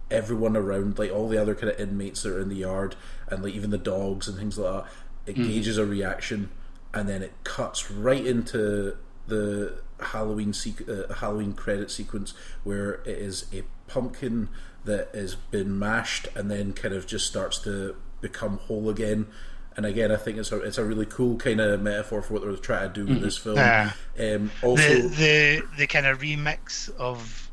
everyone 0.10 0.56
around, 0.56 0.98
like 0.98 1.12
all 1.12 1.28
the 1.28 1.42
other 1.42 1.56
kind 1.56 1.72
of 1.72 1.80
inmates 1.80 2.24
that 2.24 2.34
are 2.34 2.40
in 2.40 2.50
the 2.50 2.56
yard, 2.56 2.96
and 3.28 3.44
like 3.44 3.54
even 3.54 3.70
the 3.70 3.78
dogs 3.78 4.28
and 4.28 4.38
things 4.38 4.58
like 4.58 4.84
that, 4.84 4.92
it 5.26 5.36
gauges 5.36 5.78
a 5.78 5.86
reaction, 5.86 6.50
and 6.94 7.08
then 7.10 7.22
it 7.22 7.34
cuts 7.44 7.92
right 7.92 8.26
into 8.26 8.98
the 9.28 9.82
Halloween 10.00 10.52
sequ- 10.52 10.88
uh, 10.88 11.14
Halloween 11.16 11.54
credit 11.54 11.92
sequence 11.92 12.34
where 12.64 12.96
it 13.06 13.18
is 13.18 13.46
a 13.54 13.64
pumpkin 13.88 14.50
that 14.86 15.10
has 15.14 15.36
been 15.36 15.78
mashed 15.78 16.28
and 16.36 16.50
then 16.50 16.74
kind 16.74 16.94
of 16.94 17.06
just 17.08 17.28
starts 17.28 17.60
to 17.60 17.96
become 18.22 18.58
whole 18.58 18.90
again. 18.90 19.28
And 19.76 19.86
again, 19.86 20.12
I 20.12 20.16
think 20.16 20.38
it's 20.38 20.52
a 20.52 20.60
it's 20.62 20.80
a 20.80 20.86
really 20.86 21.06
cool 21.06 21.38
kind 21.38 21.62
of 21.62 21.82
metaphor 21.82 22.22
for 22.24 22.34
what 22.34 22.42
they're 22.42 22.56
trying 22.56 22.94
to 22.94 23.06
do 23.06 23.14
with 23.14 23.22
this 23.22 23.38
film. 23.38 23.58
Yeah. 23.58 23.92
Um, 24.20 24.50
also, 24.64 24.82
the 24.82 25.08
the 25.10 25.62
the 25.78 25.88
kind 25.88 26.08
of 26.08 26.20
remix 26.20 26.90
of 26.98 27.52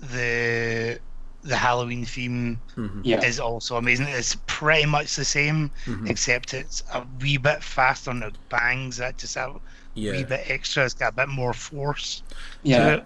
the 0.00 0.98
the 1.42 1.56
Halloween 1.56 2.04
theme 2.04 2.60
mm-hmm. 2.76 3.00
Yeah. 3.04 3.24
is 3.24 3.40
also 3.40 3.76
amazing. 3.76 4.06
It's 4.08 4.36
pretty 4.46 4.86
much 4.86 5.16
the 5.16 5.24
same, 5.24 5.70
mm-hmm. 5.86 6.06
except 6.06 6.54
it's 6.54 6.82
a 6.92 7.04
wee 7.20 7.36
bit 7.36 7.62
faster 7.62 8.10
on 8.10 8.20
the 8.20 8.32
bangs. 8.48 8.98
That 8.98 9.18
just 9.18 9.36
a 9.36 9.54
yeah, 9.94 10.12
wee 10.12 10.24
bit 10.24 10.44
extra. 10.48 10.84
It's 10.84 10.94
got 10.94 11.12
a 11.12 11.16
bit 11.16 11.28
more 11.28 11.52
force. 11.52 12.22
Yeah. 12.62 13.02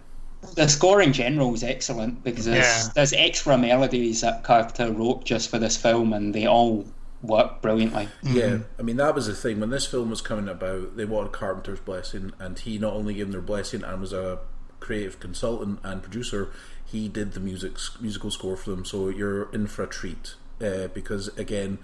The 0.55 0.69
score 0.69 1.01
in 1.03 1.13
general 1.13 1.55
is 1.55 1.65
excellent 1.65 2.23
because 2.23 2.45
there's, 2.45 2.59
Yeah. 2.59 2.89
there's 2.95 3.13
extra 3.15 3.59
melodies 3.59 4.21
that 4.21 4.45
Carter 4.45 4.93
wrote 4.93 5.25
just 5.25 5.49
for 5.49 5.59
this 5.59 5.77
film 5.77 6.13
and 6.13 6.35
they 6.35 6.47
all 6.47 6.87
work 7.23 7.63
brilliantly. 7.63 8.09
Yeah, 8.23 8.43
mm-hmm. 8.43 8.63
I 8.79 8.83
mean 8.83 8.97
that 8.97 9.15
was 9.15 9.27
the 9.27 9.35
thing 9.35 9.61
when 9.61 9.71
this 9.71 9.87
film 9.87 10.11
was 10.11 10.21
coming 10.21 10.49
about. 10.49 10.97
They 10.97 11.05
wanted 11.05 11.33
Carpenter's 11.33 11.81
blessing, 11.81 12.33
and 12.39 12.59
he 12.59 12.79
not 12.79 12.93
only 12.93 13.15
gave 13.15 13.27
them 13.27 13.33
their 13.33 13.41
blessing 13.41 13.83
and 13.83 14.01
was 14.01 14.13
a 14.13 14.39
creative 14.79 15.19
consultant 15.19 15.81
and 15.83 16.03
producer, 16.03 16.51
he 16.87 17.09
did 17.09 17.33
the 17.33 17.41
music 17.41 17.77
musical 18.01 18.31
score 18.31 18.57
for 18.57 18.71
them. 18.71 18.85
So 18.85 19.09
you're 19.09 19.53
in 19.53 19.67
for 19.67 19.83
a 19.83 19.87
treat 19.87 20.35
uh, 20.61 20.89
because 20.89 21.29
again, 21.37 21.79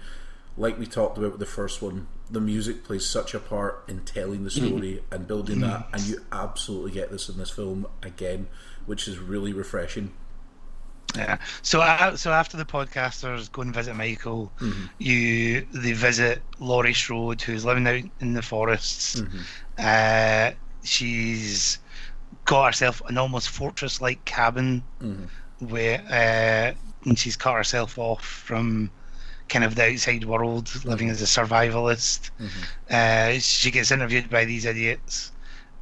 like 0.57 0.79
we 0.79 0.85
talked 0.85 1.17
about 1.17 1.31
with 1.31 1.39
the 1.39 1.45
first 1.45 1.81
one, 1.81 2.07
the 2.31 2.41
music 2.41 2.83
plays 2.83 3.05
such 3.05 3.33
a 3.33 3.39
part 3.39 3.83
in 3.87 4.01
telling 4.01 4.43
the 4.43 4.51
story 4.61 5.03
and 5.11 5.27
building 5.27 5.59
that, 5.59 5.87
and 5.93 6.01
you 6.03 6.21
absolutely 6.31 6.91
get 6.91 7.11
this 7.11 7.29
in 7.29 7.37
this 7.37 7.49
film 7.49 7.85
again, 8.01 8.47
which 8.85 9.07
is 9.07 9.19
really 9.19 9.53
refreshing. 9.53 10.13
Yeah. 11.15 11.37
So 11.61 11.81
uh, 11.81 12.15
so 12.15 12.31
after 12.31 12.57
the 12.57 12.65
podcasters 12.65 13.51
go 13.51 13.61
and 13.61 13.73
visit 13.73 13.95
Michael, 13.95 14.51
you 14.97 15.67
they 15.73 15.91
visit 15.91 16.41
Laurie 16.59 16.93
Strode, 16.93 17.41
who's 17.41 17.65
living 17.65 17.85
out 17.87 18.09
in 18.19 18.33
the 18.33 18.41
forests. 18.41 19.21
Uh, 19.77 20.51
she's 20.83 21.79
got 22.45 22.65
herself 22.65 23.01
an 23.07 23.17
almost 23.17 23.49
fortress-like 23.49 24.23
cabin 24.25 24.83
where 25.59 25.99
uh, 26.09 26.73
and 27.05 27.17
she's 27.19 27.35
cut 27.35 27.53
herself 27.55 27.97
off 27.97 28.23
from 28.23 28.89
kind 29.49 29.65
of 29.65 29.75
the 29.75 29.85
outside 29.91 30.23
world, 30.25 30.69
living 30.85 31.09
as 31.09 31.21
a 31.21 31.25
survivalist. 31.25 32.31
Uh, 32.89 33.39
she 33.39 33.71
gets 33.71 33.91
interviewed 33.91 34.29
by 34.29 34.45
these 34.45 34.65
idiots, 34.65 35.31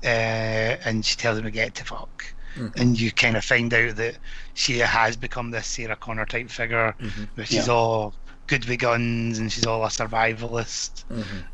uh, 0.03 0.07
and 0.07 1.05
she 1.05 1.15
tells 1.15 1.35
them 1.37 1.45
to 1.45 1.51
get 1.51 1.75
to 1.75 1.85
fuck. 1.85 2.33
And 2.75 2.99
you 2.99 3.11
kind 3.11 3.37
of 3.37 3.45
find 3.45 3.73
out 3.73 3.95
that 3.95 4.17
she 4.55 4.79
has 4.79 5.15
become 5.15 5.51
this 5.51 5.67
Sarah 5.67 5.95
Connor 5.95 6.25
type 6.25 6.49
figure, 6.49 6.95
where 7.35 7.45
she's 7.45 7.67
Yeah. 7.67 7.73
all 7.73 8.13
good 8.47 8.65
with 8.65 8.79
guns 8.79 9.39
and 9.39 9.51
she's 9.51 9.65
all 9.65 9.85
a 9.85 9.87
survivalist, 9.89 11.05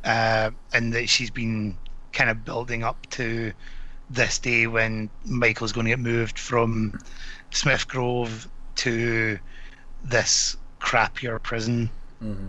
uh, 0.04 0.50
and 0.74 0.94
that 0.94 1.08
she's 1.10 1.30
been 1.30 1.78
kind 2.14 2.30
of 2.30 2.44
building 2.44 2.84
up 2.84 3.06
to 3.12 3.54
this 4.10 4.40
day 4.40 4.68
when 4.68 5.10
Michael's 5.26 5.72
going 5.72 5.86
to 5.86 5.92
get 5.92 6.00
moved 6.00 6.40
from 6.40 7.00
Smith 7.52 7.88
Grove 7.88 8.48
to 8.76 9.40
this 10.04 10.58
crappier 10.80 11.42
prison. 11.42 11.90
Mm-hmm. 12.24 12.48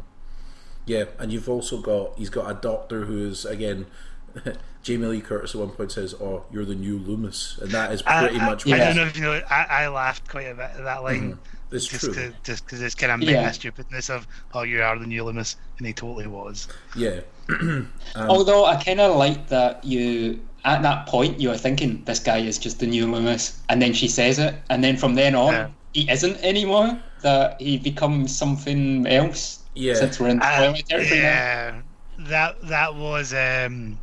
Yeah, 0.87 1.05
and 1.19 1.33
you've 1.33 1.49
also 1.49 1.79
got 1.79 2.17
he's 2.17 2.31
got 2.31 2.51
a 2.51 2.55
doctor 2.55 3.05
who 3.05 3.29
is 3.29 3.45
again. 3.45 3.87
Jamie 4.83 5.07
Lee 5.07 5.21
Curtis 5.21 5.55
at 5.55 5.61
one 5.61 5.71
point 5.71 5.93
says, 5.93 6.15
"Oh, 6.15 6.45
you're 6.51 6.65
the 6.65 6.75
new 6.75 6.99
Loomis," 6.99 7.59
and 7.61 7.71
that 7.73 7.93
is 7.93 8.01
pretty 8.01 8.39
I, 8.39 8.47
much. 8.47 8.67
I, 8.67 8.71
what 8.71 8.81
I 8.81 8.85
don't 8.85 8.97
know 8.97 9.05
if 9.05 9.17
you 9.17 9.23
know. 9.23 9.43
I, 9.51 9.67
I 9.69 9.89
laughed 9.89 10.29
quite 10.29 10.47
a 10.47 10.55
bit 10.55 10.71
at 10.71 10.85
that 10.85 11.03
line. 11.03 11.33
Mm-hmm. 11.33 11.77
It's 11.77 11.87
just 11.87 12.05
true. 12.05 12.15
Cause, 12.15 12.33
just 12.43 12.65
because 12.65 12.81
it's 12.81 12.95
kind 12.95 13.13
of 13.13 13.29
Yeah. 13.29 13.43
meta 13.43 13.53
stupidness 13.53 14.09
of 14.09 14.27
oh 14.55 14.63
you 14.63 14.81
are 14.83 14.99
the 14.99 15.07
new 15.07 15.25
Loomis 15.25 15.57
and 15.77 15.87
he 15.87 15.93
totally 15.93 16.27
was. 16.27 16.69
Yeah, 16.97 17.21
um, 17.51 17.91
Although 18.17 18.65
I 18.65 18.83
kind 18.83 19.01
of 19.01 19.17
like 19.17 19.49
that 19.49 19.85
you, 19.85 20.41
at 20.65 20.83
that 20.83 21.07
point, 21.07 21.41
you 21.41 21.51
are 21.51 21.57
thinking 21.57 22.03
this 22.05 22.19
guy 22.21 22.39
is 22.39 22.59
just 22.59 22.81
the 22.81 22.87
new 22.87 23.07
Loomis, 23.11 23.61
and 23.69 23.81
then 23.81 23.93
she 23.93 24.09
says 24.09 24.39
it, 24.39 24.55
and 24.71 24.83
then 24.83 24.97
from 24.97 25.15
then 25.15 25.35
on, 25.35 25.53
Yeah. 25.53 25.69
he 25.95 26.11
isn't 26.11 26.37
anymore. 26.43 26.99
That 27.23 27.61
he 27.61 27.79
becomes 27.79 28.37
something 28.37 29.07
else. 29.07 29.61
Yeah. 29.75 29.95
Since 29.95 30.21
we're 30.21 30.29
in 30.29 30.41
Uh, 30.41 30.45
spoiler 30.55 30.83
territory 30.83 31.21
now. 31.21 31.27
yeah, 31.27 31.81
that 32.19 32.61
that 32.69 32.95
was 32.95 33.35
um, 33.35 33.99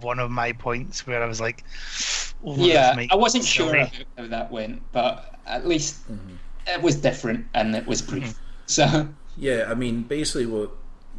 one 0.00 0.18
of 0.18 0.30
my 0.30 0.52
points 0.52 1.06
where 1.06 1.22
I 1.22 1.26
was 1.26 1.40
like, 1.40 1.64
oh, 2.44 2.56
Yeah, 2.56 2.94
I 3.10 3.14
wasn't 3.14 3.44
be 3.44 3.48
sure 3.48 3.74
about 3.76 3.90
how 4.18 4.26
that 4.26 4.50
went, 4.50 4.82
but 4.92 5.34
at 5.46 5.66
least 5.66 6.02
Mm-hmm. 6.10 6.34
it 6.74 6.82
was 6.82 6.96
different 6.96 7.46
and 7.54 7.74
it 7.76 7.86
was 7.86 8.02
brief. 8.02 8.34
So 8.66 9.08
yeah. 9.36 9.66
I 9.68 9.74
mean, 9.74 10.02
basically, 10.02 10.46
what 10.46 10.70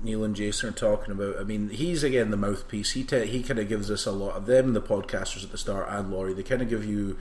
Neil 0.04 0.24
and 0.24 0.36
Jason 0.36 0.70
are 0.70 0.74
talking 0.74 1.12
about, 1.12 1.40
I 1.40 1.44
mean, 1.44 1.70
he's 1.70 2.04
again 2.04 2.32
the 2.32 2.38
mouthpiece. 2.38 2.92
He 2.92 3.04
te- 3.04 3.28
he 3.28 3.44
kind 3.44 3.60
of 3.60 3.70
gives 3.70 3.92
us 3.92 4.06
a 4.06 4.12
lot 4.12 4.36
of 4.36 4.46
them, 4.46 4.74
the 4.74 4.82
podcasters 4.82 5.44
at 5.44 5.52
the 5.52 5.58
start, 5.58 5.88
and 5.90 6.12
Laurie. 6.12 6.34
They 6.34 6.44
kind 6.44 6.62
of 6.62 6.70
give 6.70 6.86
you 6.86 7.18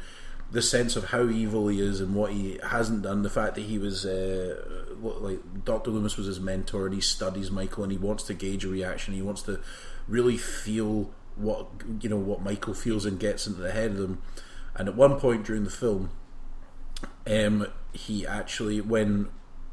the 0.51 0.63
sense 0.63 0.97
of 0.97 1.07
how 1.07 1.29
evil 1.29 1.69
he 1.69 1.81
is 1.81 2.01
and 2.01 2.15
what 2.15 2.33
he 2.33 2.59
hasn't 2.63 3.03
done. 3.03 3.23
The 3.23 3.31
fact 3.31 3.55
that 3.55 3.63
he 3.63 3.79
was 3.79 4.05
uh, 4.05 4.63
like 5.01 5.65
Doctor 5.65 5.91
Loomis 5.91 6.17
was 6.17 6.27
his 6.27 6.41
mentor, 6.41 6.87
and 6.87 6.95
he 6.95 7.01
studies 7.01 7.51
Michael, 7.51 7.85
and 7.85 7.93
he 7.93 7.99
wants 7.99 8.25
to 8.25 8.35
gauge 8.35 8.65
a 8.65 8.69
reaction. 8.69 9.15
He 9.15 9.23
wants 9.23 9.43
to 9.43 9.61
really 10.09 10.37
feel 10.37 11.11
what 11.37 11.69
you 12.01 12.09
know 12.09 12.17
what 12.17 12.43
Michael 12.43 12.75
feels 12.75 13.05
and 13.05 13.19
gets 13.19 13.47
into 13.47 13.61
the 13.61 13.73
head 13.73 13.93
of 13.93 13.99
them. 13.99 14.23
And 14.75 14.89
at 14.89 14.95
one 14.95 15.21
point 15.21 15.45
during 15.45 15.65
the 15.65 15.71
film, 15.71 16.11
um, 17.27 17.67
he 17.93 18.27
actually 18.27 18.81
when 18.81 19.29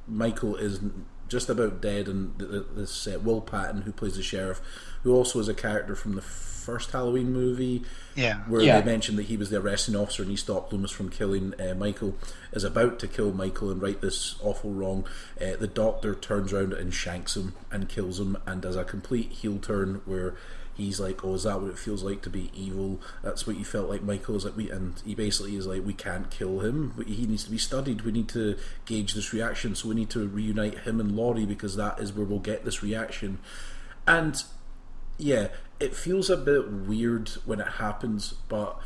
Michael 0.08 0.56
is 0.56 0.80
just 1.28 1.50
about 1.50 1.82
dead, 1.82 2.08
and 2.08 2.38
this 2.38 3.08
uh, 3.08 3.20
Will 3.20 3.42
Patton, 3.42 3.84
who 3.84 3.92
plays 3.92 4.16
the 4.16 4.24
sheriff, 4.24 4.62
who 5.04 5.14
also 5.14 5.40
is 5.40 5.48
a 5.48 5.54
character 5.54 5.96
from 5.96 6.16
the 6.16 6.22
first 6.22 6.92
Halloween 6.92 7.32
movie, 7.32 7.84
yeah, 8.14 8.40
where 8.42 8.62
yeah. 8.62 8.80
they 8.80 8.86
mentioned 8.86 9.18
that 9.18 9.28
he 9.28 9.38
was 9.38 9.50
the 9.50 9.58
arresting 9.58 9.96
officer 9.96 10.22
and 10.22 10.30
he 10.30 10.36
stopped 10.36 10.74
Loomis 10.74 10.92
from 10.92 11.10
killing 11.10 11.54
uh, 11.62 11.74
Michael, 11.76 12.16
is 12.52 12.66
about 12.66 13.00
to 13.00 13.08
kill 13.08 13.32
Michael 13.32 13.72
and 13.72 13.82
right 13.82 14.02
this 14.02 14.36
awful 14.42 14.72
wrong. 14.72 15.06
Uh, 15.40 15.56
the 15.58 15.68
doctor 15.68 16.14
turns 16.14 16.52
around 16.52 16.74
and 16.74 16.94
shanks 16.94 17.38
him 17.38 17.54
and 17.72 17.88
kills 17.88 18.20
him, 18.20 18.38
and 18.46 18.62
does 18.62 18.76
a 18.76 18.84
complete 18.84 19.32
heel 19.32 19.60
turn 19.60 20.02
where 20.06 20.36
he's 20.78 21.00
like, 21.00 21.24
"Oh, 21.26 21.34
is 21.34 21.44
that 21.44 21.60
what 21.62 21.70
it 21.72 21.78
feels 21.80 22.04
like 22.04 22.22
to 22.22 22.30
be 22.30 22.50
evil? 22.54 23.02
That's 23.24 23.46
what 23.46 23.58
you 23.58 23.66
felt 23.66 23.90
like, 23.90 24.04
Michael." 24.04 24.36
Is 24.36 24.46
like 24.46 24.56
we, 24.56 24.70
and 24.70 25.02
he 25.06 25.16
basically 25.16 25.56
is 25.56 25.68
like, 25.68 25.86
"We 25.86 25.94
can't 25.94 26.30
kill 26.30 26.60
him. 26.60 26.94
He 27.06 27.26
needs 27.26 27.44
to 27.46 27.52
be 27.52 27.58
studied. 27.58 28.02
We 28.02 28.12
need 28.12 28.30
to 28.30 28.58
gauge 28.86 29.14
this 29.14 29.34
reaction. 29.34 29.76
So 29.76 29.90
we 29.90 29.96
need 29.96 30.10
to 30.12 30.28
reunite 30.28 30.80
him 30.80 31.00
and 31.00 31.16
Laurie 31.16 31.46
because 31.46 31.76
that 31.76 32.00
is 32.00 32.14
where 32.14 32.26
we'll 32.26 32.40
get 32.40 32.64
this 32.66 32.82
reaction." 32.82 33.40
And 34.08 34.42
yeah, 35.18 35.50
it 35.80 35.96
feels 35.96 36.30
a 36.30 36.38
bit 36.38 36.72
weird 36.72 37.30
when 37.46 37.60
it 37.60 37.68
happens, 37.68 38.34
but 38.48 38.80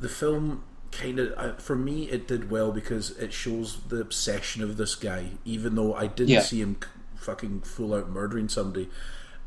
the 0.00 0.08
film 0.08 0.64
kind 0.92 1.18
of 1.18 1.32
uh, 1.36 1.54
for 1.56 1.74
me 1.76 2.04
it 2.10 2.26
did 2.28 2.50
well 2.50 2.70
because 2.72 3.10
it 3.18 3.32
shows 3.32 3.78
the 3.88 4.00
obsession 4.00 4.62
of 4.62 4.76
this 4.76 4.94
guy 4.94 5.30
even 5.44 5.74
though 5.74 5.92
i 5.94 6.06
didn't 6.06 6.30
Yeah. 6.30 6.40
see 6.40 6.60
him 6.60 6.76
fucking 7.16 7.62
full 7.62 7.92
out 7.92 8.08
murdering 8.08 8.48
somebody 8.48 8.88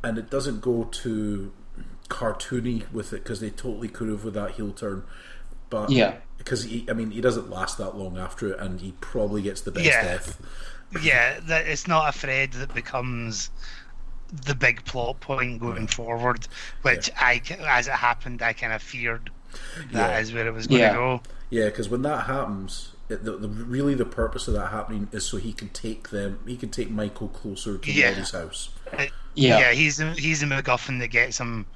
and 0.03 0.17
it 0.17 0.29
doesn't 0.29 0.59
go 0.61 0.83
to 0.83 1.51
cartoony 2.09 2.91
with 2.91 3.13
it 3.13 3.23
because 3.23 3.39
they 3.39 3.49
totally 3.49 3.87
could 3.87 4.09
have 4.09 4.23
with 4.23 4.33
that 4.33 4.51
heel 4.51 4.71
turn 4.71 5.03
but 5.69 5.89
Yeah. 5.91 6.15
because 6.39 6.63
he 6.63 6.85
i 6.89 6.93
mean 6.93 7.11
he 7.11 7.21
doesn't 7.21 7.49
last 7.49 7.77
that 7.77 7.95
long 7.95 8.17
after 8.17 8.51
it 8.51 8.59
and 8.59 8.81
he 8.81 8.93
probably 8.99 9.41
gets 9.43 9.61
the 9.61 9.71
best 9.71 9.85
Yeah. 9.85 10.03
death 10.03 10.41
yeah, 11.03 11.39
that 11.41 11.67
it's 11.67 11.87
not 11.87 12.09
a 12.09 12.17
thread 12.17 12.53
that 12.53 12.73
becomes 12.73 13.51
the 14.45 14.55
big 14.55 14.83
plot 14.85 15.19
point 15.19 15.59
going 15.59 15.85
forward, 15.85 16.47
which 16.81 17.11
I, 17.15 17.43
as 17.67 17.85
it 17.87 17.91
happened, 17.93 18.41
I 18.41 18.53
kind 18.53 18.73
of 18.73 18.81
feared 18.81 19.29
that 19.91 20.19
is 20.19 20.31
Yeah. 20.31 20.35
where 20.37 20.47
it 20.47 20.51
was 20.51 20.65
going 20.65 20.79
to 20.81 20.87
Yeah. 20.87 20.93
go. 20.93 21.21
Yeah, 21.51 21.65
because 21.65 21.89
when 21.89 22.01
that 22.01 22.25
happens, 22.25 22.89
it, 23.07 23.23
the, 23.23 23.33
the 23.37 23.47
really 23.47 23.93
the 23.93 24.03
purpose 24.05 24.47
of 24.47 24.55
that 24.55 24.69
happening 24.71 25.07
is 25.11 25.25
so 25.25 25.37
he 25.37 25.53
can 25.53 25.69
take 25.69 26.09
them, 26.09 26.39
he 26.47 26.57
can 26.57 26.69
take 26.69 26.89
Michael 26.89 27.27
closer 27.27 27.77
to 27.77 27.91
Yeah. 27.91 28.09
Laurie's 28.09 28.31
house. 28.31 28.69
It- 28.93 29.11
Yeah. 29.35 29.59
yeah, 29.59 29.71
he's 29.73 29.97
the- 29.97 30.13
he's 30.13 30.39
the 30.39 30.47
MacGuffin 30.47 30.97
that 31.01 31.09
gets 31.09 31.39
him 31.39 31.67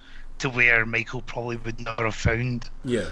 to 0.43 0.49
where 0.49 0.85
Michael 0.85 1.21
probably 1.21 1.57
would 1.57 1.79
not 1.79 1.99
have 1.99 2.15
found. 2.15 2.69
Yeah, 2.83 3.11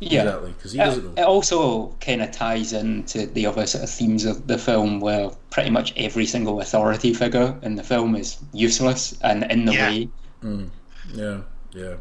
Yeah. 0.00 0.22
exactly. 0.22 0.52
Because 0.52 0.72
he 0.72 0.80
It, 0.80 0.84
doesn't 0.84 1.18
it 1.18 1.24
also 1.24 1.96
kind 2.00 2.22
of 2.22 2.30
ties 2.30 2.72
into 2.72 3.26
the 3.26 3.46
other 3.46 3.66
sort 3.66 3.84
of 3.84 3.90
themes 3.90 4.24
of 4.24 4.46
the 4.46 4.58
film, 4.58 5.00
where 5.00 5.30
pretty 5.50 5.70
much 5.70 5.92
every 5.96 6.26
single 6.26 6.60
authority 6.60 7.12
figure 7.14 7.58
in 7.62 7.74
the 7.76 7.82
film 7.84 8.14
is 8.14 8.38
useless 8.52 9.18
and 9.22 9.44
in 9.50 9.64
the 9.66 9.74
Yeah. 9.74 9.86
way. 9.90 10.08
Mm. 10.42 10.70
Yeah, 11.12 11.40
yeah. 11.72 11.96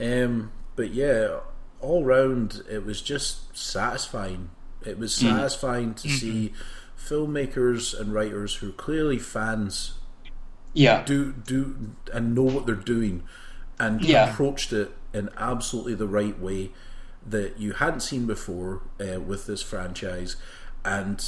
Um, 0.00 0.52
but 0.76 0.92
yeah, 0.94 1.40
all 1.80 2.04
round 2.04 2.62
it 2.70 2.84
was 2.84 3.02
just 3.02 3.56
satisfying. 3.56 4.50
It 4.84 4.98
was 4.98 5.12
mm. 5.14 5.22
satisfying 5.22 5.94
to 5.94 6.08
mm-hmm. 6.08 6.16
see 6.16 6.52
filmmakers 6.98 7.98
and 7.98 8.12
writers 8.12 8.56
who 8.56 8.68
are 8.70 8.72
clearly 8.72 9.18
fans 9.18 9.94
Yeah, 10.74 11.02
do 11.04 11.32
do 11.32 11.94
and 12.12 12.34
know 12.34 12.42
what 12.42 12.66
they're 12.66 12.74
doing 12.74 13.24
and 13.80 14.02
Yeah. 14.02 14.30
approached 14.32 14.72
it 14.72 14.90
in 15.12 15.30
absolutely 15.36 15.94
the 15.94 16.06
right 16.06 16.38
way 16.38 16.70
that 17.26 17.58
you 17.58 17.72
hadn't 17.72 18.00
seen 18.00 18.26
before 18.26 18.82
uh, 19.00 19.20
with 19.20 19.46
this 19.46 19.62
franchise. 19.62 20.36
And 20.84 21.22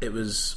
it 0.00 0.12
was 0.12 0.56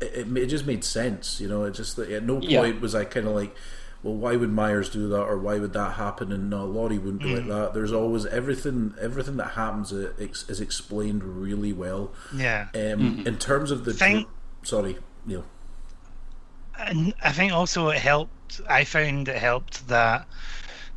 it, 0.00 0.12
it, 0.28 0.36
it 0.36 0.46
just 0.46 0.66
made 0.66 0.84
sense 0.84 1.40
you 1.40 1.48
know 1.48 1.64
it 1.64 1.72
just 1.72 1.98
at 1.98 2.22
no 2.22 2.40
Yeah. 2.40 2.60
point 2.60 2.80
was 2.80 2.94
I 2.94 3.04
kind 3.04 3.26
of 3.26 3.34
like 3.34 3.54
well 4.02 4.14
why 4.14 4.36
would 4.36 4.50
Myers 4.52 4.90
do 4.90 5.08
that 5.08 5.22
or 5.22 5.38
why 5.38 5.58
would 5.58 5.72
that 5.72 5.92
happen 5.94 6.30
and 6.32 6.50
no 6.50 6.64
Laurie 6.66 6.98
wouldn't 6.98 7.22
do 7.22 7.34
like 7.36 7.46
that. 7.48 7.74
There's 7.74 7.92
always 7.92 8.26
everything 8.26 8.94
everything 9.00 9.36
that 9.38 9.52
happens 9.52 9.92
uh, 9.92 10.12
is 10.18 10.60
explained 10.60 11.24
really 11.24 11.72
well. 11.72 12.12
Yeah, 12.34 12.68
um, 12.74 13.22
in 13.26 13.38
terms 13.38 13.70
of 13.70 13.84
the 13.86 13.94
Thing- 13.94 14.26
sorry 14.62 14.98
Neil 15.24 15.44
and 16.78 17.14
I 17.22 17.32
think 17.32 17.52
also 17.52 17.88
it 17.88 17.98
helped. 17.98 18.60
I 18.68 18.84
found 18.84 19.28
it 19.28 19.36
helped 19.36 19.88
that 19.88 20.26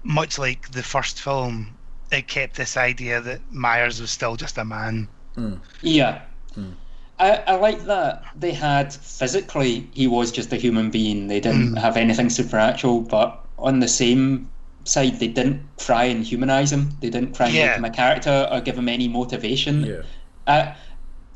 much 0.04 0.38
like 0.38 0.72
the 0.72 0.84
first 0.84 1.22
film, 1.22 1.76
it 2.12 2.28
kept 2.28 2.56
this 2.56 2.78
idea 2.78 3.22
that 3.22 3.42
Myers 3.52 4.00
was 4.00 4.12
still 4.12 4.36
just 4.36 4.58
a 4.58 4.66
man. 4.66 5.08
Hmm. 5.36 5.56
yeah. 5.82 6.22
Hmm. 6.56 6.72
I, 7.20 7.44
I 7.48 7.56
like 7.56 7.84
that 7.84 8.24
they 8.40 8.54
had 8.54 8.94
physically 8.94 9.90
he 9.94 10.08
was 10.08 10.32
just 10.32 10.54
a 10.54 10.56
human 10.56 10.90
being. 10.90 11.28
They 11.28 11.40
didn't 11.40 11.70
hmm. 11.70 11.76
have 11.76 11.98
anything 11.98 12.30
supernatural, 12.30 13.02
but 13.02 13.46
on 13.58 13.80
the 13.80 13.88
same 13.88 14.50
side, 14.86 15.20
they 15.20 15.28
didn't 15.28 15.62
try 15.78 16.06
and 16.06 16.24
humanize 16.24 16.72
him. 16.72 16.92
They 17.02 17.10
didn't 17.10 17.36
try 17.36 17.48
and 17.48 17.56
Yeah. 17.56 17.68
make 17.68 17.78
him 17.78 17.86
a 17.86 17.90
character 17.90 18.48
or 18.52 18.62
give 18.62 18.78
him 18.78 18.90
any 18.90 19.08
motivation. 19.08 19.84
yeah 19.84 20.02
I, 20.48 20.76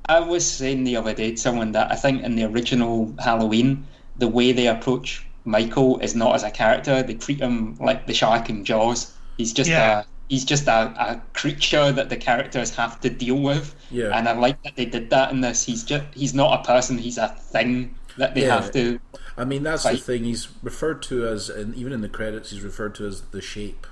I 0.08 0.20
was 0.20 0.50
saying 0.50 0.86
the 0.86 0.98
other 0.98 1.14
day 1.14 1.32
to 1.32 1.38
someone 1.38 1.72
that 1.74 1.92
I 1.92 1.96
think 1.96 2.24
in 2.24 2.36
the 2.36 2.46
original 2.46 3.14
Halloween, 3.20 3.86
the 4.18 4.28
way 4.28 4.52
they 4.52 4.68
approach 4.68 5.26
Michael 5.46 6.00
is 6.00 6.16
not 6.16 6.36
as 6.36 6.44
a 6.44 6.52
character. 6.52 7.04
They 7.04 7.16
treat 7.16 7.40
him 7.40 7.76
like 7.80 8.08
the 8.08 8.14
shark 8.14 8.50
in 8.50 8.64
Jaws. 8.64 9.12
He's 9.38 9.54
just 9.54 9.70
Yeah. 9.70 10.02
a 10.02 10.04
he's 10.30 10.46
just 10.46 10.68
a, 10.68 10.94
a 10.98 11.22
creature 11.34 11.92
that 11.92 12.10
the 12.10 12.16
characters 12.18 12.74
have 12.76 13.00
to 13.02 13.10
deal 13.10 13.36
with. 13.36 13.76
Yeah. 13.92 14.18
And 14.18 14.28
I 14.28 14.34
like 14.34 14.62
that 14.64 14.76
they 14.76 14.86
did 14.86 15.10
that 15.10 15.32
in 15.32 15.42
this. 15.42 15.66
He's 15.66 15.84
just 15.84 16.06
he's 16.14 16.34
not 16.34 16.62
a 16.62 16.64
person. 16.66 16.98
He's 16.98 17.18
a 17.18 17.28
thing 17.30 17.96
that 18.18 18.34
they 18.36 18.44
Yeah. 18.44 18.56
have 18.62 18.72
to. 18.72 19.00
I 19.38 19.46
mean, 19.46 19.64
that's 19.64 19.84
the 19.84 19.98
thing. 19.98 20.24
He's 20.24 20.48
referred 20.62 21.02
to 21.04 21.28
as, 21.28 21.50
and 21.50 21.74
even 21.76 21.92
in 21.92 22.02
the 22.02 22.10
credits, 22.10 22.52
he's 22.52 22.62
referred 22.62 22.94
to 22.96 23.08
as 23.08 23.22
the 23.32 23.42
shape. 23.42 23.86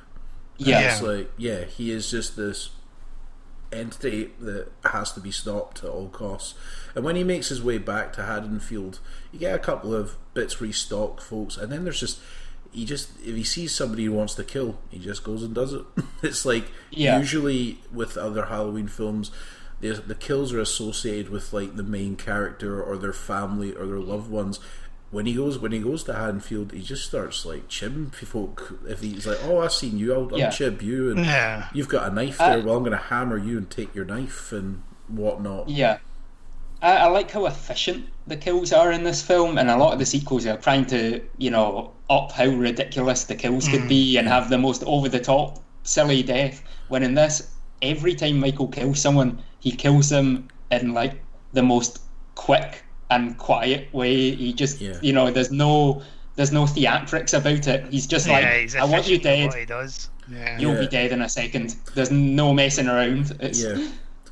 Yeah. 0.58 0.80
Yeah. 0.80 0.92
It's 0.94 1.02
like, 1.02 1.32
yeah, 1.38 1.64
he 1.66 1.92
is 1.92 2.10
just 2.12 2.38
this 2.38 2.70
entity 3.72 4.32
that 4.40 4.72
has 4.86 5.12
to 5.14 5.20
be 5.20 5.32
stopped 5.32 5.84
at 5.84 5.90
all 5.90 6.10
costs. 6.10 6.54
And 6.96 7.04
when 7.06 7.16
he 7.16 7.24
makes 7.24 7.50
his 7.50 7.62
way 7.64 7.78
back 7.78 8.14
to 8.14 8.24
Haddonfield, 8.24 9.00
you 9.32 9.40
get 9.40 9.56
a 9.56 9.60
couple 9.60 9.94
of 9.94 10.18
bits 10.34 10.60
where 10.60 10.68
he 10.68 10.74
stalk 10.74 11.22
folks, 11.22 11.58
and 11.58 11.72
then 11.72 11.84
there's 11.84 12.00
just 12.00 12.20
he 12.72 12.86
just 12.86 13.10
if 13.20 13.36
he 13.36 13.44
sees 13.44 13.76
somebody 13.76 14.04
he 14.04 14.10
wants 14.10 14.34
to 14.36 14.44
kill, 14.44 14.78
he 14.90 15.00
just 15.00 15.24
goes 15.24 15.44
and 15.44 15.54
does 15.54 15.74
it. 15.74 15.84
it's 16.24 16.46
like 16.46 16.66
Yeah. 16.90 17.20
usually 17.20 17.80
with 17.94 18.18
other 18.18 18.46
Halloween 18.46 18.88
films. 18.88 19.32
The, 19.82 19.94
the 19.94 20.14
kills 20.16 20.54
are 20.54 20.60
associated 20.60 21.30
with 21.30 21.54
like 21.54 21.76
the 21.76 21.84
main 21.84 22.16
character 22.16 22.82
or 22.82 22.98
their 22.98 23.14
family 23.14 23.74
or 23.74 23.88
their 23.88 24.00
loved 24.00 24.30
ones. 24.30 24.60
When 25.12 25.26
he 25.26 25.34
goes 25.34 25.60
when 25.60 25.74
he 25.74 25.80
goes 25.80 26.04
to 26.06 26.14
Hanfield, 26.14 26.72
he 26.72 26.82
just 26.82 27.06
starts 27.06 27.46
like 27.46 27.68
chibbing 27.68 28.14
folk. 28.16 28.80
If 28.88 29.02
he's 29.02 29.28
like, 29.28 29.40
"Oh, 29.44 29.60
I've 29.60 29.74
seen 29.74 29.98
you, 30.00 30.14
I'll, 30.14 30.30
I'll 30.32 30.40
Yeah. 30.40 30.48
chib 30.50 30.82
you," 30.82 31.12
and 31.12 31.26
Yeah. 31.26 31.68
you've 31.74 31.90
got 31.90 32.10
a 32.10 32.16
knife 32.16 32.40
Uh, 32.40 32.50
there. 32.56 32.62
well, 32.66 32.78
I'm 32.78 32.84
going 32.84 32.98
to 32.98 33.06
hammer 33.06 33.38
you 33.38 33.58
and 33.58 33.70
take 33.70 33.94
your 33.94 34.06
knife 34.06 34.54
and 34.54 34.84
whatnot. 35.10 35.68
Yeah. 35.68 35.98
I, 36.82 36.94
I 36.98 37.06
like 37.08 37.30
how 37.30 37.46
efficient 37.46 38.06
the 38.26 38.38
kills 38.38 38.72
are 38.72 38.90
in 38.92 39.04
this 39.04 39.22
film, 39.22 39.58
and 39.58 39.70
a 39.70 39.76
lot 39.76 39.92
of 39.94 40.00
the 40.00 40.06
sequels 40.06 40.46
are 40.46 40.58
trying 40.58 40.86
to, 40.88 41.22
you 41.38 41.52
know, 41.52 41.92
up 42.10 42.32
how 42.32 42.46
ridiculous 42.48 43.26
the 43.26 43.36
kills 43.36 43.68
could 43.68 43.88
be 43.90 44.18
and 44.18 44.28
have 44.30 44.50
the 44.50 44.58
most 44.58 44.82
over 44.86 45.10
the 45.10 45.20
top, 45.20 45.60
silly 45.84 46.24
death. 46.24 46.64
When 46.88 47.04
in 47.04 47.14
this, 47.16 47.52
every 47.82 48.16
time 48.16 48.40
Michael 48.40 48.68
kills 48.70 49.00
someone, 49.02 49.40
he 49.60 49.72
kills 49.74 50.08
them 50.10 50.48
in 50.72 50.94
like 50.94 51.22
the 51.54 51.62
most 51.64 52.00
quick 52.36 52.84
and 53.12 53.38
quiet 53.38 53.94
way. 53.94 54.32
He 54.36 54.54
just, 54.54 54.82
Yeah. 54.82 54.98
you 55.02 55.14
know, 55.14 55.30
there's 55.30 55.52
no. 55.52 56.02
There's 56.38 56.54
no 56.54 56.64
theatrics 56.64 57.38
about 57.38 57.68
it. 57.68 57.86
He's 57.92 58.08
just 58.08 58.26
like, 58.28 58.46
he's 58.46 58.74
I 58.76 58.86
want 58.86 59.08
you 59.08 59.18
dead. 59.20 59.50
What 59.50 59.58
he 59.60 59.66
does. 59.66 60.10
Yeah. 60.32 60.58
You'll 60.58 60.76
Yeah. 60.76 60.80
be 60.80 60.88
dead 60.88 61.12
in 61.12 61.22
a 61.22 61.28
second. 61.28 61.76
There's 61.94 62.10
no 62.10 62.54
messing 62.54 62.88
around. 62.88 63.36
It's, 63.42 63.62
Yeah. 63.62 63.90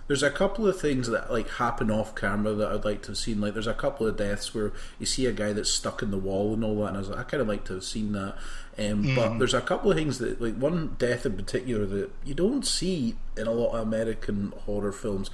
There's 0.08 0.24
a 0.24 0.32
couple 0.32 0.66
of 0.66 0.80
things 0.80 1.08
that 1.10 1.30
like 1.30 1.50
happen 1.50 1.92
off 1.92 2.16
camera 2.16 2.54
that 2.54 2.72
I'd 2.72 2.86
like 2.86 3.02
to 3.04 3.10
have 3.10 3.18
seen. 3.18 3.42
Like 3.42 3.54
there's 3.54 3.68
a 3.68 3.74
couple 3.74 4.08
of 4.08 4.16
deaths 4.16 4.56
where 4.56 4.72
you 4.98 5.06
see 5.06 5.26
a 5.26 5.34
guy 5.34 5.52
that's 5.52 5.70
stuck 5.70 6.02
in 6.02 6.10
the 6.10 6.18
wall 6.18 6.54
and 6.54 6.64
all 6.64 6.78
that, 6.80 6.88
and 6.88 6.96
I 6.98 7.00
was 7.02 7.10
like, 7.10 7.20
I 7.20 7.24
kind 7.24 7.42
of 7.42 7.48
like 7.50 7.66
to 7.66 7.74
have 7.74 7.84
seen 7.84 8.14
that. 8.14 8.36
Um, 8.80 9.14
But 9.14 9.38
there's 9.38 9.54
a 9.54 9.62
couple 9.62 9.92
of 9.92 9.98
things 9.98 10.18
that, 10.20 10.42
like 10.42 10.56
one 10.56 10.96
death 10.98 11.26
in 11.26 11.34
particular, 11.36 11.86
that 11.86 12.10
you 12.26 12.34
don't 12.34 12.66
see 12.66 13.18
in 13.38 13.46
a 13.46 13.52
lot 13.52 13.74
of 13.76 13.82
American 13.86 14.54
horror 14.66 14.94
films, 14.94 15.30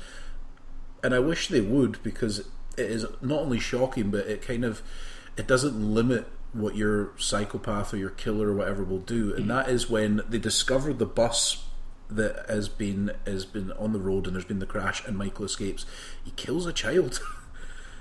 and 1.03 1.13
I 1.13 1.19
wish 1.19 1.47
they 1.47 1.61
would 1.61 2.01
because 2.01 2.41
it 2.77 2.91
is 2.91 3.06
not 3.22 3.39
only 3.41 3.60
shocking, 3.60 4.11
but 4.11 4.27
it 4.27 4.41
kind 4.41 4.64
of 4.65 4.81
it 5.38 5.47
doesn't 5.47 5.93
limit 5.93 6.27
what 6.53 6.76
your 6.76 7.11
psychopath 7.18 7.93
or 7.93 7.97
your 7.97 8.10
killer 8.10 8.49
or 8.49 8.53
whatever 8.53 8.84
will 8.84 8.99
do, 8.99 9.31
and 9.34 9.45
mm-hmm. 9.45 9.49
that 9.49 9.69
is 9.69 9.89
when 9.89 10.22
they 10.30 10.38
discover 10.39 10.93
the 10.93 11.06
bus 11.06 11.65
that 12.10 12.45
has 12.47 12.69
been 12.69 13.11
has 13.26 13.45
been 13.45 13.72
on 13.73 13.93
the 13.93 13.99
road 13.99 14.27
and 14.27 14.35
there's 14.35 14.45
been 14.45 14.60
the 14.60 14.65
crash 14.65 15.06
and 15.06 15.18
Michael 15.18 15.45
escapes. 15.45 15.85
He 16.23 16.31
kills 16.31 16.65
a 16.65 16.73
child. 16.73 17.19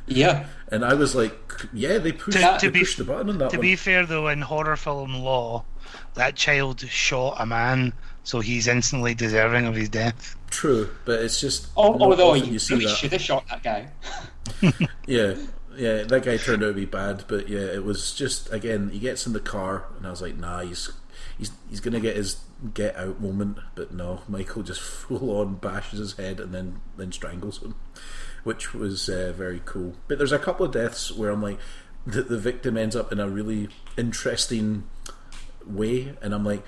Yeah. 0.07 0.47
And 0.69 0.85
I 0.85 0.93
was 0.93 1.15
like, 1.15 1.33
yeah, 1.73 1.99
they 1.99 2.13
pushed, 2.13 2.39
To- 2.39 2.59
they 2.61 2.69
be- 2.69 2.81
pushed 2.81 2.99
the 2.99 3.05
button 3.05 3.31
on 3.31 3.39
that 3.39 3.51
To 3.51 3.57
one. 3.57 3.63
be 3.63 3.77
fair, 3.77 4.05
though, 4.05 4.29
in 4.29 4.43
horror 4.43 4.77
film 4.77 5.15
law, 5.15 5.65
that 6.13 6.37
child 6.37 6.81
shot 6.81 7.37
a 7.39 7.47
man, 7.47 7.95
so 8.25 8.41
he's 8.41 8.67
instantly 8.67 9.15
deserving 9.15 9.67
of 9.67 9.75
his 9.75 9.89
death. 9.89 10.35
True, 10.51 10.91
but 11.05 11.21
it's 11.21 11.41
just 11.41 11.69
Al- 11.79 11.99
not 11.99 12.03
Although 12.03 12.31
often 12.31 12.47
you, 12.47 12.53
you 12.55 12.59
see 12.59 12.75
really 12.75 12.87
should 12.95 13.13
have 13.13 13.21
shot 13.21 13.45
that 13.49 13.63
guy. 13.63 13.89
Yeah, 15.07 15.35
yeah, 15.77 16.03
that 16.05 16.23
guy 16.25 16.37
turned 16.37 16.63
out 16.63 16.69
to 16.69 16.73
be 16.73 16.87
bad, 16.87 17.25
but 17.29 17.49
yeah, 17.49 17.61
it 17.61 17.85
was 17.85 18.15
just 18.15 18.53
again 18.53 18.91
he 18.91 18.99
gets 18.99 19.27
in 19.27 19.33
the 19.33 19.41
car 19.41 19.87
and 19.97 20.07
I 20.07 20.11
was 20.11 20.23
like, 20.23 20.37
nah, 20.37 20.61
he's 20.61 20.91
he's 21.39 21.51
he's 21.69 21.81
gonna 21.81 22.01
get 22.01 22.17
his 22.17 22.39
get 22.73 22.97
out 22.97 23.21
moment, 23.21 23.59
but 23.75 23.93
no, 23.93 24.23
Michael 24.29 24.63
just 24.63 24.81
full 24.81 25.39
on 25.39 25.57
bashes 25.57 25.99
his 25.99 26.15
head 26.15 26.41
and 26.41 26.55
then 26.55 26.81
then 26.97 27.13
strangles 27.13 27.63
him, 27.63 27.75
which 28.45 28.73
was 28.73 29.09
uh, 29.09 29.33
very 29.37 29.61
cool. 29.65 29.95
But 30.09 30.19
there's 30.19 30.33
a 30.33 30.39
couple 30.39 30.65
of 30.65 30.73
deaths 30.73 31.11
where 31.13 31.31
I'm 31.31 31.43
like, 31.43 31.59
the 32.07 32.23
the 32.23 32.39
victim 32.39 32.77
ends 32.79 32.97
up 32.97 33.13
in 33.13 33.21
a 33.21 33.29
really 33.29 33.69
interesting 33.97 34.85
way, 35.67 36.15
and 36.23 36.35
I'm 36.35 36.45
like. 36.45 36.65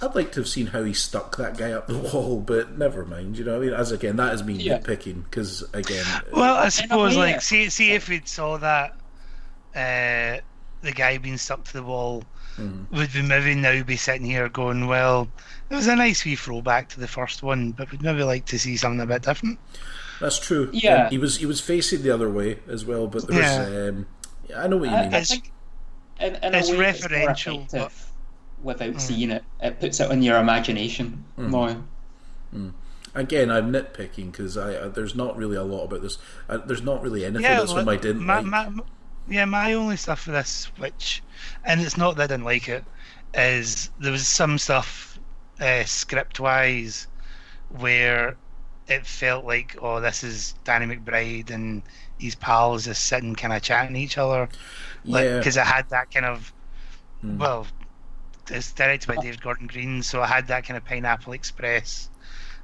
I'd 0.00 0.14
like 0.14 0.30
to 0.32 0.40
have 0.40 0.48
seen 0.48 0.68
how 0.68 0.84
he 0.84 0.92
stuck 0.92 1.36
that 1.38 1.56
guy 1.56 1.72
up 1.72 1.86
the 1.88 1.98
wall, 2.12 2.40
but 2.40 2.78
never 2.78 3.04
mind. 3.04 3.36
You 3.38 3.44
know, 3.44 3.56
I 3.56 3.58
mean, 3.58 3.72
as 3.74 3.90
again, 3.92 4.16
that 4.16 4.32
is 4.34 4.44
me 4.44 4.54
Yeah. 4.54 4.78
nitpicking 4.78 5.24
because 5.24 5.64
again, 5.72 6.04
Well, 6.32 6.54
I 6.56 6.68
suppose, 6.68 7.16
way, 7.16 7.32
like, 7.32 7.42
see, 7.42 7.68
see 7.70 7.92
if 7.92 8.08
we'd 8.08 8.28
saw 8.28 8.58
that 8.58 8.92
uh, 9.74 10.40
the 10.82 10.92
guy 10.94 11.18
being 11.18 11.36
stuck 11.36 11.64
to 11.64 11.72
the 11.74 11.82
wall, 11.82 12.24
Mm-hmm. 12.58 12.96
would 12.96 13.14
we 13.14 13.22
maybe 13.22 13.54
now 13.54 13.80
be 13.84 13.94
sitting 13.96 14.24
here 14.26 14.48
going, 14.48 14.88
well, 14.88 15.28
it 15.70 15.76
was 15.76 15.86
a 15.86 15.94
nice 15.94 16.24
wee 16.24 16.34
throwback 16.34 16.88
to 16.88 16.98
the 16.98 17.06
first 17.06 17.40
one, 17.40 17.70
but 17.70 17.88
we'd 17.92 18.02
maybe 18.02 18.24
like 18.24 18.46
to 18.46 18.58
see 18.58 18.76
something 18.76 18.98
a 19.00 19.06
bit 19.06 19.22
different. 19.22 19.60
That's 20.20 20.40
true. 20.40 20.68
Yeah. 20.72 21.04
Um, 21.04 21.10
he 21.12 21.18
was 21.18 21.36
he 21.36 21.46
was 21.46 21.60
facing 21.60 22.02
the 22.02 22.10
other 22.10 22.28
way 22.28 22.58
as 22.66 22.84
well, 22.84 23.06
but 23.06 23.28
there 23.28 23.36
was. 23.38 23.46
Yeah. 23.46 23.88
Um, 23.90 24.06
I 24.56 24.66
know 24.66 24.78
what 24.78 24.88
you 24.90 24.94
I, 24.96 25.02
mean. 25.04 25.14
I 25.14 25.18
It's- 25.18 25.30
think 25.30 25.52
in, 26.18 26.34
in 26.34 26.54
it's 26.56 26.68
a 26.68 26.72
way 26.76 26.78
referential, 26.92 27.64
effective 27.66 28.07
without 28.62 28.94
Mm. 28.94 29.00
seeing 29.00 29.30
it. 29.30 29.44
It 29.62 29.80
puts 29.80 30.00
it 30.00 30.10
in 30.10 30.22
your 30.22 30.38
imagination 30.38 31.24
Mm. 31.38 31.48
more. 31.48 31.76
Again, 33.14 33.50
I'm 33.50 33.72
nitpicking 33.72 34.30
because 34.32 34.56
I, 34.56 34.84
I 34.84 34.88
there's 34.88 35.14
not 35.14 35.36
really 35.36 35.56
a 35.56 35.62
lot 35.62 35.84
about 35.84 36.02
this. 36.02 36.18
Uh, 36.48 36.58
there's 36.58 36.82
not 36.82 37.02
really 37.02 37.24
anything 37.24 37.42
Yeah, 37.42 37.60
this 37.62 37.72
film 37.72 37.88
I 37.88 37.96
didn't 37.96 38.24
my, 38.24 38.40
like. 38.40 38.46
my, 38.70 38.82
yeah, 39.28 39.44
my 39.46 39.72
only 39.72 39.96
stuff 39.96 40.20
for 40.20 40.30
this, 40.30 40.70
which, 40.76 41.22
and 41.64 41.80
it's 41.80 41.96
not 41.96 42.16
that 42.16 42.24
I 42.24 42.26
didn't 42.28 42.44
like 42.44 42.68
it, 42.68 42.84
is 43.34 43.90
there 43.98 44.12
was 44.12 44.26
some 44.28 44.58
stuff 44.58 45.18
uh, 45.60 45.84
script 45.84 46.38
wise 46.38 47.08
where 47.70 48.36
it 48.86 49.04
felt 49.06 49.44
like, 49.44 49.76
oh, 49.82 50.00
this 50.00 50.22
is 50.22 50.54
Danny 50.64 50.86
McBride 50.94 51.50
and 51.50 51.82
his 52.18 52.34
pals 52.34 52.84
just 52.84 53.06
sitting 53.06 53.34
kind 53.34 53.52
of 53.52 53.62
chatting 53.62 53.96
each 53.96 54.16
other. 54.18 54.48
Like, 55.04 55.24
Yeah. 55.24 55.38
because 55.38 55.56
it 55.56 55.64
had 55.66 55.88
that 55.90 56.10
kind 56.12 56.26
of, 56.26 56.52
Mm. 57.24 57.38
well, 57.38 57.66
it's 58.50 58.72
directed 58.72 59.06
by 59.08 59.16
David 59.22 59.40
Gordon 59.42 59.66
Green, 59.66 60.02
so 60.02 60.22
I 60.22 60.26
had 60.26 60.46
that 60.48 60.64
kind 60.66 60.76
of 60.76 60.84
Pineapple 60.84 61.32
Express 61.32 62.08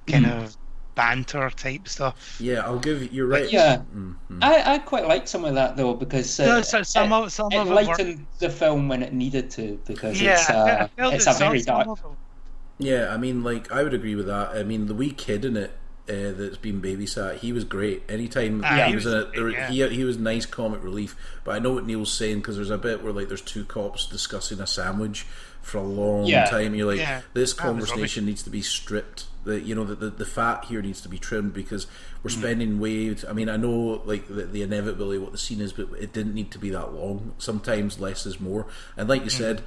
kind 0.06 0.26
Mm. 0.26 0.44
of 0.44 0.56
banter 0.94 1.50
type 1.50 1.88
stuff. 1.88 2.36
yeah, 2.40 2.60
I'll 2.60 2.78
give 2.78 3.02
you. 3.02 3.08
You're 3.10 3.26
right. 3.26 3.50
Yeah. 3.50 3.78
Mm, 3.96 4.14
mm. 4.30 4.38
I, 4.44 4.74
I 4.74 4.78
quite 4.78 5.08
like 5.08 5.26
some 5.26 5.44
of 5.44 5.54
that 5.54 5.76
though 5.76 5.94
because 5.94 6.38
uh, 6.38 6.46
No, 6.46 6.62
so- 6.62 6.82
some 6.82 7.12
it, 7.12 7.16
of- 7.16 7.32
some 7.32 7.50
it 7.52 7.56
of 7.58 7.66
it 7.68 7.74
worked. 7.74 7.88
lightened 7.88 8.26
the 8.38 8.50
film 8.50 8.88
when 8.88 9.02
it 9.02 9.12
needed 9.12 9.50
to 9.52 9.80
because 9.86 10.20
Yeah, 10.20 10.34
it's 10.34 10.50
I- 10.50 10.54
I 10.54 10.70
uh, 10.82 10.86
felt 10.96 11.14
it's 11.14 11.26
a 11.26 11.32
very 11.32 11.62
dark. 11.62 11.84
some 11.86 11.92
of 11.92 11.98
it- 11.98 12.86
Yeah, 12.86 13.08
I 13.12 13.16
mean, 13.16 13.42
like 13.42 13.72
I 13.72 13.82
would 13.82 13.94
agree 13.94 14.14
with 14.14 14.26
that. 14.26 14.50
I 14.50 14.62
mean, 14.62 14.86
the 14.86 14.94
wee 14.94 15.10
kid 15.10 15.44
in 15.44 15.56
it 15.56 15.72
uh, 16.08 16.30
that's 16.36 16.58
been 16.58 16.82
babysat, 16.82 17.38
he 17.38 17.50
was 17.52 17.64
great. 17.64 18.02
Anytime 18.10 18.62
Ah, 18.64 18.74
he 18.84 18.90
he 18.90 18.94
was 18.94 19.04
was 19.06 19.14
in 19.14 19.20
it, 19.20 19.32
there, 19.32 19.42
great, 19.50 19.70
he 19.70 19.88
he 19.88 20.04
was 20.04 20.18
nice 20.18 20.44
comic 20.46 20.84
relief. 20.84 21.16
But 21.44 21.56
I 21.56 21.58
know 21.60 21.72
what 21.72 21.86
Neil's 21.86 22.12
saying 22.12 22.36
because 22.38 22.56
there's 22.56 22.70
a 22.70 22.76
bit 22.78 23.02
where 23.02 23.12
like 23.12 23.28
there's 23.28 23.40
two 23.40 23.64
cops 23.64 24.06
discussing 24.06 24.60
a 24.60 24.66
sandwich 24.66 25.26
for 25.64 25.78
a 25.78 25.82
long 25.82 26.26
Yeah. 26.26 26.44
time. 26.44 26.74
You're 26.74 26.86
like, 26.86 27.00
Yeah, 27.00 27.22
this 27.32 27.52
conversation 27.52 28.24
needs 28.26 28.42
to 28.44 28.50
be 28.50 28.62
stripped. 28.62 29.26
The 29.44 29.60
you 29.60 29.74
know 29.74 29.84
the, 29.84 29.94
the 29.94 30.10
the 30.10 30.24
fat 30.24 30.64
here 30.66 30.80
needs 30.80 31.00
to 31.02 31.08
be 31.08 31.18
trimmed 31.18 31.52
because 31.52 31.86
we're 32.22 32.30
spending 32.30 32.78
way. 32.80 33.14
I 33.28 33.32
mean, 33.34 33.48
I 33.50 33.56
know 33.58 34.00
like 34.06 34.26
the, 34.28 34.44
the 34.46 34.62
inevitability 34.62 35.16
of 35.18 35.22
what 35.24 35.32
the 35.32 35.38
scene 35.38 35.60
is, 35.60 35.72
but 35.72 35.88
it 36.00 36.12
didn't 36.12 36.34
need 36.34 36.50
to 36.52 36.58
be 36.58 36.70
that 36.70 36.94
long. 36.94 37.34
Sometimes 37.38 38.00
less 38.00 38.24
is 38.24 38.40
more. 38.40 38.66
And 38.96 39.08
like 39.08 39.24
you 39.24 39.30
said 39.30 39.62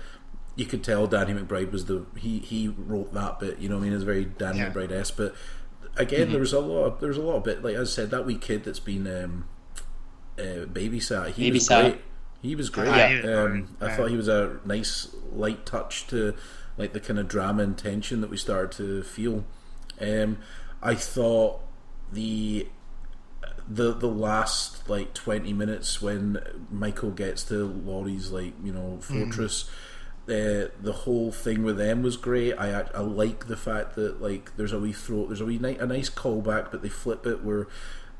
you 0.55 0.65
could 0.65 0.83
tell 0.83 1.05
Danny 1.05 1.33
McBride 1.33 1.71
was 1.71 1.85
the 1.85 2.03
he 2.15 2.39
he 2.39 2.67
wrote 2.69 3.13
that 3.13 3.39
bit. 3.39 3.59
You 3.59 3.69
know, 3.69 3.75
what 3.75 3.81
I 3.81 3.85
mean, 3.89 3.93
it's 3.93 4.03
very 4.03 4.25
Danny 4.25 4.57
Yeah. 4.57 4.71
McBride 4.71 4.91
esque. 4.91 5.15
But 5.15 5.35
again, 5.95 6.31
there 6.31 6.39
was 6.39 6.53
a 6.53 6.59
lot. 6.59 6.83
Of, 6.85 6.99
there 6.99 7.09
was 7.09 7.17
a 7.17 7.21
lot 7.21 7.35
of 7.35 7.43
bit. 7.43 7.63
Like 7.63 7.75
I 7.75 7.83
said, 7.83 8.09
that 8.09 8.25
wee 8.25 8.37
kid 8.39 8.63
that's 8.63 8.79
been 8.79 9.05
um, 9.05 9.45
uh, 10.39 10.65
babysat. 10.65 11.33
He 11.33 11.51
was 11.51 11.67
Babysat. 11.67 11.81
great. 11.81 12.01
He 12.41 12.55
was 12.55 12.69
great. 12.69 12.87
Ah, 12.89 13.07
he 13.09 13.15
was 13.15 13.25
um, 13.25 13.77
I 13.81 13.95
thought 13.95 14.09
he 14.09 14.15
was 14.17 14.27
a 14.27 14.59
nice 14.65 15.07
light 15.31 15.65
touch 15.65 16.07
to 16.07 16.33
like 16.77 16.93
the 16.93 16.99
kind 16.99 17.19
of 17.19 17.27
drama 17.27 17.63
and 17.63 17.77
tension 17.77 18.21
that 18.21 18.29
we 18.29 18.37
started 18.37 18.71
to 18.77 19.03
feel. 19.03 19.43
Um, 19.99 20.37
I 20.81 20.95
thought 20.95 21.61
the 22.11 22.67
the 23.69 23.91
the 23.93 24.07
last 24.07 24.87
like 24.89 25.13
20 25.13 25.51
minutes 25.53 26.01
when 26.01 26.37
Michael 26.71 27.11
gets 27.11 27.43
to 27.45 27.65
Laurie's 27.65 28.31
like 28.31 28.53
you 28.63 28.71
know 28.71 28.99
fortress 29.01 29.69
uh, 30.29 30.67
the 30.81 30.93
whole 31.03 31.31
thing 31.31 31.63
with 31.63 31.77
them 31.77 32.03
was 32.03 32.17
great. 32.17 32.53
I 32.53 32.69
act- 32.69 32.91
I 32.93 32.99
like 32.99 33.47
the 33.47 33.55
fact 33.57 33.95
that 33.95 34.21
like 34.21 34.55
there's 34.57 34.71
a 34.73 34.79
wee 34.79 34.93
throw 34.93 35.25
there's 35.25 35.41
a 35.41 35.45
wee 35.45 35.57
ni- 35.57 35.77
a 35.77 35.85
nice 35.85 36.09
callback 36.09 36.69
but 36.71 36.81
they 36.81 36.89
flip 36.89 37.25
it 37.25 37.43
where 37.43 37.67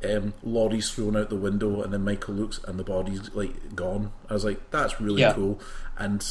um, 0.04 0.34
Laurie's 0.44 0.92
thrown 0.92 1.16
out 1.18 1.30
the 1.30 1.36
window 1.36 1.82
and 1.82 1.94
then 1.94 2.04
Michael 2.04 2.36
looks 2.36 2.60
and 2.68 2.78
the 2.78 2.84
body's 2.84 3.34
like 3.34 3.76
gone. 3.76 4.12
I 4.30 4.34
was 4.34 4.46
like 4.46 4.70
that's 4.72 5.00
really 5.02 5.22
Yeah. 5.22 5.34
cool. 5.34 5.60
And 5.98 6.26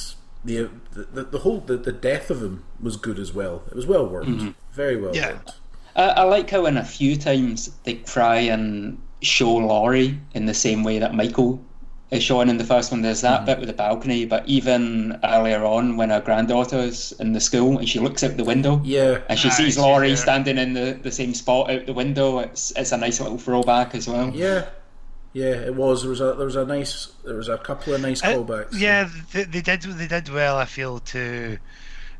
the, 0.45 0.71
the 0.93 1.25
the 1.25 1.39
whole 1.41 1.61
the, 1.61 1.77
the 1.77 1.93
death 1.93 2.31
of 2.31 2.43
him 2.43 2.65
was 2.81 2.97
good 2.97 3.19
as 3.19 3.33
well. 3.33 3.63
It 3.69 3.75
was 3.75 3.87
well 3.87 4.07
worked. 4.07 4.29
Very 4.73 4.97
well 5.01 5.15
Yeah. 5.17 5.33
worked. 5.33 5.55
I, 5.97 6.03
I 6.09 6.23
like 6.25 6.51
how 6.51 6.67
in 6.67 6.77
a 6.77 6.85
few 6.85 7.17
times 7.17 7.71
they 7.85 7.95
try 7.95 8.37
and 8.37 9.01
show 9.23 9.55
Laurie 9.57 10.21
in 10.35 10.47
the 10.47 10.55
same 10.55 10.85
way 10.85 10.99
that 10.99 11.15
Michael 11.15 11.61
is 12.11 12.23
shown 12.23 12.49
in 12.49 12.57
the 12.57 12.65
first 12.65 12.93
one. 12.93 13.03
There's 13.03 13.23
that 13.23 13.45
bit 13.47 13.59
with 13.59 13.66
the 13.69 13.73
balcony, 13.74 14.24
but 14.27 14.47
even 14.49 15.19
earlier 15.24 15.65
on 15.65 15.97
when 15.97 16.11
her 16.11 16.20
granddaughter's 16.20 17.12
in 17.19 17.33
the 17.33 17.41
school 17.41 17.78
and 17.78 17.89
she 17.89 17.99
looks 17.99 18.23
out 18.23 18.37
the 18.37 18.45
window 18.45 18.81
yeah 18.85 19.19
and 19.28 19.39
she 19.39 19.49
Ah, 19.49 19.53
sees 19.53 19.66
she's 19.66 19.78
Laurie 19.78 20.09
there. 20.09 20.16
standing 20.16 20.57
in 20.59 20.73
the, 20.74 20.99
the 21.03 21.11
same 21.11 21.35
spot 21.35 21.70
out 21.70 21.87
the 21.87 21.93
window, 21.93 22.39
it's 22.39 22.73
it's 22.77 22.93
a 22.93 22.97
nice 22.97 23.20
little 23.20 23.39
throwback 23.39 23.95
as 23.95 24.07
well. 24.09 24.31
Yeah, 24.31 24.66
yeah, 25.33 25.47
it 25.69 25.74
was. 25.74 26.03
There 26.03 26.11
was 26.11 26.20
a 26.20 26.35
there 26.35 26.47
was 26.47 26.57
a 26.57 26.65
nice 26.65 27.09
there 27.24 27.37
was 27.37 27.49
a 27.49 27.59
couple 27.59 27.93
of 27.95 28.01
nice 28.01 28.23
Uh, 28.23 28.28
callbacks. 28.35 28.78
yeah, 28.78 29.09
they, 29.33 29.45
they 29.45 29.61
did. 29.61 29.83
They 29.83 30.07
did 30.07 30.28
well. 30.28 30.57
I 30.59 30.65
feel 30.65 31.01
to 31.01 31.59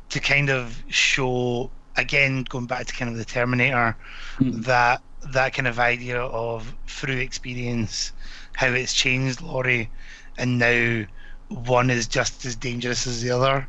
to 0.09 0.19
kind 0.19 0.49
of 0.49 0.83
show 0.89 1.69
again, 1.95 2.43
going 2.43 2.65
back 2.67 2.85
to 2.87 2.93
kind 2.93 3.09
of 3.11 3.17
the 3.17 3.25
Terminator, 3.25 3.95
Mm. 4.39 4.65
that 4.65 5.01
that 5.33 5.53
kind 5.53 5.67
of 5.67 5.79
idea 5.79 6.21
of 6.21 6.73
through 6.87 7.17
experience, 7.17 8.11
how 8.57 8.69
it's 8.69 8.91
changed 8.91 9.39
Laurie, 9.39 9.87
and 10.35 10.57
now 10.57 11.05
one 11.49 11.91
is 11.91 12.07
just 12.07 12.43
as 12.43 12.55
dangerous 12.55 13.05
as 13.05 13.21
the 13.21 13.29
other. 13.29 13.67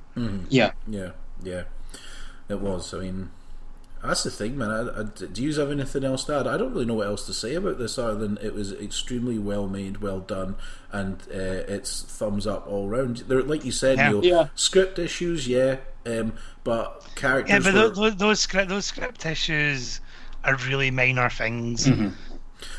Yeah. 0.48 0.72
yeah, 0.88 1.10
yeah. 1.42 1.64
It 2.48 2.60
was. 2.60 2.94
I 2.94 3.00
mean, 3.00 3.30
that's 4.02 4.22
the 4.22 4.30
thing, 4.30 4.56
man. 4.56 4.70
I, 4.70 5.00
I, 5.00 5.02
do 5.26 5.42
you 5.42 5.52
have 5.60 5.70
anything 5.70 6.04
else 6.04 6.24
to 6.24 6.40
add? 6.40 6.46
I 6.46 6.56
don't 6.56 6.72
really 6.72 6.86
know 6.86 6.94
what 6.94 7.06
else 7.06 7.26
to 7.26 7.34
say 7.34 7.54
about 7.54 7.78
this 7.78 7.98
other 7.98 8.14
than 8.14 8.38
it 8.38 8.54
was 8.54 8.72
extremely 8.72 9.38
well 9.38 9.68
made, 9.68 9.98
well 9.98 10.20
done, 10.20 10.56
and 10.90 11.20
uh, 11.30 11.68
it's 11.68 12.00
thumbs 12.04 12.46
up 12.46 12.66
all 12.66 12.88
round. 12.88 13.18
There, 13.28 13.42
like 13.42 13.66
you 13.66 13.72
said, 13.72 13.98
Yeah. 13.98 14.08
Neil, 14.08 14.24
Yeah. 14.24 14.48
script 14.54 14.98
issues, 14.98 15.46
yeah, 15.46 15.76
um, 16.06 16.32
but 16.64 17.06
characters. 17.14 17.66
Yeah, 17.66 17.72
but 17.72 17.74
were, 17.74 17.88
those, 17.90 17.96
those, 17.96 18.16
those 18.16 18.40
script 18.40 18.70
those 18.70 18.86
script 18.86 19.26
issues 19.26 20.00
are 20.44 20.56
really 20.56 20.90
minor 20.90 21.28
things. 21.28 21.86
Mm-hmm. 21.86 22.08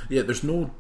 Yeah, 0.10 0.24
there's 0.24 0.44
no. 0.44 0.72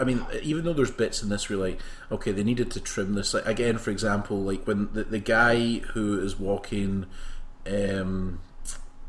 I 0.00 0.04
mean, 0.04 0.24
even 0.42 0.64
though 0.64 0.72
there's 0.72 0.90
bits 0.90 1.22
in 1.22 1.28
this 1.28 1.48
where 1.48 1.58
like, 1.58 1.80
okay, 2.10 2.32
they 2.32 2.42
needed 2.44 2.70
to 2.72 2.80
trim 2.80 3.14
this. 3.14 3.34
Like 3.34 3.46
again, 3.46 3.78
for 3.78 3.90
example, 3.90 4.42
like 4.42 4.66
when 4.66 4.92
the, 4.92 5.04
the 5.04 5.18
guy 5.18 5.78
who 5.78 6.20
is 6.20 6.38
walking 6.38 7.06
um, 7.70 8.40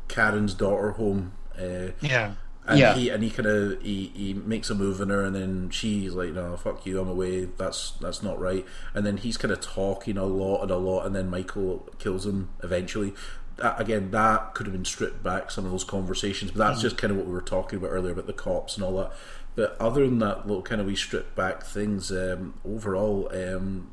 Karen's 0.08 0.54
daughter 0.54 0.92
home, 0.92 1.32
uh, 1.58 1.92
Yeah. 2.00 2.32
and 2.66 2.78
Yeah. 2.78 2.94
he 2.94 3.08
and 3.08 3.22
he 3.22 3.30
kind 3.30 3.46
of 3.46 3.80
he, 3.82 4.10
he 4.14 4.34
makes 4.34 4.70
a 4.70 4.74
move 4.74 5.00
on 5.00 5.08
her, 5.10 5.24
and 5.24 5.34
then 5.34 5.70
she's 5.70 6.12
like, 6.14 6.32
"No, 6.32 6.56
fuck 6.56 6.84
you, 6.86 7.00
I'm 7.00 7.08
away. 7.08 7.46
That's 7.46 7.92
that's 8.00 8.22
not 8.22 8.38
right." 8.40 8.64
And 8.94 9.06
then 9.06 9.16
he's 9.18 9.36
kind 9.36 9.52
of 9.52 9.60
talking 9.60 10.16
a 10.18 10.24
lot 10.24 10.62
and 10.62 10.70
a 10.70 10.76
lot, 10.76 11.06
and 11.06 11.14
then 11.14 11.30
Michael 11.30 11.88
kills 11.98 12.26
him 12.26 12.50
eventually. 12.62 13.14
That, 13.58 13.80
again, 13.80 14.10
that 14.12 14.54
could 14.54 14.66
have 14.66 14.72
been 14.72 14.84
stripped 14.84 15.22
back 15.22 15.50
some 15.50 15.64
of 15.64 15.70
those 15.70 15.84
conversations, 15.84 16.50
but 16.52 16.58
that's 16.58 16.80
just 16.80 16.96
kind 16.96 17.10
of 17.10 17.16
what 17.16 17.26
we 17.26 17.32
were 17.32 17.40
talking 17.40 17.78
about 17.78 17.90
earlier 17.90 18.12
about 18.12 18.26
the 18.26 18.32
cops 18.32 18.76
and 18.76 18.84
all 18.84 18.96
that. 18.98 19.12
But 19.56 19.76
other 19.80 20.04
than 20.06 20.18
that 20.20 20.46
little 20.46 20.62
kind 20.62 20.80
of 20.80 20.86
we 20.86 20.94
stripped 20.94 21.34
back 21.34 21.64
things, 21.64 22.10
um, 22.12 22.54
overall, 22.64 23.28
um, 23.34 23.90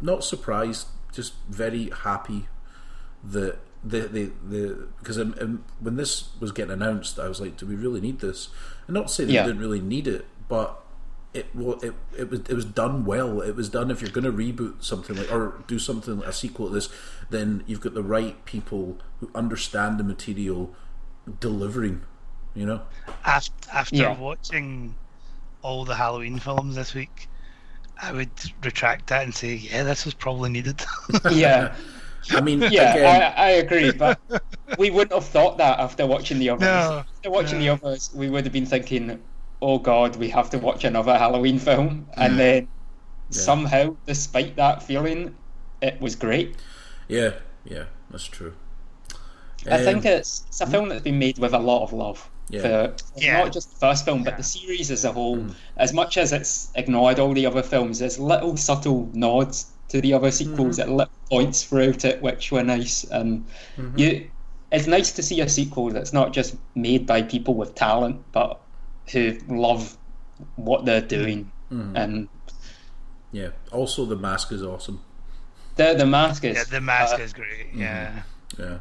not 0.00 0.22
surprised, 0.24 0.88
just 1.12 1.32
very 1.48 1.90
happy 2.02 2.46
that 3.24 3.58
the 3.82 4.00
the 4.00 4.32
the 4.46 4.88
because 4.98 5.18
um, 5.18 5.34
um, 5.40 5.64
when 5.80 5.96
this 5.96 6.30
was 6.40 6.52
getting 6.52 6.72
announced, 6.72 7.18
I 7.18 7.28
was 7.28 7.40
like, 7.40 7.56
do 7.56 7.66
we 7.66 7.74
really 7.74 8.00
need 8.00 8.20
this? 8.20 8.48
And 8.86 8.94
not 8.94 9.08
to 9.08 9.14
say 9.14 9.24
that 9.24 9.32
Yeah. 9.32 9.42
we 9.44 9.48
didn't 9.52 9.60
really 9.62 9.80
need 9.80 10.06
it, 10.06 10.26
but 10.48 10.82
it 11.34 11.46
well, 11.54 11.78
it 11.82 11.94
it 12.16 12.30
was 12.30 12.40
it 12.40 12.54
was 12.54 12.64
done 12.64 13.04
well. 13.04 13.40
It 13.40 13.54
was 13.54 13.68
done. 13.68 13.90
If 13.90 14.00
you're 14.00 14.10
going 14.10 14.24
to 14.24 14.32
reboot 14.32 14.82
something 14.82 15.16
like 15.16 15.30
or 15.30 15.62
do 15.66 15.78
something 15.78 16.18
like 16.18 16.28
a 16.28 16.32
sequel 16.32 16.68
to 16.68 16.74
this, 16.74 16.88
then 17.30 17.64
you've 17.66 17.80
got 17.80 17.94
the 17.94 18.02
right 18.02 18.42
people 18.44 18.98
who 19.20 19.30
understand 19.34 19.98
the 19.98 20.04
material 20.04 20.74
delivering. 21.40 22.02
You 22.54 22.66
know, 22.66 22.82
After, 23.24 23.52
after 23.72 23.96
Yeah. 23.96 24.18
watching 24.18 24.94
all 25.62 25.84
the 25.84 25.94
Halloween 25.94 26.38
films 26.38 26.74
this 26.74 26.94
week, 26.94 27.28
I 28.00 28.10
would 28.12 28.30
retract 28.64 29.08
that 29.08 29.22
and 29.22 29.34
say, 29.34 29.54
yeah, 29.54 29.82
this 29.84 30.04
was 30.04 30.14
probably 30.14 30.50
needed. 30.50 30.84
Yeah, 31.30 31.74
I 32.30 32.40
mean, 32.40 32.60
yeah, 32.62 32.94
again, 32.94 33.32
I, 33.36 33.42
I 33.42 33.48
agree. 33.50 33.92
But 33.92 34.18
we 34.78 34.90
wouldn't 34.90 35.12
have 35.12 35.24
thought 35.26 35.58
that 35.58 35.78
after 35.78 36.06
watching 36.06 36.38
the 36.38 36.50
others. 36.50 36.62
No, 36.62 37.04
after 37.14 37.30
watching 37.30 37.58
no. 37.58 37.64
the 37.64 37.68
others, 37.86 38.10
we 38.14 38.28
would 38.28 38.44
have 38.44 38.52
been 38.52 38.66
thinking, 38.66 39.20
"Oh 39.60 39.78
God, 39.78 40.16
we 40.16 40.28
have 40.30 40.50
to 40.50 40.58
watch 40.58 40.84
another 40.84 41.16
Halloween 41.18 41.58
film," 41.58 42.06
and 42.14 42.38
then 42.38 42.68
somehow, 43.30 43.96
despite 44.06 44.56
that 44.56 44.82
feeling, 44.82 45.34
it 45.82 46.00
was 46.00 46.16
great. 46.16 46.56
yeah, 47.08 47.32
yeah, 47.64 47.84
that's 48.10 48.24
true. 48.26 48.54
I 49.66 49.78
think 49.78 50.06
Um, 50.06 50.12
it's 50.12 50.44
it's 50.48 50.60
a 50.60 50.64
hmm? 50.64 50.70
film 50.70 50.88
that's 50.88 51.02
been 51.02 51.18
made 51.18 51.38
with 51.38 51.52
a 51.54 51.58
lot 51.58 51.82
of 51.82 51.92
love. 51.92 52.28
Yeah. 52.50 52.60
For 52.62 52.94
Yeah. 53.16 53.38
not 53.38 53.52
just 53.52 53.70
the 53.70 53.76
first 53.76 54.04
film, 54.04 54.24
but 54.24 54.36
the 54.36 54.42
series 54.42 54.90
as 54.90 55.04
a 55.04 55.12
whole. 55.12 55.36
Hmm. 55.36 55.50
As 55.76 55.92
much 55.92 56.16
as 56.16 56.32
it's 56.32 56.70
ignored 56.74 57.18
all 57.18 57.34
the 57.34 57.44
other 57.46 57.62
films, 57.62 57.98
there's 57.98 58.18
little 58.18 58.56
subtle 58.56 59.10
nods 59.12 59.66
to 59.88 60.00
the 60.00 60.14
other 60.14 60.30
sequels 60.30 60.78
mm-hmm. 60.78 60.90
at 60.90 60.96
little 60.96 61.12
points 61.30 61.64
throughout 61.64 62.04
it, 62.04 62.22
which 62.22 62.52
were 62.52 62.62
nice. 62.62 63.04
And 63.04 63.44
mm-hmm. 63.76 63.98
you, 63.98 64.30
it's 64.72 64.86
nice 64.86 65.12
to 65.12 65.22
see 65.22 65.40
a 65.40 65.48
sequel 65.48 65.90
that's 65.90 66.12
not 66.12 66.32
just 66.32 66.56
made 66.74 67.06
by 67.06 67.22
people 67.22 67.54
with 67.54 67.74
talent, 67.74 68.22
but 68.32 68.60
who 69.12 69.38
love 69.48 69.96
what 70.56 70.84
they're 70.84 71.00
doing. 71.00 71.50
And 71.70 72.28
yeah. 73.32 73.48
Also, 73.72 74.04
the 74.06 74.16
mask 74.16 74.52
is 74.52 74.62
awesome. 74.62 75.02
the 75.76 75.94
the 75.94 76.06
mask 76.06 76.44
is 76.44 76.56
yeah, 76.56 76.64
the 76.64 76.80
mask 76.80 77.18
uh, 77.18 77.22
is 77.22 77.32
great. 77.32 77.68
Yeah. 77.74 78.22
Yeah. 78.58 78.78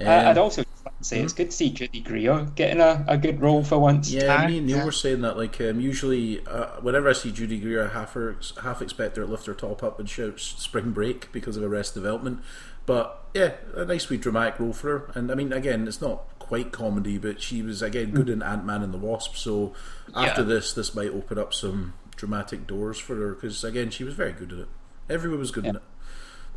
I- 0.00 0.30
I'd 0.30 0.38
Um, 0.38 0.44
also 0.44 0.64
like 0.84 0.98
to 0.98 1.04
say 1.04 1.20
it's 1.20 1.32
good 1.34 1.50
to 1.50 1.56
see 1.56 1.70
Judy 1.70 2.00
Greer 2.00 2.46
getting 2.54 2.80
a, 2.80 3.04
a 3.06 3.18
good 3.18 3.40
role 3.40 3.62
for 3.62 3.78
once. 3.78 4.10
Yeah, 4.10 4.34
Aye, 4.34 4.46
me 4.46 4.58
and 4.58 4.66
Neil 4.66 4.78
yeah. 4.78 4.84
were 4.84 4.92
saying 4.92 5.20
that. 5.22 5.36
Like, 5.36 5.60
um, 5.60 5.78
usually, 5.80 6.44
uh, 6.46 6.80
whenever 6.80 7.08
I 7.08 7.12
see 7.12 7.30
Judy 7.30 7.58
Greer, 7.60 7.84
I 7.84 7.88
half 7.92 8.14
her, 8.14 8.36
half 8.62 8.80
expect 8.80 9.16
her 9.16 9.24
to 9.24 9.30
lift 9.30 9.46
her 9.46 9.52
top 9.54 9.82
up 9.82 9.98
and 10.00 10.08
shout 10.08 10.40
"Spring 10.40 10.92
Break" 10.92 11.30
because 11.32 11.56
of 11.56 11.62
Arrested 11.64 12.00
Development. 12.02 12.40
But 12.86 13.22
yeah, 13.34 13.52
a 13.76 13.84
nice 13.84 14.08
wee 14.08 14.16
dramatic 14.16 14.58
role 14.58 14.72
for 14.72 14.88
her. 14.98 15.10
And 15.14 15.30
I 15.30 15.34
mean, 15.34 15.52
again, 15.52 15.86
it's 15.86 16.00
not 16.00 16.22
quite 16.50 16.72
comedy, 16.72 17.16
but 17.16 17.40
she 17.40 17.62
was 17.62 17.80
again 17.80 18.10
good 18.10 18.28
in 18.28 18.42
Ant 18.42 18.64
Man 18.64 18.82
and 18.82 18.92
the 18.92 18.98
Wasp. 18.98 19.36
So 19.36 19.72
after 20.16 20.40
Yeah. 20.40 20.48
this, 20.48 20.72
this 20.72 20.96
might 20.96 21.10
open 21.10 21.38
up 21.38 21.54
some 21.54 21.94
dramatic 22.16 22.66
doors 22.66 22.98
for 22.98 23.14
her 23.14 23.34
because 23.34 23.62
again, 23.62 23.90
she 23.90 24.02
was 24.02 24.14
very 24.14 24.32
good 24.32 24.50
at 24.52 24.58
it. 24.58 24.68
Everyone 25.08 25.38
was 25.38 25.52
good 25.52 25.64
in 25.64 25.76
it. 25.76 25.82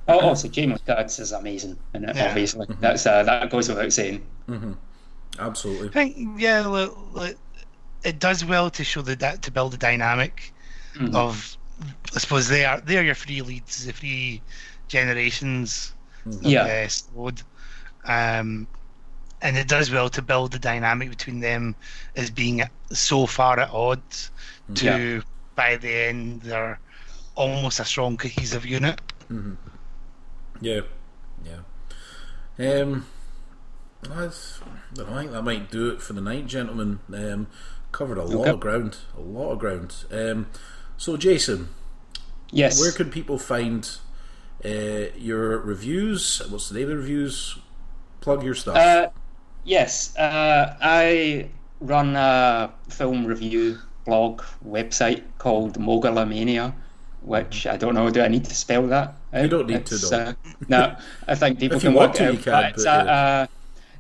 Oh, 0.08 0.20
also 0.22 0.48
Jamie 0.48 0.78
Curtis 0.84 1.20
is 1.20 1.32
amazing 1.32 1.78
and 1.94 2.06
it. 2.06 2.16
Yeah. 2.16 2.30
Obviously, 2.30 2.66
that's 2.80 3.06
uh, 3.06 3.22
that 3.22 3.52
goes 3.52 3.70
without 3.70 3.94
saying. 3.94 4.26
Absolutely. 5.38 5.90
I 5.90 5.92
think, 5.92 6.42
yeah, 6.42 6.68
li- 6.68 6.90
li- 7.14 7.36
it 8.04 8.18
does 8.18 8.44
well 8.44 8.72
to 8.72 8.84
show 8.84 9.04
the 9.04 9.16
di- 9.16 9.36
to 9.38 9.52
build 9.52 9.74
the 9.74 9.78
dynamic 9.78 10.54
of, 11.14 11.56
I 12.16 12.18
suppose 12.20 12.48
they 12.48 12.66
are 12.66 12.82
they 12.82 12.98
are 12.98 13.04
your 13.04 13.14
three 13.16 13.44
leads, 13.44 13.86
the 13.86 13.92
three 13.94 14.42
generations. 14.88 15.94
Yeah, 16.42 16.64
uh, 16.64 16.88
Strode. 16.88 17.44
Um, 18.06 18.68
and 19.44 19.58
it 19.58 19.68
does 19.68 19.92
well 19.92 20.10
to 20.10 20.22
build 20.22 20.52
the 20.54 20.60
dynamic 20.60 21.10
between 21.10 21.40
them 21.42 21.76
as 22.16 22.32
being 22.32 22.64
so 22.92 23.26
far 23.28 23.60
at 23.60 23.70
odds 23.70 24.32
to 24.76 24.86
Yeah. 24.86 25.22
by 25.56 25.76
the 25.76 25.94
end 25.94 26.42
they're 26.42 26.80
almost 27.36 27.80
a 27.80 27.86
strong 27.86 28.18
cohesive 28.18 28.66
unit. 28.66 29.00
Yeah, 30.62 30.82
yeah. 31.46 31.60
Um, 32.82 33.06
that's, 34.02 34.62
I 34.62 34.96
don't 34.96 35.10
I 35.10 35.20
think 35.20 35.32
that 35.32 35.42
might 35.44 35.72
do 35.72 35.90
it 35.90 36.02
for 36.02 36.14
the 36.14 36.22
night, 36.22 36.48
gentlemen. 36.48 37.00
Um, 37.14 37.48
covered 37.92 38.18
a 38.18 38.24
lot 38.24 38.42
Okay. 38.42 38.50
of 38.52 38.60
ground, 38.60 38.98
a 39.18 39.22
lot 39.22 39.52
of 39.52 39.60
ground. 39.60 39.96
Um, 40.12 40.48
so, 40.98 41.18
Jason, 41.18 41.70
yes. 42.52 42.80
where 42.80 42.92
can 42.92 43.10
people 43.12 43.38
find 43.38 43.90
uh, 44.64 45.10
your 45.18 45.58
reviews? 45.60 46.42
What's 46.50 46.70
the 46.70 46.76
name 46.76 46.84
of 46.84 46.90
the 46.90 46.98
reviews? 46.98 47.58
Plug 48.22 48.44
your 48.44 48.56
stuff. 48.56 48.76
Uh, 48.78 49.10
yes, 49.64 50.16
uh, 50.18 50.76
I 50.82 51.50
run 51.80 52.16
a 52.16 52.72
film 52.90 53.26
review 53.26 53.78
blog 54.06 54.42
website 54.66 55.24
called 55.38 55.78
Mogulomania, 55.80 56.74
which 57.22 57.68
I 57.68 57.78
don't 57.78 57.96
know. 57.96 58.10
Do 58.10 58.22
I 58.22 58.28
need 58.28 58.44
to 58.46 58.56
spell 58.56 58.88
that? 58.88 59.16
You 59.34 59.48
don't 59.48 59.68
need 59.68 59.86
to, 59.88 59.96
It's, 59.96 60.12
no. 60.12 60.18
Uh, 60.18 60.34
no, 60.68 60.96
I 61.28 61.36
think 61.36 61.60
people 61.60 61.80
can 61.80 61.94
work 61.94 62.14
to, 62.14 62.24
it 62.24 62.38
out, 62.38 62.44
can, 62.44 62.54
but 62.54 62.66
it's 62.72 62.84
but, 62.84 63.00
at, 63.00 63.06
yeah. 63.06 63.12
uh, 63.12 63.46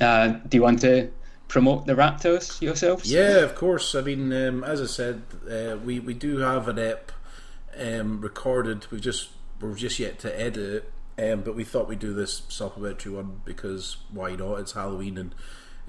Uh, 0.00 0.28
do 0.48 0.56
you 0.56 0.62
want 0.62 0.80
to 0.80 1.10
promote 1.48 1.86
the 1.86 1.94
Raptors 1.94 2.60
yourselves? 2.60 3.10
Yeah, 3.10 3.38
of 3.38 3.54
course. 3.54 3.94
I 3.94 4.02
mean, 4.02 4.32
um, 4.32 4.64
as 4.64 4.82
I 4.82 4.86
said, 4.86 5.22
uh, 5.50 5.76
we 5.76 6.00
we 6.00 6.14
do 6.14 6.38
have 6.38 6.68
an 6.68 6.78
ep 6.78 7.12
um, 7.78 8.20
recorded. 8.20 8.86
We 8.90 9.00
just 9.00 9.30
we're 9.60 9.74
just 9.74 9.98
yet 9.98 10.18
to 10.20 10.40
edit 10.40 10.84
it, 11.18 11.32
um, 11.32 11.42
but 11.42 11.54
we 11.54 11.64
thought 11.64 11.88
we'd 11.88 12.00
do 12.00 12.12
this 12.12 12.42
supplementary 12.48 13.12
one 13.12 13.40
because 13.44 13.98
why 14.10 14.34
not? 14.36 14.60
It's 14.60 14.72
Halloween, 14.72 15.16
and 15.16 15.34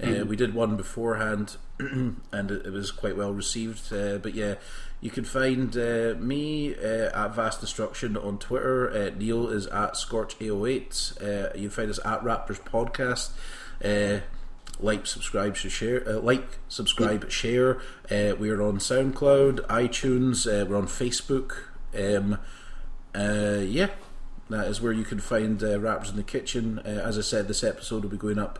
uh, 0.02 0.24
we 0.24 0.36
did 0.36 0.54
one 0.54 0.76
beforehand, 0.76 1.56
and 1.78 2.20
it, 2.32 2.66
it 2.66 2.72
was 2.72 2.90
quite 2.90 3.16
well 3.16 3.32
received. 3.32 3.92
Uh, 3.92 4.18
but 4.18 4.34
yeah, 4.34 4.56
you 5.00 5.10
can 5.10 5.24
find 5.24 5.76
uh, 5.76 6.14
me 6.18 6.74
uh, 6.74 7.26
at 7.26 7.34
Vast 7.34 7.60
Destruction 7.60 8.16
on 8.16 8.38
Twitter. 8.38 8.90
Uh, 8.90 9.10
Neil 9.16 9.48
is 9.48 9.66
at 9.68 9.94
Scorch808. 9.94 11.22
Uh, 11.22 11.52
you 11.54 11.68
can 11.68 11.70
find 11.70 11.90
us 11.90 12.00
at 12.04 12.22
Raptors 12.22 12.60
Podcast. 12.60 13.30
Uh, 13.84 14.20
like, 14.78 15.06
subscribe, 15.06 15.56
share. 15.56 16.06
Uh, 16.06 16.20
like, 16.20 16.58
subscribe, 16.68 17.30
share. 17.30 17.76
Uh, 18.10 18.34
we're 18.38 18.60
on 18.60 18.78
SoundCloud, 18.78 19.60
iTunes. 19.66 20.46
Uh, 20.46 20.66
we're 20.66 20.76
on 20.76 20.86
Facebook. 20.86 21.52
Um, 21.96 22.38
uh, 23.14 23.60
yeah, 23.62 23.88
that 24.50 24.66
is 24.66 24.80
where 24.80 24.92
you 24.92 25.04
can 25.04 25.18
find 25.18 25.62
uh, 25.62 25.78
Raptors 25.78 26.10
in 26.10 26.16
the 26.16 26.22
Kitchen. 26.22 26.80
Uh, 26.80 26.88
as 26.88 27.18
I 27.18 27.22
said, 27.22 27.48
this 27.48 27.64
episode 27.64 28.02
will 28.02 28.10
be 28.10 28.18
going 28.18 28.38
up 28.38 28.58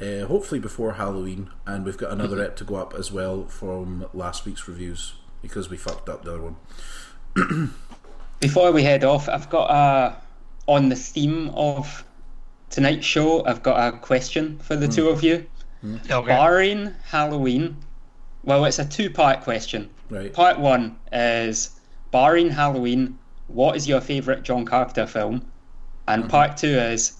uh, 0.00 0.26
hopefully 0.26 0.60
before 0.60 0.94
Halloween, 0.94 1.50
and 1.66 1.84
we've 1.84 1.96
got 1.96 2.12
another 2.12 2.42
ep 2.42 2.56
to 2.56 2.64
go 2.64 2.76
up 2.76 2.94
as 2.94 3.10
well 3.10 3.46
from 3.46 4.06
last 4.12 4.44
week's 4.44 4.68
reviews 4.68 5.14
because 5.42 5.70
we 5.70 5.76
fucked 5.76 6.08
up 6.08 6.24
the 6.24 6.34
other 6.34 6.42
one. 6.42 7.72
Before 8.40 8.72
we 8.72 8.82
head 8.82 9.04
off, 9.04 9.28
I've 9.28 9.48
got 9.48 9.70
a 9.70 10.16
on 10.66 10.88
the 10.88 10.96
theme 10.96 11.50
of 11.50 12.04
tonight's 12.70 13.06
show. 13.06 13.44
I've 13.46 13.62
got 13.62 13.94
a 13.94 13.96
question 13.98 14.58
for 14.58 14.76
the 14.76 14.86
hmm. 14.86 14.92
two 14.92 15.08
of 15.08 15.22
you. 15.22 15.46
Mm. 15.84 16.10
Okay. 16.10 16.26
Barring 16.26 16.94
Halloween, 17.04 17.76
well, 18.42 18.64
it's 18.64 18.78
a 18.78 18.84
two-part 18.84 19.42
question. 19.42 19.90
Right. 20.10 20.32
Part 20.32 20.58
one 20.58 20.98
is 21.12 21.78
barring 22.10 22.50
Halloween, 22.50 23.18
what 23.48 23.76
is 23.76 23.86
your 23.86 24.00
favourite 24.00 24.42
John 24.42 24.64
Carpenter 24.64 25.06
film? 25.06 25.46
And 26.08 26.22
mm-hmm. 26.22 26.30
part 26.30 26.56
two 26.56 26.68
is 26.68 27.12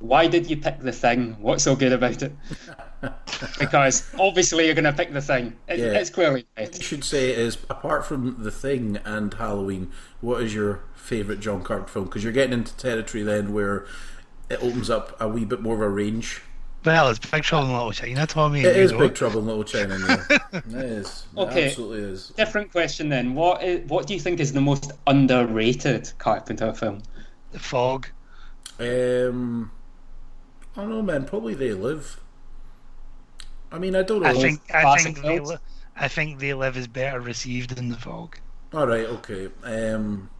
why 0.00 0.26
did 0.26 0.48
you 0.48 0.56
pick 0.56 0.80
the 0.80 0.92
thing? 0.92 1.36
What's 1.40 1.64
so 1.64 1.74
good 1.76 1.92
about 1.92 2.22
it? 2.22 2.32
because 3.58 4.08
obviously 4.18 4.66
you're 4.66 4.74
going 4.74 4.84
to 4.84 4.92
pick 4.92 5.12
the 5.12 5.20
thing. 5.20 5.56
It, 5.68 5.78
Yeah. 5.78 5.86
It's 5.98 6.10
clearly 6.10 6.46
it. 6.56 6.76
you 6.78 6.84
should 6.84 7.04
say 7.04 7.30
is 7.34 7.56
apart 7.68 8.04
from 8.06 8.42
the 8.42 8.50
thing 8.50 8.98
and 9.04 9.32
Halloween, 9.34 9.90
what 10.20 10.42
is 10.42 10.54
your 10.54 10.80
favourite 10.94 11.40
John 11.40 11.62
Carpenter 11.62 11.92
film? 11.92 12.04
Because 12.06 12.24
you're 12.24 12.32
getting 12.32 12.52
into 12.52 12.76
territory 12.76 13.22
then 13.24 13.52
where 13.52 13.86
it 14.48 14.62
opens 14.62 14.88
up 14.90 15.20
a 15.20 15.28
wee 15.28 15.44
bit 15.44 15.60
more 15.60 15.74
of 15.74 15.80
a 15.80 15.88
range. 15.88 16.42
Well, 16.84 17.08
it's 17.10 17.18
Big 17.18 17.42
Trouble 17.42 17.66
in 17.66 17.72
Little 17.72 17.92
China, 17.92 18.24
Tommy. 18.26 18.60
It 18.62 18.76
you 18.76 18.82
is 18.82 18.92
know. 18.92 18.98
Big 18.98 19.14
Trouble 19.14 19.40
in 19.40 19.46
Little 19.46 19.64
China. 19.64 19.98
Yeah. 19.98 20.38
it 20.52 20.74
is. 20.74 21.26
It 21.36 21.40
Okay. 21.40 21.66
absolutely 21.66 21.98
is. 22.00 22.28
Different 22.36 22.70
question 22.70 23.08
then. 23.08 23.34
What 23.34 23.62
is, 23.64 23.88
what 23.90 24.06
do 24.06 24.14
you 24.14 24.20
think 24.20 24.38
is 24.38 24.52
the 24.52 24.60
most 24.60 24.92
underrated 25.08 26.10
Carpenter 26.18 26.72
film? 26.72 27.02
The 27.50 27.58
Fog. 27.58 28.06
Um, 28.78 29.70
I 30.78 30.82
don't 30.82 30.90
know, 30.90 31.02
man. 31.02 31.24
Probably 31.24 31.54
they 31.54 31.72
live. 31.74 32.20
I 33.72 33.78
mean, 33.78 33.96
I 33.96 34.02
don't 34.02 34.22
know. 34.22 34.28
I 34.28 34.34
think 34.34 34.60
I 34.72 34.96
think 34.98 35.20
they, 35.20 35.36
films. 35.36 35.50
li- 35.50 35.56
I 35.96 36.06
think 36.08 36.38
they 36.38 36.54
live 36.54 36.76
is 36.76 36.86
better 36.86 37.20
received 37.20 37.76
in 37.76 37.88
the 37.88 37.96
fog. 37.96 38.38
All 38.72 38.86
right, 38.86 39.04
okay. 39.06 39.48
Um, 39.64 40.30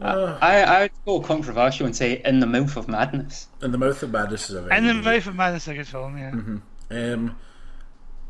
uh, 0.00 0.38
I 0.40 0.84
I'd 0.84 0.90
go 1.04 1.20
controversial 1.20 1.84
and 1.86 1.94
say 1.96 2.22
In 2.24 2.38
the 2.40 2.46
Mouth 2.46 2.76
of 2.76 2.88
Madness. 2.88 3.48
in 3.60 3.72
the 3.72 3.78
mouth 3.78 4.02
of 4.02 4.10
madness 4.10 4.48
is 4.50 4.56
a 4.56 4.62
very 4.62 4.72
And 4.76 4.86
in 4.86 4.96
the 4.98 5.02
good- 5.02 5.14
Mouth 5.16 5.26
of 5.26 5.34
Madness 5.36 5.62
is 5.64 5.68
a 5.68 5.74
good 5.74 5.86
film, 5.88 6.16
yeah. 6.16 7.12
Um, 7.12 7.36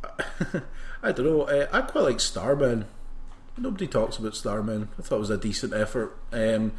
I 1.03 1.12
don't 1.12 1.27
know. 1.27 1.43
Uh, 1.43 1.66
I 1.73 1.82
quite 1.82 2.05
like 2.05 2.20
Starman. 2.20 2.86
Nobody 3.59 3.86
talks 3.86 4.16
about 4.16 4.35
Starman. 4.35 4.89
I 4.99 5.03
thought 5.03 5.16
it 5.16 5.20
was 5.20 5.31
a 5.31 5.36
decent 5.36 5.74
effort. 5.74 6.16
Um, 6.32 6.73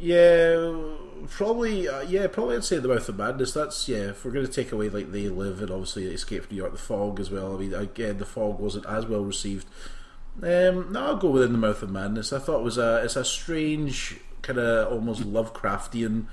yeah, 0.00 0.74
probably. 1.28 1.88
Uh, 1.88 2.02
yeah, 2.02 2.26
probably. 2.26 2.56
I'd 2.56 2.64
say 2.64 2.78
the 2.78 2.88
Mouth 2.88 3.08
of 3.08 3.16
Madness. 3.18 3.52
That's 3.52 3.88
yeah. 3.88 4.10
If 4.10 4.24
we're 4.24 4.30
going 4.32 4.46
to 4.46 4.52
take 4.52 4.72
away 4.72 4.88
like 4.88 5.12
They 5.12 5.28
Live 5.28 5.60
and 5.60 5.70
obviously 5.70 6.06
Escape 6.06 6.44
from 6.44 6.56
New 6.56 6.62
York, 6.62 6.72
The 6.72 6.78
Fog 6.78 7.20
as 7.20 7.30
well. 7.30 7.54
I 7.56 7.58
mean, 7.60 7.74
again, 7.74 8.18
The 8.18 8.26
Fog 8.26 8.58
wasn't 8.58 8.86
as 8.86 9.06
well 9.06 9.22
received. 9.24 9.66
Um, 10.42 10.92
no, 10.92 11.00
I'll 11.06 11.16
go 11.16 11.30
within 11.30 11.52
the 11.52 11.58
Mouth 11.58 11.82
of 11.82 11.90
Madness. 11.90 12.32
I 12.32 12.38
thought 12.40 12.60
it 12.60 12.64
was 12.64 12.78
a 12.78 13.02
it's 13.04 13.16
a 13.16 13.24
strange 13.24 14.18
kind 14.42 14.58
of 14.58 14.92
almost 14.92 15.22
Lovecraftian 15.22 16.26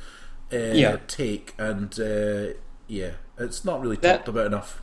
uh, 0.51 0.57
Yeah. 0.57 0.97
take, 1.07 1.53
and 1.57 1.97
uh, 1.99 2.53
yeah, 2.87 3.11
it's 3.37 3.63
not 3.63 3.79
really 3.81 3.95
That- 3.97 4.17
talked 4.17 4.27
about 4.29 4.47
enough. 4.47 4.81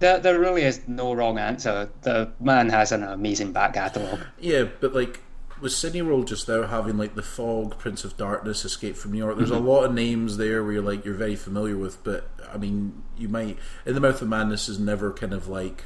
There, 0.00 0.20
there 0.20 0.38
really 0.38 0.62
is 0.62 0.82
no 0.86 1.12
wrong 1.12 1.38
answer. 1.38 1.90
The 2.02 2.30
man 2.38 2.68
has 2.68 2.92
an 2.92 3.02
amazing 3.02 3.50
back 3.52 3.74
catalogue. 3.74 4.20
Yeah, 4.38 4.66
but 4.80 4.94
like 4.94 5.18
with 5.60 5.72
Cineworld 5.72 6.26
just 6.26 6.48
now 6.48 6.66
having 6.66 6.96
like 6.98 7.14
the 7.14 7.22
Fog, 7.22 7.78
Prince 7.78 8.04
of 8.04 8.16
Darkness, 8.16 8.64
Escape 8.64 8.96
from 8.96 9.12
New 9.12 9.18
York. 9.18 9.36
There's 9.36 9.50
a 9.50 9.58
lot 9.58 9.84
of 9.84 9.94
names 9.94 10.36
there 10.36 10.62
where 10.62 10.72
you're 10.74 10.82
like 10.82 11.04
you're 11.04 11.14
very 11.14 11.36
familiar 11.36 11.76
with, 11.76 12.02
but 12.04 12.30
I 12.52 12.56
mean 12.58 13.02
you 13.16 13.28
might 13.28 13.58
in 13.86 13.94
the 13.94 14.00
Mouth 14.00 14.20
of 14.22 14.28
Madness 14.28 14.68
is 14.68 14.78
never 14.78 15.12
kind 15.12 15.32
of 15.32 15.48
like 15.48 15.84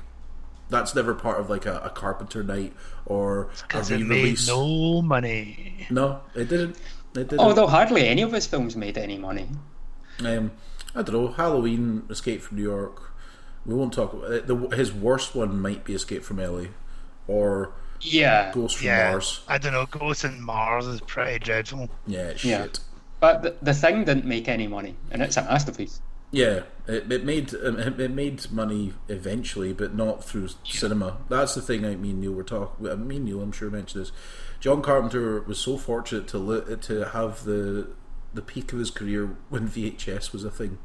that's 0.69 0.94
never 0.94 1.15
part 1.15 1.39
of 1.39 1.51
like 1.51 1.66
a, 1.66 1.78
a 1.81 1.90
Carpenter 1.90 2.43
night 2.43 2.73
or 3.07 3.43
a 3.43 3.49
Because 3.62 3.90
it 3.90 4.01
made 4.01 4.11
re-release. 4.11 4.49
no 4.49 5.03
money. 5.03 5.86
No, 5.90 6.20
it 6.35 6.49
didn't. 6.49 6.77
It 7.15 7.28
didn't. 7.28 7.40
Although 7.40 7.66
hardly 7.66 8.09
any 8.09 8.23
of 8.23 8.32
his 8.32 8.47
films 8.47 8.74
made 8.74 8.97
any 8.97 9.19
money. 9.19 9.49
Um, 10.24 10.53
I 10.94 11.03
don't 11.03 11.12
know. 11.12 11.28
Halloween, 11.28 12.05
Escape 12.09 12.40
from 12.43 12.57
New 12.57 12.62
York. 12.65 13.12
We 13.66 13.74
won't 13.74 13.93
talk 13.93 14.12
about 14.12 14.32
it. 14.32 14.47
The, 14.47 14.57
his 14.77 14.93
worst 14.93 15.35
one 15.35 15.61
might 15.61 15.85
be 15.85 15.94
Escape 15.94 16.24
from 16.24 16.39
LA 16.39 16.69
or 17.28 17.73
Yeah, 18.02 18.50
Ghost 18.52 18.78
from 18.78 18.86
Yeah, 18.88 19.10
Mars. 19.12 19.40
I 19.48 19.58
don't 19.58 19.72
know. 19.72 19.86
Ghost 19.86 20.24
in 20.24 20.42
Mars 20.42 20.86
is 20.86 21.00
pretty 21.00 21.38
dreadful. 21.38 21.88
Yeah, 22.06 22.28
it's 22.28 22.44
Yeah. 22.44 22.62
shit. 22.62 22.80
but 23.20 23.42
the, 23.42 23.54
the 23.62 23.74
thing 23.74 24.04
didn't 24.04 24.24
make 24.24 24.48
any 24.48 24.66
money, 24.66 24.96
and 25.10 25.22
it's 25.22 25.36
a 25.36 25.42
masterpiece. 25.42 26.00
Yeah, 26.32 26.62
it, 26.88 27.12
it 27.12 27.24
made 27.24 27.54
um, 27.54 27.78
it 27.78 28.00
it 28.00 28.10
made 28.10 28.50
money 28.50 28.94
eventually, 29.08 29.72
but 29.72 29.94
not 29.94 30.24
through 30.24 30.48
cinema. 30.64 31.18
That's 31.28 31.54
the 31.54 31.60
thing. 31.62 31.84
I 31.84 31.94
mean, 31.94 32.20
Neil, 32.20 32.32
we're 32.32 32.42
talking. 32.42 32.88
I 32.88 32.94
mean, 32.96 33.24
Neil, 33.24 33.40
I'm 33.42 33.52
sure 33.52 33.70
mentioned 33.70 34.06
this. 34.06 34.12
John 34.58 34.80
Carpenter 34.82 35.42
was 35.42 35.58
so 35.58 35.76
fortunate 35.76 36.26
to 36.28 36.38
li- 36.38 36.76
to 36.82 37.04
have 37.10 37.44
the 37.44 37.88
the 38.34 38.40
peak 38.42 38.72
of 38.72 38.78
his 38.78 38.90
career 38.90 39.36
when 39.50 39.68
VHS 39.68 40.32
was 40.32 40.42
a 40.44 40.50
thing. 40.50 40.78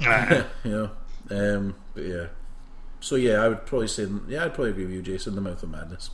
You 0.00 0.50
know, 0.64 0.90
um, 1.30 1.74
but 1.94 2.04
yeah. 2.04 2.26
So 3.00 3.16
yeah, 3.16 3.34
I 3.42 3.48
would 3.48 3.66
probably 3.66 3.86
say 3.88 4.08
yeah, 4.28 4.44
I'd 4.46 4.54
probably 4.54 4.70
agree 4.70 4.86
with 4.86 4.94
you, 4.94 5.02
Jason. 5.02 5.34
The 5.34 5.40
Mouth 5.42 5.62
of 5.62 5.70
Madness. 5.70 6.10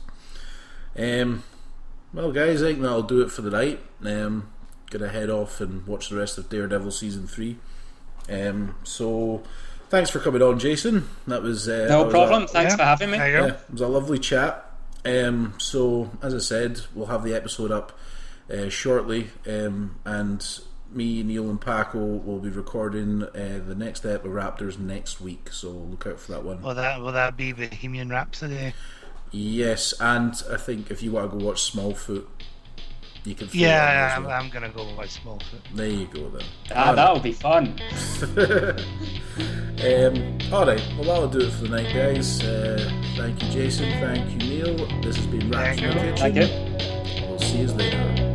Um, 0.97 1.43
well, 2.13 2.31
guys, 2.31 2.63
I 2.63 2.67
think 2.67 2.81
that'll 2.81 3.03
do 3.03 3.21
it 3.21 3.31
for 3.31 3.41
the 3.41 3.51
night. 3.51 3.79
Um, 4.03 4.49
gonna 4.89 5.09
head 5.09 5.29
off 5.29 5.59
and 5.61 5.85
watch 5.85 6.09
the 6.09 6.15
rest 6.15 6.37
of 6.37 6.49
Daredevil 6.49 6.91
season 6.91 7.27
three. 7.27 7.57
Um, 8.29 8.75
so 8.83 9.43
thanks 9.89 10.09
for 10.09 10.19
coming 10.19 10.41
on, 10.41 10.59
Jason. 10.59 11.07
That 11.27 11.41
was 11.43 11.67
uh, 11.67 11.77
that 11.79 11.89
No 11.89 12.03
was 12.05 12.13
problem. 12.13 12.43
A, 12.43 12.47
Thanks 12.47 12.73
yeah, 12.73 12.77
for 12.77 12.83
having 12.83 13.11
me. 13.11 13.17
there 13.17 13.29
you 13.31 13.37
go. 13.37 13.45
yeah, 13.47 13.53
it 13.53 13.71
was 13.71 13.81
a 13.81 13.87
lovely 13.87 14.19
chat. 14.19 14.63
Um, 15.05 15.53
so 15.57 16.11
as 16.21 16.33
I 16.33 16.39
said, 16.39 16.81
we'll 16.93 17.07
have 17.07 17.23
the 17.23 17.33
episode 17.33 17.71
up 17.71 17.97
uh, 18.51 18.69
shortly, 18.69 19.29
um, 19.47 19.95
and 20.05 20.45
me, 20.91 21.21
Neil, 21.23 21.49
and 21.49 21.59
Paco 21.61 21.99
will 21.99 22.39
be 22.39 22.49
recording 22.49 23.23
uh, 23.23 23.61
the 23.65 23.75
next 23.75 24.05
ep 24.05 24.25
of 24.25 24.31
Raptors 24.31 24.79
next 24.79 25.19
week. 25.21 25.49
So 25.51 25.69
look 25.69 26.07
out 26.07 26.19
for 26.19 26.31
that 26.33 26.43
one. 26.43 26.61
will 26.61 26.75
that 26.75 26.99
will 27.01 27.11
that 27.11 27.37
be 27.37 27.51
Bohemian 27.53 28.09
Rhapsody? 28.09 28.73
Yes, 29.31 29.93
and 29.99 30.33
I 30.51 30.57
think 30.57 30.89
if 30.91 31.01
you 31.03 31.11
want 31.11 31.31
to 31.31 31.37
go 31.37 31.45
watch 31.45 31.71
Smallfoot, 31.73 32.25
you 33.23 33.35
can. 33.35 33.47
throw 33.47 33.59
Yeah, 33.59 34.09
as 34.11 34.17
I'm, 34.17 34.23
well. 34.23 34.41
I'm 34.41 34.49
gonna 34.49 34.69
go 34.69 34.83
watch 34.95 35.21
Smallfoot. 35.21 35.61
There 35.73 35.87
you 35.87 36.07
go 36.07 36.29
then. 36.29 36.45
Ah, 36.73 36.93
that'll 36.93 37.19
be 37.19 37.33
fun. 37.33 37.79
Um, 39.77 40.39
all 40.51 40.65
right, 40.65 40.81
well 40.97 41.03
that'll 41.03 41.27
do 41.27 41.41
it 41.41 41.51
for 41.51 41.65
the 41.67 41.69
night, 41.69 41.93
guys. 41.93 42.41
Uh, 42.43 42.79
thank 43.15 43.43
you, 43.43 43.49
Jason. 43.51 43.87
Thank 43.99 44.31
you, 44.31 44.49
Neil. 44.49 44.75
This 45.03 45.17
has 45.17 45.27
been 45.27 45.51
Raps 45.51 45.79
Thank 45.79 45.81
in 45.83 45.89
the. 45.89 46.15
Kitchen. 46.15 46.17
Thank 46.17 47.21
you. 47.21 47.27
We'll 47.27 47.39
see 47.39 47.57
you 47.59 47.67
later. 47.67 48.26